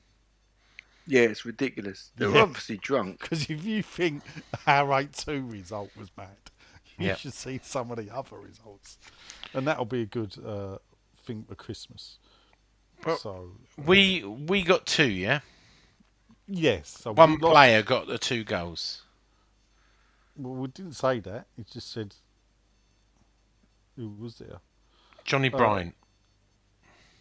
Yeah, 1.06 1.22
it's 1.22 1.44
ridiculous. 1.46 2.12
They 2.16 2.28
were 2.28 2.36
Yeah. 2.36 2.42
obviously 2.44 2.78
drunk. 2.78 3.20
Because 3.22 3.50
if 3.50 3.64
you 3.66 3.84
think 3.84 4.24
our 4.68 4.94
8 5.00 5.14
2 5.14 5.46
result 5.46 5.92
was 5.98 6.10
bad, 6.10 6.38
you 6.98 7.08
Yeah. 7.08 7.16
should 7.16 7.34
see 7.34 7.60
some 7.64 7.92
of 7.92 7.98
the 7.98 8.10
other 8.14 8.38
results. 8.38 8.98
And 9.54 9.68
that'll 9.68 9.86
be 9.86 10.02
a 10.02 10.06
good 10.06 10.38
uh, 10.46 10.78
thing 11.26 11.44
for 11.48 11.56
Christmas. 11.56 12.18
Well, 13.06 13.18
so, 13.18 13.52
we 13.78 14.24
we 14.24 14.64
got 14.64 14.86
two. 14.86 15.10
Yeah, 15.10 15.42
yes. 16.48 16.88
So 17.02 17.12
one 17.12 17.38
lost- 17.38 17.54
player 17.54 17.82
got 17.84 18.08
the 18.08 18.18
two 18.18 18.46
goals. 18.46 19.02
Well, 20.38 20.54
we 20.56 20.68
didn't 20.70 20.94
say 20.94 21.20
that. 21.20 21.48
It 21.58 21.68
just 21.70 21.92
said 21.92 22.16
who 23.98 24.10
was 24.10 24.36
there. 24.38 24.60
Johnny 25.26 25.52
Oh. 25.54 25.58
Bryant. 25.58 25.96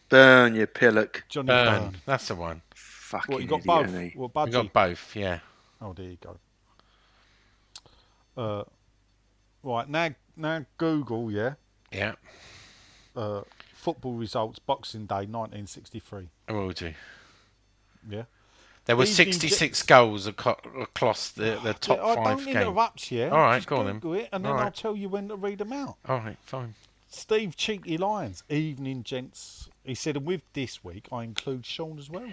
Burn 0.09 0.55
your 0.55 0.67
pillock. 0.67 1.25
Johnny 1.29 1.49
Burn. 1.49 1.67
Byrne. 1.91 1.97
That's 2.07 2.29
the 2.29 2.35
one. 2.37 2.63
Fucking 3.13 3.33
What 3.35 3.43
you 3.43 3.49
got 3.49 3.61
idiot, 3.61 3.67
both? 3.67 3.95
ain't 3.95 4.13
he? 4.15 4.19
What 4.19 4.33
budgie? 4.33 4.53
got 4.53 4.73
both. 4.73 5.15
Yeah. 5.17 5.41
Oh, 5.83 5.93
there 5.93 6.07
you 6.07 6.17
go. 6.19 6.39
Uh, 8.35 8.65
right 9.63 9.87
now, 9.87 10.09
now 10.35 10.65
Google, 10.79 11.31
yeah. 11.31 11.55
Yeah. 11.93 12.15
Uh, 13.15 13.43
football 13.75 14.15
results, 14.15 14.59
Boxing 14.59 15.05
Day, 15.05 15.27
1963. 15.27 16.29
I 16.49 16.53
will 16.53 16.71
do. 16.71 16.95
Yeah. 18.09 18.23
There 18.87 18.97
were 18.97 19.05
These 19.05 19.17
things- 19.19 19.37
66 19.37 19.83
goals 19.83 20.27
across 20.27 21.31
the, 21.33 21.61
the 21.63 21.75
top 21.75 21.99
Yeah, 21.99 22.05
I 22.05 22.15
five 22.15 22.39
don't 22.39 22.49
interrupt 22.49 23.13
you. 23.13 23.25
All 23.25 23.31
right, 23.31 23.59
Just 23.59 23.69
go 23.69 23.77
on 23.77 24.01
then. 24.01 24.15
It, 24.15 24.29
and 24.33 24.43
then 24.45 24.53
All 24.53 24.59
I'll 24.59 24.71
tell 24.71 24.97
you 24.97 25.11
when 25.11 25.29
to 25.29 25.37
read 25.37 25.59
them 25.59 25.73
out. 25.75 25.97
All 26.09 26.19
right, 26.19 26.39
fine. 26.47 26.75
Steve 27.09 27.57
Cheeky 27.57 27.99
Lions, 27.99 28.43
evening 28.49 29.03
gents. 29.03 29.69
He 29.85 29.95
said, 29.95 30.17
and 30.17 30.25
with 30.25 30.41
this 30.55 30.83
week, 30.83 31.09
I 31.13 31.25
include 31.25 31.67
Sean 31.67 31.99
as 31.99 32.09
well, 32.09 32.33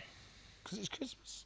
because 0.69 0.85
it's 0.85 0.95
Christmas. 0.95 1.45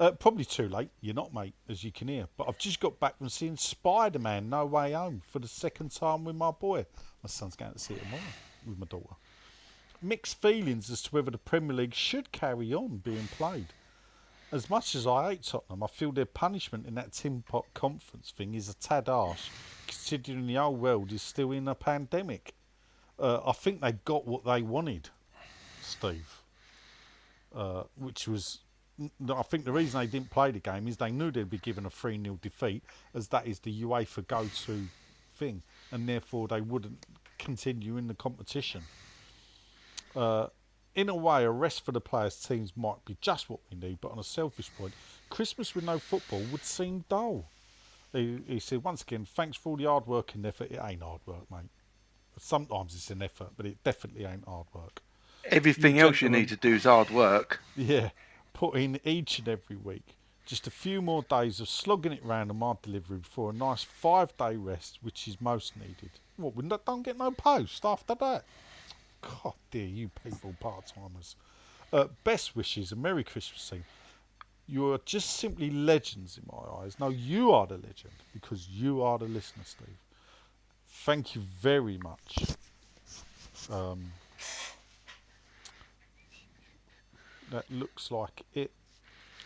Uh, 0.00 0.10
probably 0.12 0.44
too 0.44 0.68
late. 0.68 0.88
You're 1.02 1.14
not, 1.14 1.34
mate, 1.34 1.54
as 1.68 1.84
you 1.84 1.92
can 1.92 2.08
hear. 2.08 2.26
But 2.38 2.48
I've 2.48 2.58
just 2.58 2.80
got 2.80 2.98
back 2.98 3.18
from 3.18 3.28
seeing 3.28 3.56
Spider 3.56 4.18
Man 4.18 4.48
No 4.48 4.64
Way 4.64 4.92
Home 4.92 5.20
for 5.30 5.38
the 5.40 5.46
second 5.46 5.92
time 5.92 6.24
with 6.24 6.34
my 6.34 6.50
boy. 6.50 6.86
My 7.22 7.28
son's 7.28 7.54
going 7.54 7.72
to 7.74 7.78
see 7.78 7.94
it 7.94 8.02
tomorrow 8.02 8.22
with 8.66 8.78
my 8.78 8.86
daughter. 8.86 9.14
Mixed 10.02 10.40
feelings 10.40 10.90
as 10.90 11.02
to 11.02 11.10
whether 11.10 11.30
the 11.30 11.38
Premier 11.38 11.76
League 11.76 11.94
should 11.94 12.32
carry 12.32 12.72
on 12.72 12.96
being 12.98 13.28
played. 13.36 13.66
as 14.52 14.70
much 14.70 14.94
as 14.94 15.06
I 15.06 15.30
hate 15.30 15.42
Tottenham, 15.42 15.82
I 15.82 15.86
feel 15.88 16.12
their 16.12 16.26
punishment 16.26 16.86
in 16.86 16.94
that 16.94 17.12
Tin 17.12 17.42
Pot 17.42 17.66
Conference 17.74 18.30
thing 18.30 18.54
is 18.54 18.68
a 18.68 18.74
tad 18.74 19.08
harsh, 19.08 19.48
considering 19.86 20.46
the 20.46 20.54
whole 20.54 20.76
world 20.76 21.12
is 21.12 21.22
still 21.22 21.52
in 21.52 21.68
a 21.68 21.74
pandemic. 21.74 22.54
Uh, 23.18 23.40
I 23.44 23.52
think 23.52 23.80
they 23.80 23.92
got 23.92 24.26
what 24.26 24.44
they 24.44 24.62
wanted, 24.62 25.10
Steve. 25.82 26.43
Uh, 27.54 27.84
which 27.96 28.26
was, 28.26 28.58
I 29.00 29.42
think 29.42 29.64
the 29.64 29.72
reason 29.72 30.00
they 30.00 30.08
didn't 30.08 30.30
play 30.30 30.50
the 30.50 30.58
game 30.58 30.88
is 30.88 30.96
they 30.96 31.12
knew 31.12 31.30
they'd 31.30 31.48
be 31.48 31.58
given 31.58 31.86
a 31.86 31.90
3 31.90 32.20
0 32.20 32.38
defeat, 32.42 32.82
as 33.14 33.28
that 33.28 33.46
is 33.46 33.60
the 33.60 33.82
UEFA 33.82 34.26
go 34.26 34.48
to 34.66 34.86
thing, 35.36 35.62
and 35.92 36.08
therefore 36.08 36.48
they 36.48 36.60
wouldn't 36.60 37.06
continue 37.38 37.96
in 37.96 38.08
the 38.08 38.14
competition. 38.14 38.82
Uh, 40.16 40.48
in 40.94 41.08
a 41.08 41.14
way, 41.14 41.44
a 41.44 41.50
rest 41.50 41.84
for 41.84 41.92
the 41.92 42.00
players' 42.00 42.40
teams 42.40 42.76
might 42.76 43.04
be 43.04 43.16
just 43.20 43.50
what 43.50 43.60
we 43.70 43.76
need, 43.76 43.98
but 44.00 44.12
on 44.12 44.18
a 44.18 44.24
selfish 44.24 44.70
point, 44.76 44.94
Christmas 45.30 45.74
with 45.74 45.84
no 45.84 45.98
football 45.98 46.42
would 46.52 46.64
seem 46.64 47.04
dull. 47.08 47.44
He, 48.12 48.40
he 48.46 48.60
said, 48.60 48.84
once 48.84 49.02
again, 49.02 49.24
thanks 49.24 49.56
for 49.56 49.70
all 49.70 49.76
the 49.76 49.84
hard 49.84 50.06
work 50.06 50.34
and 50.34 50.46
effort. 50.46 50.70
It 50.70 50.80
ain't 50.82 51.02
hard 51.02 51.20
work, 51.26 51.50
mate. 51.50 51.70
Sometimes 52.38 52.94
it's 52.94 53.10
an 53.10 53.22
effort, 53.22 53.50
but 53.56 53.66
it 53.66 53.82
definitely 53.82 54.24
ain't 54.24 54.46
hard 54.46 54.66
work. 54.72 55.02
Everything 55.50 55.98
else 55.98 56.20
you 56.20 56.28
need 56.28 56.48
to 56.48 56.56
do 56.56 56.74
is 56.74 56.84
hard 56.84 57.10
work. 57.10 57.60
Yeah, 57.76 58.10
put 58.52 58.76
in 58.76 59.00
each 59.04 59.38
and 59.38 59.48
every 59.48 59.76
week. 59.76 60.16
Just 60.46 60.66
a 60.66 60.70
few 60.70 61.00
more 61.00 61.22
days 61.22 61.60
of 61.60 61.68
slogging 61.68 62.12
it 62.12 62.24
round 62.24 62.50
on 62.50 62.58
my 62.58 62.74
delivery 62.82 63.18
before 63.18 63.50
a 63.50 63.54
nice 63.54 63.82
five 63.82 64.36
day 64.36 64.56
rest, 64.56 64.98
which 65.02 65.26
is 65.26 65.40
most 65.40 65.76
needed. 65.76 66.10
What, 66.36 66.54
we 66.54 66.68
don't 66.68 67.02
get 67.02 67.18
no 67.18 67.30
post 67.30 67.84
after 67.84 68.14
that? 68.16 68.44
God 69.22 69.54
dear, 69.70 69.86
you 69.86 70.10
people, 70.22 70.54
part 70.60 70.92
timers. 70.94 71.36
Uh, 71.92 72.08
best 72.24 72.56
wishes 72.56 72.92
and 72.92 73.02
Merry 73.02 73.24
Christmas. 73.24 73.72
You 74.66 74.92
are 74.92 75.00
just 75.04 75.36
simply 75.36 75.70
legends 75.70 76.38
in 76.38 76.44
my 76.50 76.82
eyes. 76.82 76.98
No, 76.98 77.08
you 77.08 77.52
are 77.52 77.66
the 77.66 77.74
legend 77.74 78.14
because 78.32 78.68
you 78.68 79.02
are 79.02 79.18
the 79.18 79.26
listener, 79.26 79.64
Steve. 79.64 79.98
Thank 80.88 81.34
you 81.34 81.42
very 81.60 81.98
much. 81.98 82.56
Um, 83.70 84.12
that 87.54 87.70
looks 87.70 88.10
like 88.10 88.42
it. 88.52 88.72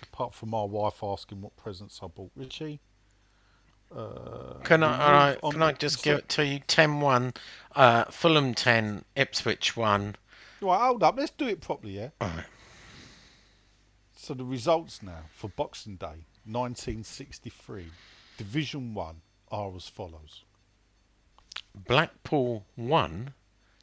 Apart 0.03 0.35
from 0.35 0.51
my 0.51 0.63
wife 0.63 1.03
asking 1.03 1.43
what 1.43 1.57
presents 1.57 2.01
I 2.03 2.07
bought 2.07 2.31
Richie. 2.35 2.81
Uh, 3.95 4.55
Can 4.65 4.83
I, 4.83 5.05
all 5.05 5.13
right, 5.13 5.39
on 5.43 5.53
can 5.53 5.63
I 5.63 5.73
just 5.73 6.03
give 6.03 6.19
it 6.19 6.29
to 6.31 6.45
you? 6.45 6.61
10 6.67 7.01
1, 7.01 7.33
uh, 7.75 8.05
Fulham 8.05 8.55
10, 8.55 9.05
Ipswich 9.17 9.77
1. 9.77 10.17
Right, 10.61 10.81
hold 10.81 11.03
up. 11.03 11.17
Let's 11.17 11.31
do 11.31 11.47
it 11.47 11.61
properly, 11.61 11.97
yeah? 11.97 12.09
Alright. 12.21 12.45
So 14.15 14.35
the 14.35 14.45
results 14.45 15.03
now 15.03 15.23
for 15.33 15.49
Boxing 15.49 15.97
Day 15.97 16.27
1963, 16.45 17.87
Division 18.37 18.93
1 18.93 19.17
are 19.51 19.75
as 19.75 19.89
follows. 19.89 20.45
Blackpool 21.75 22.67
1, 22.77 23.33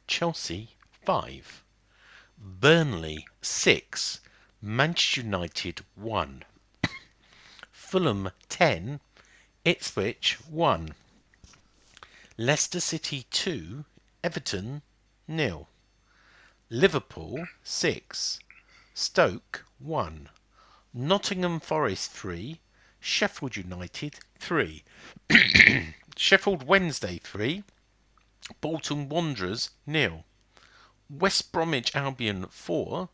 Chelsea 0.06 0.70
5. 1.04 1.64
Burnley 2.38 3.26
6, 3.40 4.20
Manchester 4.60 5.22
United 5.22 5.82
1. 5.94 6.44
Fulham 7.72 8.30
10, 8.50 9.00
Ipswich 9.64 10.34
1. 10.42 10.94
Leicester 12.36 12.78
City 12.78 13.26
2, 13.30 13.86
Everton 14.22 14.82
nil. 15.26 15.66
Liverpool 16.68 17.48
6, 17.62 18.38
Stoke 18.92 19.64
1. 19.78 20.28
Nottingham 20.92 21.58
Forest 21.58 22.12
3, 22.12 22.60
Sheffield 23.00 23.56
United 23.56 24.18
3. 24.38 24.84
Sheffield 26.16 26.64
Wednesday 26.64 27.16
3, 27.16 27.62
Bolton 28.60 29.08
Wanderers 29.08 29.70
nil. 29.86 30.26
West 31.08 31.52
Bromwich 31.52 31.94
Albion 31.94 32.46
4, 32.50 33.08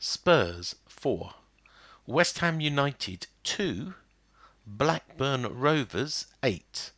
Spurs 0.00 0.76
4. 0.86 1.34
West 2.06 2.38
Ham 2.38 2.60
United 2.60 3.26
2, 3.44 3.94
Blackburn 4.66 5.58
Rovers 5.58 6.26
8. 6.42 6.90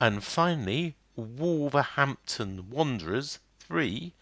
And 0.00 0.22
finally, 0.22 0.94
Wolverhampton 1.16 2.70
Wanderers 2.70 3.38
3, 3.60 4.12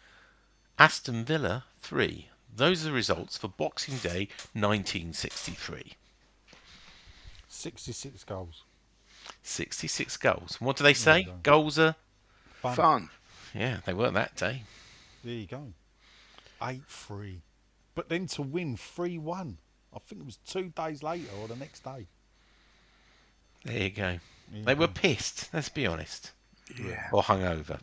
Aston 0.78 1.24
Villa 1.24 1.64
3. 1.80 2.28
Those 2.54 2.82
are 2.82 2.86
the 2.86 2.92
results 2.92 3.36
for 3.36 3.48
Boxing 3.48 3.98
Day 3.98 4.28
1963. 4.54 5.92
66 7.48 8.24
goals. 8.24 8.62
66 9.42 10.16
goals. 10.16 10.56
And 10.58 10.66
what 10.66 10.76
do 10.76 10.84
they 10.84 10.94
say? 10.94 11.28
Goals 11.42 11.78
are. 11.78 11.96
Fun. 12.62 12.74
Fun. 12.74 13.10
Yeah, 13.54 13.80
they 13.84 13.92
weren't 13.92 14.14
that 14.14 14.36
day. 14.36 14.62
There 15.26 15.34
you 15.34 15.46
go. 15.48 15.72
8 16.62 16.82
3. 16.86 17.42
But 17.96 18.08
then 18.08 18.28
to 18.28 18.42
win 18.42 18.76
3 18.76 19.18
1. 19.18 19.58
I 19.92 19.98
think 19.98 20.20
it 20.20 20.24
was 20.24 20.36
two 20.46 20.68
days 20.68 21.02
later 21.02 21.26
or 21.42 21.48
the 21.48 21.56
next 21.56 21.82
day. 21.82 22.06
There 23.64 23.76
you 23.76 23.90
go. 23.90 24.02
There 24.02 24.20
you 24.52 24.64
They 24.64 24.74
were 24.74 24.86
pissed, 24.86 25.48
let's 25.52 25.68
be 25.68 25.84
honest. 25.84 26.30
Yeah. 26.80 27.08
Or 27.10 27.24
hungover. 27.24 27.80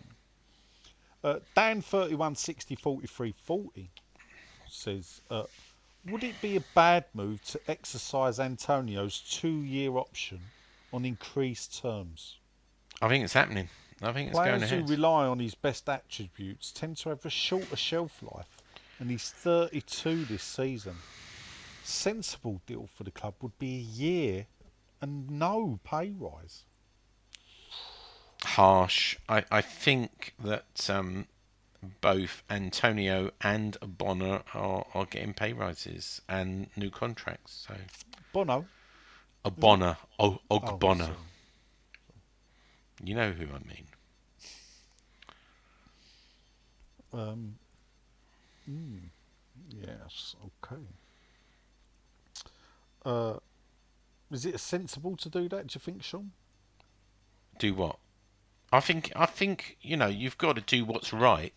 Uh, 1.22 1.40
Dan 1.53 1.82
31 1.82 2.36
60 2.36 2.76
43 2.76 3.34
40 3.44 3.90
says, 4.70 5.20
uh, 5.30 5.44
Would 6.07 6.24
it 6.24 6.40
be 6.41 6.56
a 6.56 6.64
bad 6.74 7.03
move 7.14 7.44
to 7.48 7.60
exercise 7.68 8.40
Antonio's 8.40 9.20
two 9.20 9.64
year 9.64 9.98
option 9.98 10.40
on 10.94 11.03
increased 11.03 11.82
terms? 11.82 12.38
I 13.02 13.10
think 13.10 13.26
it's 13.26 13.34
happening. 13.34 13.68
I 14.03 14.11
think 14.13 14.30
it's 14.30 14.39
going 14.39 14.59
Players 14.59 14.71
who 14.71 14.85
rely 14.85 15.25
on 15.27 15.39
his 15.39 15.55
best 15.55 15.88
attributes 15.88 16.71
tend 16.71 16.97
to 16.97 17.09
have 17.09 17.25
a 17.25 17.30
shorter 17.30 17.75
shelf 17.75 18.21
life, 18.21 18.57
and 18.99 19.09
he's 19.09 19.30
32 19.30 20.25
this 20.25 20.43
season. 20.43 20.95
Sensible 21.84 22.61
deal 22.65 22.88
for 22.93 23.03
the 23.03 23.11
club 23.11 23.35
would 23.41 23.57
be 23.59 23.75
a 23.75 23.80
year 23.80 24.47
and 25.01 25.30
no 25.30 25.80
pay 25.84 26.13
rise. 26.17 26.63
Harsh. 28.43 29.17
I, 29.27 29.43
I 29.51 29.61
think 29.61 30.34
that 30.43 30.89
um, 30.89 31.27
both 32.01 32.43
Antonio 32.49 33.31
and 33.41 33.77
Bonner 33.81 34.43
are, 34.53 34.85
are 34.93 35.05
getting 35.05 35.34
pay 35.34 35.53
rises 35.53 36.21
and 36.27 36.67
new 36.75 36.89
contracts. 36.89 37.65
So 37.67 37.75
Bono, 38.31 38.65
a 39.43 39.51
Bonner, 39.51 39.97
oh, 40.19 40.39
Oh, 40.49 40.59
Bonner. 40.77 41.09
You 43.03 43.15
know 43.15 43.31
who 43.31 43.45
I 43.45 43.59
mean. 43.59 43.88
Um, 47.14 47.56
mm, 48.69 48.99
yes, 49.69 50.35
okay. 50.64 50.81
Uh, 53.06 53.38
is 54.31 54.45
it 54.45 54.60
sensible 54.60 55.15
to 55.18 55.30
do 55.30 55.48
that? 55.49 55.68
Do 55.68 55.76
you 55.76 55.80
think, 55.80 56.03
Sean? 56.03 56.31
Do 57.60 57.73
what? 57.76 57.98
I 58.72 58.80
think 58.80 59.11
I 59.15 59.27
think 59.27 59.77
you 59.81 59.95
know 59.95 60.07
you've 60.07 60.40
got 60.40 60.56
to 60.56 60.61
do 60.61 60.84
what's 60.84 61.14
right. 61.14 61.53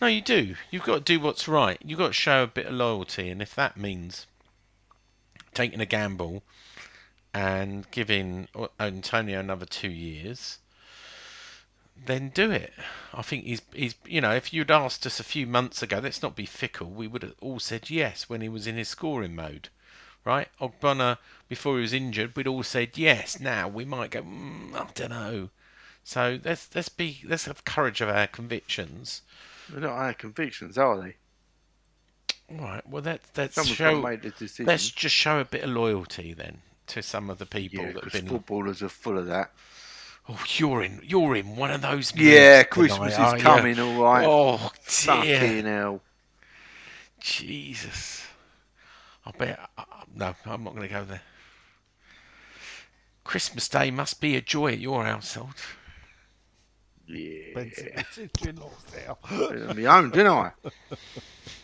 No, 0.00 0.08
you 0.08 0.20
do. 0.20 0.56
You've 0.72 0.82
got 0.82 1.06
to 1.06 1.12
do 1.12 1.20
what's 1.20 1.46
right. 1.46 1.78
You've 1.82 2.00
got 2.00 2.08
to 2.08 2.12
show 2.12 2.42
a 2.42 2.48
bit 2.48 2.66
of 2.66 2.74
loyalty, 2.74 3.30
and 3.30 3.40
if 3.40 3.54
that 3.54 3.76
means 3.76 4.26
taking 5.54 5.80
a 5.80 5.86
gamble 5.86 6.42
and 7.32 7.88
giving 7.92 8.48
Antonio 8.80 9.38
another 9.38 9.66
two 9.66 9.90
years, 9.90 10.58
then 11.96 12.30
do 12.30 12.50
it. 12.50 12.72
I 13.12 13.22
think 13.22 13.44
he's 13.44 13.62
he's 13.72 13.94
you 14.04 14.20
know 14.20 14.32
if 14.32 14.52
you'd 14.52 14.70
asked 14.70 15.06
us 15.06 15.20
a 15.20 15.24
few 15.24 15.46
months 15.46 15.82
ago, 15.82 16.00
let's 16.02 16.22
not 16.22 16.36
be 16.36 16.46
fickle. 16.46 16.90
We 16.90 17.06
would 17.06 17.22
have 17.22 17.34
all 17.40 17.60
said 17.60 17.90
yes 17.90 18.28
when 18.28 18.40
he 18.40 18.48
was 18.48 18.66
in 18.66 18.76
his 18.76 18.88
scoring 18.88 19.34
mode, 19.34 19.68
right? 20.24 20.48
Ogbonna 20.60 21.18
before 21.48 21.76
he 21.76 21.82
was 21.82 21.92
injured, 21.92 22.36
we'd 22.36 22.46
all 22.46 22.62
said 22.62 22.98
yes. 22.98 23.40
Now 23.40 23.68
we 23.68 23.84
might 23.84 24.10
go, 24.10 24.22
mm, 24.22 24.74
I 24.74 24.86
don't 24.94 25.10
know. 25.10 25.50
So 26.02 26.38
let's 26.44 26.68
let's 26.74 26.88
be 26.88 27.22
let's 27.24 27.46
have 27.46 27.64
courage 27.64 28.00
of 28.00 28.08
our 28.08 28.26
convictions. 28.26 29.22
They're 29.70 29.80
not 29.80 29.92
our 29.92 30.14
convictions, 30.14 30.76
are 30.76 31.00
they? 31.00 31.16
All 32.50 32.64
right. 32.64 32.86
Well, 32.88 33.02
that 33.02 33.20
Someone's 33.34 33.76
show. 33.76 34.00
make 34.02 34.22
the 34.22 34.30
decision. 34.30 34.66
Let's 34.66 34.90
just 34.90 35.14
show 35.14 35.40
a 35.40 35.44
bit 35.44 35.64
of 35.64 35.70
loyalty 35.70 36.34
then 36.34 36.58
to 36.88 37.02
some 37.02 37.30
of 37.30 37.38
the 37.38 37.46
people 37.46 37.84
yeah, 37.84 37.92
that 37.92 38.04
have 38.04 38.12
been. 38.12 38.28
footballers 38.28 38.82
are 38.82 38.90
full 38.90 39.18
of 39.18 39.26
that. 39.26 39.52
Oh, 40.28 40.42
you're 40.56 40.82
in. 40.82 41.00
You're 41.04 41.36
in 41.36 41.56
one 41.56 41.70
of 41.70 41.82
those. 41.82 42.14
Yeah, 42.16 42.62
Christmas 42.62 43.14
tonight, 43.14 43.28
is 43.28 43.32
are 43.34 43.36
you? 43.36 43.42
coming, 43.42 43.80
all 43.80 44.02
right. 44.02 44.26
Oh 44.26 44.56
dear. 44.56 45.40
Fucking 45.40 45.64
hell. 45.66 46.00
Jesus. 47.20 48.26
I 49.26 49.30
bet. 49.32 49.58
Uh, 49.76 49.84
no, 50.14 50.34
I'm 50.46 50.64
not 50.64 50.74
going 50.74 50.88
to 50.88 50.94
go 50.94 51.04
there. 51.04 51.22
Christmas 53.24 53.68
Day 53.68 53.90
must 53.90 54.20
be 54.20 54.36
a 54.36 54.40
joy 54.40 54.72
at 54.72 54.78
your 54.78 55.04
household. 55.04 55.54
Yeah. 57.06 57.54
Ben's 57.54 57.72
it's 57.76 58.18
it's 58.18 58.46
in 58.46 58.56
laws 58.56 58.72
now. 59.06 59.18
On 59.30 59.76
my 59.82 59.98
own, 59.98 60.10
didn't 60.10 60.26
I? 60.32 60.52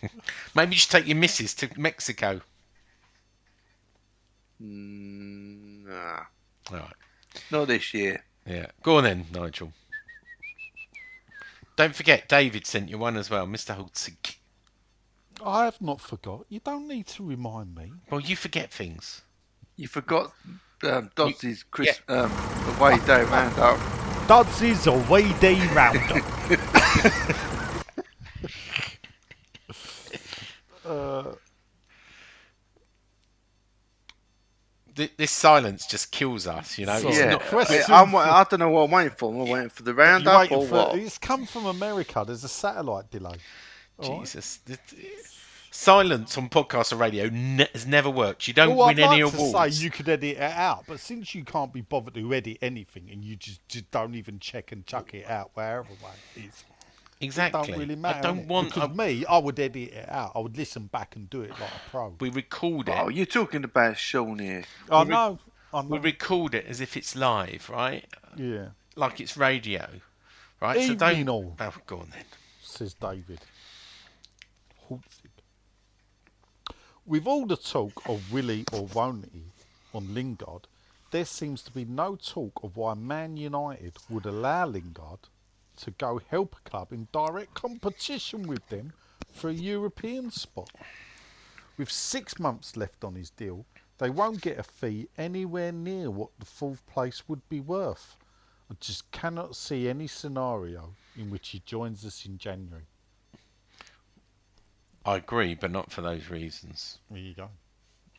Maybe 0.54 0.74
just 0.74 0.90
take 0.90 1.06
your 1.06 1.16
missus 1.16 1.54
to 1.54 1.68
Mexico. 1.76 2.40
Mm, 4.62 5.86
nah, 5.86 6.24
All 6.70 6.76
right. 6.76 6.94
not 7.50 7.68
this 7.68 7.94
year. 7.94 8.22
Yeah. 8.46 8.66
Go 8.82 8.98
on 8.98 9.04
then, 9.04 9.26
Nigel. 9.32 9.72
Don't 11.76 11.94
forget, 11.94 12.28
David 12.28 12.66
sent 12.66 12.88
you 12.90 12.98
one 12.98 13.16
as 13.16 13.30
well, 13.30 13.46
Mr. 13.46 13.76
Holtzig. 13.76 14.36
I 15.44 15.64
have 15.64 15.80
not 15.80 16.00
forgot. 16.00 16.44
You 16.48 16.60
don't 16.60 16.86
need 16.86 17.06
to 17.08 17.24
remind 17.24 17.74
me. 17.74 17.92
Well, 18.10 18.20
you 18.20 18.36
forget 18.36 18.70
things. 18.70 19.22
You 19.76 19.88
forgot 19.88 20.32
um, 20.82 21.10
Dodsy's 21.14 21.64
Chris 21.70 22.00
um, 22.08 22.30
away 22.76 22.98
day 23.06 23.22
roundup. 23.24 23.78
Dodsy's 24.28 24.86
away 24.86 25.32
day 25.40 25.58
roundup. 25.68 26.24
uh, 30.84 31.32
Th- 35.00 35.16
This 35.16 35.30
silence 35.30 35.86
just 35.86 36.10
kills 36.12 36.46
us, 36.46 36.78
you 36.78 36.86
know. 36.86 36.98
So- 36.98 37.08
It's 37.08 37.18
yeah, 37.18 37.30
not- 37.30 37.40
Question 37.42 37.82
I, 37.88 38.02
I'm, 38.02 38.14
I 38.14 38.44
don't 38.48 38.60
know 38.60 38.68
what 38.70 38.82
I'm 38.82 38.90
waiting 38.90 39.14
for. 39.16 39.32
I'm 39.32 39.40
I 39.48 39.52
waiting 39.52 39.68
for 39.70 39.82
the 39.82 39.92
you 39.92 39.96
roundup 39.96 40.40
waiting 40.40 40.56
or 40.58 40.66
for- 40.66 40.74
what? 40.74 40.98
It's 40.98 41.18
come 41.18 41.46
from 41.46 41.66
America. 41.66 42.22
There's 42.26 42.44
a 42.44 42.48
satellite 42.48 43.10
delay. 43.10 43.36
All 43.98 44.10
right? 44.10 44.20
Jesus. 44.20 44.58
Th- 44.66 44.78
Silence 45.72 46.36
on 46.36 46.48
podcast 46.48 46.92
or 46.92 46.96
radio 46.96 47.28
ne- 47.30 47.68
has 47.72 47.86
never 47.86 48.10
worked. 48.10 48.48
You 48.48 48.54
don't 48.54 48.76
Well, 48.76 48.88
win 48.88 48.98
I'd 48.98 49.12
any 49.12 49.22
like 49.22 49.32
awards. 49.34 49.72
to 49.72 49.78
say 49.78 49.84
you 49.84 49.90
could 49.90 50.08
edit 50.08 50.36
it 50.36 50.40
out, 50.40 50.84
but 50.88 50.98
since 50.98 51.32
you 51.32 51.44
can't 51.44 51.72
be 51.72 51.80
bothered 51.80 52.14
to 52.14 52.34
edit 52.34 52.58
anything 52.60 53.08
and 53.12 53.24
you 53.24 53.36
just, 53.36 53.66
just 53.68 53.88
don't 53.92 54.16
even 54.16 54.40
check 54.40 54.72
and 54.72 54.84
chuck 54.84 55.14
it 55.14 55.30
out 55.30 55.52
wherever 55.54 55.88
way 55.88 56.10
it 56.36 56.40
is, 56.46 56.64
exactly. 57.20 57.60
it 57.60 57.66
don't 57.72 57.78
really 57.78 57.96
matter. 57.96 58.18
I 58.18 58.22
don't 58.22 58.44
innit? 58.44 58.48
want. 58.48 58.68
Because 58.74 58.90
I- 58.90 58.92
me, 58.92 59.24
I 59.26 59.38
would 59.38 59.58
edit 59.60 59.92
it 59.92 60.08
out. 60.08 60.32
I 60.34 60.38
would 60.40 60.56
listen 60.56 60.86
back 60.86 61.16
and 61.16 61.28
do 61.30 61.42
it 61.42 61.50
like 61.50 61.60
a 61.60 61.90
pro. 61.90 62.14
we 62.20 62.30
record 62.30 62.88
it. 62.88 62.94
Oh, 62.98 63.08
you're 63.08 63.26
talking 63.26 63.64
about 63.64 63.96
Sean 63.96 64.38
here. 64.38 64.64
I 64.90 65.02
we- 65.04 65.08
know. 65.10 65.38
I 65.72 65.82
know. 65.82 65.88
we 65.88 65.98
record 65.98 66.54
it 66.54 66.66
as 66.66 66.80
if 66.80 66.96
it's 66.96 67.14
live, 67.14 67.68
right? 67.70 68.04
yeah, 68.36 68.68
Like 68.96 69.20
it's 69.20 69.36
radio, 69.36 69.88
right? 70.60 70.76
Evening 70.78 70.98
so 70.98 71.12
don't. 71.14 71.28
all. 71.28 71.56
Oh, 71.60 71.72
go 71.86 71.98
on 72.00 72.10
then. 72.10 72.24
says 72.62 72.94
David. 72.94 73.40
Holtzig. 74.88 75.30
With 77.06 77.26
all 77.26 77.46
the 77.46 77.56
talk 77.56 78.02
of 78.08 78.32
Willie 78.32 78.64
or 78.72 78.86
won't 78.86 79.30
he 79.32 79.42
on 79.94 80.14
Lingard, 80.14 80.66
there 81.10 81.24
seems 81.24 81.62
to 81.62 81.70
be 81.72 81.84
no 81.84 82.16
talk 82.16 82.52
of 82.62 82.76
why 82.76 82.94
Man 82.94 83.36
United 83.36 83.94
would 84.08 84.26
allow 84.26 84.66
Lingard 84.66 85.20
to 85.80 85.90
go 85.92 86.20
help 86.28 86.56
a 86.56 86.68
club 86.68 86.92
in 86.92 87.08
direct 87.12 87.54
competition 87.54 88.46
with 88.46 88.66
them 88.68 88.92
for 89.32 89.50
a 89.50 89.54
European 89.54 90.30
spot. 90.30 90.70
With 91.76 91.90
six 91.90 92.38
months 92.38 92.76
left 92.76 93.04
on 93.04 93.14
his 93.14 93.30
deal, 93.30 93.64
they 93.98 94.10
won't 94.10 94.40
get 94.40 94.58
a 94.58 94.62
fee 94.62 95.08
anywhere 95.16 95.72
near 95.72 96.10
what 96.10 96.30
the 96.38 96.46
fourth 96.46 96.84
place 96.86 97.28
would 97.28 97.46
be 97.48 97.60
worth. 97.60 98.16
I 98.70 98.74
just 98.80 99.10
cannot 99.10 99.56
see 99.56 99.88
any 99.88 100.06
scenario 100.06 100.94
in 101.16 101.30
which 101.30 101.48
he 101.50 101.62
joins 101.66 102.04
us 102.04 102.24
in 102.24 102.38
January. 102.38 102.84
I 105.04 105.16
agree, 105.16 105.54
but 105.54 105.70
not 105.70 105.90
for 105.90 106.02
those 106.02 106.28
reasons. 106.28 106.98
There 107.10 107.18
you 107.20 107.34
go. 107.34 107.48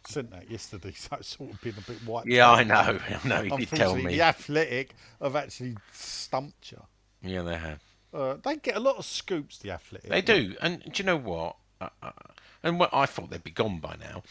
Sent 0.08 0.32
that 0.32 0.50
yesterday, 0.50 0.92
so 0.96 1.18
it's 1.18 1.38
sort 1.38 1.54
of 1.54 1.62
been 1.62 1.76
a 1.78 1.82
bit 1.82 1.98
white. 2.06 2.26
Yeah, 2.26 2.52
I 2.52 2.64
know. 2.64 2.76
I 3.24 3.28
know. 3.28 3.42
You 3.42 3.58
did 3.58 3.70
tell 3.70 3.96
me. 3.96 4.08
the 4.08 4.22
Athletic 4.24 4.96
have 5.22 5.36
actually 5.36 5.78
stumped 5.94 6.72
you. 6.72 6.82
Yeah, 7.24 7.42
they 7.44 7.58
have. 7.58 7.80
Uh, 8.14 8.36
they 8.44 8.58
get 8.58 8.76
a 8.76 8.80
lot 8.80 8.98
of 8.98 9.06
scoops, 9.06 9.58
the 9.58 9.72
Athletic. 9.72 10.10
They 10.10 10.22
do, 10.22 10.56
and 10.62 10.84
do 10.84 10.92
you 10.96 11.06
know 11.06 11.18
what? 11.18 11.56
Uh, 11.80 11.90
uh, 12.04 12.12
and 12.64 12.80
what 12.80 12.94
I 12.94 13.06
thought 13.06 13.30
they'd 13.30 13.44
be 13.44 13.52
gone 13.52 13.80
by 13.80 13.96
now, 14.00 14.24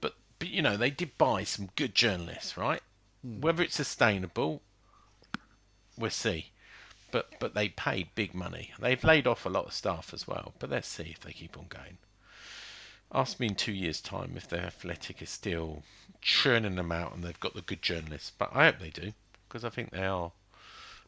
but 0.00 0.14
but 0.38 0.48
you 0.48 0.62
know 0.62 0.76
they 0.76 0.90
did 0.90 1.18
buy 1.18 1.44
some 1.44 1.68
good 1.76 1.94
journalists, 1.94 2.56
right? 2.56 2.80
Whether 3.22 3.62
it's 3.62 3.76
sustainable, 3.76 4.62
we'll 5.98 6.10
see. 6.10 6.50
But 7.10 7.34
but 7.38 7.54
they 7.54 7.68
paid 7.68 8.08
big 8.14 8.34
money. 8.34 8.72
They've 8.78 9.02
laid 9.04 9.26
off 9.26 9.44
a 9.46 9.50
lot 9.50 9.66
of 9.66 9.72
staff 9.72 10.12
as 10.14 10.26
well. 10.26 10.54
But 10.58 10.70
let's 10.70 10.88
see 10.88 11.10
if 11.10 11.20
they 11.20 11.32
keep 11.32 11.58
on 11.58 11.66
going. 11.68 11.98
Ask 13.12 13.38
me 13.38 13.46
in 13.48 13.54
two 13.54 13.72
years' 13.72 14.00
time 14.00 14.32
if 14.36 14.48
the 14.48 14.58
Athletic 14.58 15.22
is 15.22 15.30
still 15.30 15.84
churning 16.20 16.74
them 16.74 16.90
out 16.90 17.14
and 17.14 17.22
they've 17.22 17.38
got 17.38 17.54
the 17.54 17.62
good 17.62 17.82
journalists. 17.82 18.32
But 18.36 18.50
I 18.52 18.64
hope 18.64 18.80
they 18.80 18.90
do 18.90 19.12
because 19.48 19.64
I 19.64 19.70
think 19.70 19.90
they 19.90 20.04
are 20.04 20.32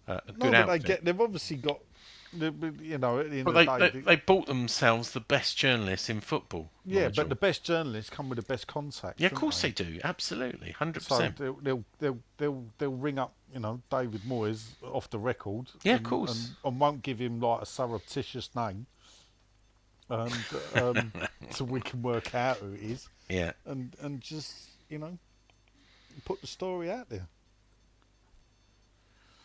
uh, 0.09 0.21
a 0.27 0.33
No, 0.33 0.39
good 0.39 0.39
but 0.41 0.55
outfit. 0.55 0.83
they 0.83 0.89
get. 0.89 1.05
They've 1.05 1.21
obviously 1.21 1.57
got. 1.57 1.79
You 2.31 2.99
know, 2.99 3.21
at 3.21 3.31
the 3.31 3.37
end 3.39 3.45
But 3.47 3.51
of 3.51 3.55
they, 3.55 3.65
the 3.65 3.79
they, 3.79 3.91
day, 3.91 4.01
they 4.01 4.17
bought 4.17 4.45
themselves 4.49 5.13
the 5.13 5.21
best 5.21 5.57
journalists 5.57 6.11
in 6.11 6.21
football. 6.21 6.69
yeah, 6.85 7.05
Nigel. 7.05 7.25
but 7.25 7.29
the 7.31 7.37
best 7.37 7.65
journalists 7.65 8.11
come 8.11 8.29
with 8.29 8.37
the 8.37 8.43
best 8.45 8.67
contacts. 8.67 9.19
yeah, 9.19 9.29
of 9.29 9.35
course 9.35 9.63
they 9.63 9.71
do. 9.71 9.99
Absolutely, 10.05 10.73
hundred 10.73 11.05
So 11.05 11.17
percent. 11.17 11.37
they'll, 11.39 11.55
they'll 11.63 11.85
they'll 12.01 12.19
they'll 12.37 12.65
they'll 12.77 12.91
ring 12.93 13.19
up, 13.19 13.33
you 13.55 13.61
know, 13.61 13.81
David 13.91 14.21
Moyes 14.29 14.65
off 14.83 15.09
the 15.09 15.19
record. 15.19 15.71
Yeah, 15.85 15.95
of 15.95 16.03
course. 16.03 16.49
and, 16.63 16.73
and 16.73 16.79
won't 16.81 17.03
give 17.03 17.19
him 17.19 17.41
like 17.41 17.63
a 17.63 17.67
surreptitious 17.67 18.55
name, 18.55 18.85
and 20.11 20.33
um, 20.75 21.13
so 21.51 21.65
we 21.65 21.81
can 21.81 22.03
work 22.03 22.35
out 22.35 22.59
who 22.59 22.73
it 22.75 22.83
is, 22.83 23.09
Yeah, 23.31 23.53
and 23.65 23.97
and 24.03 24.21
just 24.21 24.69
you 24.91 24.99
know, 24.99 25.17
put 26.27 26.43
the 26.43 26.47
story 26.47 26.91
out 26.91 27.09
there. 27.09 27.27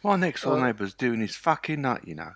My 0.04 0.16
next 0.18 0.42
door 0.44 0.60
Uh, 0.60 0.66
neighbour's 0.66 0.94
doing 0.94 1.22
his 1.22 1.36
fucking 1.36 1.82
nut, 1.82 2.08
you 2.08 2.16
know. 2.16 2.34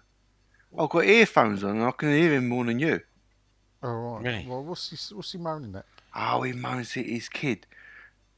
I've 0.78 0.90
got 0.90 1.06
earphones 1.06 1.64
on 1.64 1.78
and 1.78 1.84
I 1.84 1.92
can 1.92 2.10
hear 2.10 2.34
him 2.34 2.48
more 2.48 2.66
than 2.66 2.80
you. 2.80 3.02
All 3.84 3.96
right. 3.96 4.24
Really? 4.24 4.46
Well, 4.48 4.64
what's 4.64 4.90
he 4.90 5.16
what's 5.16 5.32
he 5.32 5.38
moaning 5.38 5.76
at? 5.76 5.86
Oh, 6.16 6.42
he 6.42 6.54
moans 6.54 6.96
at 6.98 7.06
his 7.06 7.30
kid. 7.30 7.66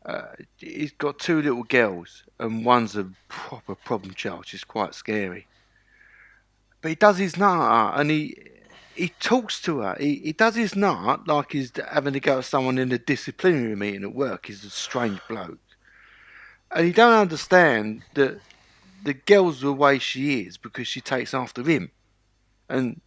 Uh, 0.05 0.27
he's 0.57 0.91
got 0.93 1.19
two 1.19 1.41
little 1.41 1.63
girls, 1.63 2.23
and 2.39 2.65
one's 2.65 2.95
a 2.95 3.09
proper 3.27 3.75
problem 3.75 4.13
child. 4.13 4.47
She's 4.47 4.63
quite 4.63 4.95
scary. 4.95 5.47
But 6.81 6.89
he 6.89 6.95
does 6.95 7.17
his 7.17 7.37
nut, 7.37 7.99
and 7.99 8.09
he 8.09 8.37
he 8.95 9.09
talks 9.19 9.61
to 9.61 9.79
her. 9.79 9.95
He, 9.99 10.15
he 10.15 10.33
does 10.33 10.55
his 10.55 10.75
nut 10.75 11.27
like 11.27 11.51
he's 11.51 11.71
having 11.91 12.13
to 12.13 12.19
go 12.19 12.37
to 12.37 12.43
someone 12.43 12.77
in 12.77 12.91
a 12.91 12.97
disciplinary 12.97 13.75
meeting 13.75 14.03
at 14.03 14.15
work. 14.15 14.47
He's 14.47 14.63
a 14.63 14.69
strange 14.69 15.19
bloke, 15.27 15.59
and 16.71 16.85
he 16.85 16.91
don't 16.91 17.13
understand 17.13 18.03
that 18.15 18.39
the 19.03 19.13
girl's 19.13 19.61
the 19.61 19.73
way 19.73 19.99
she 19.99 20.41
is 20.41 20.57
because 20.57 20.87
she 20.87 21.01
takes 21.01 21.33
after 21.33 21.63
him, 21.63 21.91
and 22.67 23.01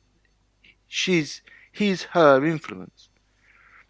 she's 0.89 1.43
he's 1.71 2.03
her 2.05 2.45
influence. 2.45 3.09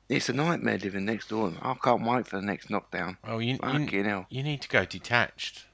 It's 0.08 0.28
a 0.28 0.32
nightmare 0.32 0.78
living 0.78 1.04
next 1.06 1.28
door. 1.28 1.52
I 1.62 1.74
can't 1.82 2.04
wait 2.04 2.26
for 2.26 2.36
the 2.36 2.46
next 2.46 2.68
knockdown. 2.68 3.16
Oh, 3.24 3.38
you, 3.38 3.56
Fucking 3.56 3.88
you, 3.90 4.04
hell. 4.04 4.26
you 4.28 4.42
need 4.42 4.60
to 4.62 4.68
go 4.68 4.84
detached. 4.84 5.64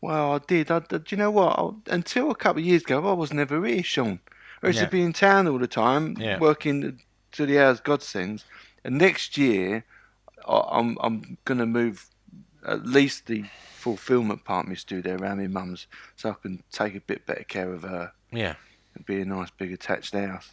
Well, 0.00 0.32
I 0.32 0.38
did. 0.38 0.70
I, 0.70 0.78
do 0.78 1.02
you 1.08 1.16
know 1.18 1.30
what? 1.30 1.58
I, 1.58 1.94
until 1.94 2.30
a 2.30 2.34
couple 2.34 2.60
of 2.62 2.66
years 2.66 2.82
ago, 2.82 3.06
I 3.06 3.12
was 3.12 3.32
never 3.34 3.62
here, 3.66 3.82
Sean. 3.82 4.20
I 4.62 4.68
used 4.68 4.78
Yeah. 4.78 4.86
to 4.86 4.90
be 4.90 5.02
in 5.02 5.12
town 5.12 5.46
all 5.46 5.58
the 5.58 5.66
time, 5.66 6.16
Yeah. 6.18 6.38
working 6.38 7.00
to 7.32 7.46
the 7.46 7.58
hours 7.58 7.80
God 7.80 8.02
sends. 8.02 8.44
And 8.82 8.96
next 8.96 9.36
year, 9.36 9.84
I, 10.48 10.62
I'm 10.70 10.96
I'm 11.00 11.36
gonna 11.44 11.66
move 11.66 12.06
at 12.66 12.86
least 12.86 13.26
the 13.26 13.44
fulfilment 13.76 14.44
part 14.44 14.64
of 14.66 14.68
my 14.68 14.74
studio 14.74 15.16
around 15.16 15.38
my 15.38 15.46
mum's, 15.46 15.86
so 16.16 16.30
I 16.30 16.34
can 16.34 16.62
take 16.72 16.94
a 16.94 17.00
bit 17.00 17.26
better 17.26 17.44
care 17.44 17.72
of 17.72 17.82
her. 17.82 18.12
Yeah, 18.32 18.54
It'd 18.94 19.06
be 19.06 19.20
a 19.20 19.24
nice 19.24 19.50
big 19.50 19.72
attached 19.72 20.14
house. 20.14 20.50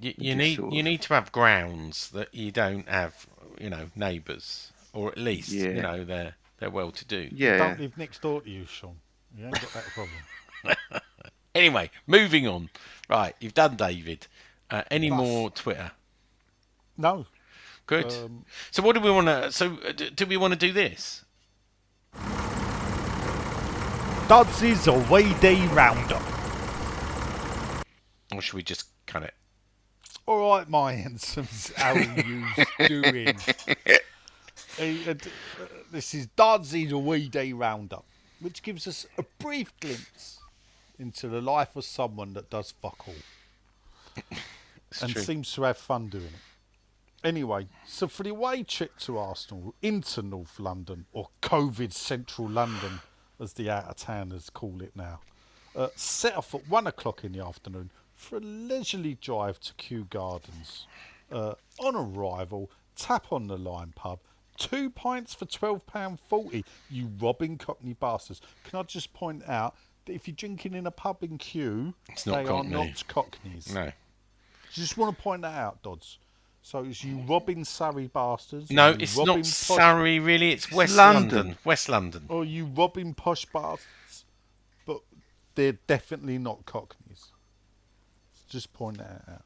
you, 0.00 0.14
you 0.16 0.34
need 0.34 0.56
sort 0.56 0.72
you 0.72 0.80
of- 0.80 0.84
need 0.84 1.02
to 1.02 1.14
have 1.14 1.30
grounds 1.32 2.10
that 2.10 2.34
you 2.34 2.50
don't 2.50 2.88
have, 2.88 3.26
you 3.60 3.70
know, 3.70 3.90
neighbours, 3.94 4.72
or 4.92 5.10
at 5.12 5.18
least 5.18 5.50
you 5.50 5.74
know 5.82 6.04
they're 6.04 6.34
they're 6.58 6.70
well 6.70 6.90
to 6.92 7.04
do. 7.04 7.28
Yeah. 7.32 7.58
Don't 7.58 7.80
live 7.80 7.96
next 7.98 8.22
door 8.22 8.40
to 8.42 8.50
you, 8.50 8.64
Sean. 8.66 8.96
You 9.36 9.46
ain't 9.46 9.54
got 9.54 9.72
that 9.72 9.84
problem. 9.84 10.16
Anyway, 11.54 11.88
moving 12.08 12.48
on. 12.48 12.68
Right, 13.08 13.32
you've 13.38 13.54
done 13.54 13.76
David. 13.76 14.26
Uh, 14.70 14.82
any 14.90 15.08
Bus. 15.08 15.18
more 15.18 15.50
Twitter? 15.50 15.92
No. 16.98 17.26
Good. 17.86 18.06
Um, 18.12 18.44
so 18.70 18.82
what 18.82 18.94
do 18.94 19.00
we 19.00 19.10
want 19.10 19.26
to? 19.26 19.52
So 19.52 19.78
uh, 19.86 19.92
do 19.92 20.26
we 20.26 20.36
want 20.36 20.52
to 20.52 20.58
do 20.58 20.72
this? 20.72 21.24
Dodsy's 24.28 24.86
away 24.86 25.34
day 25.40 25.66
roundup. 25.66 26.22
Or 28.32 28.40
should 28.40 28.54
we 28.54 28.62
just 28.62 28.86
cut 29.06 29.22
it? 29.22 29.34
All 30.26 30.56
right, 30.56 30.66
my 30.68 30.94
handsomes, 30.94 31.70
how 31.76 31.92
are 31.92 32.00
you 32.00 32.46
doing? 32.88 33.36
Uh, 33.86 35.10
uh, 35.10 35.14
this 35.92 36.14
is 36.14 36.26
Dodsy's 36.28 36.92
away 36.92 37.28
day 37.28 37.52
roundup, 37.52 38.06
which 38.40 38.62
gives 38.62 38.86
us 38.86 39.04
a 39.18 39.24
brief 39.38 39.78
glimpse 39.80 40.38
into 40.98 41.28
the 41.28 41.42
life 41.42 41.76
of 41.76 41.84
someone 41.84 42.32
that 42.32 42.48
does 42.48 42.72
fuck 42.80 43.06
all 43.06 43.14
and 45.02 45.12
true. 45.12 45.22
seems 45.22 45.52
to 45.52 45.62
have 45.64 45.76
fun 45.76 46.08
doing 46.08 46.24
it. 46.24 46.53
Anyway, 47.24 47.66
so 47.86 48.06
for 48.06 48.22
the 48.22 48.28
away 48.30 48.62
trip 48.62 48.98
to 48.98 49.16
Arsenal 49.18 49.74
into 49.80 50.20
North 50.22 50.60
London, 50.60 51.06
or 51.12 51.28
COVID 51.42 51.92
Central 51.92 52.48
London, 52.48 53.00
as 53.40 53.54
the 53.54 53.70
out 53.70 53.84
of 53.86 53.96
towners 53.96 54.50
call 54.50 54.82
it 54.82 54.92
now, 54.94 55.20
uh, 55.74 55.88
set 55.96 56.36
off 56.36 56.54
at 56.54 56.68
one 56.68 56.86
o'clock 56.86 57.24
in 57.24 57.32
the 57.32 57.42
afternoon 57.44 57.90
for 58.14 58.36
a 58.36 58.40
leisurely 58.40 59.14
drive 59.14 59.58
to 59.60 59.72
Kew 59.74 60.06
Gardens. 60.10 60.86
Uh, 61.32 61.54
on 61.80 61.96
arrival, 61.96 62.70
Tap 62.94 63.32
on 63.32 63.46
the 63.46 63.56
Line 63.56 63.92
pub, 63.96 64.20
two 64.58 64.90
pints 64.90 65.32
for 65.34 65.46
twelve 65.46 65.84
pound 65.86 66.20
forty. 66.28 66.64
You 66.90 67.10
robbing 67.18 67.56
Cockney 67.56 67.94
bastards! 67.94 68.42
Can 68.64 68.78
I 68.78 68.82
just 68.82 69.12
point 69.14 69.42
out 69.48 69.74
that 70.04 70.12
if 70.12 70.28
you're 70.28 70.36
drinking 70.36 70.74
in 70.74 70.86
a 70.86 70.90
pub 70.90 71.22
in 71.24 71.38
Kew, 71.38 71.94
It's 72.10 72.26
not 72.26 72.36
they 72.36 72.44
Cockney. 72.50 72.74
are 72.74 72.84
not 72.86 73.08
Cockneys. 73.08 73.74
No. 73.74 73.90
Just 74.72 74.98
want 74.98 75.16
to 75.16 75.22
point 75.22 75.42
that 75.42 75.54
out, 75.58 75.82
Dodds. 75.82 76.18
So 76.66 76.82
it's 76.82 77.04
you 77.04 77.18
robbing 77.28 77.62
Surrey 77.66 78.06
bastards. 78.06 78.70
No, 78.70 78.96
it's 78.98 79.18
not 79.18 79.36
posh- 79.36 79.46
Surrey, 79.48 80.18
really. 80.18 80.50
It's 80.50 80.72
West 80.72 80.96
London. 80.96 81.36
London. 81.36 81.58
West 81.62 81.90
London. 81.90 82.24
Or 82.30 82.42
you 82.42 82.64
robbing 82.64 83.12
posh 83.12 83.44
bastards. 83.44 84.24
But 84.86 85.00
they're 85.56 85.76
definitely 85.86 86.38
not 86.38 86.64
Cockneys. 86.64 87.26
Just 88.48 88.72
point 88.72 88.96
that 88.96 89.22
out. 89.28 89.44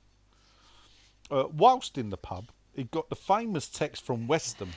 Uh, 1.28 1.48
whilst 1.52 1.98
in 1.98 2.10
the 2.10 2.16
pub, 2.16 2.50
he 2.72 2.84
got 2.84 3.08
the 3.08 3.16
famous 3.16 3.66
text 3.66 4.04
from 4.06 4.28
West 4.28 4.60
Ham 4.60 4.70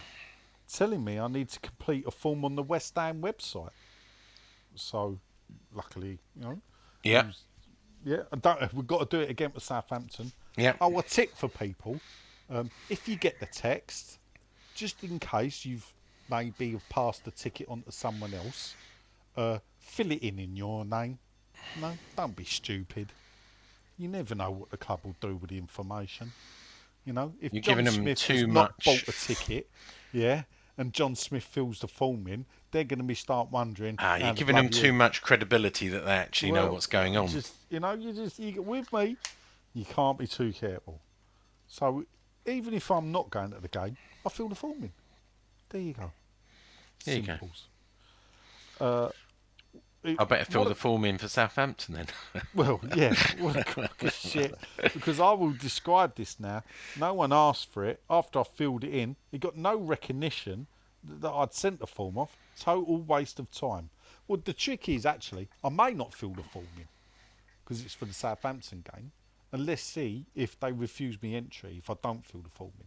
telling 0.67 1.03
me 1.03 1.19
I 1.19 1.27
need 1.27 1.49
to 1.49 1.59
complete 1.59 2.05
a 2.07 2.11
form 2.11 2.43
on 2.43 2.55
the 2.55 2.63
West 2.63 2.95
Ham 2.95 3.21
website. 3.21 3.69
So, 4.73 5.19
luckily, 5.71 6.17
you 6.35 6.41
know, 6.41 6.61
Yeah. 7.03 7.31
yeah, 8.03 8.23
I 8.33 8.37
don't. 8.37 8.73
We've 8.73 8.87
got 8.87 9.07
to 9.11 9.17
do 9.17 9.21
it 9.21 9.29
again 9.29 9.51
for 9.51 9.59
Southampton. 9.59 10.31
Yeah. 10.57 10.73
Oh, 10.81 10.97
a 10.97 11.03
tip 11.03 11.35
for 11.37 11.47
people: 11.47 11.99
um, 12.51 12.69
if 12.89 13.07
you 13.07 13.15
get 13.15 13.39
the 13.39 13.45
text, 13.45 14.19
just 14.75 15.03
in 15.03 15.19
case 15.19 15.65
you've 15.65 15.91
maybe 16.29 16.77
passed 16.89 17.25
the 17.25 17.31
ticket 17.31 17.67
on 17.69 17.81
to 17.83 17.91
someone 17.91 18.33
else, 18.33 18.75
uh, 19.37 19.59
fill 19.79 20.11
it 20.11 20.21
in 20.21 20.37
in 20.37 20.55
your 20.55 20.83
name. 20.85 21.17
No, 21.79 21.93
don't 22.17 22.35
be 22.35 22.43
stupid. 22.43 23.07
You 23.97 24.09
never 24.09 24.35
know 24.35 24.51
what 24.51 24.71
the 24.71 24.77
club 24.77 24.99
will 25.03 25.15
do 25.21 25.35
with 25.35 25.49
the 25.49 25.57
information. 25.57 26.31
You 27.05 27.13
know, 27.13 27.33
if 27.41 27.53
You're 27.53 27.61
John 27.61 27.85
Smith 27.85 28.19
too 28.19 28.33
has 28.33 28.47
not 28.47 28.73
bought 28.83 29.07
a 29.07 29.11
ticket, 29.11 29.69
yeah, 30.11 30.43
and 30.77 30.93
John 30.93 31.15
Smith 31.15 31.43
fills 31.43 31.79
the 31.79 31.87
form 31.87 32.27
in, 32.27 32.45
they're 32.71 32.83
going 32.83 32.99
to 32.99 33.05
be 33.05 33.15
start 33.15 33.49
wondering. 33.51 33.95
Ah, 33.99 34.17
you're 34.17 34.27
the 34.29 34.33
giving 34.33 34.55
them 34.55 34.69
too 34.69 34.93
much 34.93 35.21
credibility 35.21 35.87
that 35.89 36.05
they 36.05 36.11
actually 36.11 36.51
know 36.51 36.71
what's 36.71 36.87
going 36.87 37.17
on. 37.17 37.27
Just 37.27 37.53
you 37.69 37.79
know, 37.79 37.93
you 37.93 38.13
just 38.13 38.39
you 38.39 38.51
get 38.51 38.65
with 38.65 38.91
me. 38.91 39.17
You 39.73 39.85
can't 39.85 40.17
be 40.17 40.27
too 40.27 40.51
careful. 40.51 40.99
So 41.67 42.05
even 42.45 42.73
if 42.73 42.89
I'm 42.91 43.11
not 43.11 43.29
going 43.29 43.51
to 43.51 43.59
the 43.59 43.67
game, 43.67 43.97
I 44.25 44.29
fill 44.29 44.49
the 44.49 44.55
form 44.55 44.83
in. 44.83 44.91
There 45.69 45.81
you 45.81 45.93
go. 45.93 46.11
There 47.05 47.15
you 47.17 47.21
go. 47.23 47.35
Uh, 48.79 49.09
it- 50.03 50.19
I 50.19 50.23
better 50.23 50.45
fill 50.45 50.65
the 50.65 50.75
form 50.75 51.05
in 51.05 51.17
for 51.17 51.27
Southampton 51.27 51.95
then. 51.95 52.07
Well, 52.55 52.81
yeah, 52.95 53.13
what 53.39 53.55
a 53.55 53.63
crock 53.63 54.01
of 54.03 54.11
shit. 54.13 54.55
Because 54.81 55.19
I 55.19 55.31
will 55.31 55.51
describe 55.51 56.15
this 56.15 56.39
now. 56.39 56.63
No 56.99 57.13
one 57.13 57.31
asked 57.31 57.71
for 57.71 57.85
it. 57.85 58.01
After 58.09 58.39
I 58.39 58.43
filled 58.43 58.83
it 58.83 58.93
in, 58.93 59.15
it 59.31 59.39
got 59.41 59.55
no 59.55 59.75
recognition 59.77 60.67
th- 61.07 61.21
that 61.21 61.31
I'd 61.31 61.53
sent 61.53 61.79
the 61.79 61.87
form 61.87 62.17
off. 62.17 62.35
Total 62.59 62.97
waste 62.97 63.39
of 63.39 63.49
time. 63.51 63.89
Well, 64.27 64.41
the 64.43 64.53
trick 64.53 64.89
is 64.89 65.05
actually, 65.05 65.47
I 65.63 65.69
may 65.69 65.91
not 65.91 66.13
fill 66.13 66.31
the 66.31 66.43
form 66.43 66.67
in 66.77 66.87
because 67.63 67.83
it's 67.85 67.93
for 67.93 68.05
the 68.05 68.13
Southampton 68.13 68.83
game. 68.93 69.11
And 69.51 69.65
let's 69.65 69.81
see 69.81 70.25
if 70.35 70.59
they 70.59 70.71
refuse 70.71 71.21
me 71.21 71.35
entry 71.35 71.75
if 71.77 71.89
I 71.89 71.95
don't 72.01 72.25
fill 72.25 72.41
the 72.41 72.49
form 72.49 72.71
in. 72.79 72.85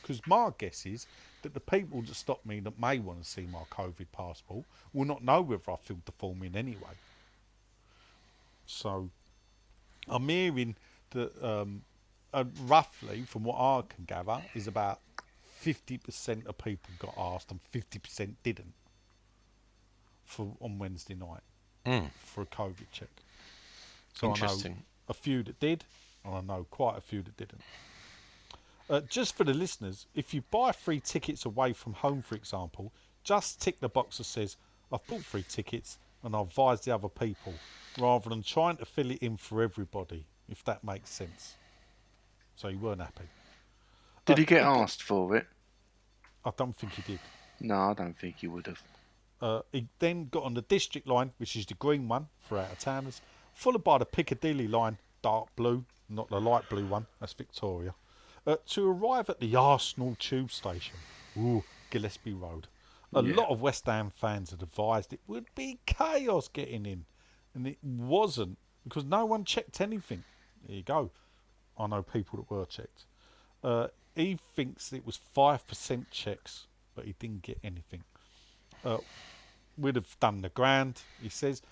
Because 0.00 0.20
my 0.26 0.50
guess 0.56 0.84
is 0.86 1.06
that 1.42 1.54
the 1.54 1.60
people 1.60 2.02
that 2.02 2.14
stop 2.14 2.44
me 2.44 2.60
that 2.60 2.78
may 2.78 2.98
want 2.98 3.22
to 3.22 3.28
see 3.28 3.46
my 3.50 3.62
COVID 3.70 4.06
passport 4.12 4.64
will 4.92 5.04
not 5.04 5.22
know 5.22 5.40
whether 5.42 5.70
I 5.70 5.76
filled 5.76 6.04
the 6.06 6.12
form 6.12 6.42
in 6.42 6.56
anyway. 6.56 6.96
So 8.66 9.10
I'm 10.08 10.28
hearing 10.28 10.76
that 11.10 11.44
um, 11.44 11.82
uh, 12.32 12.44
roughly, 12.66 13.22
from 13.22 13.44
what 13.44 13.56
I 13.58 13.82
can 13.94 14.04
gather, 14.04 14.42
is 14.54 14.66
about 14.66 15.00
50% 15.62 16.46
of 16.46 16.58
people 16.58 16.90
got 16.98 17.14
asked 17.16 17.50
and 17.50 17.60
50% 17.72 18.34
didn't 18.42 18.74
for 20.24 20.52
on 20.60 20.78
Wednesday 20.78 21.14
night 21.14 21.42
Mm. 21.86 22.10
for 22.22 22.42
a 22.42 22.46
COVID 22.46 22.86
check. 22.92 23.10
So 24.14 24.28
I 24.28 24.30
know 24.30 24.36
Interesting. 24.36 24.84
a 25.08 25.14
few 25.14 25.42
that 25.42 25.60
did, 25.60 25.84
and 26.24 26.34
I 26.34 26.40
know 26.40 26.64
quite 26.70 26.96
a 26.96 27.00
few 27.00 27.22
that 27.22 27.36
didn't. 27.36 27.64
Uh, 28.88 29.00
just 29.00 29.36
for 29.36 29.44
the 29.44 29.54
listeners, 29.54 30.06
if 30.14 30.34
you 30.34 30.42
buy 30.50 30.72
free 30.72 31.00
tickets 31.00 31.44
away 31.44 31.72
from 31.72 31.94
home, 31.94 32.22
for 32.22 32.34
example, 32.34 32.92
just 33.22 33.60
tick 33.60 33.80
the 33.80 33.88
box 33.88 34.18
that 34.18 34.24
says, 34.24 34.56
I've 34.92 35.06
bought 35.06 35.24
free 35.24 35.42
tickets 35.42 35.98
and 36.22 36.36
I've 36.36 36.48
advised 36.48 36.84
the 36.84 36.94
other 36.94 37.08
people, 37.08 37.60
rather 37.96 38.28
than 38.28 38.42
trying 38.42 38.76
to 38.78 38.84
fill 38.84 39.10
it 39.10 39.18
in 39.18 39.36
for 39.36 39.62
everybody, 39.62 40.26
if 40.48 40.62
that 40.64 40.84
makes 40.84 41.10
sense. 41.10 41.56
So 42.56 42.68
you 42.68 42.78
weren't 42.78 43.00
happy. 43.00 43.30
Did 44.26 44.36
Uh, 44.36 44.38
he 44.38 44.44
get 44.44 44.62
asked 44.62 45.02
for 45.02 45.34
it? 45.36 45.46
I 46.44 46.50
don't 46.56 46.76
think 46.76 46.94
he 46.94 47.02
did. 47.02 47.20
No, 47.60 47.74
I 47.90 47.94
don't 47.94 48.16
think 48.18 48.36
he 48.38 48.46
would 48.46 48.66
have. 48.66 48.82
Uh, 49.40 49.60
he 49.72 49.88
then 49.98 50.28
got 50.28 50.44
on 50.44 50.54
the 50.54 50.62
district 50.62 51.06
line, 51.06 51.32
which 51.38 51.56
is 51.56 51.66
the 51.66 51.74
green 51.74 52.08
one 52.08 52.28
for 52.40 52.58
out 52.58 52.70
of 52.72 52.78
towners, 52.78 53.20
followed 53.54 53.84
by 53.84 53.98
the 53.98 54.06
Piccadilly 54.06 54.68
line, 54.68 54.98
dark 55.22 55.54
blue, 55.56 55.84
not 56.08 56.28
the 56.28 56.40
light 56.40 56.68
blue 56.68 56.86
one, 56.86 57.06
that's 57.20 57.32
Victoria, 57.32 57.94
uh, 58.46 58.56
to 58.66 58.90
arrive 58.90 59.30
at 59.30 59.40
the 59.40 59.56
Arsenal 59.56 60.16
tube 60.18 60.50
station. 60.50 60.96
Ooh, 61.36 61.64
Gillespie 61.90 62.32
Road. 62.34 62.68
A 63.14 63.22
Yeah. 63.22 63.36
lot 63.36 63.50
of 63.50 63.60
West 63.60 63.86
Ham 63.86 64.10
fans 64.10 64.50
had 64.50 64.62
advised 64.62 65.12
it 65.12 65.20
would 65.26 65.46
be 65.54 65.78
chaos 65.86 66.48
getting 66.48 66.84
in, 66.84 67.06
and 67.54 67.66
it 67.66 67.78
wasn't 67.82 68.58
because 68.82 69.04
no 69.04 69.24
one 69.24 69.44
checked 69.44 69.80
anything. 69.80 70.24
There 70.66 70.76
you 70.76 70.82
go. 70.82 71.10
I 71.78 71.86
know 71.86 72.02
people 72.02 72.38
that 72.38 72.50
were 72.50 72.66
checked. 72.66 73.06
Uh, 73.62 73.88
he 74.14 74.38
thinks 74.54 74.92
it 74.92 75.06
was 75.06 75.18
5% 75.34 76.10
checks, 76.10 76.66
but 76.94 77.04
he 77.04 77.14
didn't 77.18 77.42
get 77.42 77.58
anything. 77.64 78.04
Uh, 78.84 78.98
we'd 79.76 79.96
have 79.96 80.18
done 80.20 80.42
the 80.42 80.50
grand, 80.50 81.02
he 81.20 81.28
says. 81.28 81.62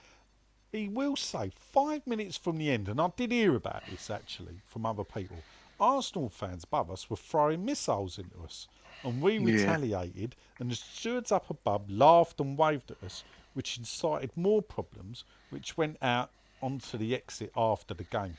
He 0.73 0.89
will 0.89 1.16
say 1.16 1.53
five 1.55 2.07
minutes 2.07 2.39
from 2.39 2.57
the 2.57 2.70
end, 2.70 2.89
and 2.89 2.99
I 2.99 3.12
did 3.15 3.31
hear 3.31 3.55
about 3.55 3.90
this 3.90 4.09
actually 4.09 4.62
from 4.66 4.86
other 4.86 5.05
people. 5.05 5.44
Arsenal 5.78 6.31
fans 6.31 6.65
above 6.65 6.90
us 6.90 7.11
were 7.11 7.16
throwing 7.16 7.65
missiles 7.65 8.19
into 8.19 8.43
us, 8.43 8.69
and 9.05 9.20
we 9.20 9.39
Yeah. 9.39 9.44
retaliated. 9.44 10.35
And 10.59 10.70
the 10.70 10.77
stewards 10.77 11.31
up 11.31 11.51
above 11.51 11.90
laughed 11.90 12.40
and 12.40 12.57
waved 12.57 12.90
at 12.90 13.03
us, 13.03 13.23
which 13.53 13.77
incited 13.77 14.35
more 14.35 14.62
problems, 14.62 15.24
which 15.51 15.77
went 15.77 15.99
out 16.01 16.31
onto 16.62 16.97
the 16.97 17.15
exit 17.15 17.53
after 17.55 17.93
the 17.93 18.05
game. 18.05 18.39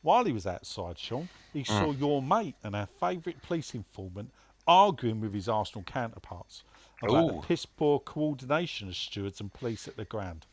While 0.00 0.24
he 0.24 0.32
was 0.32 0.46
outside, 0.46 0.98
Sean, 0.98 1.28
he 1.52 1.62
mm. 1.62 1.66
saw 1.66 1.92
your 1.92 2.22
mate 2.22 2.54
and 2.62 2.74
our 2.74 2.86
favourite 2.86 3.42
police 3.42 3.74
informant 3.74 4.32
arguing 4.66 5.20
with 5.20 5.34
his 5.34 5.48
Arsenal 5.48 5.84
counterparts 5.84 6.62
about 7.02 7.24
Ooh. 7.24 7.40
the 7.40 7.46
piss 7.46 7.66
poor 7.66 8.00
coordination 8.00 8.88
of 8.88 8.96
stewards 8.96 9.40
and 9.40 9.52
police 9.52 9.86
at 9.86 9.96
the 9.96 10.04
ground. 10.04 10.46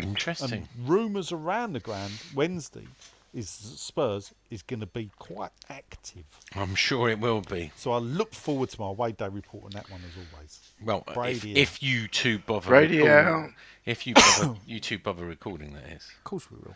Interesting. 0.00 0.52
And 0.52 0.88
rumours 0.88 1.32
around 1.32 1.72
the 1.72 1.80
ground 1.80 2.12
Wednesday 2.34 2.86
is 3.34 3.58
that 3.58 3.78
Spurs 3.78 4.32
is 4.50 4.62
going 4.62 4.80
to 4.80 4.86
be 4.86 5.10
quite 5.18 5.50
active. 5.68 6.24
I'm 6.54 6.74
sure 6.74 7.08
it 7.10 7.18
will 7.20 7.42
be. 7.42 7.70
So 7.76 7.92
I 7.92 7.98
look 7.98 8.32
forward 8.34 8.70
to 8.70 8.80
my 8.80 8.88
away 8.88 9.12
day 9.12 9.28
report 9.28 9.64
on 9.64 9.70
that 9.72 9.90
one 9.90 10.00
as 10.06 10.12
always. 10.32 10.60
Well, 10.82 11.04
if, 11.06 11.14
Brady 11.14 11.52
out. 11.52 11.56
if 11.58 11.82
you 11.82 12.08
two 12.08 12.38
bother 12.38 12.68
Brady 12.68 12.98
recording, 12.98 13.44
out. 13.44 13.50
if 13.84 14.06
you 14.06 14.14
bother, 14.14 14.54
you 14.66 14.80
two 14.80 14.98
bother 14.98 15.26
recording, 15.26 15.74
that 15.74 15.84
is. 15.92 16.08
Of 16.16 16.24
course 16.24 16.50
we 16.50 16.56
will. 16.56 16.74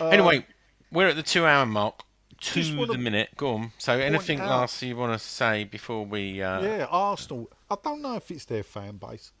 Uh, 0.00 0.10
anyway, 0.10 0.46
we're 0.92 1.08
at 1.08 1.16
the 1.16 1.22
two-hour 1.22 1.66
mark. 1.66 2.02
To 2.40 2.60
just 2.60 2.74
wanna 2.76 2.92
the 2.92 2.98
minute. 2.98 3.30
Go 3.36 3.54
on. 3.54 3.72
So, 3.78 3.96
anything 3.96 4.40
out- 4.40 4.50
last 4.50 4.82
you 4.82 4.96
want 4.96 5.18
to 5.18 5.24
say 5.24 5.64
before 5.64 6.04
we? 6.04 6.42
Uh, 6.42 6.60
Yeah, 6.62 6.86
Arsenal. 6.90 7.48
I 7.70 7.76
don't 7.82 8.02
know 8.02 8.16
if 8.16 8.30
it's 8.30 8.44
their 8.44 8.64
fan 8.64 8.96
base. 8.96 9.32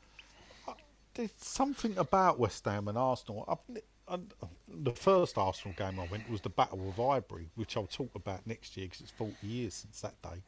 Uh, 1.14 1.18
There's 1.18 1.32
something 1.38 1.96
about 1.98 2.38
West 2.38 2.64
Ham 2.64 2.88
and 2.88 2.98
Arsenal. 2.98 3.44
I've, 3.48 3.82
I, 4.08 4.18
the 4.68 4.92
first 4.92 5.38
Arsenal 5.38 5.74
game 5.76 5.98
I 6.00 6.06
went 6.10 6.28
was 6.30 6.40
the 6.40 6.50
Battle 6.50 6.88
of 6.88 6.96
Highbury, 6.96 7.48
which 7.54 7.76
I'll 7.76 7.86
talk 7.86 8.14
about 8.14 8.46
next 8.46 8.76
year 8.76 8.86
because 8.86 9.00
it's 9.00 9.10
40 9.12 9.34
years 9.46 9.74
since 9.74 10.00
that 10.00 10.20
day. 10.22 10.42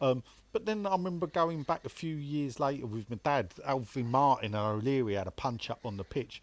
Um, 0.00 0.22
but 0.52 0.64
then 0.64 0.86
I 0.86 0.92
remember 0.92 1.26
going 1.26 1.62
back 1.62 1.84
a 1.84 1.90
few 1.90 2.16
years 2.16 2.60
later 2.60 2.86
with 2.86 3.10
my 3.10 3.18
dad. 3.22 3.52
Alvin 3.64 4.10
Martin 4.10 4.54
and 4.54 4.56
O'Leary 4.56 5.14
had 5.14 5.26
a 5.26 5.32
punch 5.32 5.70
up 5.70 5.84
on 5.84 5.96
the 5.96 6.04
pitch. 6.04 6.42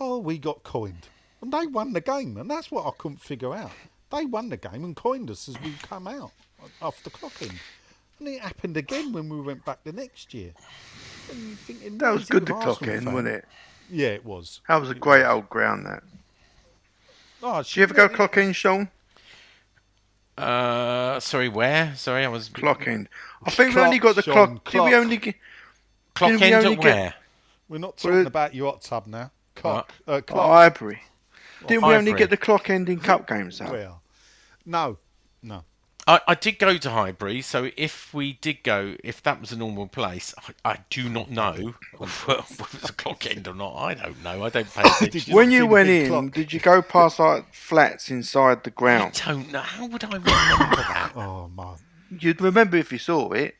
Oh, 0.00 0.18
we 0.18 0.38
got 0.38 0.62
coined. 0.62 1.08
And 1.40 1.52
they 1.52 1.66
won 1.66 1.92
the 1.92 2.00
game, 2.00 2.36
and 2.36 2.50
that's 2.50 2.70
what 2.70 2.86
I 2.86 2.90
couldn't 2.98 3.20
figure 3.20 3.54
out. 3.54 3.72
They 4.10 4.24
won 4.24 4.48
the 4.48 4.56
game 4.56 4.84
and 4.84 4.96
coined 4.96 5.30
us 5.30 5.48
as 5.48 5.60
we 5.62 5.72
come 5.82 6.06
out 6.06 6.32
off 6.82 7.02
the 7.02 7.10
clock 7.10 7.40
in. 7.42 7.52
And 8.18 8.28
it 8.28 8.40
happened 8.40 8.76
again 8.76 9.12
when 9.12 9.28
we 9.28 9.40
went 9.40 9.64
back 9.64 9.84
the 9.84 9.92
next 9.92 10.32
year. 10.32 10.52
And 11.30 11.48
you're 11.48 11.56
thinking, 11.56 11.98
That 11.98 12.10
was 12.12 12.26
good 12.26 12.48
with 12.48 12.58
to 12.58 12.64
clock 12.64 12.82
in, 12.82 13.04
fan? 13.04 13.12
wasn't 13.14 13.28
it? 13.28 13.44
Yeah, 13.90 14.08
it 14.08 14.24
was. 14.24 14.60
That 14.68 14.76
was 14.80 14.90
a 14.90 14.94
great 14.94 15.24
old 15.24 15.48
ground, 15.48 15.86
that. 15.86 16.02
Oh, 17.42 17.62
Did 17.62 17.76
you 17.76 17.82
ever 17.84 17.94
go 17.94 18.08
clock 18.08 18.36
in, 18.36 18.52
Sean? 18.52 18.88
Uh, 20.36 21.18
sorry, 21.20 21.48
where? 21.48 21.94
Sorry, 21.96 22.24
I 22.24 22.28
was 22.28 22.48
Clock 22.50 22.86
in. 22.86 23.08
I 23.44 23.50
think 23.50 23.74
we 23.74 23.80
only 23.80 23.98
got 23.98 24.16
the 24.16 24.22
Sean, 24.22 24.58
clock. 24.58 24.70
Did 24.70 24.82
we 24.82 24.94
only 24.94 25.16
get. 25.16 25.34
clock 26.14 26.30
Didn't 26.32 26.42
we 26.42 26.54
only 26.54 26.72
at 26.74 26.80
get... 26.80 26.94
where? 26.94 27.14
We're 27.68 27.78
not 27.78 27.96
talking 27.96 28.18
Well, 28.18 28.26
about 28.26 28.54
your 28.54 28.72
hot 28.72 28.82
tub 28.82 29.06
now. 29.06 29.30
Cock. 29.54 29.92
Uh, 30.06 30.12
Oh, 30.12 30.22
clock. 30.22 30.46
Highbury. 30.48 31.00
Didn't 31.66 31.86
we 31.86 31.94
only 31.94 32.12
get 32.12 32.30
the 32.30 32.36
clock 32.36 32.68
ending 32.70 33.00
cup 33.00 33.26
games, 33.26 33.58
though? 33.58 33.70
Well, 33.72 34.02
no, 34.66 34.98
no. 35.42 35.64
I, 36.08 36.20
I 36.28 36.34
did 36.36 36.58
go 36.60 36.76
to 36.76 36.90
Highbury, 36.90 37.42
so 37.42 37.68
if 37.76 38.14
we 38.14 38.34
did 38.34 38.62
go, 38.62 38.94
if 39.02 39.20
that 39.24 39.40
was 39.40 39.50
a 39.50 39.56
normal 39.58 39.88
place, 39.88 40.32
I, 40.64 40.72
I 40.72 40.78
do 40.88 41.08
not 41.08 41.30
know 41.30 41.74
whether 41.98 42.38
it 42.38 42.58
was 42.60 42.90
a 42.90 42.92
clock 42.92 43.26
end 43.30 43.48
or 43.48 43.54
not. 43.54 43.74
I 43.76 43.94
don't 43.94 44.22
know. 44.22 44.44
I 44.44 44.50
don't 44.50 44.72
pay 44.72 44.82
attention. 44.82 45.34
when 45.34 45.50
you 45.50 45.66
went 45.66 45.88
in, 45.88 46.08
clock? 46.08 46.32
did 46.32 46.52
you 46.52 46.60
go 46.60 46.80
past 46.80 47.18
like 47.18 47.52
flats 47.52 48.10
inside 48.10 48.62
the 48.62 48.70
ground? 48.70 49.20
I 49.26 49.32
don't 49.32 49.50
know. 49.50 49.60
How 49.60 49.86
would 49.86 50.04
I 50.04 50.08
remember 50.08 50.76
that? 50.76 51.12
Oh 51.16 51.50
man, 51.56 51.74
You'd 52.20 52.40
remember 52.40 52.76
if 52.76 52.92
you 52.92 52.98
saw 52.98 53.32
it. 53.32 53.56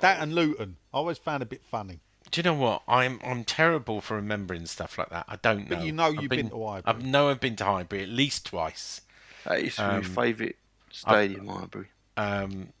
that 0.00 0.22
and 0.22 0.34
Luton, 0.34 0.76
I 0.94 0.96
always 0.96 1.18
found 1.18 1.42
a 1.42 1.46
bit 1.46 1.62
funny. 1.70 2.00
Do 2.30 2.38
you 2.38 2.44
know 2.44 2.54
what? 2.54 2.82
I'm 2.88 3.20
I'm 3.22 3.44
terrible 3.44 4.00
for 4.00 4.14
remembering 4.14 4.64
stuff 4.66 4.96
like 4.96 5.10
that. 5.10 5.26
I 5.28 5.36
don't 5.36 5.68
know. 5.68 5.76
But 5.76 5.84
you 5.84 5.92
know 5.92 6.04
I've 6.04 6.14
you've 6.14 6.30
been 6.30 6.48
to 6.48 6.64
Highbury. 6.66 6.94
I 6.96 7.06
know 7.06 7.28
I've 7.28 7.40
been 7.40 7.56
to 7.56 7.64
Highbury 7.64 8.02
at 8.04 8.08
least 8.08 8.46
twice, 8.46 9.02
That 9.44 9.62
used 9.64 9.76
to 9.76 9.82
be 9.82 9.88
Um, 9.88 9.96
my 9.96 10.02
favourite 10.02 10.56
stadium, 10.90 11.46
library, 11.46 11.88
um, 12.16 12.72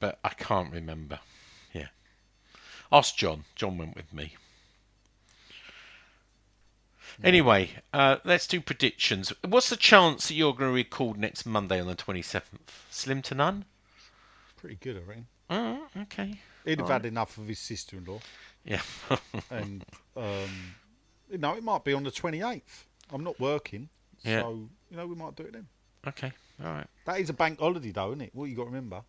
but 0.00 0.18
I 0.24 0.30
can't 0.30 0.72
remember. 0.72 1.20
Yeah. 1.72 1.88
Ask 2.90 3.16
John. 3.16 3.44
John 3.54 3.78
went 3.78 3.94
with 3.96 4.12
me. 4.12 4.34
Anyway, 7.22 7.70
uh, 7.92 8.16
let's 8.24 8.46
do 8.46 8.60
predictions. 8.60 9.32
What's 9.46 9.68
the 9.68 9.76
chance 9.76 10.28
that 10.28 10.34
you're 10.34 10.54
going 10.54 10.70
to 10.70 10.74
record 10.74 11.18
next 11.18 11.44
Monday 11.44 11.78
on 11.80 11.86
the 11.86 11.94
27th? 11.94 12.42
Slim 12.90 13.20
to 13.22 13.34
none? 13.34 13.64
Pretty 14.56 14.76
good, 14.76 14.96
I 14.96 15.00
reckon. 15.00 15.26
Oh, 15.50 15.86
okay. 16.02 16.40
He'd 16.64 16.78
have 16.80 16.88
had 16.88 17.04
enough 17.04 17.36
of 17.38 17.48
his 17.48 17.58
sister-in-law, 17.58 18.20
Yeah. 18.64 18.80
and 19.50 19.84
um, 20.16 20.74
you 21.30 21.36
know 21.38 21.54
it 21.54 21.62
might 21.64 21.82
be 21.84 21.92
on 21.92 22.04
the 22.04 22.10
twenty 22.12 22.40
eighth. 22.40 22.86
I'm 23.12 23.24
not 23.24 23.38
working, 23.40 23.88
Yeah. 24.22 24.42
so 24.42 24.68
you 24.90 24.96
know 24.96 25.06
we 25.06 25.16
might 25.16 25.34
do 25.34 25.42
it 25.42 25.52
then. 25.52 25.66
okay. 26.06 26.32
All 26.60 26.70
right. 26.72 26.86
That 27.04 27.20
is 27.20 27.30
a 27.30 27.32
bank 27.32 27.58
holiday, 27.58 27.90
though, 27.90 28.08
isn't 28.10 28.20
it? 28.22 28.34
What 28.34 28.46
you 28.46 28.56
got 28.56 28.62
to 28.64 28.70
remember. 28.70 29.02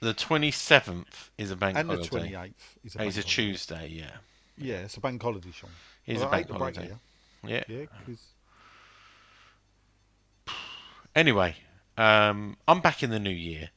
The 0.00 0.14
27th 0.14 1.30
is 1.38 1.50
a 1.50 1.56
bank 1.56 1.76
holiday. 1.76 1.94
and 1.94 2.02
the 2.02 2.08
twenty 2.08 2.34
eighth 2.34 2.78
is 2.84 2.94
a 2.94 2.98
Oh, 2.98 3.00
bank 3.00 3.08
it's 3.08 3.18
a 3.18 3.20
holiday. 3.20 3.32
Tuesday, 3.34 3.88
yeah. 3.88 4.10
Yeah, 4.56 4.74
it's 4.80 4.96
a 4.96 5.00
bank 5.00 5.22
holiday, 5.22 5.50
Sean. 5.50 5.70
It 6.06 6.14
is 6.14 6.20
Well, 6.20 6.28
a 6.28 6.30
bank 6.30 6.48
break 6.48 6.58
holiday. 6.76 6.94
Yeah. 7.42 7.64
Yeah, 7.68 7.86
'cause 8.06 8.26
Anyway, 11.14 11.56
um, 11.96 12.56
I'm 12.66 12.80
back 12.80 13.02
in 13.02 13.10
the 13.10 13.18
new 13.18 13.30
year. 13.30 13.70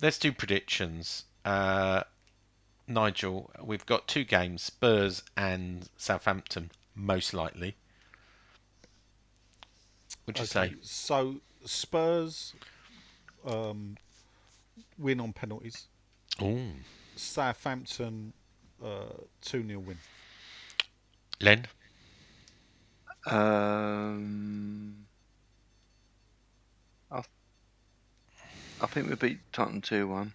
Let's 0.00 0.18
do 0.18 0.32
predictions. 0.32 1.24
Uh, 1.44 2.04
Nigel, 2.86 3.50
we've 3.62 3.84
got 3.86 4.06
two 4.08 4.24
games: 4.24 4.62
Spurs 4.62 5.22
and 5.36 5.88
Southampton, 5.96 6.70
most 6.94 7.34
likely. 7.34 7.76
What'd 10.28 10.54
you 10.54 10.60
okay, 10.60 10.74
say? 10.74 10.76
So 10.82 11.36
Spurs 11.64 12.52
um, 13.46 13.96
win 14.98 15.20
on 15.20 15.32
penalties. 15.32 15.86
Ooh, 16.42 16.72
Southampton 17.16 18.34
uh, 18.84 19.06
two 19.40 19.66
0 19.66 19.80
win. 19.80 19.96
Len. 21.40 21.66
Um, 23.24 25.06
I, 27.10 27.22
I 28.82 28.86
think 28.86 29.08
we 29.08 29.14
beat 29.14 29.38
Tottenham 29.50 29.80
2 29.80 30.08
1. 30.08 30.34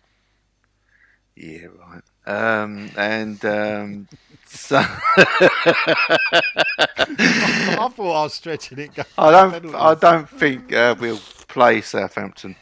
Yeah, 1.35 1.67
right. 1.79 2.01
Um, 2.25 2.89
and 2.95 3.43
um, 3.45 4.07
so 4.45 4.77
I 4.77 4.85
thought 7.95 7.99
I 7.99 8.23
was 8.23 8.33
stretching 8.33 8.79
it. 8.79 8.91
I 9.17 9.31
don't. 9.31 9.75
I 9.75 9.95
don't 9.95 10.29
think 10.29 10.71
uh, 10.73 10.95
we'll 10.99 11.19
play 11.47 11.81
Southampton. 11.81 12.55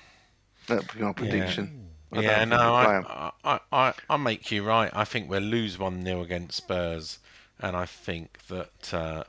That'll 0.68 0.86
be 0.96 1.02
my 1.02 1.14
prediction. 1.14 1.72
I 2.14 2.22
yeah, 2.22 2.46
no, 2.46 2.58
we'll 2.58 2.74
play 2.74 2.96
'em. 2.96 3.06
I, 3.08 3.32
I, 3.44 3.60
I, 3.72 3.94
I 4.10 4.18
make 4.18 4.52
you 4.52 4.64
right. 4.64 4.92
I 4.94 5.04
think 5.06 5.30
we'll 5.30 5.42
lose 5.42 5.78
1 5.80 6.04
0 6.04 6.22
against 6.22 6.58
Spurs, 6.58 7.20
and 7.60 7.76
I 7.76 7.86
think 7.86 8.40
that 8.48 8.94
uh, 8.94 9.24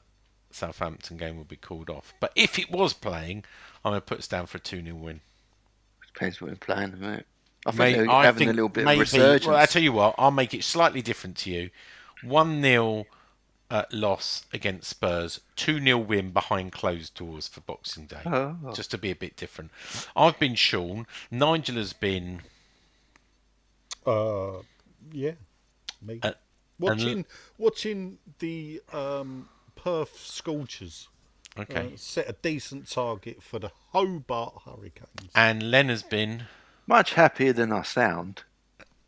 Southampton 0.50 1.16
game 1.16 1.36
will 1.36 1.44
be 1.44 1.56
called 1.56 1.90
off. 1.90 2.14
But 2.20 2.32
if 2.36 2.58
it 2.58 2.70
was 2.70 2.92
playing, 2.92 3.44
I'm 3.84 3.92
going 3.92 4.00
to 4.00 4.06
put 4.06 4.18
us 4.18 4.28
down 4.28 4.46
for 4.46 4.58
a 4.58 4.60
2 4.60 4.82
0 4.82 4.94
win. 4.96 5.20
Depends 6.14 6.40
what 6.40 6.50
we're 6.50 6.56
playing, 6.56 6.98
mate. 7.00 7.24
I 7.64 7.70
think 7.70 7.78
May- 7.78 7.92
they're 7.94 8.10
I 8.10 8.24
having 8.24 8.38
think 8.38 8.50
a 8.50 8.54
little 8.54 8.68
bit 8.68 8.84
maybe, 8.84 9.00
of 9.02 9.12
resurgence. 9.12 9.46
Well, 9.46 9.56
I 9.56 9.66
tell 9.66 9.82
you 9.82 9.92
what, 9.92 10.14
I'll 10.18 10.30
make 10.30 10.52
it 10.54 10.64
slightly 10.64 11.02
different 11.02 11.36
to 11.38 11.50
you. 11.50 11.70
1 12.22 12.62
0 12.62 13.06
uh, 13.70 13.84
loss 13.90 14.44
against 14.52 14.90
Spurs, 14.90 15.40
2 15.56 15.80
0 15.82 15.98
win 15.98 16.30
behind 16.30 16.72
closed 16.72 17.14
doors 17.14 17.48
for 17.48 17.60
Boxing 17.60 18.06
Day. 18.06 18.20
Oh. 18.26 18.56
Just 18.74 18.90
to 18.90 18.98
be 18.98 19.10
a 19.10 19.16
bit 19.16 19.36
different. 19.36 19.70
I've 20.14 20.38
been 20.38 20.54
Sean. 20.54 21.06
Nigel 21.30 21.76
has 21.76 21.92
been. 21.92 22.42
Uh, 24.04 24.62
yeah, 25.12 25.32
me. 26.00 26.18
Uh, 26.22 26.32
watching 26.78 27.24
watching 27.58 28.18
the 28.40 28.82
um, 28.92 29.48
Perth 29.76 30.18
Scorchers 30.18 31.08
Okay. 31.58 31.92
uh, 31.94 31.96
set 31.96 32.28
a 32.28 32.34
decent 32.42 32.90
target 32.90 33.42
for 33.42 33.58
the 33.58 33.70
Hobart 33.92 34.62
Hurricanes. 34.64 35.30
And 35.34 35.70
Len 35.70 35.88
has 35.88 36.02
been. 36.02 36.44
Much 36.92 37.14
happier 37.14 37.54
than 37.54 37.72
I 37.72 37.80
sound. 37.80 38.42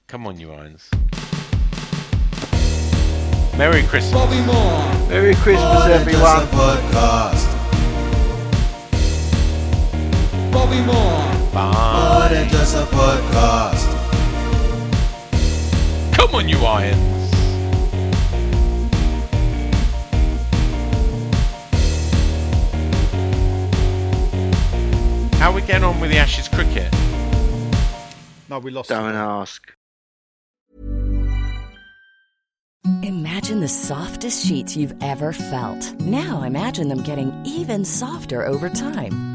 Come 0.07 0.27
on, 0.27 0.41
you 0.41 0.51
irons. 0.51 0.89
Merry 3.59 3.83
Christmas. 3.83 4.11
Bobby 4.11 4.41
Moore. 4.41 5.09
Merry 5.11 5.35
Christmas, 5.35 5.85
More 5.85 5.91
everyone. 5.91 6.47
podcast. 6.47 7.45
Bobby 10.51 10.81
Moore. 10.81 11.53
Bye. 11.53 12.21
More 12.21 12.29
than 12.31 12.49
just 12.49 12.75
a 12.75 12.87
podcast. 12.87 13.85
Come 16.15 16.35
on, 16.37 16.49
you 16.49 16.57
irons. 16.65 17.35
How 25.35 25.53
we 25.53 25.61
getting 25.61 25.85
on 25.85 26.01
with 26.01 26.11
the 26.11 26.17
Ashes 26.17 26.49
cricket? 26.49 26.91
No, 28.49 28.59
we 28.59 28.71
lost. 28.71 28.89
Don't 28.91 29.15
ask. 29.15 29.73
Imagine 33.03 33.61
the 33.61 33.69
softest 33.69 34.47
sheets 34.47 34.77
you've 34.77 34.95
ever 35.03 35.33
felt. 35.33 36.01
Now 36.01 36.43
imagine 36.43 36.89
them 36.89 37.03
getting 37.03 37.33
even 37.47 37.85
softer 37.85 38.47
over 38.47 38.69
time. 38.69 39.34